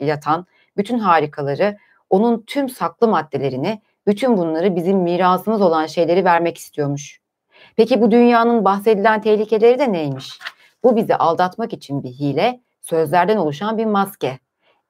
yatan 0.00 0.46
bütün 0.76 0.98
harikaları, 0.98 1.76
onun 2.10 2.44
tüm 2.46 2.68
saklı 2.68 3.08
maddelerini, 3.08 3.82
bütün 4.06 4.36
bunları 4.36 4.76
bizim 4.76 4.98
mirasımız 4.98 5.62
olan 5.62 5.86
şeyleri 5.86 6.24
vermek 6.24 6.58
istiyormuş. 6.58 7.20
Peki 7.76 8.00
bu 8.00 8.10
dünyanın 8.10 8.64
bahsedilen 8.64 9.20
tehlikeleri 9.20 9.78
de 9.78 9.92
neymiş? 9.92 10.38
Bu 10.84 10.96
bizi 10.96 11.16
aldatmak 11.16 11.72
için 11.72 12.02
bir 12.02 12.10
hile, 12.10 12.60
sözlerden 12.80 13.36
oluşan 13.36 13.78
bir 13.78 13.84
maske. 13.84 14.38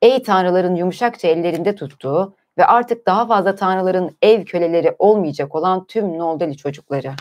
Ey 0.03 0.23
tanrıların 0.23 0.75
yumuşakça 0.75 1.29
ellerinde 1.29 1.75
tuttuğu 1.75 2.37
ve 2.59 2.67
artık 2.67 3.07
daha 3.07 3.27
fazla 3.27 3.55
tanrıların 3.55 4.17
ev 4.23 4.45
köleleri 4.45 4.97
olmayacak 4.99 5.55
olan 5.55 5.87
tüm 5.87 6.19
Noldali 6.19 6.57
çocukları. 6.57 7.13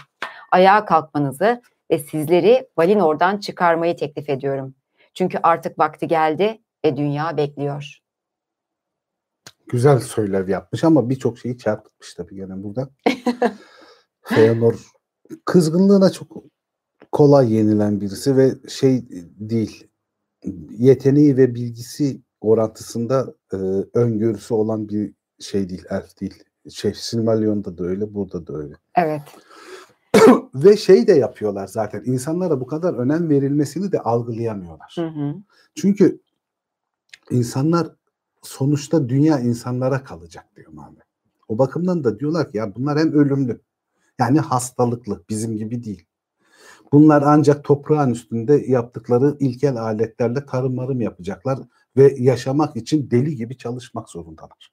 Ayağa 0.51 0.85
kalkmanızı 0.85 1.61
ve 1.91 1.99
sizleri 1.99 2.69
Valinor'dan 2.77 3.38
çıkarmayı 3.38 3.97
teklif 3.97 4.30
ediyorum. 4.30 4.76
Çünkü 5.14 5.39
artık 5.43 5.80
vakti 5.80 6.07
geldi 6.07 6.61
ve 6.85 6.97
dünya 6.97 7.38
bekliyor. 7.38 7.99
güzel 9.68 9.99
söylev 9.99 10.49
yapmış 10.49 10.84
ama 10.84 11.10
birçok 11.10 11.38
şeyi 11.39 11.57
çarpıtmış 11.57 12.14
tabii 12.14 12.35
gene 12.35 12.64
burada. 12.64 12.89
Feanor 14.23 14.76
kızgınlığına 15.45 16.11
çok 16.11 16.43
kolay 17.11 17.53
yenilen 17.53 18.01
birisi 18.01 18.38
ve 18.38 18.51
şey 18.69 19.05
değil 19.39 19.88
yeteneği 20.69 21.38
ve 21.38 21.55
bilgisi 21.55 22.22
orantısında 22.41 23.35
e, 23.53 23.57
öngörüsü 23.93 24.53
olan 24.53 24.89
bir 24.89 25.14
şey 25.44 25.70
değil, 25.70 25.84
elf 25.90 26.20
değil. 26.22 26.44
Şey 26.70 26.94
Silmarillion'da 26.94 27.78
da 27.78 27.84
öyle, 27.84 28.14
burada 28.14 28.48
da 28.48 28.57
öyle. 28.57 28.76
Evet. 28.95 29.22
Ve 30.56 30.78
şey 30.78 31.07
de 31.07 31.14
yapıyorlar 31.14 31.68
zaten. 31.68 32.03
insanlara 32.06 32.60
bu 32.60 32.68
kadar 32.68 32.94
önem 32.94 33.30
verilmesini 33.30 33.91
de 33.91 33.99
algılayamıyorlar. 33.99 34.95
Hı 34.95 35.07
hı. 35.07 35.36
Çünkü 35.76 36.20
insanlar 37.32 37.88
sonuçta 38.41 39.10
dünya 39.10 39.40
insanlara 39.40 40.03
kalacak 40.03 40.45
diyor 40.56 40.72
Muhammed. 40.74 41.02
O 41.48 41.57
bakımdan 41.57 42.03
da 42.03 42.20
diyorlar 42.20 42.52
ki 42.52 42.57
ya 42.57 42.76
bunlar 42.76 42.99
hem 42.99 43.14
ölümlü 43.14 43.61
yani 44.20 44.40
hastalıklı 44.40 45.24
bizim 45.30 45.57
gibi 45.57 45.84
değil. 45.84 46.06
Bunlar 46.91 47.24
ancak 47.26 47.64
toprağın 47.64 48.11
üstünde 48.11 48.64
yaptıkları 48.68 49.38
ilkel 49.40 49.78
aletlerle 49.78 50.45
tarım 50.45 50.76
marım 50.76 51.02
yapacaklar 51.02 51.60
ve 51.98 52.15
yaşamak 52.18 52.76
için 52.76 53.11
deli 53.11 53.36
gibi 53.36 53.57
çalışmak 53.57 54.10
zorundalar. 54.10 54.72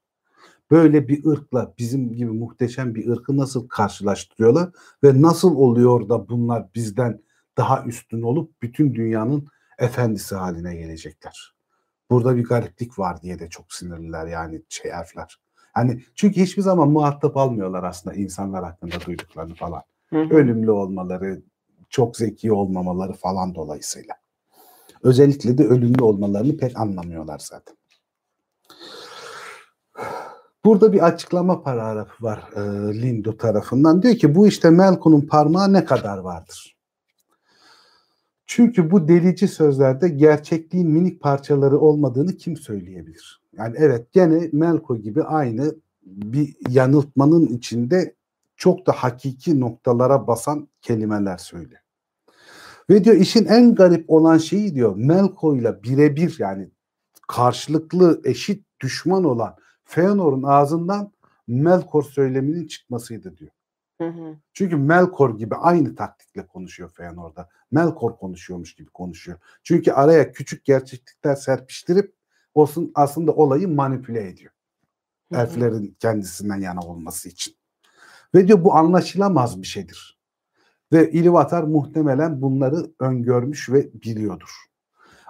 Böyle 0.70 1.08
bir 1.08 1.24
ırkla 1.24 1.74
bizim 1.78 2.12
gibi 2.12 2.30
muhteşem 2.30 2.94
bir 2.94 3.08
ırkı 3.08 3.36
nasıl 3.36 3.68
karşılaştırıyorlar 3.68 4.70
ve 5.04 5.22
nasıl 5.22 5.56
oluyor 5.56 6.08
da 6.08 6.28
bunlar 6.28 6.66
bizden 6.74 7.20
daha 7.56 7.84
üstün 7.84 8.22
olup 8.22 8.62
bütün 8.62 8.94
dünyanın 8.94 9.48
efendisi 9.78 10.34
haline 10.34 10.76
gelecekler. 10.76 11.54
Burada 12.10 12.36
bir 12.36 12.44
gariplik 12.44 12.98
var 12.98 13.22
diye 13.22 13.38
de 13.38 13.48
çok 13.48 13.72
sinirliler 13.72 14.26
yani 14.26 14.62
şey 14.68 14.90
elfler. 14.90 15.40
Hani 15.72 16.02
çünkü 16.14 16.40
hiçbir 16.40 16.62
zaman 16.62 16.88
muhatap 16.88 17.36
almıyorlar 17.36 17.84
aslında 17.84 18.16
insanlar 18.16 18.64
hakkında 18.64 18.94
duyduklarını 19.06 19.54
falan. 19.54 19.82
Hı 20.10 20.22
hı. 20.22 20.34
Ölümlü 20.34 20.70
olmaları, 20.70 21.42
çok 21.90 22.16
zeki 22.16 22.52
olmamaları 22.52 23.12
falan 23.12 23.54
dolayısıyla. 23.54 24.14
Özellikle 25.02 25.58
de 25.58 25.64
ölümlü 25.64 26.02
olmalarını 26.02 26.56
pek 26.56 26.78
anlamıyorlar 26.78 27.38
zaten. 27.38 27.76
Burada 30.64 30.92
bir 30.92 31.06
açıklama 31.06 31.62
paragrafı 31.62 32.24
var 32.24 32.48
e, 32.56 32.60
Lindo 33.02 33.36
tarafından. 33.36 34.02
Diyor 34.02 34.14
ki 34.14 34.34
bu 34.34 34.46
işte 34.46 34.70
Melko'nun 34.70 35.20
parmağı 35.20 35.72
ne 35.72 35.84
kadar 35.84 36.18
vardır? 36.18 36.76
Çünkü 38.46 38.90
bu 38.90 39.08
delici 39.08 39.48
sözlerde 39.48 40.08
gerçekliğin 40.08 40.90
minik 40.90 41.20
parçaları 41.20 41.78
olmadığını 41.78 42.36
kim 42.36 42.56
söyleyebilir? 42.56 43.42
Yani 43.56 43.74
evet 43.78 44.12
gene 44.12 44.48
Melko 44.52 44.96
gibi 44.96 45.22
aynı 45.22 45.74
bir 46.02 46.56
yanıltmanın 46.68 47.46
içinde 47.46 48.14
çok 48.56 48.86
da 48.86 48.92
hakiki 48.92 49.60
noktalara 49.60 50.26
basan 50.26 50.68
kelimeler 50.82 51.36
söylüyor. 51.36 51.80
Ve 52.90 53.04
diyor 53.04 53.16
işin 53.16 53.44
en 53.44 53.74
garip 53.74 54.10
olan 54.10 54.38
şeyi 54.38 54.74
diyor 54.74 54.96
Melko 54.96 55.56
ile 55.56 55.82
birebir 55.82 56.36
yani 56.38 56.68
karşılıklı 57.28 58.20
eşit 58.24 58.64
düşman 58.80 59.24
olan 59.24 59.56
Feanor'un 59.90 60.42
ağzından 60.42 61.12
Melkor 61.48 62.02
söyleminin 62.02 62.66
çıkmasıydı 62.66 63.36
diyor. 63.36 63.50
Hı 64.00 64.08
hı. 64.08 64.36
Çünkü 64.52 64.76
Melkor 64.76 65.38
gibi 65.38 65.54
aynı 65.54 65.94
taktikle 65.96 66.46
konuşuyor 66.46 66.90
Feanor'da. 66.90 67.48
Melkor 67.70 68.16
konuşuyormuş 68.16 68.74
gibi 68.74 68.90
konuşuyor. 68.90 69.38
Çünkü 69.62 69.92
araya 69.92 70.32
küçük 70.32 70.64
gerçeklikler 70.64 71.34
serpiştirip 71.34 72.14
olsun 72.54 72.92
aslında 72.94 73.32
olayı 73.32 73.68
manipüle 73.68 74.28
ediyor. 74.28 74.52
Hı 75.32 75.38
hı. 75.38 75.42
Elflerin 75.42 75.96
kendisinden 75.98 76.60
yana 76.60 76.80
olması 76.80 77.28
için. 77.28 77.54
Ve 78.34 78.48
diyor 78.48 78.64
bu 78.64 78.74
anlaşılamaz 78.74 79.62
bir 79.62 79.66
şeydir. 79.66 80.20
Ve 80.92 81.10
İlivatar 81.10 81.62
muhtemelen 81.62 82.42
bunları 82.42 82.90
öngörmüş 83.00 83.70
ve 83.70 83.92
biliyordur. 83.94 84.69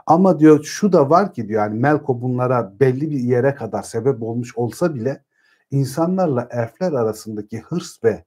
Ama 0.07 0.39
diyor 0.39 0.65
şu 0.65 0.93
da 0.93 1.11
var 1.11 1.35
ki 1.35 1.49
diyor 1.49 1.63
yani 1.63 1.81
Melko 1.81 2.23
bunlara 2.23 2.81
belli 2.81 3.11
bir 3.11 3.21
yere 3.21 3.55
kadar 3.55 3.83
sebep 3.83 4.23
olmuş 4.23 4.57
olsa 4.57 4.95
bile 4.95 5.25
insanlarla 5.71 6.49
elfler 6.51 6.93
arasındaki 6.93 7.61
hırs 7.61 8.05
ve 8.05 8.25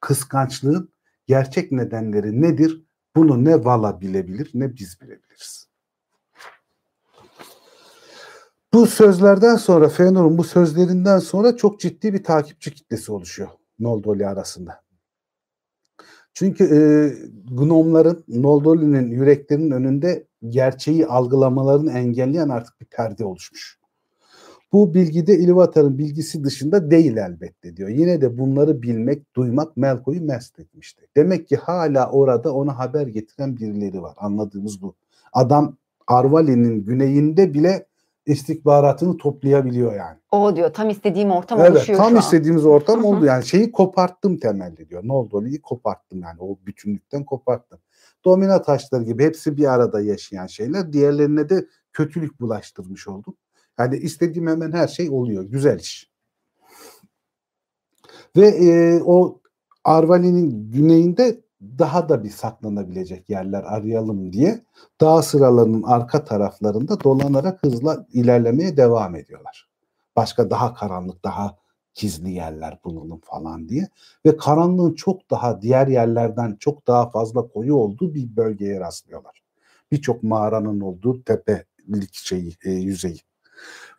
kıskançlığın 0.00 0.92
gerçek 1.26 1.72
nedenleri 1.72 2.42
nedir? 2.42 2.82
Bunu 3.16 3.44
ne 3.44 3.64
Vala 3.64 4.00
bilebilir 4.00 4.50
ne 4.54 4.76
biz 4.76 5.00
bilebiliriz. 5.00 5.68
Bu 8.72 8.86
sözlerden 8.86 9.56
sonra 9.56 9.86
Fëanor'un 9.86 10.38
bu 10.38 10.44
sözlerinden 10.44 11.18
sonra 11.18 11.56
çok 11.56 11.80
ciddi 11.80 12.14
bir 12.14 12.24
takipçi 12.24 12.74
kitlesi 12.74 13.12
oluşuyor 13.12 13.48
Noldoli 13.78 14.26
arasında. 14.26 14.82
Çünkü 16.34 16.64
e, 16.64 16.80
gnomların 17.54 18.24
Noldoli'nin 18.28 19.10
yüreklerinin 19.10 19.70
önünde 19.70 20.26
gerçeği 20.48 21.06
algılamalarını 21.06 21.92
engelleyen 21.92 22.48
artık 22.48 22.80
bir 22.80 22.86
perde 22.86 23.24
oluşmuş. 23.24 23.78
Bu 24.72 24.94
bilgide 24.94 25.38
Ilúvatar'ın 25.38 25.98
bilgisi 25.98 26.44
dışında 26.44 26.90
değil 26.90 27.16
elbette 27.16 27.76
diyor. 27.76 27.88
Yine 27.88 28.20
de 28.20 28.38
bunları 28.38 28.82
bilmek, 28.82 29.36
duymak 29.36 29.76
Melko'yu 29.76 30.24
mest 30.24 30.60
etmişti. 30.60 31.06
Demek 31.16 31.48
ki 31.48 31.56
hala 31.56 32.10
orada 32.10 32.54
ona 32.54 32.78
haber 32.78 33.06
getiren 33.06 33.56
birileri 33.56 34.02
var. 34.02 34.14
Anladığımız 34.16 34.82
bu. 34.82 34.94
Adam 35.32 35.76
Arvali'nin 36.06 36.84
güneyinde 36.84 37.54
bile 37.54 37.86
istihbaratını 38.26 39.16
toplayabiliyor 39.16 39.94
yani. 39.94 40.18
O 40.32 40.56
diyor 40.56 40.72
tam 40.72 40.90
istediğim 40.90 41.30
ortam 41.30 41.60
Evet 41.60 41.70
oluşuyor 41.70 41.98
tam 41.98 42.10
şu 42.10 42.16
an. 42.16 42.20
istediğimiz 42.20 42.66
ortam 42.66 42.98
Hı 42.98 43.02
hı. 43.02 43.06
oldu 43.06 43.24
yani 43.24 43.44
şeyi 43.44 43.72
koparttım 43.72 44.36
temelli 44.36 44.88
diyor. 44.88 45.02
Ne 45.04 45.12
oldu? 45.12 45.36
Oli'yi 45.36 45.62
koparttım 45.62 46.22
yani 46.22 46.36
o 46.40 46.58
bütünlükten 46.66 47.24
koparttım. 47.24 47.78
Domina 48.24 48.62
taşları 48.62 49.02
gibi 49.02 49.24
hepsi 49.24 49.56
bir 49.56 49.72
arada 49.72 50.00
yaşayan 50.00 50.46
şeyler. 50.46 50.92
Diğerlerine 50.92 51.48
de 51.48 51.66
kötülük 51.92 52.40
bulaştırmış 52.40 53.08
oldum. 53.08 53.36
Yani 53.78 53.96
istediğim 53.96 54.48
hemen 54.48 54.72
her 54.72 54.88
şey 54.88 55.10
oluyor. 55.10 55.44
Güzel 55.44 55.78
iş. 55.78 56.12
Ve 58.36 58.46
e, 58.46 59.00
o 59.04 59.40
Arvali'nin 59.84 60.70
güneyinde 60.70 61.40
daha 61.78 62.08
da 62.08 62.24
bir 62.24 62.30
saklanabilecek 62.30 63.30
yerler 63.30 63.62
arayalım 63.62 64.32
diye 64.32 64.62
dağ 65.00 65.22
sıralarının 65.22 65.82
arka 65.82 66.24
taraflarında 66.24 67.00
dolanarak 67.00 67.62
hızla 67.64 68.06
ilerlemeye 68.12 68.76
devam 68.76 69.16
ediyorlar. 69.16 69.68
Başka 70.16 70.50
daha 70.50 70.74
karanlık, 70.74 71.24
daha 71.24 71.56
gizli 71.94 72.30
yerler 72.30 72.78
bulalım 72.84 73.20
falan 73.24 73.68
diye. 73.68 73.88
Ve 74.26 74.36
karanlığın 74.36 74.94
çok 74.94 75.30
daha 75.30 75.62
diğer 75.62 75.86
yerlerden 75.86 76.56
çok 76.60 76.86
daha 76.86 77.10
fazla 77.10 77.48
koyu 77.48 77.74
olduğu 77.74 78.14
bir 78.14 78.36
bölgeye 78.36 78.80
rastlıyorlar. 78.80 79.42
Birçok 79.92 80.22
mağaranın 80.22 80.80
olduğu 80.80 81.22
tepelik 81.22 82.14
şeyi, 82.14 82.56
e, 82.64 82.70
yüzeyi. 82.70 83.18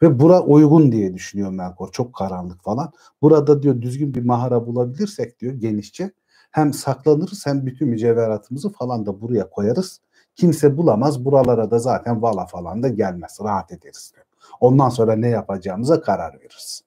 Ve 0.01 0.19
bura 0.19 0.41
uygun 0.41 0.91
diye 0.91 1.13
düşünüyor 1.13 1.51
Melkor. 1.51 1.91
Çok 1.91 2.13
karanlık 2.13 2.63
falan. 2.63 2.91
Burada 3.21 3.63
diyor 3.63 3.81
düzgün 3.81 4.13
bir 4.13 4.25
mağara 4.25 4.67
bulabilirsek 4.67 5.39
diyor 5.39 5.53
genişçe 5.53 6.11
hem 6.53 6.73
saklanırız 6.73 7.45
hem 7.45 7.65
bütün 7.65 7.87
mücevheratımızı 7.87 8.69
falan 8.69 9.05
da 9.05 9.21
buraya 9.21 9.49
koyarız. 9.49 9.99
Kimse 10.35 10.77
bulamaz. 10.77 11.25
Buralara 11.25 11.71
da 11.71 11.79
zaten 11.79 12.21
vala 12.21 12.45
falan 12.45 12.83
da 12.83 12.87
gelmez. 12.87 13.39
Rahat 13.43 13.71
ederiz. 13.71 14.13
Ondan 14.59 14.89
sonra 14.89 15.15
ne 15.15 15.27
yapacağımıza 15.27 16.01
karar 16.01 16.33
veririz. 16.33 16.83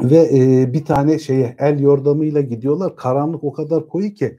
Ve 0.00 0.28
e, 0.32 0.72
bir 0.72 0.84
tane 0.84 1.18
şeye 1.18 1.56
el 1.58 1.80
yordamıyla 1.80 2.40
gidiyorlar. 2.40 2.96
Karanlık 2.96 3.44
o 3.44 3.52
kadar 3.52 3.88
koyu 3.88 4.14
ki 4.14 4.38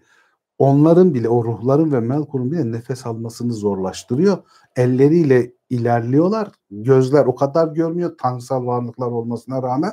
onların 0.57 1.13
bile 1.13 1.29
o 1.29 1.43
ruhların 1.45 1.91
ve 1.91 1.99
Melkor'un 1.99 2.51
bile 2.51 2.71
nefes 2.71 3.05
almasını 3.05 3.53
zorlaştırıyor. 3.53 4.37
Elleriyle 4.75 5.51
ilerliyorlar. 5.69 6.51
Gözler 6.71 7.25
o 7.25 7.35
kadar 7.35 7.67
görmüyor 7.67 8.17
tanrısal 8.17 8.65
varlıklar 8.65 9.07
olmasına 9.07 9.63
rağmen. 9.63 9.91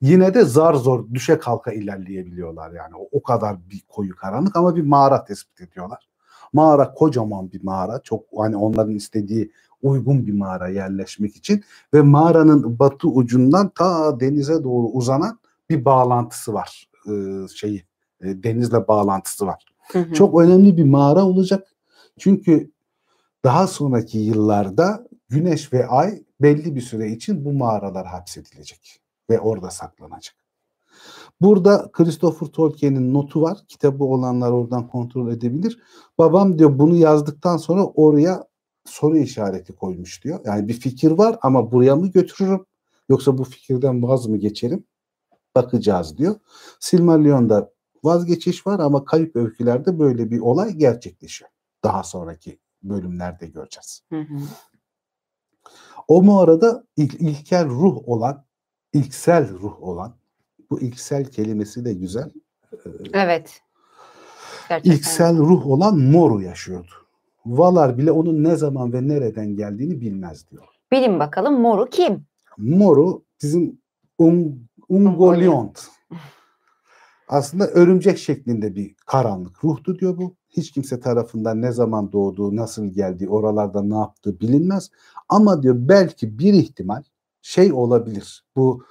Yine 0.00 0.34
de 0.34 0.44
zar 0.44 0.74
zor 0.74 1.14
düşe 1.14 1.38
kalka 1.38 1.72
ilerleyebiliyorlar 1.72 2.72
yani. 2.72 2.94
O, 2.96 3.08
o 3.12 3.22
kadar 3.22 3.70
bir 3.70 3.82
koyu 3.88 4.16
karanlık 4.16 4.56
ama 4.56 4.76
bir 4.76 4.82
mağara 4.82 5.24
tespit 5.24 5.60
ediyorlar. 5.60 6.08
Mağara 6.52 6.94
kocaman 6.94 7.52
bir 7.52 7.64
mağara. 7.64 8.00
Çok 8.04 8.24
hani 8.36 8.56
onların 8.56 8.94
istediği 8.94 9.52
uygun 9.82 10.26
bir 10.26 10.32
mağara 10.32 10.68
yerleşmek 10.68 11.36
için 11.36 11.64
ve 11.94 12.02
mağaranın 12.02 12.78
batı 12.78 13.08
ucundan 13.08 13.68
ta 13.68 14.20
denize 14.20 14.64
doğru 14.64 14.86
uzanan 14.86 15.38
bir 15.70 15.84
bağlantısı 15.84 16.54
var. 16.54 16.90
Ee, 17.08 17.48
şeyi 17.54 17.84
e, 18.20 18.42
denizle 18.42 18.88
bağlantısı 18.88 19.46
var. 19.46 19.64
Hı 19.92 19.98
hı. 19.98 20.14
Çok 20.14 20.40
önemli 20.40 20.76
bir 20.76 20.84
mağara 20.84 21.24
olacak. 21.24 21.68
Çünkü 22.18 22.70
daha 23.44 23.66
sonraki 23.66 24.18
yıllarda 24.18 25.08
Güneş 25.28 25.72
ve 25.72 25.86
Ay 25.86 26.22
belli 26.40 26.74
bir 26.74 26.80
süre 26.80 27.10
için 27.10 27.44
bu 27.44 27.52
mağaralar 27.52 28.06
hapsedilecek 28.06 29.00
ve 29.30 29.40
orada 29.40 29.70
saklanacak. 29.70 30.34
Burada 31.40 31.90
Christopher 31.92 32.46
Tolkien'in 32.46 33.14
notu 33.14 33.42
var. 33.42 33.58
Kitabı 33.68 34.04
olanlar 34.04 34.50
oradan 34.50 34.88
kontrol 34.88 35.32
edebilir. 35.32 35.78
Babam 36.18 36.58
diyor 36.58 36.78
bunu 36.78 36.96
yazdıktan 36.96 37.56
sonra 37.56 37.84
oraya 37.84 38.44
soru 38.84 39.18
işareti 39.18 39.76
koymuş 39.76 40.24
diyor. 40.24 40.40
Yani 40.44 40.68
bir 40.68 40.74
fikir 40.74 41.10
var 41.10 41.38
ama 41.42 41.72
buraya 41.72 41.96
mı 41.96 42.06
götürürüm 42.06 42.66
yoksa 43.08 43.38
bu 43.38 43.44
fikirden 43.44 44.02
vaz 44.02 44.26
mı 44.26 44.36
geçerim? 44.36 44.84
Bakacağız 45.56 46.18
diyor. 46.18 46.34
Silmarillion'da 46.80 47.72
vazgeçiş 48.04 48.66
var 48.66 48.80
ama 48.80 49.04
kayıp 49.04 49.36
öykülerde 49.36 49.98
böyle 49.98 50.30
bir 50.30 50.40
olay 50.40 50.72
gerçekleşiyor. 50.72 51.50
Daha 51.84 52.02
sonraki 52.02 52.58
bölümlerde 52.82 53.46
göreceğiz. 53.46 54.02
Hı 54.08 54.20
hı. 54.20 54.38
O 56.08 56.22
mağarada 56.22 56.84
ilk, 56.96 57.14
ilkel 57.14 57.68
ruh 57.68 58.08
olan, 58.08 58.44
ilksel 58.92 59.50
ruh 59.58 59.82
olan, 59.82 60.14
bu 60.70 60.80
ilksel 60.80 61.24
kelimesi 61.24 61.84
de 61.84 61.92
güzel. 61.94 62.30
Evet. 63.12 63.60
Gerçekten. 64.68 64.96
İlksel 64.96 65.38
ruh 65.38 65.66
olan 65.66 65.98
Moru 65.98 66.42
yaşıyordu. 66.42 66.90
Valar 67.46 67.98
bile 67.98 68.12
onun 68.12 68.44
ne 68.44 68.56
zaman 68.56 68.92
ve 68.92 69.08
nereden 69.08 69.56
geldiğini 69.56 70.00
bilmez 70.00 70.50
diyor. 70.50 70.64
Bilin 70.92 71.18
bakalım 71.18 71.60
moru 71.60 71.86
kim? 71.90 72.26
Moru 72.58 73.22
bizim 73.42 73.78
Un- 74.18 74.68
Ungoliant. 74.88 75.88
Aslında 77.28 77.66
örümcek 77.66 78.18
şeklinde 78.18 78.74
bir 78.76 78.94
karanlık 79.06 79.64
ruhtu 79.64 79.98
diyor 79.98 80.16
bu. 80.16 80.34
Hiç 80.50 80.70
kimse 80.70 81.00
tarafından 81.00 81.62
ne 81.62 81.72
zaman 81.72 82.12
doğduğu, 82.12 82.56
nasıl 82.56 82.86
geldiği, 82.86 83.28
oralarda 83.28 83.82
ne 83.82 83.96
yaptığı 83.96 84.40
bilinmez. 84.40 84.90
Ama 85.28 85.62
diyor 85.62 85.74
belki 85.78 86.38
bir 86.38 86.54
ihtimal 86.54 87.02
şey 87.42 87.72
olabilir. 87.72 88.44
Bu 88.56 88.84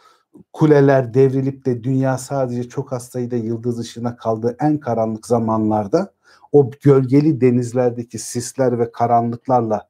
kuleler 0.53 1.13
devrilip 1.13 1.65
de 1.65 1.83
dünya 1.83 2.17
sadece 2.17 2.69
çok 2.69 2.93
az 2.93 3.07
sayıda 3.07 3.35
yıldız 3.35 3.79
ışığına 3.79 4.15
kaldığı 4.15 4.55
en 4.59 4.77
karanlık 4.77 5.27
zamanlarda 5.27 6.13
o 6.51 6.71
gölgeli 6.81 7.41
denizlerdeki 7.41 8.19
sisler 8.19 8.79
ve 8.79 8.91
karanlıklarla 8.91 9.89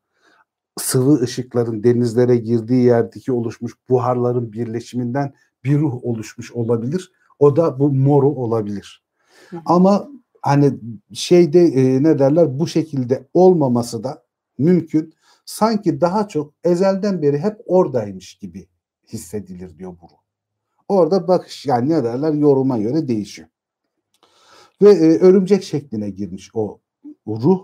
sıvı 0.78 1.22
ışıkların 1.22 1.84
denizlere 1.84 2.38
girdiği 2.38 2.86
yerdeki 2.86 3.32
oluşmuş 3.32 3.74
buharların 3.90 4.54
birleşiminden 4.54 5.34
bir 5.64 5.80
ruh 5.80 6.06
oluşmuş 6.06 6.52
olabilir. 6.52 7.12
O 7.40 7.56
da 7.56 7.80
bu 7.80 7.90
moru 7.90 8.30
olabilir. 8.30 9.04
Hı. 9.50 9.58
Ama 9.66 10.10
hani 10.42 10.74
şeyde 11.14 11.62
e, 11.62 12.04
ne 12.04 12.20
derler 12.20 12.60
bu 12.60 12.68
şekilde 12.68 13.28
olmaması 13.34 14.04
da 14.04 14.24
mümkün. 14.58 15.14
Sanki 15.48 16.02
daha 16.02 16.28
çok 16.28 16.54
ezelden 16.64 17.22
beri 17.22 17.38
hep 17.38 17.62
oradaymış 17.66 18.36
gibi 18.36 18.68
hissedilir 19.14 19.78
diyor 19.78 19.96
bu. 20.02 20.08
Orada 20.88 21.28
bakış 21.28 21.66
yani 21.66 21.90
ne 21.90 22.04
derler 22.04 22.34
yoruma 22.34 22.78
göre 22.78 23.08
değişiyor. 23.08 23.48
Ve 24.82 24.90
e, 24.90 25.20
örümcek 25.20 25.64
şekline 25.64 26.10
girmiş 26.10 26.52
o 26.54 26.80
ruh 27.28 27.64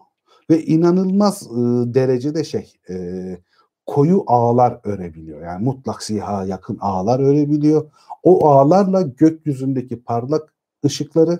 ve 0.49 0.65
inanılmaz 0.65 1.43
e, 1.43 1.55
derecede 1.93 2.43
şey 2.43 2.73
e, 2.89 3.37
koyu 3.85 4.23
ağlar 4.27 4.79
örebiliyor. 4.83 5.41
Yani 5.41 5.63
mutlak 5.63 6.03
siha 6.03 6.45
yakın 6.45 6.77
ağlar 6.81 7.19
örebiliyor. 7.19 7.91
O 8.23 8.47
ağlarla 8.47 9.01
gökyüzündeki 9.01 10.03
parlak 10.03 10.53
ışıkları, 10.85 11.39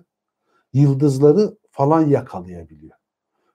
yıldızları 0.74 1.58
falan 1.72 2.02
yakalayabiliyor. 2.02 3.03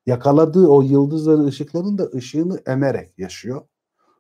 Yakaladığı 0.09 0.66
o 0.68 0.82
yıldızları, 0.82 1.44
ışıkların 1.44 1.98
da 1.98 2.05
ışığını 2.14 2.60
emerek 2.66 3.18
yaşıyor. 3.18 3.62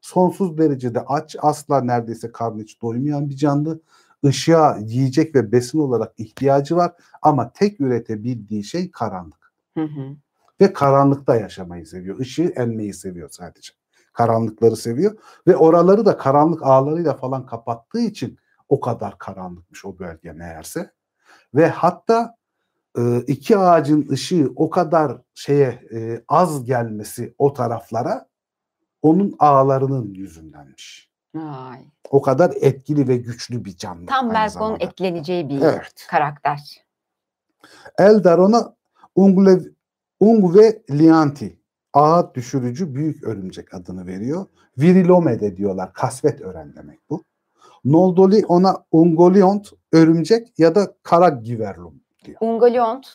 Sonsuz 0.00 0.58
derecede 0.58 1.00
aç, 1.00 1.36
asla 1.38 1.80
neredeyse 1.80 2.32
karnı 2.32 2.62
hiç 2.62 2.82
doymayan 2.82 3.28
bir 3.28 3.36
canlı. 3.36 3.80
Işığa 4.22 4.78
yiyecek 4.80 5.34
ve 5.34 5.52
besin 5.52 5.78
olarak 5.78 6.14
ihtiyacı 6.18 6.76
var 6.76 6.92
ama 7.22 7.52
tek 7.52 7.80
üretebildiği 7.80 8.64
şey 8.64 8.90
karanlık 8.90 9.52
Hı 9.74 9.84
hı. 9.84 10.16
ve 10.60 10.72
karanlıkta 10.72 11.36
yaşamayı 11.36 11.86
seviyor. 11.86 12.20
Işığı 12.20 12.52
emmeyi 12.56 12.94
seviyor 12.94 13.28
sadece. 13.30 13.72
Karanlıkları 14.12 14.76
seviyor 14.76 15.16
ve 15.46 15.56
oraları 15.56 16.06
da 16.06 16.16
karanlık 16.16 16.62
ağlarıyla 16.62 17.14
falan 17.14 17.46
kapattığı 17.46 18.00
için 18.00 18.38
o 18.68 18.80
kadar 18.80 19.18
karanlıkmış 19.18 19.84
o 19.84 19.98
bölge 19.98 20.32
meğerse. 20.32 20.90
Ve 21.54 21.68
hatta 21.68 22.37
e, 22.98 23.20
iki 23.20 23.58
ağacın 23.58 24.08
ışığı 24.10 24.52
o 24.56 24.70
kadar 24.70 25.18
şeye 25.34 25.80
e, 25.92 26.22
az 26.28 26.64
gelmesi 26.64 27.34
o 27.38 27.52
taraflara 27.52 28.28
onun 29.02 29.36
ağlarının 29.38 30.14
yüzündenmiş. 30.14 31.10
Ay. 31.38 31.78
O 32.10 32.22
kadar 32.22 32.52
etkili 32.60 33.08
ve 33.08 33.16
güçlü 33.16 33.64
bir 33.64 33.76
canlı. 33.76 34.06
Tam 34.06 34.26
Melkon'un 34.26 34.48
zamanda. 34.48 34.84
etkileneceği 34.84 35.48
bir 35.48 35.60
Evet. 35.62 36.06
karakter. 36.10 36.84
Eldar 37.98 38.38
ona 38.38 38.74
Ungle, 39.14 39.60
Ungve 40.20 40.82
Lianti 40.90 41.58
ağ 41.92 42.34
düşürücü 42.34 42.94
büyük 42.94 43.24
örümcek 43.24 43.74
adını 43.74 44.06
veriyor. 44.06 44.46
Virilomede 44.78 45.56
diyorlar. 45.56 45.92
Kasvet 45.92 46.40
ören 46.40 46.74
demek 46.76 47.10
bu. 47.10 47.24
Noldoli 47.84 48.46
ona 48.46 48.84
Ungoliont 48.92 49.70
örümcek 49.92 50.58
ya 50.58 50.74
da 50.74 50.94
kara 51.02 51.28
giverlum 51.28 52.00
diyor. 52.24 52.36
Ungoliont 52.40 53.06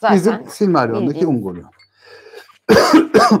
zaten 0.00 0.16
Bizim 0.16 0.50
Silmarillion'daki 0.50 1.14
bildiğimiz. 1.14 1.38
Ungoliant. 1.38 1.74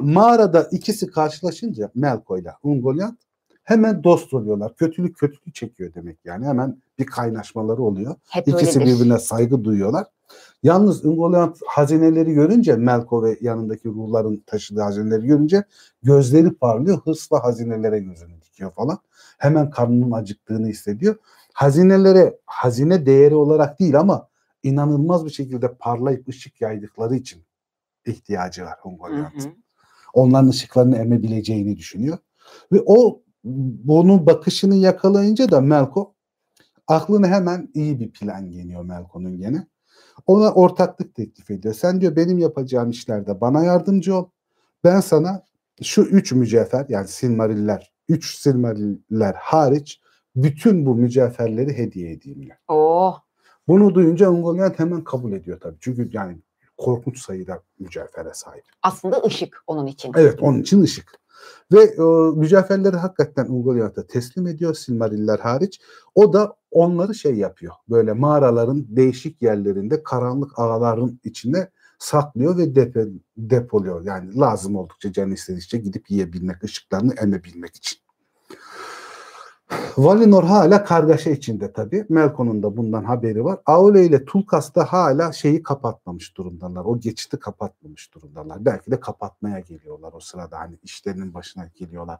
Mağarada 0.00 0.68
ikisi 0.70 1.06
karşılaşınca 1.06 1.90
Melko 1.94 2.38
ile 2.38 2.52
Ungoliant 2.62 3.18
hemen 3.64 4.04
dost 4.04 4.34
oluyorlar. 4.34 4.76
Kötülük 4.76 5.16
kötülük 5.16 5.54
çekiyor 5.54 5.94
demek 5.94 6.18
yani. 6.24 6.46
Hemen 6.46 6.82
bir 6.98 7.06
kaynaşmaları 7.06 7.82
oluyor. 7.82 8.14
hep 8.28 8.48
İkisi 8.48 8.78
öyledir. 8.78 8.94
birbirine 8.94 9.18
saygı 9.18 9.64
duyuyorlar. 9.64 10.06
Yalnız 10.62 11.04
Ungoliant 11.04 11.58
hazineleri 11.66 12.32
görünce 12.32 12.76
Melko 12.76 13.24
ve 13.24 13.38
yanındaki 13.40 13.88
ruhların 13.88 14.42
taşıdığı 14.46 14.80
hazineleri 14.80 15.26
görünce 15.26 15.64
gözleri 16.02 16.50
parlıyor. 16.54 16.98
Hırsla 17.04 17.44
hazinelere 17.44 17.98
gözünü 17.98 18.42
dikiyor 18.42 18.70
falan. 18.70 18.98
Hemen 19.38 19.70
karnının 19.70 20.12
acıktığını 20.12 20.66
hissediyor. 20.66 21.16
Hazinelere 21.52 22.38
hazine 22.46 23.06
değeri 23.06 23.34
olarak 23.34 23.80
değil 23.80 24.00
ama 24.00 24.28
inanılmaz 24.62 25.24
bir 25.24 25.30
şekilde 25.30 25.74
parlayıp 25.74 26.28
ışık 26.28 26.60
yaydıkları 26.60 27.16
için 27.16 27.42
ihtiyacı 28.06 28.64
var 28.64 28.78
hı. 29.48 29.52
onların 30.12 30.48
ışıklarını 30.48 30.96
emebileceğini 30.96 31.76
düşünüyor. 31.76 32.18
Ve 32.72 32.82
o 32.86 33.22
bunun 33.84 34.26
bakışını 34.26 34.74
yakalayınca 34.74 35.50
da 35.50 35.60
Melko 35.60 36.14
aklına 36.86 37.28
hemen 37.28 37.70
iyi 37.74 38.00
bir 38.00 38.12
plan 38.12 38.50
geliyor 38.50 38.84
Melko'nun 38.84 39.38
gene. 39.38 39.66
Ona 40.26 40.52
ortaklık 40.52 41.14
teklif 41.14 41.50
ediyor. 41.50 41.74
Sen 41.74 42.00
diyor 42.00 42.16
benim 42.16 42.38
yapacağım 42.38 42.90
işlerde 42.90 43.40
bana 43.40 43.64
yardımcı 43.64 44.16
ol. 44.16 44.28
Ben 44.84 45.00
sana 45.00 45.44
şu 45.82 46.02
üç 46.02 46.32
mücevher 46.32 46.86
yani 46.88 47.08
Silmariller, 47.08 47.92
üç 48.08 48.36
Silmariller 48.36 49.34
hariç 49.34 50.00
bütün 50.36 50.86
bu 50.86 50.94
mücevherleri 50.94 51.78
hediye 51.78 52.12
edeyim 52.12 52.42
diyor. 52.42 52.56
Oh. 52.68 53.20
Bunu 53.72 53.94
duyunca 53.94 54.30
Ungoliant 54.30 54.78
hemen 54.78 55.04
kabul 55.04 55.32
ediyor 55.32 55.60
tabii. 55.60 55.76
Çünkü 55.80 56.10
yani 56.12 56.38
korkunç 56.78 57.18
sayıda 57.18 57.62
mücevhere 57.78 58.34
sahip. 58.34 58.64
Aslında 58.82 59.22
ışık 59.26 59.62
onun 59.66 59.86
için. 59.86 60.12
Evet 60.16 60.42
onun 60.42 60.60
için 60.60 60.82
ışık. 60.82 61.20
Ve 61.72 61.82
e, 61.82 62.02
mücevherleri 62.36 62.96
hakikaten 62.96 63.46
Ungoliant'a 63.48 64.06
teslim 64.06 64.46
ediyor 64.46 64.74
Silmariller 64.74 65.38
hariç. 65.38 65.80
O 66.14 66.32
da 66.32 66.56
onları 66.70 67.14
şey 67.14 67.34
yapıyor. 67.34 67.74
Böyle 67.88 68.12
mağaraların 68.12 68.86
değişik 68.88 69.42
yerlerinde 69.42 70.02
karanlık 70.02 70.58
ağların 70.58 71.20
içine 71.24 71.68
saklıyor 71.98 72.58
ve 72.58 72.74
depo, 72.74 73.00
depoluyor. 73.36 74.04
Yani 74.04 74.38
lazım 74.38 74.76
oldukça 74.76 75.12
canı 75.12 75.34
istedikçe 75.34 75.78
gidip 75.78 76.10
yiyebilmek, 76.10 76.64
ışıklarını 76.64 77.14
emebilmek 77.14 77.76
için. 77.76 77.98
Valinor 79.96 80.44
hala 80.44 80.84
kargaşa 80.84 81.30
içinde 81.30 81.72
tabii. 81.72 82.06
Melkon'un 82.08 82.62
da 82.62 82.76
bundan 82.76 83.04
haberi 83.04 83.44
var. 83.44 83.58
Aule 83.66 84.06
ile 84.06 84.24
Tulkas 84.24 84.74
da 84.74 84.84
hala 84.84 85.32
şeyi 85.32 85.62
kapatmamış 85.62 86.36
durumdalar. 86.36 86.84
O 86.84 87.00
geçiti 87.00 87.38
kapatmamış 87.38 88.14
durumdalar. 88.14 88.64
Belki 88.64 88.90
de 88.90 89.00
kapatmaya 89.00 89.60
geliyorlar 89.60 90.12
o 90.12 90.20
sırada. 90.20 90.58
Hani 90.58 90.78
işlerinin 90.82 91.34
başına 91.34 91.70
geliyorlar. 91.74 92.18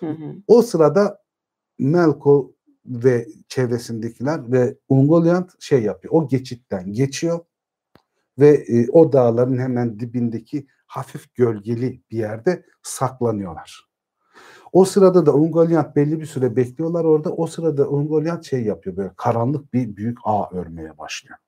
Hı 0.00 0.10
hı. 0.10 0.34
O 0.46 0.62
sırada 0.62 1.18
Melko 1.78 2.52
ve 2.86 3.28
çevresindekiler 3.48 4.52
ve 4.52 4.76
Ungoliant 4.88 5.62
şey 5.62 5.82
yapıyor. 5.82 6.14
O 6.14 6.28
geçitten 6.28 6.92
geçiyor 6.92 7.40
ve 8.38 8.48
e, 8.48 8.90
o 8.90 9.12
dağların 9.12 9.58
hemen 9.58 10.00
dibindeki 10.00 10.66
hafif 10.86 11.34
gölgeli 11.34 12.02
bir 12.10 12.18
yerde 12.18 12.64
saklanıyorlar. 12.82 13.91
O 14.72 14.84
sırada 14.84 15.26
da 15.26 15.34
Ungoliant 15.34 15.96
belli 15.96 16.20
bir 16.20 16.26
süre 16.26 16.56
bekliyorlar 16.56 17.04
orada. 17.04 17.32
O 17.32 17.46
sırada 17.46 17.88
Ungoliant 17.88 18.44
şey 18.44 18.62
yapıyor 18.62 18.96
böyle 18.96 19.10
karanlık 19.16 19.74
bir 19.74 19.96
büyük 19.96 20.18
ağ 20.24 20.50
örmeye 20.50 20.98
başlıyor. 20.98 21.38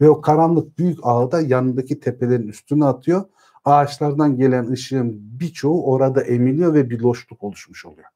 Ve 0.00 0.10
o 0.10 0.20
karanlık 0.20 0.78
büyük 0.78 0.98
ağı 1.02 1.32
da 1.32 1.40
yanındaki 1.40 2.00
tepelerin 2.00 2.48
üstüne 2.48 2.84
atıyor. 2.84 3.24
Ağaçlardan 3.64 4.36
gelen 4.36 4.70
ışığın 4.70 5.12
birçoğu 5.40 5.86
orada 5.86 6.22
emiliyor 6.22 6.74
ve 6.74 6.90
bir 6.90 7.00
loşluk 7.00 7.42
oluşmuş 7.42 7.86
oluyor. 7.86 8.08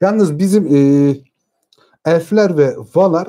Yalnız 0.00 0.38
bizim 0.38 0.66
e, 0.76 1.14
elfler 2.04 2.58
ve 2.58 2.76
valar 2.94 3.28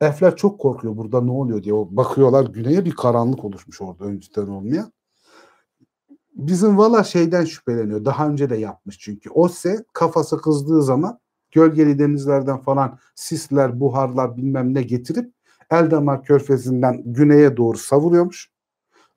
elfler 0.00 0.36
çok 0.36 0.60
korkuyor 0.60 0.96
burada 0.96 1.20
ne 1.20 1.30
oluyor 1.30 1.62
diye. 1.62 1.74
Bakıyorlar 1.74 2.44
güneye 2.44 2.84
bir 2.84 2.94
karanlık 2.94 3.44
oluşmuş 3.44 3.80
orada 3.80 4.04
önceden 4.04 4.46
olmayan. 4.46 4.92
Bizim 6.34 6.78
Vala 6.78 7.04
şeyden 7.04 7.44
şüpheleniyor. 7.44 8.04
Daha 8.04 8.28
önce 8.28 8.50
de 8.50 8.56
yapmış 8.56 8.98
çünkü. 8.98 9.30
Osse 9.30 9.84
kafası 9.92 10.36
kızdığı 10.36 10.82
zaman 10.82 11.18
gölgeli 11.50 11.98
denizlerden 11.98 12.58
falan 12.58 12.98
sisler, 13.14 13.80
buharlar 13.80 14.36
bilmem 14.36 14.74
ne 14.74 14.82
getirip 14.82 15.32
Eldamar 15.70 16.24
körfezinden 16.24 17.02
güneye 17.04 17.56
doğru 17.56 17.78
savuruyormuş. 17.78 18.52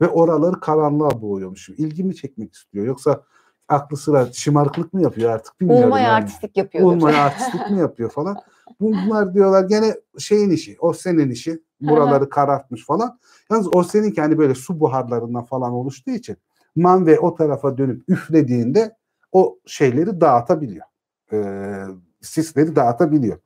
Ve 0.01 0.07
oraları 0.07 0.59
karanlığa 0.59 1.21
boğuyormuş. 1.21 1.69
İlgimi 1.69 2.15
çekmek 2.15 2.53
istiyor. 2.53 2.85
Yoksa 2.85 3.23
aklı 3.67 3.97
sıra 3.97 4.33
şımarıklık 4.33 4.93
mı 4.93 5.01
yapıyor 5.01 5.31
artık 5.31 5.61
bilmiyorum. 5.61 5.85
Ulmaya 5.85 6.03
yani. 6.03 6.13
artistlik 6.13 6.57
yapıyordur. 6.57 6.91
Ulmaya 6.91 7.23
artistlik 7.23 7.69
mi 7.71 7.79
yapıyor 7.79 8.09
falan. 8.09 8.37
Bunlar 8.79 9.33
diyorlar 9.33 9.63
gene 9.63 9.95
şeyin 10.19 10.49
işi. 10.49 10.77
O 10.79 10.93
senin 10.93 11.29
işi. 11.29 11.63
Buraları 11.81 12.29
karartmış 12.29 12.85
falan. 12.85 13.19
Yalnız 13.51 13.75
o 13.75 13.83
seninki 13.83 14.21
hani 14.21 14.37
böyle 14.37 14.55
su 14.55 14.79
buharlarından 14.79 15.43
falan 15.43 15.71
oluştuğu 15.71 16.11
için 16.11 16.37
Manve 16.75 17.19
o 17.19 17.35
tarafa 17.35 17.77
dönüp 17.77 18.09
üflediğinde 18.09 18.95
o 19.31 19.57
şeyleri 19.65 20.21
dağıtabiliyor. 20.21 20.85
Ee, 21.33 21.83
sisleri 22.21 22.75
dağıtabiliyor. 22.75 23.39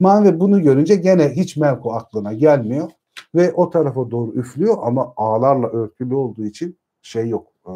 Manve 0.00 0.40
bunu 0.40 0.62
görünce 0.62 0.96
gene 0.96 1.28
hiç 1.28 1.56
Melko 1.56 1.92
aklına 1.92 2.32
gelmiyor 2.32 2.90
ve 3.34 3.52
o 3.52 3.70
tarafa 3.70 4.10
doğru 4.10 4.32
üflüyor 4.32 4.76
ama 4.82 5.12
ağlarla 5.16 5.68
örtülü 5.68 6.14
olduğu 6.14 6.44
için 6.44 6.78
şey 7.02 7.28
yok. 7.28 7.46
Ee, 7.68 7.72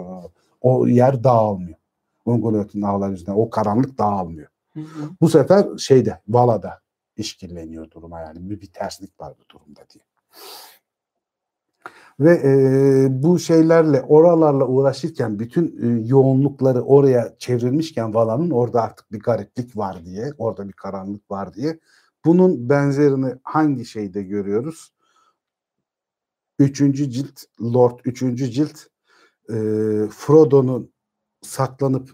o 0.61 0.87
yer 0.87 1.25
dağılmıyor. 1.25 1.79
Ungoliant'ın 2.25 2.83
ağlar 2.83 3.11
yüzünden 3.11 3.33
o 3.33 3.51
karanlık 3.51 3.99
dağılmıyor. 3.99 4.49
Hı 4.75 4.81
hı. 4.81 5.11
Bu 5.21 5.29
sefer 5.29 5.79
şeyde 5.79 6.21
Vala'da 6.29 6.81
işkilleniyor 7.17 7.91
duruma 7.91 8.21
yani 8.21 8.51
bir, 8.51 8.61
bir 8.61 8.73
terslik 8.73 9.21
var 9.21 9.35
bu 9.41 9.55
durumda 9.55 9.81
diye. 9.95 10.05
Ve 12.21 12.41
e, 12.45 13.23
bu 13.23 13.39
şeylerle 13.39 14.03
oralarla 14.03 14.67
uğraşırken 14.67 15.39
bütün 15.39 15.67
e, 15.67 16.07
yoğunlukları 16.09 16.83
oraya 16.83 17.35
çevrilmişken 17.39 18.15
Vala'nın 18.15 18.51
orada 18.51 18.83
artık 18.83 19.13
bir 19.13 19.21
gariplik 19.21 19.77
var 19.77 20.05
diye, 20.05 20.33
orada 20.39 20.69
bir 20.69 20.73
karanlık 20.73 21.31
var 21.31 21.55
diye. 21.55 21.79
Bunun 22.25 22.69
benzerini 22.69 23.35
hangi 23.43 23.85
şeyde 23.85 24.23
görüyoruz? 24.23 24.93
Üçüncü 26.59 27.11
cilt, 27.11 27.41
Lord 27.63 27.99
üçüncü 28.05 28.51
cilt 28.51 28.79
e, 29.51 29.55
Frodo'nun 30.11 30.91
saklanıp 31.43 32.11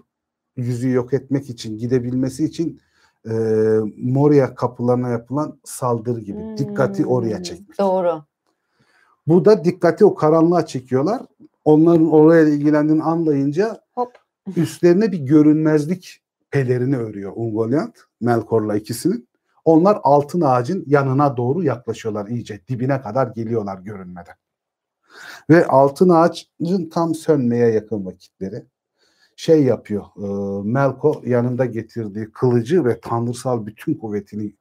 yüzü 0.57 0.91
yok 0.91 1.15
etmek 1.15 1.51
için 1.51 1.79
gidebilmesi 1.79 2.45
için 2.45 2.81
e, 3.29 3.33
Moria 3.97 4.55
kapılarına 4.55 5.09
yapılan 5.09 5.59
saldırı 5.65 6.21
gibi. 6.21 6.39
Dikkati 6.59 7.07
oraya 7.07 7.37
Hmm, 7.37 7.43
çekmiş. 7.43 7.79
Doğru. 7.79 8.25
Bu 9.27 9.45
da 9.45 9.65
dikkati 9.65 10.05
o 10.05 10.15
karanlığa 10.15 10.67
çekiyorlar. 10.67 11.23
Onların 11.65 12.11
oraya 12.11 12.49
ilgilendiğini 12.49 13.03
anlayınca 13.03 13.81
Hop. 13.95 14.13
üstlerine 14.57 15.13
bir 15.13 15.19
görünmezlik 15.19 16.23
pelerini 16.51 16.97
örüyor 16.97 17.33
Ungoliant, 17.35 17.99
Melkor'la 18.21 18.77
ikisinin. 18.77 19.29
Onlar 19.65 19.99
altın 20.03 20.41
ağacın 20.41 20.85
yanına 20.87 21.37
doğru 21.37 21.63
yaklaşıyorlar 21.63 22.27
iyice. 22.27 22.61
Dibine 22.69 23.01
kadar 23.01 23.27
geliyorlar 23.27 23.79
görünmeden. 23.79 24.35
Ve 25.51 25.67
altın 25.67 26.09
ağacın 26.09 26.89
tam 26.93 27.15
sönmeye 27.15 27.69
yakın 27.69 28.07
vakitleri 28.07 28.65
şey 29.37 29.65
yapıyor. 29.65 30.05
E, 30.17 30.27
Melko 30.69 31.23
yanında 31.27 31.65
getirdiği 31.65 32.31
kılıcı 32.33 32.85
ve 32.85 33.01
tanrısal 33.01 33.67
bütün 33.67 33.95
kuvvetini 33.95 34.55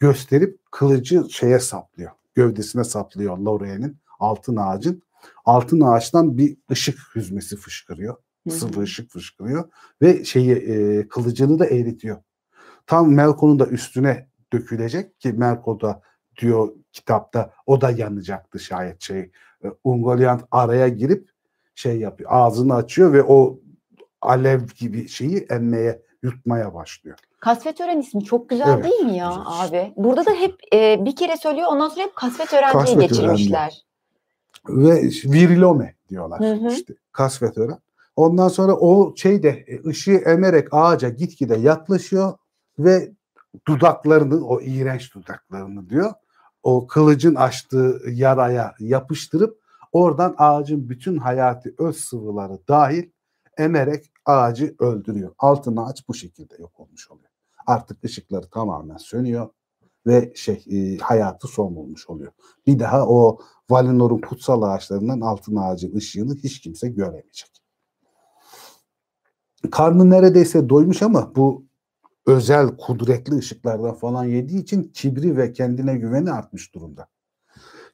gösterip 0.00 0.58
kılıcı 0.70 1.24
şeye 1.30 1.58
saplıyor. 1.58 2.10
Gövdesine 2.34 2.84
saplıyor 2.84 3.38
Lorien'in 3.38 3.96
altın 4.18 4.56
ağacın. 4.56 5.02
Altın 5.44 5.80
ağaçtan 5.80 6.38
bir 6.38 6.56
ışık 6.70 6.98
hüzmesi 7.14 7.56
fışkırıyor. 7.56 8.16
Sıvı 8.50 8.80
ışık 8.80 9.10
fışkırıyor 9.10 9.68
ve 10.02 10.24
şeyi 10.24 10.52
e, 10.52 11.08
kılıcını 11.08 11.58
da 11.58 11.66
eritiyor. 11.66 12.22
Tam 12.86 13.14
Melko'nun 13.14 13.58
da 13.58 13.66
üstüne 13.66 14.28
dökülecek 14.52 15.20
ki 15.20 15.32
Melko 15.32 15.80
da 15.80 16.02
diyor 16.40 16.68
kitapta 16.92 17.52
o 17.66 17.80
da 17.80 17.90
yanacaktı 17.90 18.58
şayet 18.58 19.02
şey. 19.02 19.20
E, 19.64 19.68
Ungoliant 19.84 20.44
araya 20.50 20.88
girip 20.88 21.28
şey 21.74 21.98
yapıyor. 21.98 22.30
Ağzını 22.32 22.74
açıyor 22.74 23.12
ve 23.12 23.22
o 23.22 23.60
alev 24.20 24.60
gibi 24.78 25.08
şeyi 25.08 25.46
emmeye 25.50 26.02
yutmaya 26.22 26.74
başlıyor. 26.74 27.18
Kasvet 27.42 27.76
tören 27.76 28.00
ismi 28.00 28.24
çok 28.24 28.48
güzel 28.48 28.68
Evet, 28.68 28.84
değil 28.84 29.00
mi 29.00 29.16
ya 29.16 29.28
güzel. 29.28 29.44
abi? 29.46 29.92
Burada 29.96 30.26
da 30.26 30.30
hep 30.30 30.54
e, 30.74 31.04
bir 31.04 31.16
kere 31.16 31.36
söylüyor 31.36 31.66
ondan 31.70 31.88
sonra 31.88 32.04
hep 32.04 32.16
kasvet 32.16 32.50
diye 32.50 32.60
Kasvet 32.72 33.00
geçirmişler. 33.00 33.82
Ve 34.68 35.02
virilome 35.24 35.94
diyorlar 36.08 36.40
Hı 36.40 36.54
hı. 36.54 36.72
işte 36.72 36.94
kasvetören. 37.12 37.78
Ondan 38.16 38.48
sonra 38.48 38.72
o 38.72 39.16
şeyde 39.16 39.48
e, 39.48 39.88
ışığı 39.88 40.22
emerek 40.26 40.68
ağaca 40.70 41.08
gitgide 41.08 41.56
yaklaşıyor 41.56 42.32
ve 42.78 43.12
dudaklarını 43.68 44.46
o 44.46 44.60
iğrenç 44.60 45.14
dudaklarını 45.14 45.90
diyor 45.90 46.12
o 46.62 46.86
kılıcın 46.86 47.34
açtığı 47.34 48.00
yaraya 48.10 48.74
yapıştırıp 48.78 49.58
oradan 49.92 50.34
ağacın 50.38 50.88
bütün 50.88 51.16
hayati 51.16 51.74
öz 51.78 51.96
sıvıları 51.96 52.58
dahil 52.68 53.10
emerek 53.58 54.12
ağacı 54.26 54.74
öldürüyor. 54.78 55.34
Altın 55.38 55.76
ağaç 55.76 56.08
bu 56.08 56.14
şekilde 56.14 56.54
yok 56.58 56.80
olmuş 56.80 57.10
oluyor. 57.10 57.31
Artık 57.66 58.04
ışıkları 58.04 58.50
tamamen 58.50 58.96
sönüyor 58.96 59.48
ve 60.06 60.32
şey 60.36 60.64
e, 60.70 60.98
hayatı 60.98 61.48
son 61.48 61.76
bulmuş 61.76 62.10
oluyor. 62.10 62.32
Bir 62.66 62.78
daha 62.78 63.06
o 63.06 63.38
Valinor'un 63.70 64.20
kutsal 64.20 64.62
ağaçlarından 64.62 65.20
altın 65.20 65.56
ağacın 65.56 65.96
ışığını 65.96 66.34
hiç 66.34 66.60
kimse 66.60 66.88
göremeyecek. 66.88 67.62
Karnı 69.70 70.10
neredeyse 70.10 70.68
doymuş 70.68 71.02
ama 71.02 71.34
bu 71.36 71.64
özel 72.26 72.76
kudretli 72.76 73.36
ışıklardan 73.36 73.94
falan 73.94 74.24
yediği 74.24 74.62
için 74.62 74.82
kibri 74.82 75.36
ve 75.36 75.52
kendine 75.52 75.96
güveni 75.96 76.32
artmış 76.32 76.74
durumda. 76.74 77.08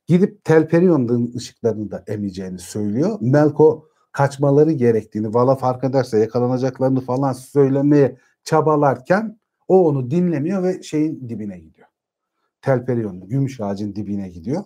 Gidip 0.06 0.44
Telperion'un 0.44 1.32
ışıklarını 1.36 1.90
da 1.90 2.04
emeceğini 2.06 2.58
söylüyor. 2.58 3.18
Melko 3.20 3.88
kaçmaları 4.12 4.72
gerektiğini, 4.72 5.34
Vala 5.34 5.56
fark 5.56 5.84
yakalanacaklarını 6.12 7.00
falan 7.00 7.32
söylemeye 7.32 8.18
çabalarken 8.44 9.38
o 9.68 9.88
onu 9.88 10.10
dinlemiyor 10.10 10.62
ve 10.62 10.82
şeyin 10.82 11.28
dibine 11.28 11.58
gidiyor. 11.58 11.88
Telperion'un 12.62 13.28
gümüş 13.28 13.60
ağacın 13.60 13.94
dibine 13.94 14.28
gidiyor. 14.28 14.64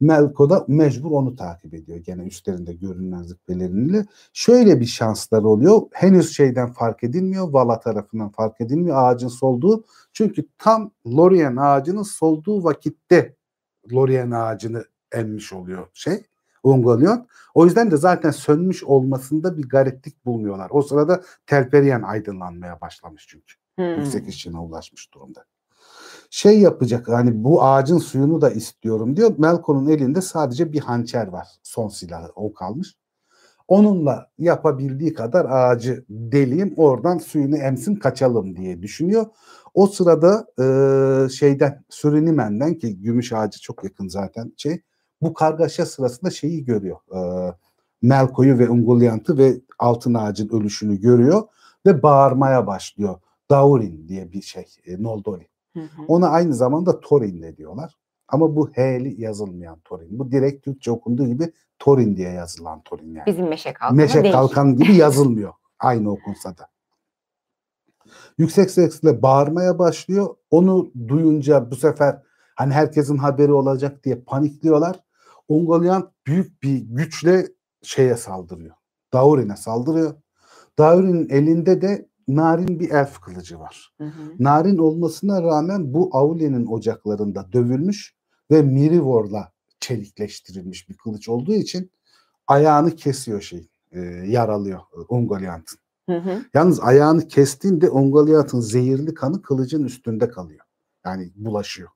Melko 0.00 0.50
da 0.50 0.64
mecbur 0.68 1.10
onu 1.10 1.36
takip 1.36 1.74
ediyor. 1.74 1.98
Gene 1.98 2.22
üstlerinde 2.22 2.72
görünmezlik 2.72 3.46
pelerinle. 3.46 4.06
Şöyle 4.32 4.80
bir 4.80 4.86
şanslar 4.86 5.42
oluyor. 5.42 5.82
Henüz 5.92 6.36
şeyden 6.36 6.72
fark 6.72 7.04
edilmiyor. 7.04 7.52
Vala 7.52 7.80
tarafından 7.80 8.28
fark 8.28 8.60
edilmiyor 8.60 8.96
ağacın 8.98 9.28
solduğu. 9.28 9.84
Çünkü 10.12 10.44
tam 10.58 10.90
Lorien 11.06 11.56
ağacının 11.56 12.02
solduğu 12.02 12.64
vakitte 12.64 13.36
Lorien 13.92 14.30
ağacını 14.30 14.84
emmiş 15.12 15.52
oluyor 15.52 15.86
şey. 15.94 16.22
Ungoliant. 16.62 17.26
O 17.54 17.64
yüzden 17.64 17.90
de 17.90 17.96
zaten 17.96 18.30
sönmüş 18.30 18.84
olmasında 18.84 19.58
bir 19.58 19.68
gariplik 19.68 20.26
bulmuyorlar. 20.26 20.68
O 20.70 20.82
sırada 20.82 21.22
Telperien 21.46 22.02
aydınlanmaya 22.02 22.80
başlamış 22.80 23.26
çünkü. 23.28 23.59
Hmm. 23.80 24.00
Yüksek 24.00 24.28
ışığına 24.28 24.64
ulaşmış 24.64 25.14
durumda. 25.14 25.44
Şey 26.30 26.60
yapacak 26.60 27.08
hani 27.08 27.44
bu 27.44 27.64
ağacın 27.64 27.98
suyunu 27.98 28.40
da 28.40 28.50
istiyorum 28.50 29.16
diyor. 29.16 29.34
Melkon'un 29.38 29.88
elinde 29.88 30.20
sadece 30.20 30.72
bir 30.72 30.80
hançer 30.80 31.26
var. 31.26 31.48
Son 31.62 31.88
silahı 31.88 32.32
o 32.34 32.52
kalmış. 32.52 32.94
Onunla 33.68 34.30
yapabildiği 34.38 35.14
kadar 35.14 35.44
ağacı 35.44 36.04
deleyim 36.08 36.74
oradan 36.76 37.18
suyunu 37.18 37.56
emsin 37.56 37.96
kaçalım 37.96 38.56
diye 38.56 38.82
düşünüyor. 38.82 39.26
O 39.74 39.86
sırada 39.86 40.46
e, 40.58 41.28
şeyden 41.28 41.84
Sürinimen'den 41.88 42.74
ki 42.74 43.02
gümüş 43.02 43.32
ağacı 43.32 43.60
çok 43.60 43.84
yakın 43.84 44.08
zaten 44.08 44.52
şey 44.56 44.82
bu 45.22 45.34
kargaşa 45.34 45.86
sırasında 45.86 46.30
şeyi 46.30 46.64
görüyor. 46.64 46.96
E, 47.14 47.20
Melko'yu 48.02 48.58
ve 48.58 48.68
Ungoliant'ı 48.68 49.38
ve 49.38 49.60
altın 49.78 50.14
ağacın 50.14 50.48
ölüşünü 50.48 51.00
görüyor 51.00 51.42
ve 51.86 52.02
bağırmaya 52.02 52.66
başlıyor. 52.66 53.20
Daurin 53.50 54.08
diye 54.08 54.32
bir 54.32 54.42
şey, 54.42 54.64
e, 54.86 55.02
Noldori. 55.02 55.48
Hı 55.74 55.80
hı. 55.80 56.02
Ona 56.08 56.28
aynı 56.28 56.54
zamanda 56.54 57.00
Torin 57.00 57.42
de 57.42 57.56
diyorlar. 57.56 57.96
Ama 58.28 58.56
bu 58.56 58.70
H'li 58.70 59.20
yazılmayan 59.22 59.80
Torin. 59.84 60.18
Bu 60.18 60.30
direkt 60.30 60.64
Türkçe 60.64 60.90
okunduğu 60.90 61.26
gibi 61.26 61.52
Torin 61.78 62.16
diye 62.16 62.30
yazılan 62.30 62.82
Torin 62.82 63.14
yani. 63.14 63.26
Bizim 63.26 63.48
meşe 63.48 63.72
kalkanı 63.72 63.96
Meşe 63.96 64.22
değil. 64.22 64.34
kalkan 64.34 64.76
gibi 64.76 64.94
yazılmıyor. 64.96 65.52
Aynı 65.78 66.10
okunsa 66.10 66.58
da. 66.58 66.68
Yüksek 68.38 68.70
sesle 68.70 69.22
bağırmaya 69.22 69.78
başlıyor. 69.78 70.36
Onu 70.50 70.92
duyunca 71.08 71.70
bu 71.70 71.76
sefer 71.76 72.22
hani 72.54 72.72
herkesin 72.72 73.16
haberi 73.16 73.52
olacak 73.52 74.04
diye 74.04 74.16
panikliyorlar. 74.16 75.00
Ungoliant 75.48 76.10
büyük 76.26 76.62
bir 76.62 76.78
güçle 76.78 77.46
şeye 77.82 78.16
saldırıyor. 78.16 78.74
Daurin'e 79.12 79.56
saldırıyor. 79.56 80.14
Daurin'in 80.78 81.28
elinde 81.28 81.82
de 81.82 82.09
narin 82.36 82.80
bir 82.80 82.90
elf 82.90 83.20
kılıcı 83.20 83.58
var. 83.58 83.92
Hı 83.98 84.04
hı. 84.04 84.32
Narin 84.38 84.78
olmasına 84.78 85.42
rağmen 85.42 85.94
bu 85.94 86.10
Aulia'nın 86.12 86.66
ocaklarında 86.66 87.52
dövülmüş 87.52 88.14
ve 88.50 88.62
Mirivor'la 88.62 89.52
çelikleştirilmiş 89.80 90.88
bir 90.88 90.96
kılıç 90.96 91.28
olduğu 91.28 91.54
için 91.54 91.90
ayağını 92.46 92.96
kesiyor 92.96 93.40
şey, 93.40 93.68
e, 93.92 94.00
yaralıyor 94.26 94.80
e, 94.80 95.00
Ungoliant'ın. 95.08 95.78
Hı 96.08 96.18
hı. 96.18 96.44
Yalnız 96.54 96.80
ayağını 96.80 97.28
kestiğinde 97.28 97.90
Ungoliant'ın 97.90 98.60
zehirli 98.60 99.14
kanı 99.14 99.42
kılıcın 99.42 99.84
üstünde 99.84 100.28
kalıyor. 100.28 100.64
Yani 101.04 101.30
bulaşıyor. 101.36 101.88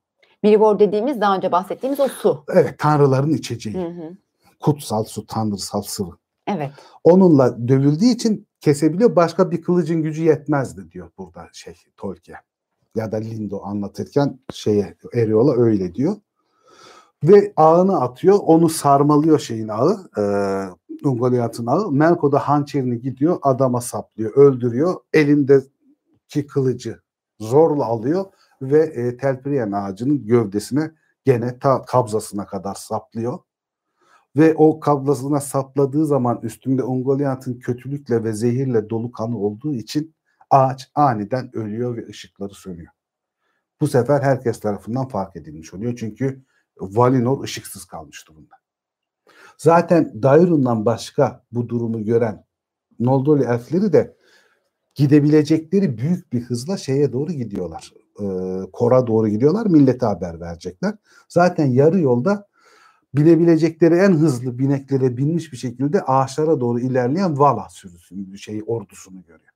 Mirivor 0.42 0.78
dediğimiz 0.78 1.20
daha 1.20 1.36
önce 1.36 1.52
bahsettiğimiz 1.52 2.00
o 2.00 2.08
su. 2.08 2.44
Evet, 2.48 2.78
tanrıların 2.78 3.32
içeceği. 3.32 3.76
Hı 3.76 3.88
hı. 3.88 4.16
Kutsal 4.60 5.04
su, 5.04 5.26
tanrısal 5.26 5.82
sıvı. 5.82 6.10
Evet. 6.46 6.70
Onunla 7.04 7.68
dövüldüğü 7.68 8.04
için 8.04 8.46
kesebiliyor. 8.60 9.16
Başka 9.16 9.50
bir 9.50 9.62
kılıcın 9.62 10.02
gücü 10.02 10.22
yetmezdi 10.22 10.90
diyor 10.90 11.10
burada 11.18 11.48
şey 11.52 11.74
Tolkien. 11.96 12.40
Ya 12.96 13.12
da 13.12 13.16
Lindo 13.16 13.62
anlatırken 13.64 14.38
şeye 14.52 14.96
Eriola 15.14 15.56
öyle 15.56 15.94
diyor. 15.94 16.16
Ve 17.24 17.52
ağını 17.56 18.00
atıyor. 18.00 18.38
Onu 18.42 18.68
sarmalıyor 18.68 19.38
şeyin 19.38 19.68
ağı. 19.68 20.10
E, 20.18 20.22
Ungoliant'ın 21.08 21.66
ağı. 21.66 21.92
Melko 21.92 22.32
da 22.32 22.38
hançerini 22.38 23.00
gidiyor. 23.00 23.38
Adama 23.42 23.80
saplıyor. 23.80 24.32
Öldürüyor. 24.36 24.94
Elindeki 25.12 26.46
kılıcı 26.46 27.00
zorla 27.40 27.84
alıyor. 27.84 28.24
Ve 28.62 28.78
e, 28.80 29.16
Telpirien 29.16 29.72
ağacının 29.72 30.26
gövdesine 30.26 30.90
gene 31.24 31.58
ta 31.58 31.82
kabzasına 31.82 32.46
kadar 32.46 32.74
saplıyor 32.74 33.38
ve 34.36 34.54
o 34.54 34.80
kablasına 34.80 35.40
sapladığı 35.40 36.06
zaman 36.06 36.40
üstünde 36.42 36.82
Ungoliant'ın 36.82 37.58
kötülükle 37.58 38.24
ve 38.24 38.32
zehirle 38.32 38.90
dolu 38.90 39.12
kanı 39.12 39.38
olduğu 39.38 39.74
için 39.74 40.14
ağaç 40.50 40.90
aniden 40.94 41.56
ölüyor 41.56 41.96
ve 41.96 42.06
ışıkları 42.08 42.54
sönüyor. 42.54 42.92
bu 43.80 43.86
sefer 43.88 44.22
herkes 44.22 44.60
tarafından 44.60 45.08
fark 45.08 45.36
edilmiş 45.36 45.74
oluyor. 45.74 45.96
Çünkü 45.96 46.44
Valinor 46.80 47.44
ışıksız 47.44 47.84
kalmış 47.84 48.28
durumda. 48.28 48.54
Zaten 49.58 50.22
Dairun'dan 50.22 50.86
başka 50.86 51.44
bu 51.52 51.68
durumu 51.68 52.04
gören 52.04 52.44
Noldorlu 53.00 53.44
elfleri 53.44 53.92
de 53.92 54.16
gidebilecekleri 54.94 55.98
büyük 55.98 56.32
bir 56.32 56.40
hızla 56.40 56.76
şeye 56.76 57.12
doğru 57.12 57.32
gidiyorlar. 57.32 57.92
E, 58.20 58.24
Kor'a 58.72 59.06
doğru 59.06 59.28
gidiyorlar. 59.28 59.66
Millete 59.66 60.06
haber 60.06 60.40
verecekler. 60.40 60.94
Zaten 61.28 61.66
yarı 61.66 62.00
yolda 62.00 62.46
binebilecekleri 63.14 63.94
en 63.94 64.12
hızlı 64.12 64.58
bineklere 64.58 65.16
binmiş 65.16 65.52
bir 65.52 65.56
şekilde 65.56 66.02
ağaçlara 66.02 66.60
doğru 66.60 66.80
ilerleyen 66.80 67.38
Vala 67.38 67.68
sürüsünü, 67.68 68.38
şey 68.38 68.62
ordusunu 68.66 69.22
görüyor. 69.22 69.54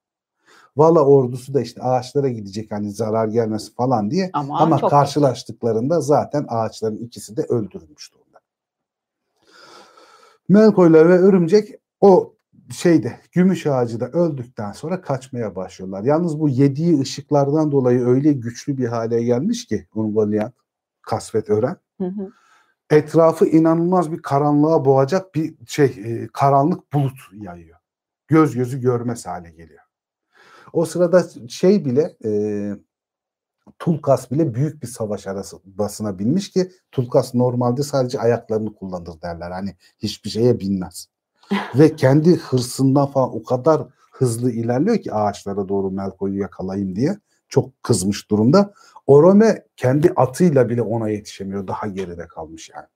Vala 0.76 1.05
ordusu 1.05 1.55
da 1.55 1.60
işte 1.60 1.82
ağaçlara 1.82 2.28
gidecek 2.28 2.72
hani 2.72 2.93
zarar 2.93 3.28
gelmesi 3.28 3.74
falan 3.74 4.10
diye 4.10 4.30
Ama, 4.32 4.59
ama 4.59 4.89
karşılaştıklarında 4.89 6.01
zaten 6.01 6.47
ağaçların 6.48 6.97
ikisi 6.97 7.36
de 7.36 7.43
öldürülmüş 7.43 8.12
durumda. 8.12 8.39
Melkoyla 10.48 11.09
ve 11.09 11.18
örümcek 11.18 11.74
o 12.01 12.35
şeyde 12.72 13.20
gümüş 13.32 13.66
ağacı 13.66 14.01
da 14.01 14.09
öldükten 14.09 14.72
sonra 14.72 15.01
kaçmaya 15.01 15.56
başlıyorlar. 15.56 16.02
Yalnız 16.02 16.40
bu 16.40 16.48
yediği 16.48 17.01
ışıklardan 17.01 17.72
dolayı 17.72 18.06
öyle 18.06 18.32
güçlü 18.32 18.78
bir 18.78 18.86
hale 18.86 19.22
gelmiş 19.22 19.66
ki 19.66 19.86
Ungoliant, 19.94 20.55
Kasvet 21.02 21.51
Ören 21.51 21.76
Hı 22.01 22.06
hı. 22.06 22.32
Etrafı 22.90 23.47
inanılmaz 23.47 24.12
bir 24.12 24.23
karanlığa 24.23 24.85
boğacak 24.85 25.35
bir 25.35 25.55
şey 25.66 25.86
e, 25.86 26.28
karanlık 26.32 26.93
bulut 26.93 27.19
yayıyor. 27.32 27.78
Göz 28.28 28.55
gözü 28.55 28.81
görmez 28.81 29.27
hale 29.27 29.51
geliyor. 29.51 29.82
O 30.73 30.85
sırada 30.85 31.24
şey 31.48 31.85
bile 31.85 32.16
e, 32.24 32.31
Tulkas 33.78 34.31
bile 34.31 34.55
büyük 34.55 34.82
bir 34.82 34.86
savaş 34.86 35.27
arasına 35.27 36.19
binmiş 36.19 36.51
ki 36.51 36.73
Tulkas 36.93 37.35
normalde 37.35 37.82
sadece 37.82 38.20
ayaklarını 38.20 38.74
kullanır 38.74 39.23
derler. 39.23 39.51
Hani 39.51 39.77
hiçbir 39.98 40.31
şeye 40.31 40.60
binmez. 40.60 41.09
Ve 41.74 41.97
kendi 41.97 42.36
hırsından 42.36 43.06
falan 43.06 43.36
o 43.36 43.43
kadar 43.43 43.86
hızlı 44.12 44.51
ilerliyor 44.51 44.98
ki 44.98 45.12
ağaçlara 45.12 45.69
doğru 45.69 45.90
Melko'yu 45.90 46.40
yakalayayım 46.40 46.97
diye. 46.97 47.19
Çok 47.48 47.82
kızmış 47.82 48.31
durumda. 48.31 48.73
Orome 49.09 49.64
kendi 49.76 50.12
atıyla 50.16 50.68
bile 50.68 50.82
ona 50.82 51.09
yetişemiyor. 51.09 51.66
Daha 51.66 51.86
geride 51.86 52.26
kalmış 52.28 52.70
yani. 52.74 52.86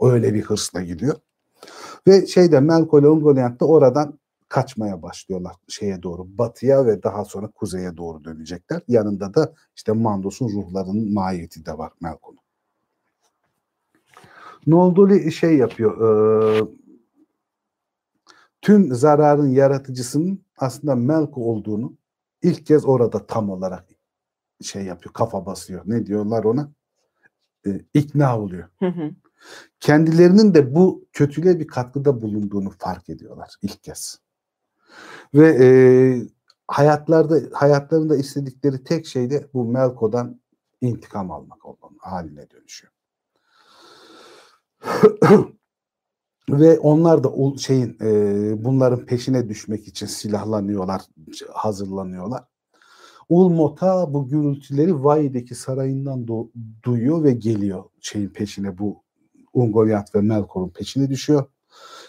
Öyle 0.00 0.34
bir 0.34 0.42
hırsla 0.42 0.82
gidiyor. 0.82 1.14
Ve 2.06 2.26
şeyde 2.26 2.60
Melko 2.60 3.00
ile 3.00 3.08
Ungoliant 3.08 3.60
da 3.60 3.64
oradan 3.64 4.18
kaçmaya 4.48 5.02
başlıyorlar 5.02 5.56
şeye 5.68 6.02
doğru 6.02 6.38
batıya 6.38 6.86
ve 6.86 7.02
daha 7.02 7.24
sonra 7.24 7.48
kuzeye 7.48 7.96
doğru 7.96 8.24
dönecekler. 8.24 8.80
Yanında 8.88 9.34
da 9.34 9.54
işte 9.76 9.92
Mandos'un 9.92 10.48
ruhlarının 10.48 11.14
mahiyeti 11.14 11.66
de 11.66 11.78
var 11.78 11.92
Melko'nun. 12.00 12.38
Noldoli 14.66 15.32
şey 15.32 15.56
yapıyor. 15.56 16.00
E, 16.00 16.64
tüm 18.62 18.94
zararın 18.94 19.48
yaratıcısının 19.48 20.44
aslında 20.56 20.94
Melko 20.94 21.40
olduğunu 21.44 21.94
ilk 22.42 22.66
kez 22.66 22.86
orada 22.86 23.26
tam 23.26 23.50
olarak 23.50 23.93
şey 24.64 24.84
yapıyor, 24.84 25.12
kafa 25.12 25.46
basıyor. 25.46 25.82
Ne 25.86 26.06
diyorlar 26.06 26.44
ona? 26.44 26.72
E, 27.66 27.80
ikna 27.94 28.40
oluyor. 28.40 28.68
Hı 28.78 28.86
hı. 28.86 29.10
Kendilerinin 29.80 30.54
de 30.54 30.74
bu 30.74 31.06
kötülüğe 31.12 31.60
bir 31.60 31.66
katkıda 31.66 32.22
bulunduğunu 32.22 32.70
fark 32.70 33.08
ediyorlar 33.08 33.54
ilk 33.62 33.82
kez. 33.82 34.20
Ve 35.34 35.56
e, 35.60 35.66
hayatlarda 36.68 37.40
hayatlarında 37.52 38.16
istedikleri 38.16 38.84
tek 38.84 39.06
şey 39.06 39.30
de 39.30 39.48
bu 39.54 39.64
Melko'dan 39.64 40.40
intikam 40.80 41.30
almak 41.30 41.66
olan 41.66 41.96
haline 41.98 42.50
dönüşüyor. 42.50 42.92
Ve 46.48 46.78
onlar 46.78 47.24
da 47.24 47.58
şeyin 47.58 47.98
e, 48.00 48.64
bunların 48.64 49.06
peşine 49.06 49.48
düşmek 49.48 49.88
için 49.88 50.06
silahlanıyorlar, 50.06 51.02
hazırlanıyorlar. 51.52 52.44
Ulmota 53.28 54.14
bu 54.14 54.28
gürültüleri 54.28 55.04
Vai'deki 55.04 55.54
sarayından 55.54 56.24
do- 56.24 56.48
duyuyor 56.82 57.24
ve 57.24 57.32
geliyor 57.32 57.84
şeyin 58.00 58.28
peşine 58.28 58.78
bu 58.78 59.02
Ungoliant 59.52 60.14
ve 60.14 60.20
Melkor'un 60.20 60.68
peşine 60.68 61.10
düşüyor. 61.10 61.44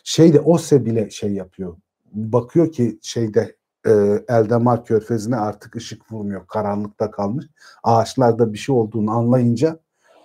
Şeyde 0.03 0.39
Ose 0.39 0.85
bile 0.85 1.09
şey 1.09 1.33
yapıyor. 1.33 1.77
Bakıyor 2.13 2.71
ki 2.71 2.99
şeyde 3.01 3.55
e, 3.87 3.91
Eldemar 4.27 4.85
körfezine 4.85 5.35
artık 5.35 5.75
ışık 5.75 6.11
vurmuyor. 6.11 6.47
Karanlıkta 6.47 7.11
kalmış. 7.11 7.45
Ağaçlarda 7.83 8.53
bir 8.53 8.57
şey 8.57 8.75
olduğunu 8.75 9.11
anlayınca 9.11 9.79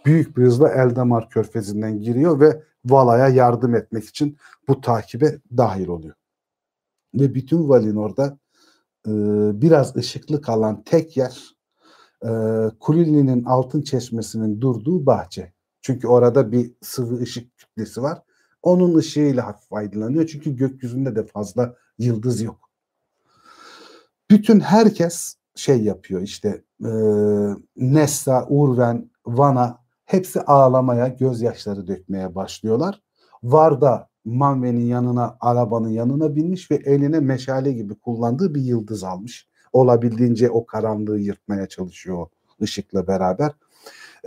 büyük 0.07 0.37
bir 0.37 0.43
hızla 0.43 0.69
Eldemar 0.69 1.31
körfezinden 1.31 2.01
giriyor 2.01 2.41
ve 2.41 2.63
Vala'ya 2.85 3.29
yardım 3.29 3.75
etmek 3.75 4.05
için 4.05 4.37
bu 4.69 4.81
takibe 4.81 5.39
dahil 5.57 5.89
oluyor. 5.89 6.15
Ve 7.15 7.35
bütün 7.35 7.69
Valinor'da 7.69 8.39
biraz 9.07 9.97
ışıklı 9.97 10.43
kalan 10.43 10.83
tek 10.83 11.17
yer 11.17 11.61
e, 12.25 12.29
Kulilli'nin 12.81 13.45
altın 13.45 13.83
çeşmesinin 13.83 14.61
durduğu 14.61 15.07
bahçe. 15.07 15.53
Çünkü 15.83 16.09
orada 16.09 16.53
bir 16.53 16.73
sıvı 16.83 17.21
ışık 17.21 17.59
kütlesi 17.59 18.03
var. 18.03 18.23
Onun 18.63 18.95
ışığıyla 18.95 19.47
hafif 19.47 19.73
aydınlanıyor. 19.73 20.27
Çünkü 20.27 20.57
gökyüzünde 20.57 21.17
de 21.17 21.27
fazla 21.27 21.75
yıldız 21.99 22.41
yok. 22.43 22.71
Bütün 24.31 24.61
herkes 24.61 25.37
şey 25.55 25.83
yapıyor 25.83 26.23
işte 26.23 26.65
e, 26.85 26.91
Nessa, 27.77 28.47
Urven, 28.49 29.11
Vana 29.27 29.79
hepsi 30.05 30.41
ağlamaya, 30.41 31.09
gözyaşları 31.09 31.87
dökmeye 31.87 32.35
başlıyorlar. 32.35 33.03
Varda 33.43 34.09
Manve'nin 34.25 34.87
yanına, 34.87 35.37
arabanın 35.41 35.89
yanına 35.89 36.37
binmiş 36.37 36.71
ve 36.71 36.75
eline 36.75 37.21
meşale 37.21 37.73
gibi 37.73 37.95
kullandığı 37.95 38.55
bir 38.55 38.61
yıldız 38.61 39.05
almış. 39.05 39.49
Olabildiğince 39.73 40.51
o 40.51 40.67
karanlığı 40.67 41.21
yırtmaya 41.21 41.67
çalışıyor 41.67 42.27
ışıkla 42.63 43.07
beraber. 43.07 43.53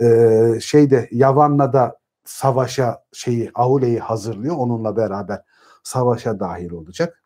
Ee, 0.02 0.58
şeyde 0.60 1.08
Yavan'la 1.12 1.72
da 1.72 1.98
savaşa 2.24 3.02
şeyi 3.12 3.50
Aule'yi 3.54 3.98
hazırlıyor. 3.98 4.56
Onunla 4.56 4.96
beraber 4.96 5.42
savaşa 5.82 6.40
dahil 6.40 6.70
olacak. 6.70 7.22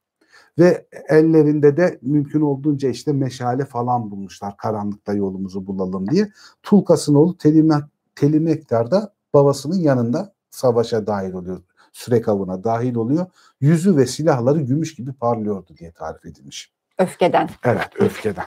Ve 0.58 0.86
ellerinde 1.08 1.76
de 1.76 1.98
mümkün 2.02 2.40
olduğunca 2.40 2.88
işte 2.88 3.12
meşale 3.12 3.64
falan 3.64 4.10
bulmuşlar 4.10 4.56
karanlıkta 4.56 5.12
yolumuzu 5.12 5.66
bulalım 5.66 6.10
diye. 6.10 6.28
Tulkas'ın 6.62 7.14
oğlu 7.14 7.38
Telimek, 7.38 7.82
Telimektar 8.16 8.90
da 8.90 9.12
babasının 9.34 9.76
yanında 9.76 10.32
savaşa 10.50 11.06
dahil 11.06 11.32
oluyor. 11.32 11.60
Sürek 11.98 12.28
avına 12.28 12.64
dahil 12.64 12.94
oluyor. 12.94 13.26
Yüzü 13.60 13.96
ve 13.96 14.06
silahları 14.06 14.60
gümüş 14.60 14.94
gibi 14.94 15.12
parlıyordu 15.12 15.76
diye 15.78 15.92
tarif 15.92 16.26
edilmiş. 16.26 16.72
Öfkeden. 16.98 17.48
Evet 17.64 17.88
öfkeden. 17.98 18.44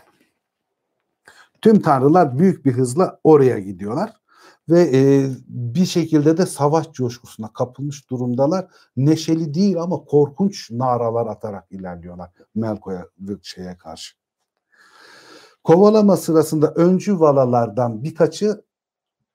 Tüm 1.62 1.82
tanrılar 1.82 2.40
büyük 2.40 2.66
bir 2.66 2.72
hızla 2.74 3.20
oraya 3.24 3.60
gidiyorlar 3.60 4.14
ve 4.70 4.82
e, 4.94 5.30
bir 5.48 5.86
şekilde 5.86 6.38
de 6.38 6.46
savaş 6.46 6.92
coşkusuna 6.92 7.54
kapılmış 7.54 8.10
durumdalar. 8.10 8.68
Neşeli 8.98 9.54
değil 9.54 9.82
ama 9.82 10.06
korkunç 10.06 10.72
naralar 10.72 11.28
atarak 11.28 11.72
ilerliyorlar 11.72 12.30
Melko'ya 12.56 13.06
ve 13.20 13.34
şeye 13.42 13.78
karşı. 13.78 14.16
Kovalama 15.64 16.18
sırasında 16.18 16.74
öncü 16.74 17.20
valalardan 17.20 18.04
birkaçı 18.04 18.62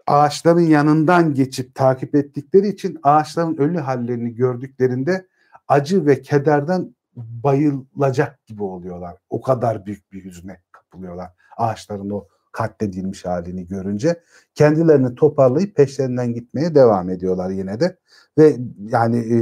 ağaçların 0.07 0.61
yanından 0.61 1.35
geçip 1.35 1.75
takip 1.75 2.15
ettikleri 2.15 2.69
için 2.69 2.99
ağaçların 3.03 3.57
ölü 3.57 3.79
hallerini 3.79 4.35
gördüklerinde 4.35 5.27
acı 5.69 6.07
ve 6.07 6.23
kederden 6.23 6.95
bayılacak 7.17 8.47
gibi 8.47 8.63
oluyorlar. 8.63 9.17
O 9.31 9.41
kadar 9.41 9.87
büyük 9.87 10.13
bir 10.13 10.25
hüzne 10.25 10.61
kapılıyorlar 10.73 11.31
ağaçların 11.57 12.11
o 12.11 12.27
katledilmiş 12.53 13.25
halini 13.25 13.67
görünce 13.67 14.21
kendilerini 14.55 15.15
toparlayıp 15.15 15.77
peşlerinden 15.77 16.35
gitmeye 16.35 16.75
devam 16.75 17.11
ediyorlar 17.11 17.51
yine 17.51 17.81
de 17.81 17.97
ve 18.39 18.57
yani 18.79 19.17
e, 19.17 19.39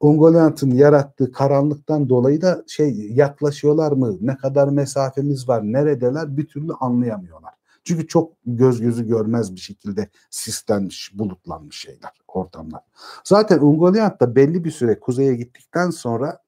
Ungoliant'ın 0.00 0.70
yarattığı 0.70 1.32
karanlıktan 1.32 2.08
dolayı 2.08 2.40
da 2.42 2.64
şey 2.66 3.12
yaklaşıyorlar 3.12 3.92
mı 3.92 4.18
ne 4.20 4.36
kadar 4.36 4.68
mesafemiz 4.68 5.48
var 5.48 5.62
neredeler 5.62 6.36
bir 6.36 6.46
türlü 6.46 6.72
anlayamıyorlar. 6.80 7.59
Çünkü 7.84 8.06
çok 8.06 8.32
göz 8.46 8.80
gözü 8.80 9.08
görmez 9.08 9.54
bir 9.54 9.60
şekilde 9.60 10.08
sislenmiş, 10.30 11.18
bulutlanmış 11.18 11.76
şeyler, 11.76 12.20
ortamlar. 12.28 12.80
Zaten 13.24 13.58
Ungoliant 13.58 14.20
da 14.20 14.36
belli 14.36 14.64
bir 14.64 14.70
süre 14.70 15.00
kuzeye 15.00 15.34
gittikten 15.34 15.90
sonra 15.90 16.38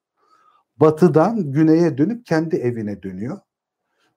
batıdan 0.76 1.52
güneye 1.52 1.98
dönüp 1.98 2.26
kendi 2.26 2.56
evine 2.56 3.02
dönüyor. 3.02 3.38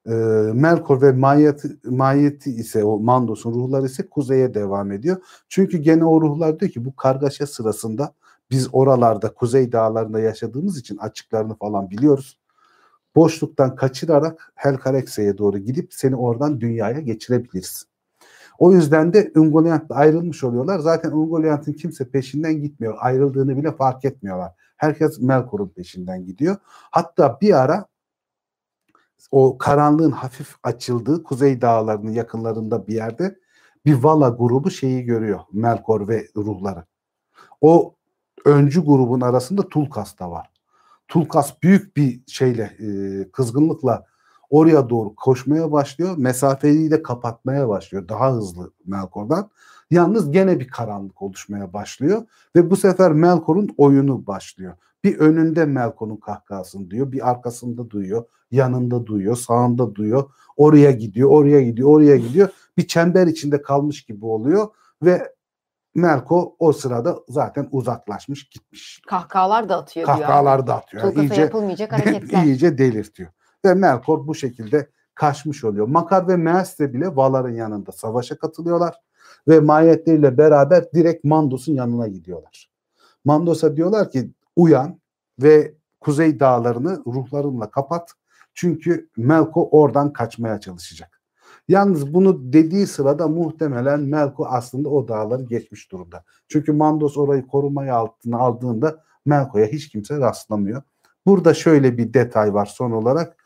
E, 0.08 0.14
Melkor 0.54 1.02
ve 1.02 1.12
Mayeti, 1.12 1.78
Mayeti 1.84 2.52
ise 2.52 2.84
o 2.84 3.00
Mandos'un 3.00 3.54
ruhları 3.54 3.86
ise 3.86 4.10
kuzeye 4.10 4.54
devam 4.54 4.92
ediyor. 4.92 5.18
Çünkü 5.50 5.78
gene 5.78 6.06
o 6.06 6.22
ruhlar 6.22 6.60
diyor 6.60 6.72
ki 6.72 6.86
bu 6.86 6.96
kargaşa 6.96 7.48
sırasında 7.48 8.14
biz 8.52 8.70
oralarda 8.72 9.34
kuzey 9.34 9.72
dağlarında 9.72 10.20
yaşadığımız 10.20 10.78
için 10.78 10.98
açıklarını 10.98 11.56
falan 11.56 11.90
biliyoruz. 11.90 12.40
Boşluktan 13.16 13.76
kaçırarak 13.76 14.52
Helkarekse'ye 14.56 15.38
doğru 15.38 15.58
gidip 15.58 15.94
seni 15.94 16.16
oradan 16.16 16.62
dünyaya 16.62 17.00
geçirebiliriz. 17.00 17.86
O 18.60 18.72
yüzden 18.72 19.14
de 19.14 19.32
Ungoliant'la 19.36 19.96
ayrılmış 19.96 20.44
oluyorlar. 20.44 20.80
Zaten 20.80 21.12
Ungoliant'ın 21.12 21.74
kimse 21.74 22.10
peşinden 22.10 22.62
gitmiyor. 22.62 22.96
Ayrıldığını 23.00 23.58
bile 23.58 23.72
fark 23.72 24.06
etmiyorlar. 24.06 24.52
Herkes 24.78 25.20
Melkor'un 25.20 25.70
peşinden 25.70 26.26
gidiyor. 26.26 26.56
Hatta 26.92 27.38
bir 27.42 27.64
ara 27.64 27.86
o 29.32 29.58
karanlığın 29.58 30.12
hafif 30.12 30.56
açıldığı 30.64 31.24
Kuzey 31.24 31.62
Dağları'nın 31.62 32.12
yakınlarında 32.12 32.88
bir 32.88 32.94
yerde 32.94 33.40
bir 33.86 33.94
Vala 33.94 34.30
grubu 34.30 34.72
şeyi 34.72 35.04
görüyor. 35.04 35.40
Melkor 35.52 36.08
ve 36.08 36.28
ruhları. 36.38 36.86
O 37.62 37.96
öncü 38.46 38.86
grubun 38.86 39.22
arasında 39.22 39.70
Tulkas 39.70 40.20
da 40.20 40.32
var. 40.32 40.55
Tulkas 41.08 41.64
büyük 41.64 41.98
bir 41.98 42.22
şeyle 42.28 42.64
e, 42.80 42.88
kızgınlıkla 43.32 44.06
oraya 44.50 44.90
doğru 44.90 45.16
koşmaya 45.16 45.72
başlıyor. 45.72 46.18
Mesafeyi 46.18 46.92
de 46.92 47.04
kapatmaya 47.04 47.70
başlıyor. 47.70 48.08
Daha 48.10 48.34
hızlı 48.34 48.72
Melkor'dan. 48.86 49.50
Yalnız 49.92 50.32
gene 50.32 50.60
bir 50.60 50.68
karanlık 50.68 51.22
oluşmaya 51.22 51.74
başlıyor 51.74 52.24
ve 52.56 52.70
bu 52.70 52.76
sefer 52.76 53.12
Melkor'un 53.12 53.70
oyunu 53.78 54.28
başlıyor. 54.28 54.74
Bir 55.04 55.20
önünde 55.20 55.66
Melkor'un 55.66 56.18
kahkahasını 56.18 56.90
duyuyor, 56.90 57.12
bir 57.12 57.30
arkasında 57.30 57.90
duyuyor, 57.90 58.26
yanında 58.52 59.06
duyuyor, 59.06 59.36
sağında 59.36 59.96
duyuyor. 59.96 60.24
Oraya 60.58 60.92
gidiyor, 60.92 61.30
oraya 61.30 61.62
gidiyor, 61.62 61.90
oraya 61.90 62.18
gidiyor. 62.18 62.50
Bir 62.78 62.88
çember 62.88 63.28
içinde 63.28 63.62
kalmış 63.62 64.04
gibi 64.04 64.26
oluyor 64.26 64.68
ve 65.04 65.35
Melko 65.96 66.56
o 66.60 66.74
sırada 66.74 67.20
zaten 67.30 67.68
uzaklaşmış 67.72 68.50
gitmiş. 68.50 69.02
Kahkahalar 69.08 69.70
da 69.70 69.78
atıyor 69.78 70.08
diyor. 70.08 70.18
Kahkahalar 70.18 70.68
da 70.68 70.76
atıyor. 70.76 71.04
Yani 71.04 71.14
Tulkas'a 71.14 71.34
iyice, 71.34 71.42
yapılmayacak 71.42 71.92
hareketler. 72.06 72.44
iyice 72.44 72.78
delirtiyor. 72.78 73.30
Ve 73.66 73.74
Melkor 73.74 74.28
bu 74.28 74.36
şekilde 74.36 74.90
kaçmış 75.16 75.64
oluyor. 75.64 75.88
Makar 75.88 76.28
ve 76.28 76.38
Meastre 76.38 76.94
bile 76.94 77.16
Valar'ın 77.16 77.56
yanında 77.56 77.92
savaşa 77.92 78.38
katılıyorlar. 78.38 78.96
Ve 79.48 79.60
mahiyetleriyle 79.60 80.38
beraber 80.38 80.92
direkt 80.94 81.24
Mandos'un 81.24 81.74
yanına 81.74 82.08
gidiyorlar. 82.08 82.70
Mandos'a 83.26 83.76
diyorlar 83.76 84.12
ki 84.12 84.32
uyan 84.56 85.00
ve 85.40 85.74
kuzey 86.02 86.40
dağlarını 86.40 87.04
ruhlarınla 87.08 87.72
kapat. 87.72 88.12
Çünkü 88.54 89.10
Melko 89.18 89.70
oradan 89.72 90.14
kaçmaya 90.14 90.60
çalışacak. 90.60 91.15
Yalnız 91.68 92.14
bunu 92.14 92.54
dediği 92.54 92.88
sırada 92.88 93.28
muhtemelen 93.28 94.00
Melko 94.00 94.46
aslında 94.46 94.90
o 94.90 95.08
dağları 95.08 95.44
geçmiş 95.44 95.92
durumda. 95.92 96.24
Çünkü 96.48 96.72
Mandos 96.72 97.18
orayı 97.18 97.48
korumaya 97.48 97.96
altına 97.96 98.38
aldığında 98.38 99.04
Melko'ya 99.26 99.66
hiç 99.66 99.90
kimse 99.90 100.18
rastlamıyor. 100.18 100.82
Burada 101.26 101.54
şöyle 101.54 101.98
bir 101.98 102.14
detay 102.14 102.54
var 102.54 102.66
son 102.66 102.92
olarak. 102.92 103.38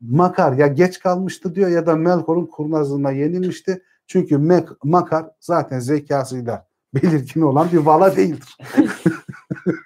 Makar 0.00 0.52
ya 0.52 0.66
geç 0.66 0.98
kalmıştı 0.98 1.54
diyor 1.54 1.68
ya 1.68 1.86
da 1.86 1.96
Melkor'un 1.96 2.46
kurnazlığına 2.46 3.10
yenilmişti. 3.10 3.82
Çünkü 4.06 4.34
Mek- 4.34 4.76
Makar 4.84 5.30
zaten 5.40 5.78
zekasıyla 5.78 6.66
belirgin 6.94 7.40
olan 7.40 7.68
bir 7.72 7.78
vala 7.78 8.16
değildir. 8.16 8.58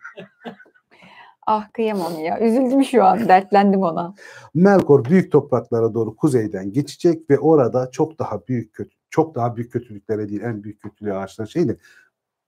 Ah 1.50 1.72
kıyamam 1.72 2.18
ya. 2.18 2.40
Üzüldüm 2.40 2.84
şu 2.84 3.04
an. 3.04 3.28
Dertlendim 3.28 3.82
ona. 3.82 4.14
Melkor 4.54 5.04
büyük 5.04 5.32
topraklara 5.32 5.94
doğru 5.94 6.16
kuzeyden 6.16 6.72
geçecek 6.72 7.30
ve 7.30 7.38
orada 7.38 7.90
çok 7.90 8.18
daha 8.18 8.46
büyük 8.46 8.72
kötü 8.72 8.96
çok 9.10 9.34
daha 9.34 9.56
büyük 9.56 9.72
kötülüklere 9.72 10.28
değil 10.28 10.40
en 10.40 10.64
büyük 10.64 10.82
kötülüğü 10.82 11.14
ağaçlar 11.14 11.46
şeydi. 11.46 11.78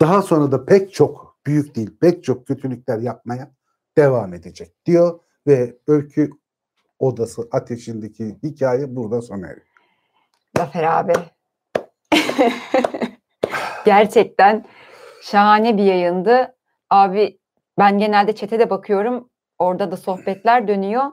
Daha 0.01 0.22
sonra 0.22 0.52
da 0.52 0.64
pek 0.64 0.94
çok 0.94 1.36
büyük 1.47 1.74
değil 1.74 1.90
pek 2.01 2.24
çok 2.24 2.47
kötülükler 2.47 2.98
yapmaya 2.98 3.51
devam 3.97 4.35
edecek 4.35 4.86
diyor 4.86 5.20
ve 5.47 5.78
öykü 5.86 6.31
odası 6.98 7.48
ateşindeki 7.52 8.36
hikaye 8.43 8.97
burada 8.97 9.22
sona 9.22 9.47
eriyor. 9.47 9.66
Zafer 10.56 10.85
abi. 10.85 11.12
Gerçekten 13.85 14.64
şahane 15.22 15.77
bir 15.77 15.85
yayındı. 15.85 16.55
Abi 16.90 17.39
ben 17.81 17.98
genelde 17.98 18.35
çete 18.35 18.59
de 18.59 18.70
bakıyorum. 18.70 19.28
Orada 19.59 19.90
da 19.93 19.97
sohbetler 19.97 20.69
dönüyor. 20.69 21.05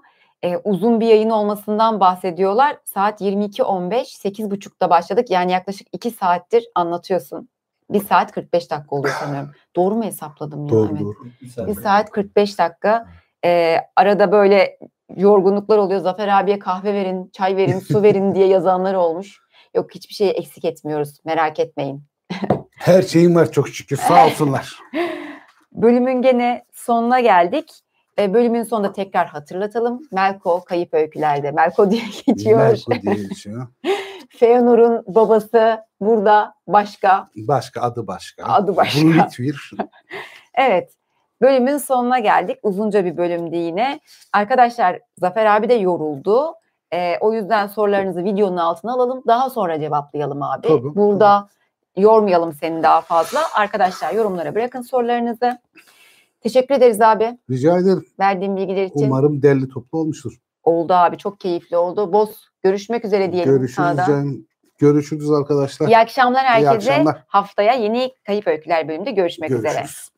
Ee, 0.43 0.57
uzun 0.57 0.99
bir 0.99 1.07
yayın 1.07 1.29
olmasından 1.29 1.99
bahsediyorlar. 1.99 2.77
Saat 2.85 3.21
22.15, 3.21 3.91
8.30'da 4.27 4.89
başladık. 4.89 5.29
Yani 5.29 5.51
yaklaşık 5.51 5.87
2 5.91 6.11
saattir 6.11 6.65
anlatıyorsun. 6.75 7.49
1 7.89 7.99
saat 7.99 8.31
45 8.31 8.71
dakika 8.71 8.95
oluyor 8.95 9.15
sanıyorum. 9.19 9.51
Doğru 9.75 9.95
mu 9.95 10.03
hesapladım 10.03 10.65
ya? 10.65 10.69
Doğru 10.69 10.89
Evet. 10.91 11.01
doğru. 11.01 11.67
Bir 11.67 11.81
saat 11.81 12.11
45 12.11 12.59
dakika. 12.59 13.07
Ee, 13.45 13.77
arada 13.95 14.31
böyle 14.31 14.79
yorgunluklar 15.15 15.77
oluyor. 15.77 15.99
Zafer 15.99 16.27
abiye 16.27 16.59
kahve 16.59 16.93
verin, 16.93 17.29
çay 17.33 17.57
verin, 17.57 17.79
su 17.79 18.03
verin 18.03 18.35
diye 18.35 18.47
yazanlar 18.47 18.93
olmuş. 18.93 19.39
Yok 19.75 19.95
hiçbir 19.95 20.13
şeyi 20.13 20.31
eksik 20.31 20.65
etmiyoruz. 20.65 21.19
Merak 21.25 21.59
etmeyin. 21.59 22.03
Her 22.71 23.01
şeyim 23.01 23.35
var 23.35 23.51
çok 23.51 23.69
şükür 23.69 23.97
sağ 23.97 24.25
olsunlar. 24.27 24.79
Bölümün 25.77 26.21
gene 26.21 26.65
sonuna 26.73 27.19
geldik. 27.19 27.71
E, 28.19 28.33
bölümün 28.33 28.63
sonunda 28.63 28.93
tekrar 28.93 29.27
hatırlatalım. 29.27 30.01
Melko 30.11 30.63
kayıp 30.63 30.93
öykülerde. 30.93 31.51
Melko 31.51 31.91
diye 31.91 32.01
geçiyor. 32.27 32.59
Melko 32.59 32.91
diye 32.91 33.15
geçiyor. 33.27 33.67
Feanor'un 34.29 35.03
babası 35.07 35.81
burada 36.01 36.53
başka. 36.67 37.29
Başka 37.35 37.81
adı 37.81 38.07
başka. 38.07 38.43
Adı 38.45 38.75
başka. 38.75 39.01
Brulitvir. 39.01 39.71
Evet. 40.59 40.93
Bölümün 41.41 41.77
sonuna 41.77 42.19
geldik. 42.19 42.57
Uzunca 42.63 43.05
bir 43.05 43.17
bölümdü 43.17 43.55
yine. 43.55 43.99
Arkadaşlar 44.33 44.99
Zafer 45.17 45.45
abi 45.45 45.69
de 45.69 45.73
yoruldu. 45.73 46.53
E, 46.93 47.17
o 47.19 47.33
yüzden 47.33 47.67
sorularınızı 47.67 48.23
videonun 48.23 48.57
altına 48.57 48.93
alalım. 48.93 49.23
Daha 49.27 49.49
sonra 49.49 49.79
cevaplayalım 49.79 50.43
abi. 50.43 50.67
Tabii, 50.67 50.95
Burada 50.95 51.47
yormayalım 51.97 52.53
seni 52.53 52.83
daha 52.83 53.01
fazla. 53.01 53.39
Arkadaşlar 53.55 54.13
yorumlara 54.13 54.55
bırakın 54.55 54.81
sorularınızı. 54.81 55.57
Teşekkür 56.41 56.75
ederiz 56.75 57.01
abi. 57.01 57.37
Rica 57.49 57.77
ederim. 57.77 58.05
Verdiğin 58.19 58.57
bilgiler 58.57 58.85
için. 58.85 59.05
Umarım 59.05 59.41
derli 59.41 59.69
toplu 59.69 59.99
olmuştur. 59.99 60.33
Oldu 60.63 60.93
abi. 60.93 61.17
Çok 61.17 61.39
keyifli 61.39 61.77
oldu. 61.77 62.13
Boz 62.13 62.49
görüşmek 62.63 63.05
üzere 63.05 63.31
diyelim 63.31 63.53
Görüşürüz 63.53 63.97
canım. 63.97 64.47
Görüşürüz 64.77 65.31
arkadaşlar. 65.31 65.87
İyi 65.87 65.97
akşamlar 65.97 66.43
İyi 66.43 66.47
herkese. 66.47 66.91
akşamlar. 66.91 67.23
Haftaya 67.27 67.73
yeni 67.73 68.11
Kayıp 68.25 68.47
Öyküler 68.47 68.87
bölümünde 68.87 69.11
görüşmek 69.11 69.51
üzere. 69.51 69.73
Görüşürüz. 69.73 70.09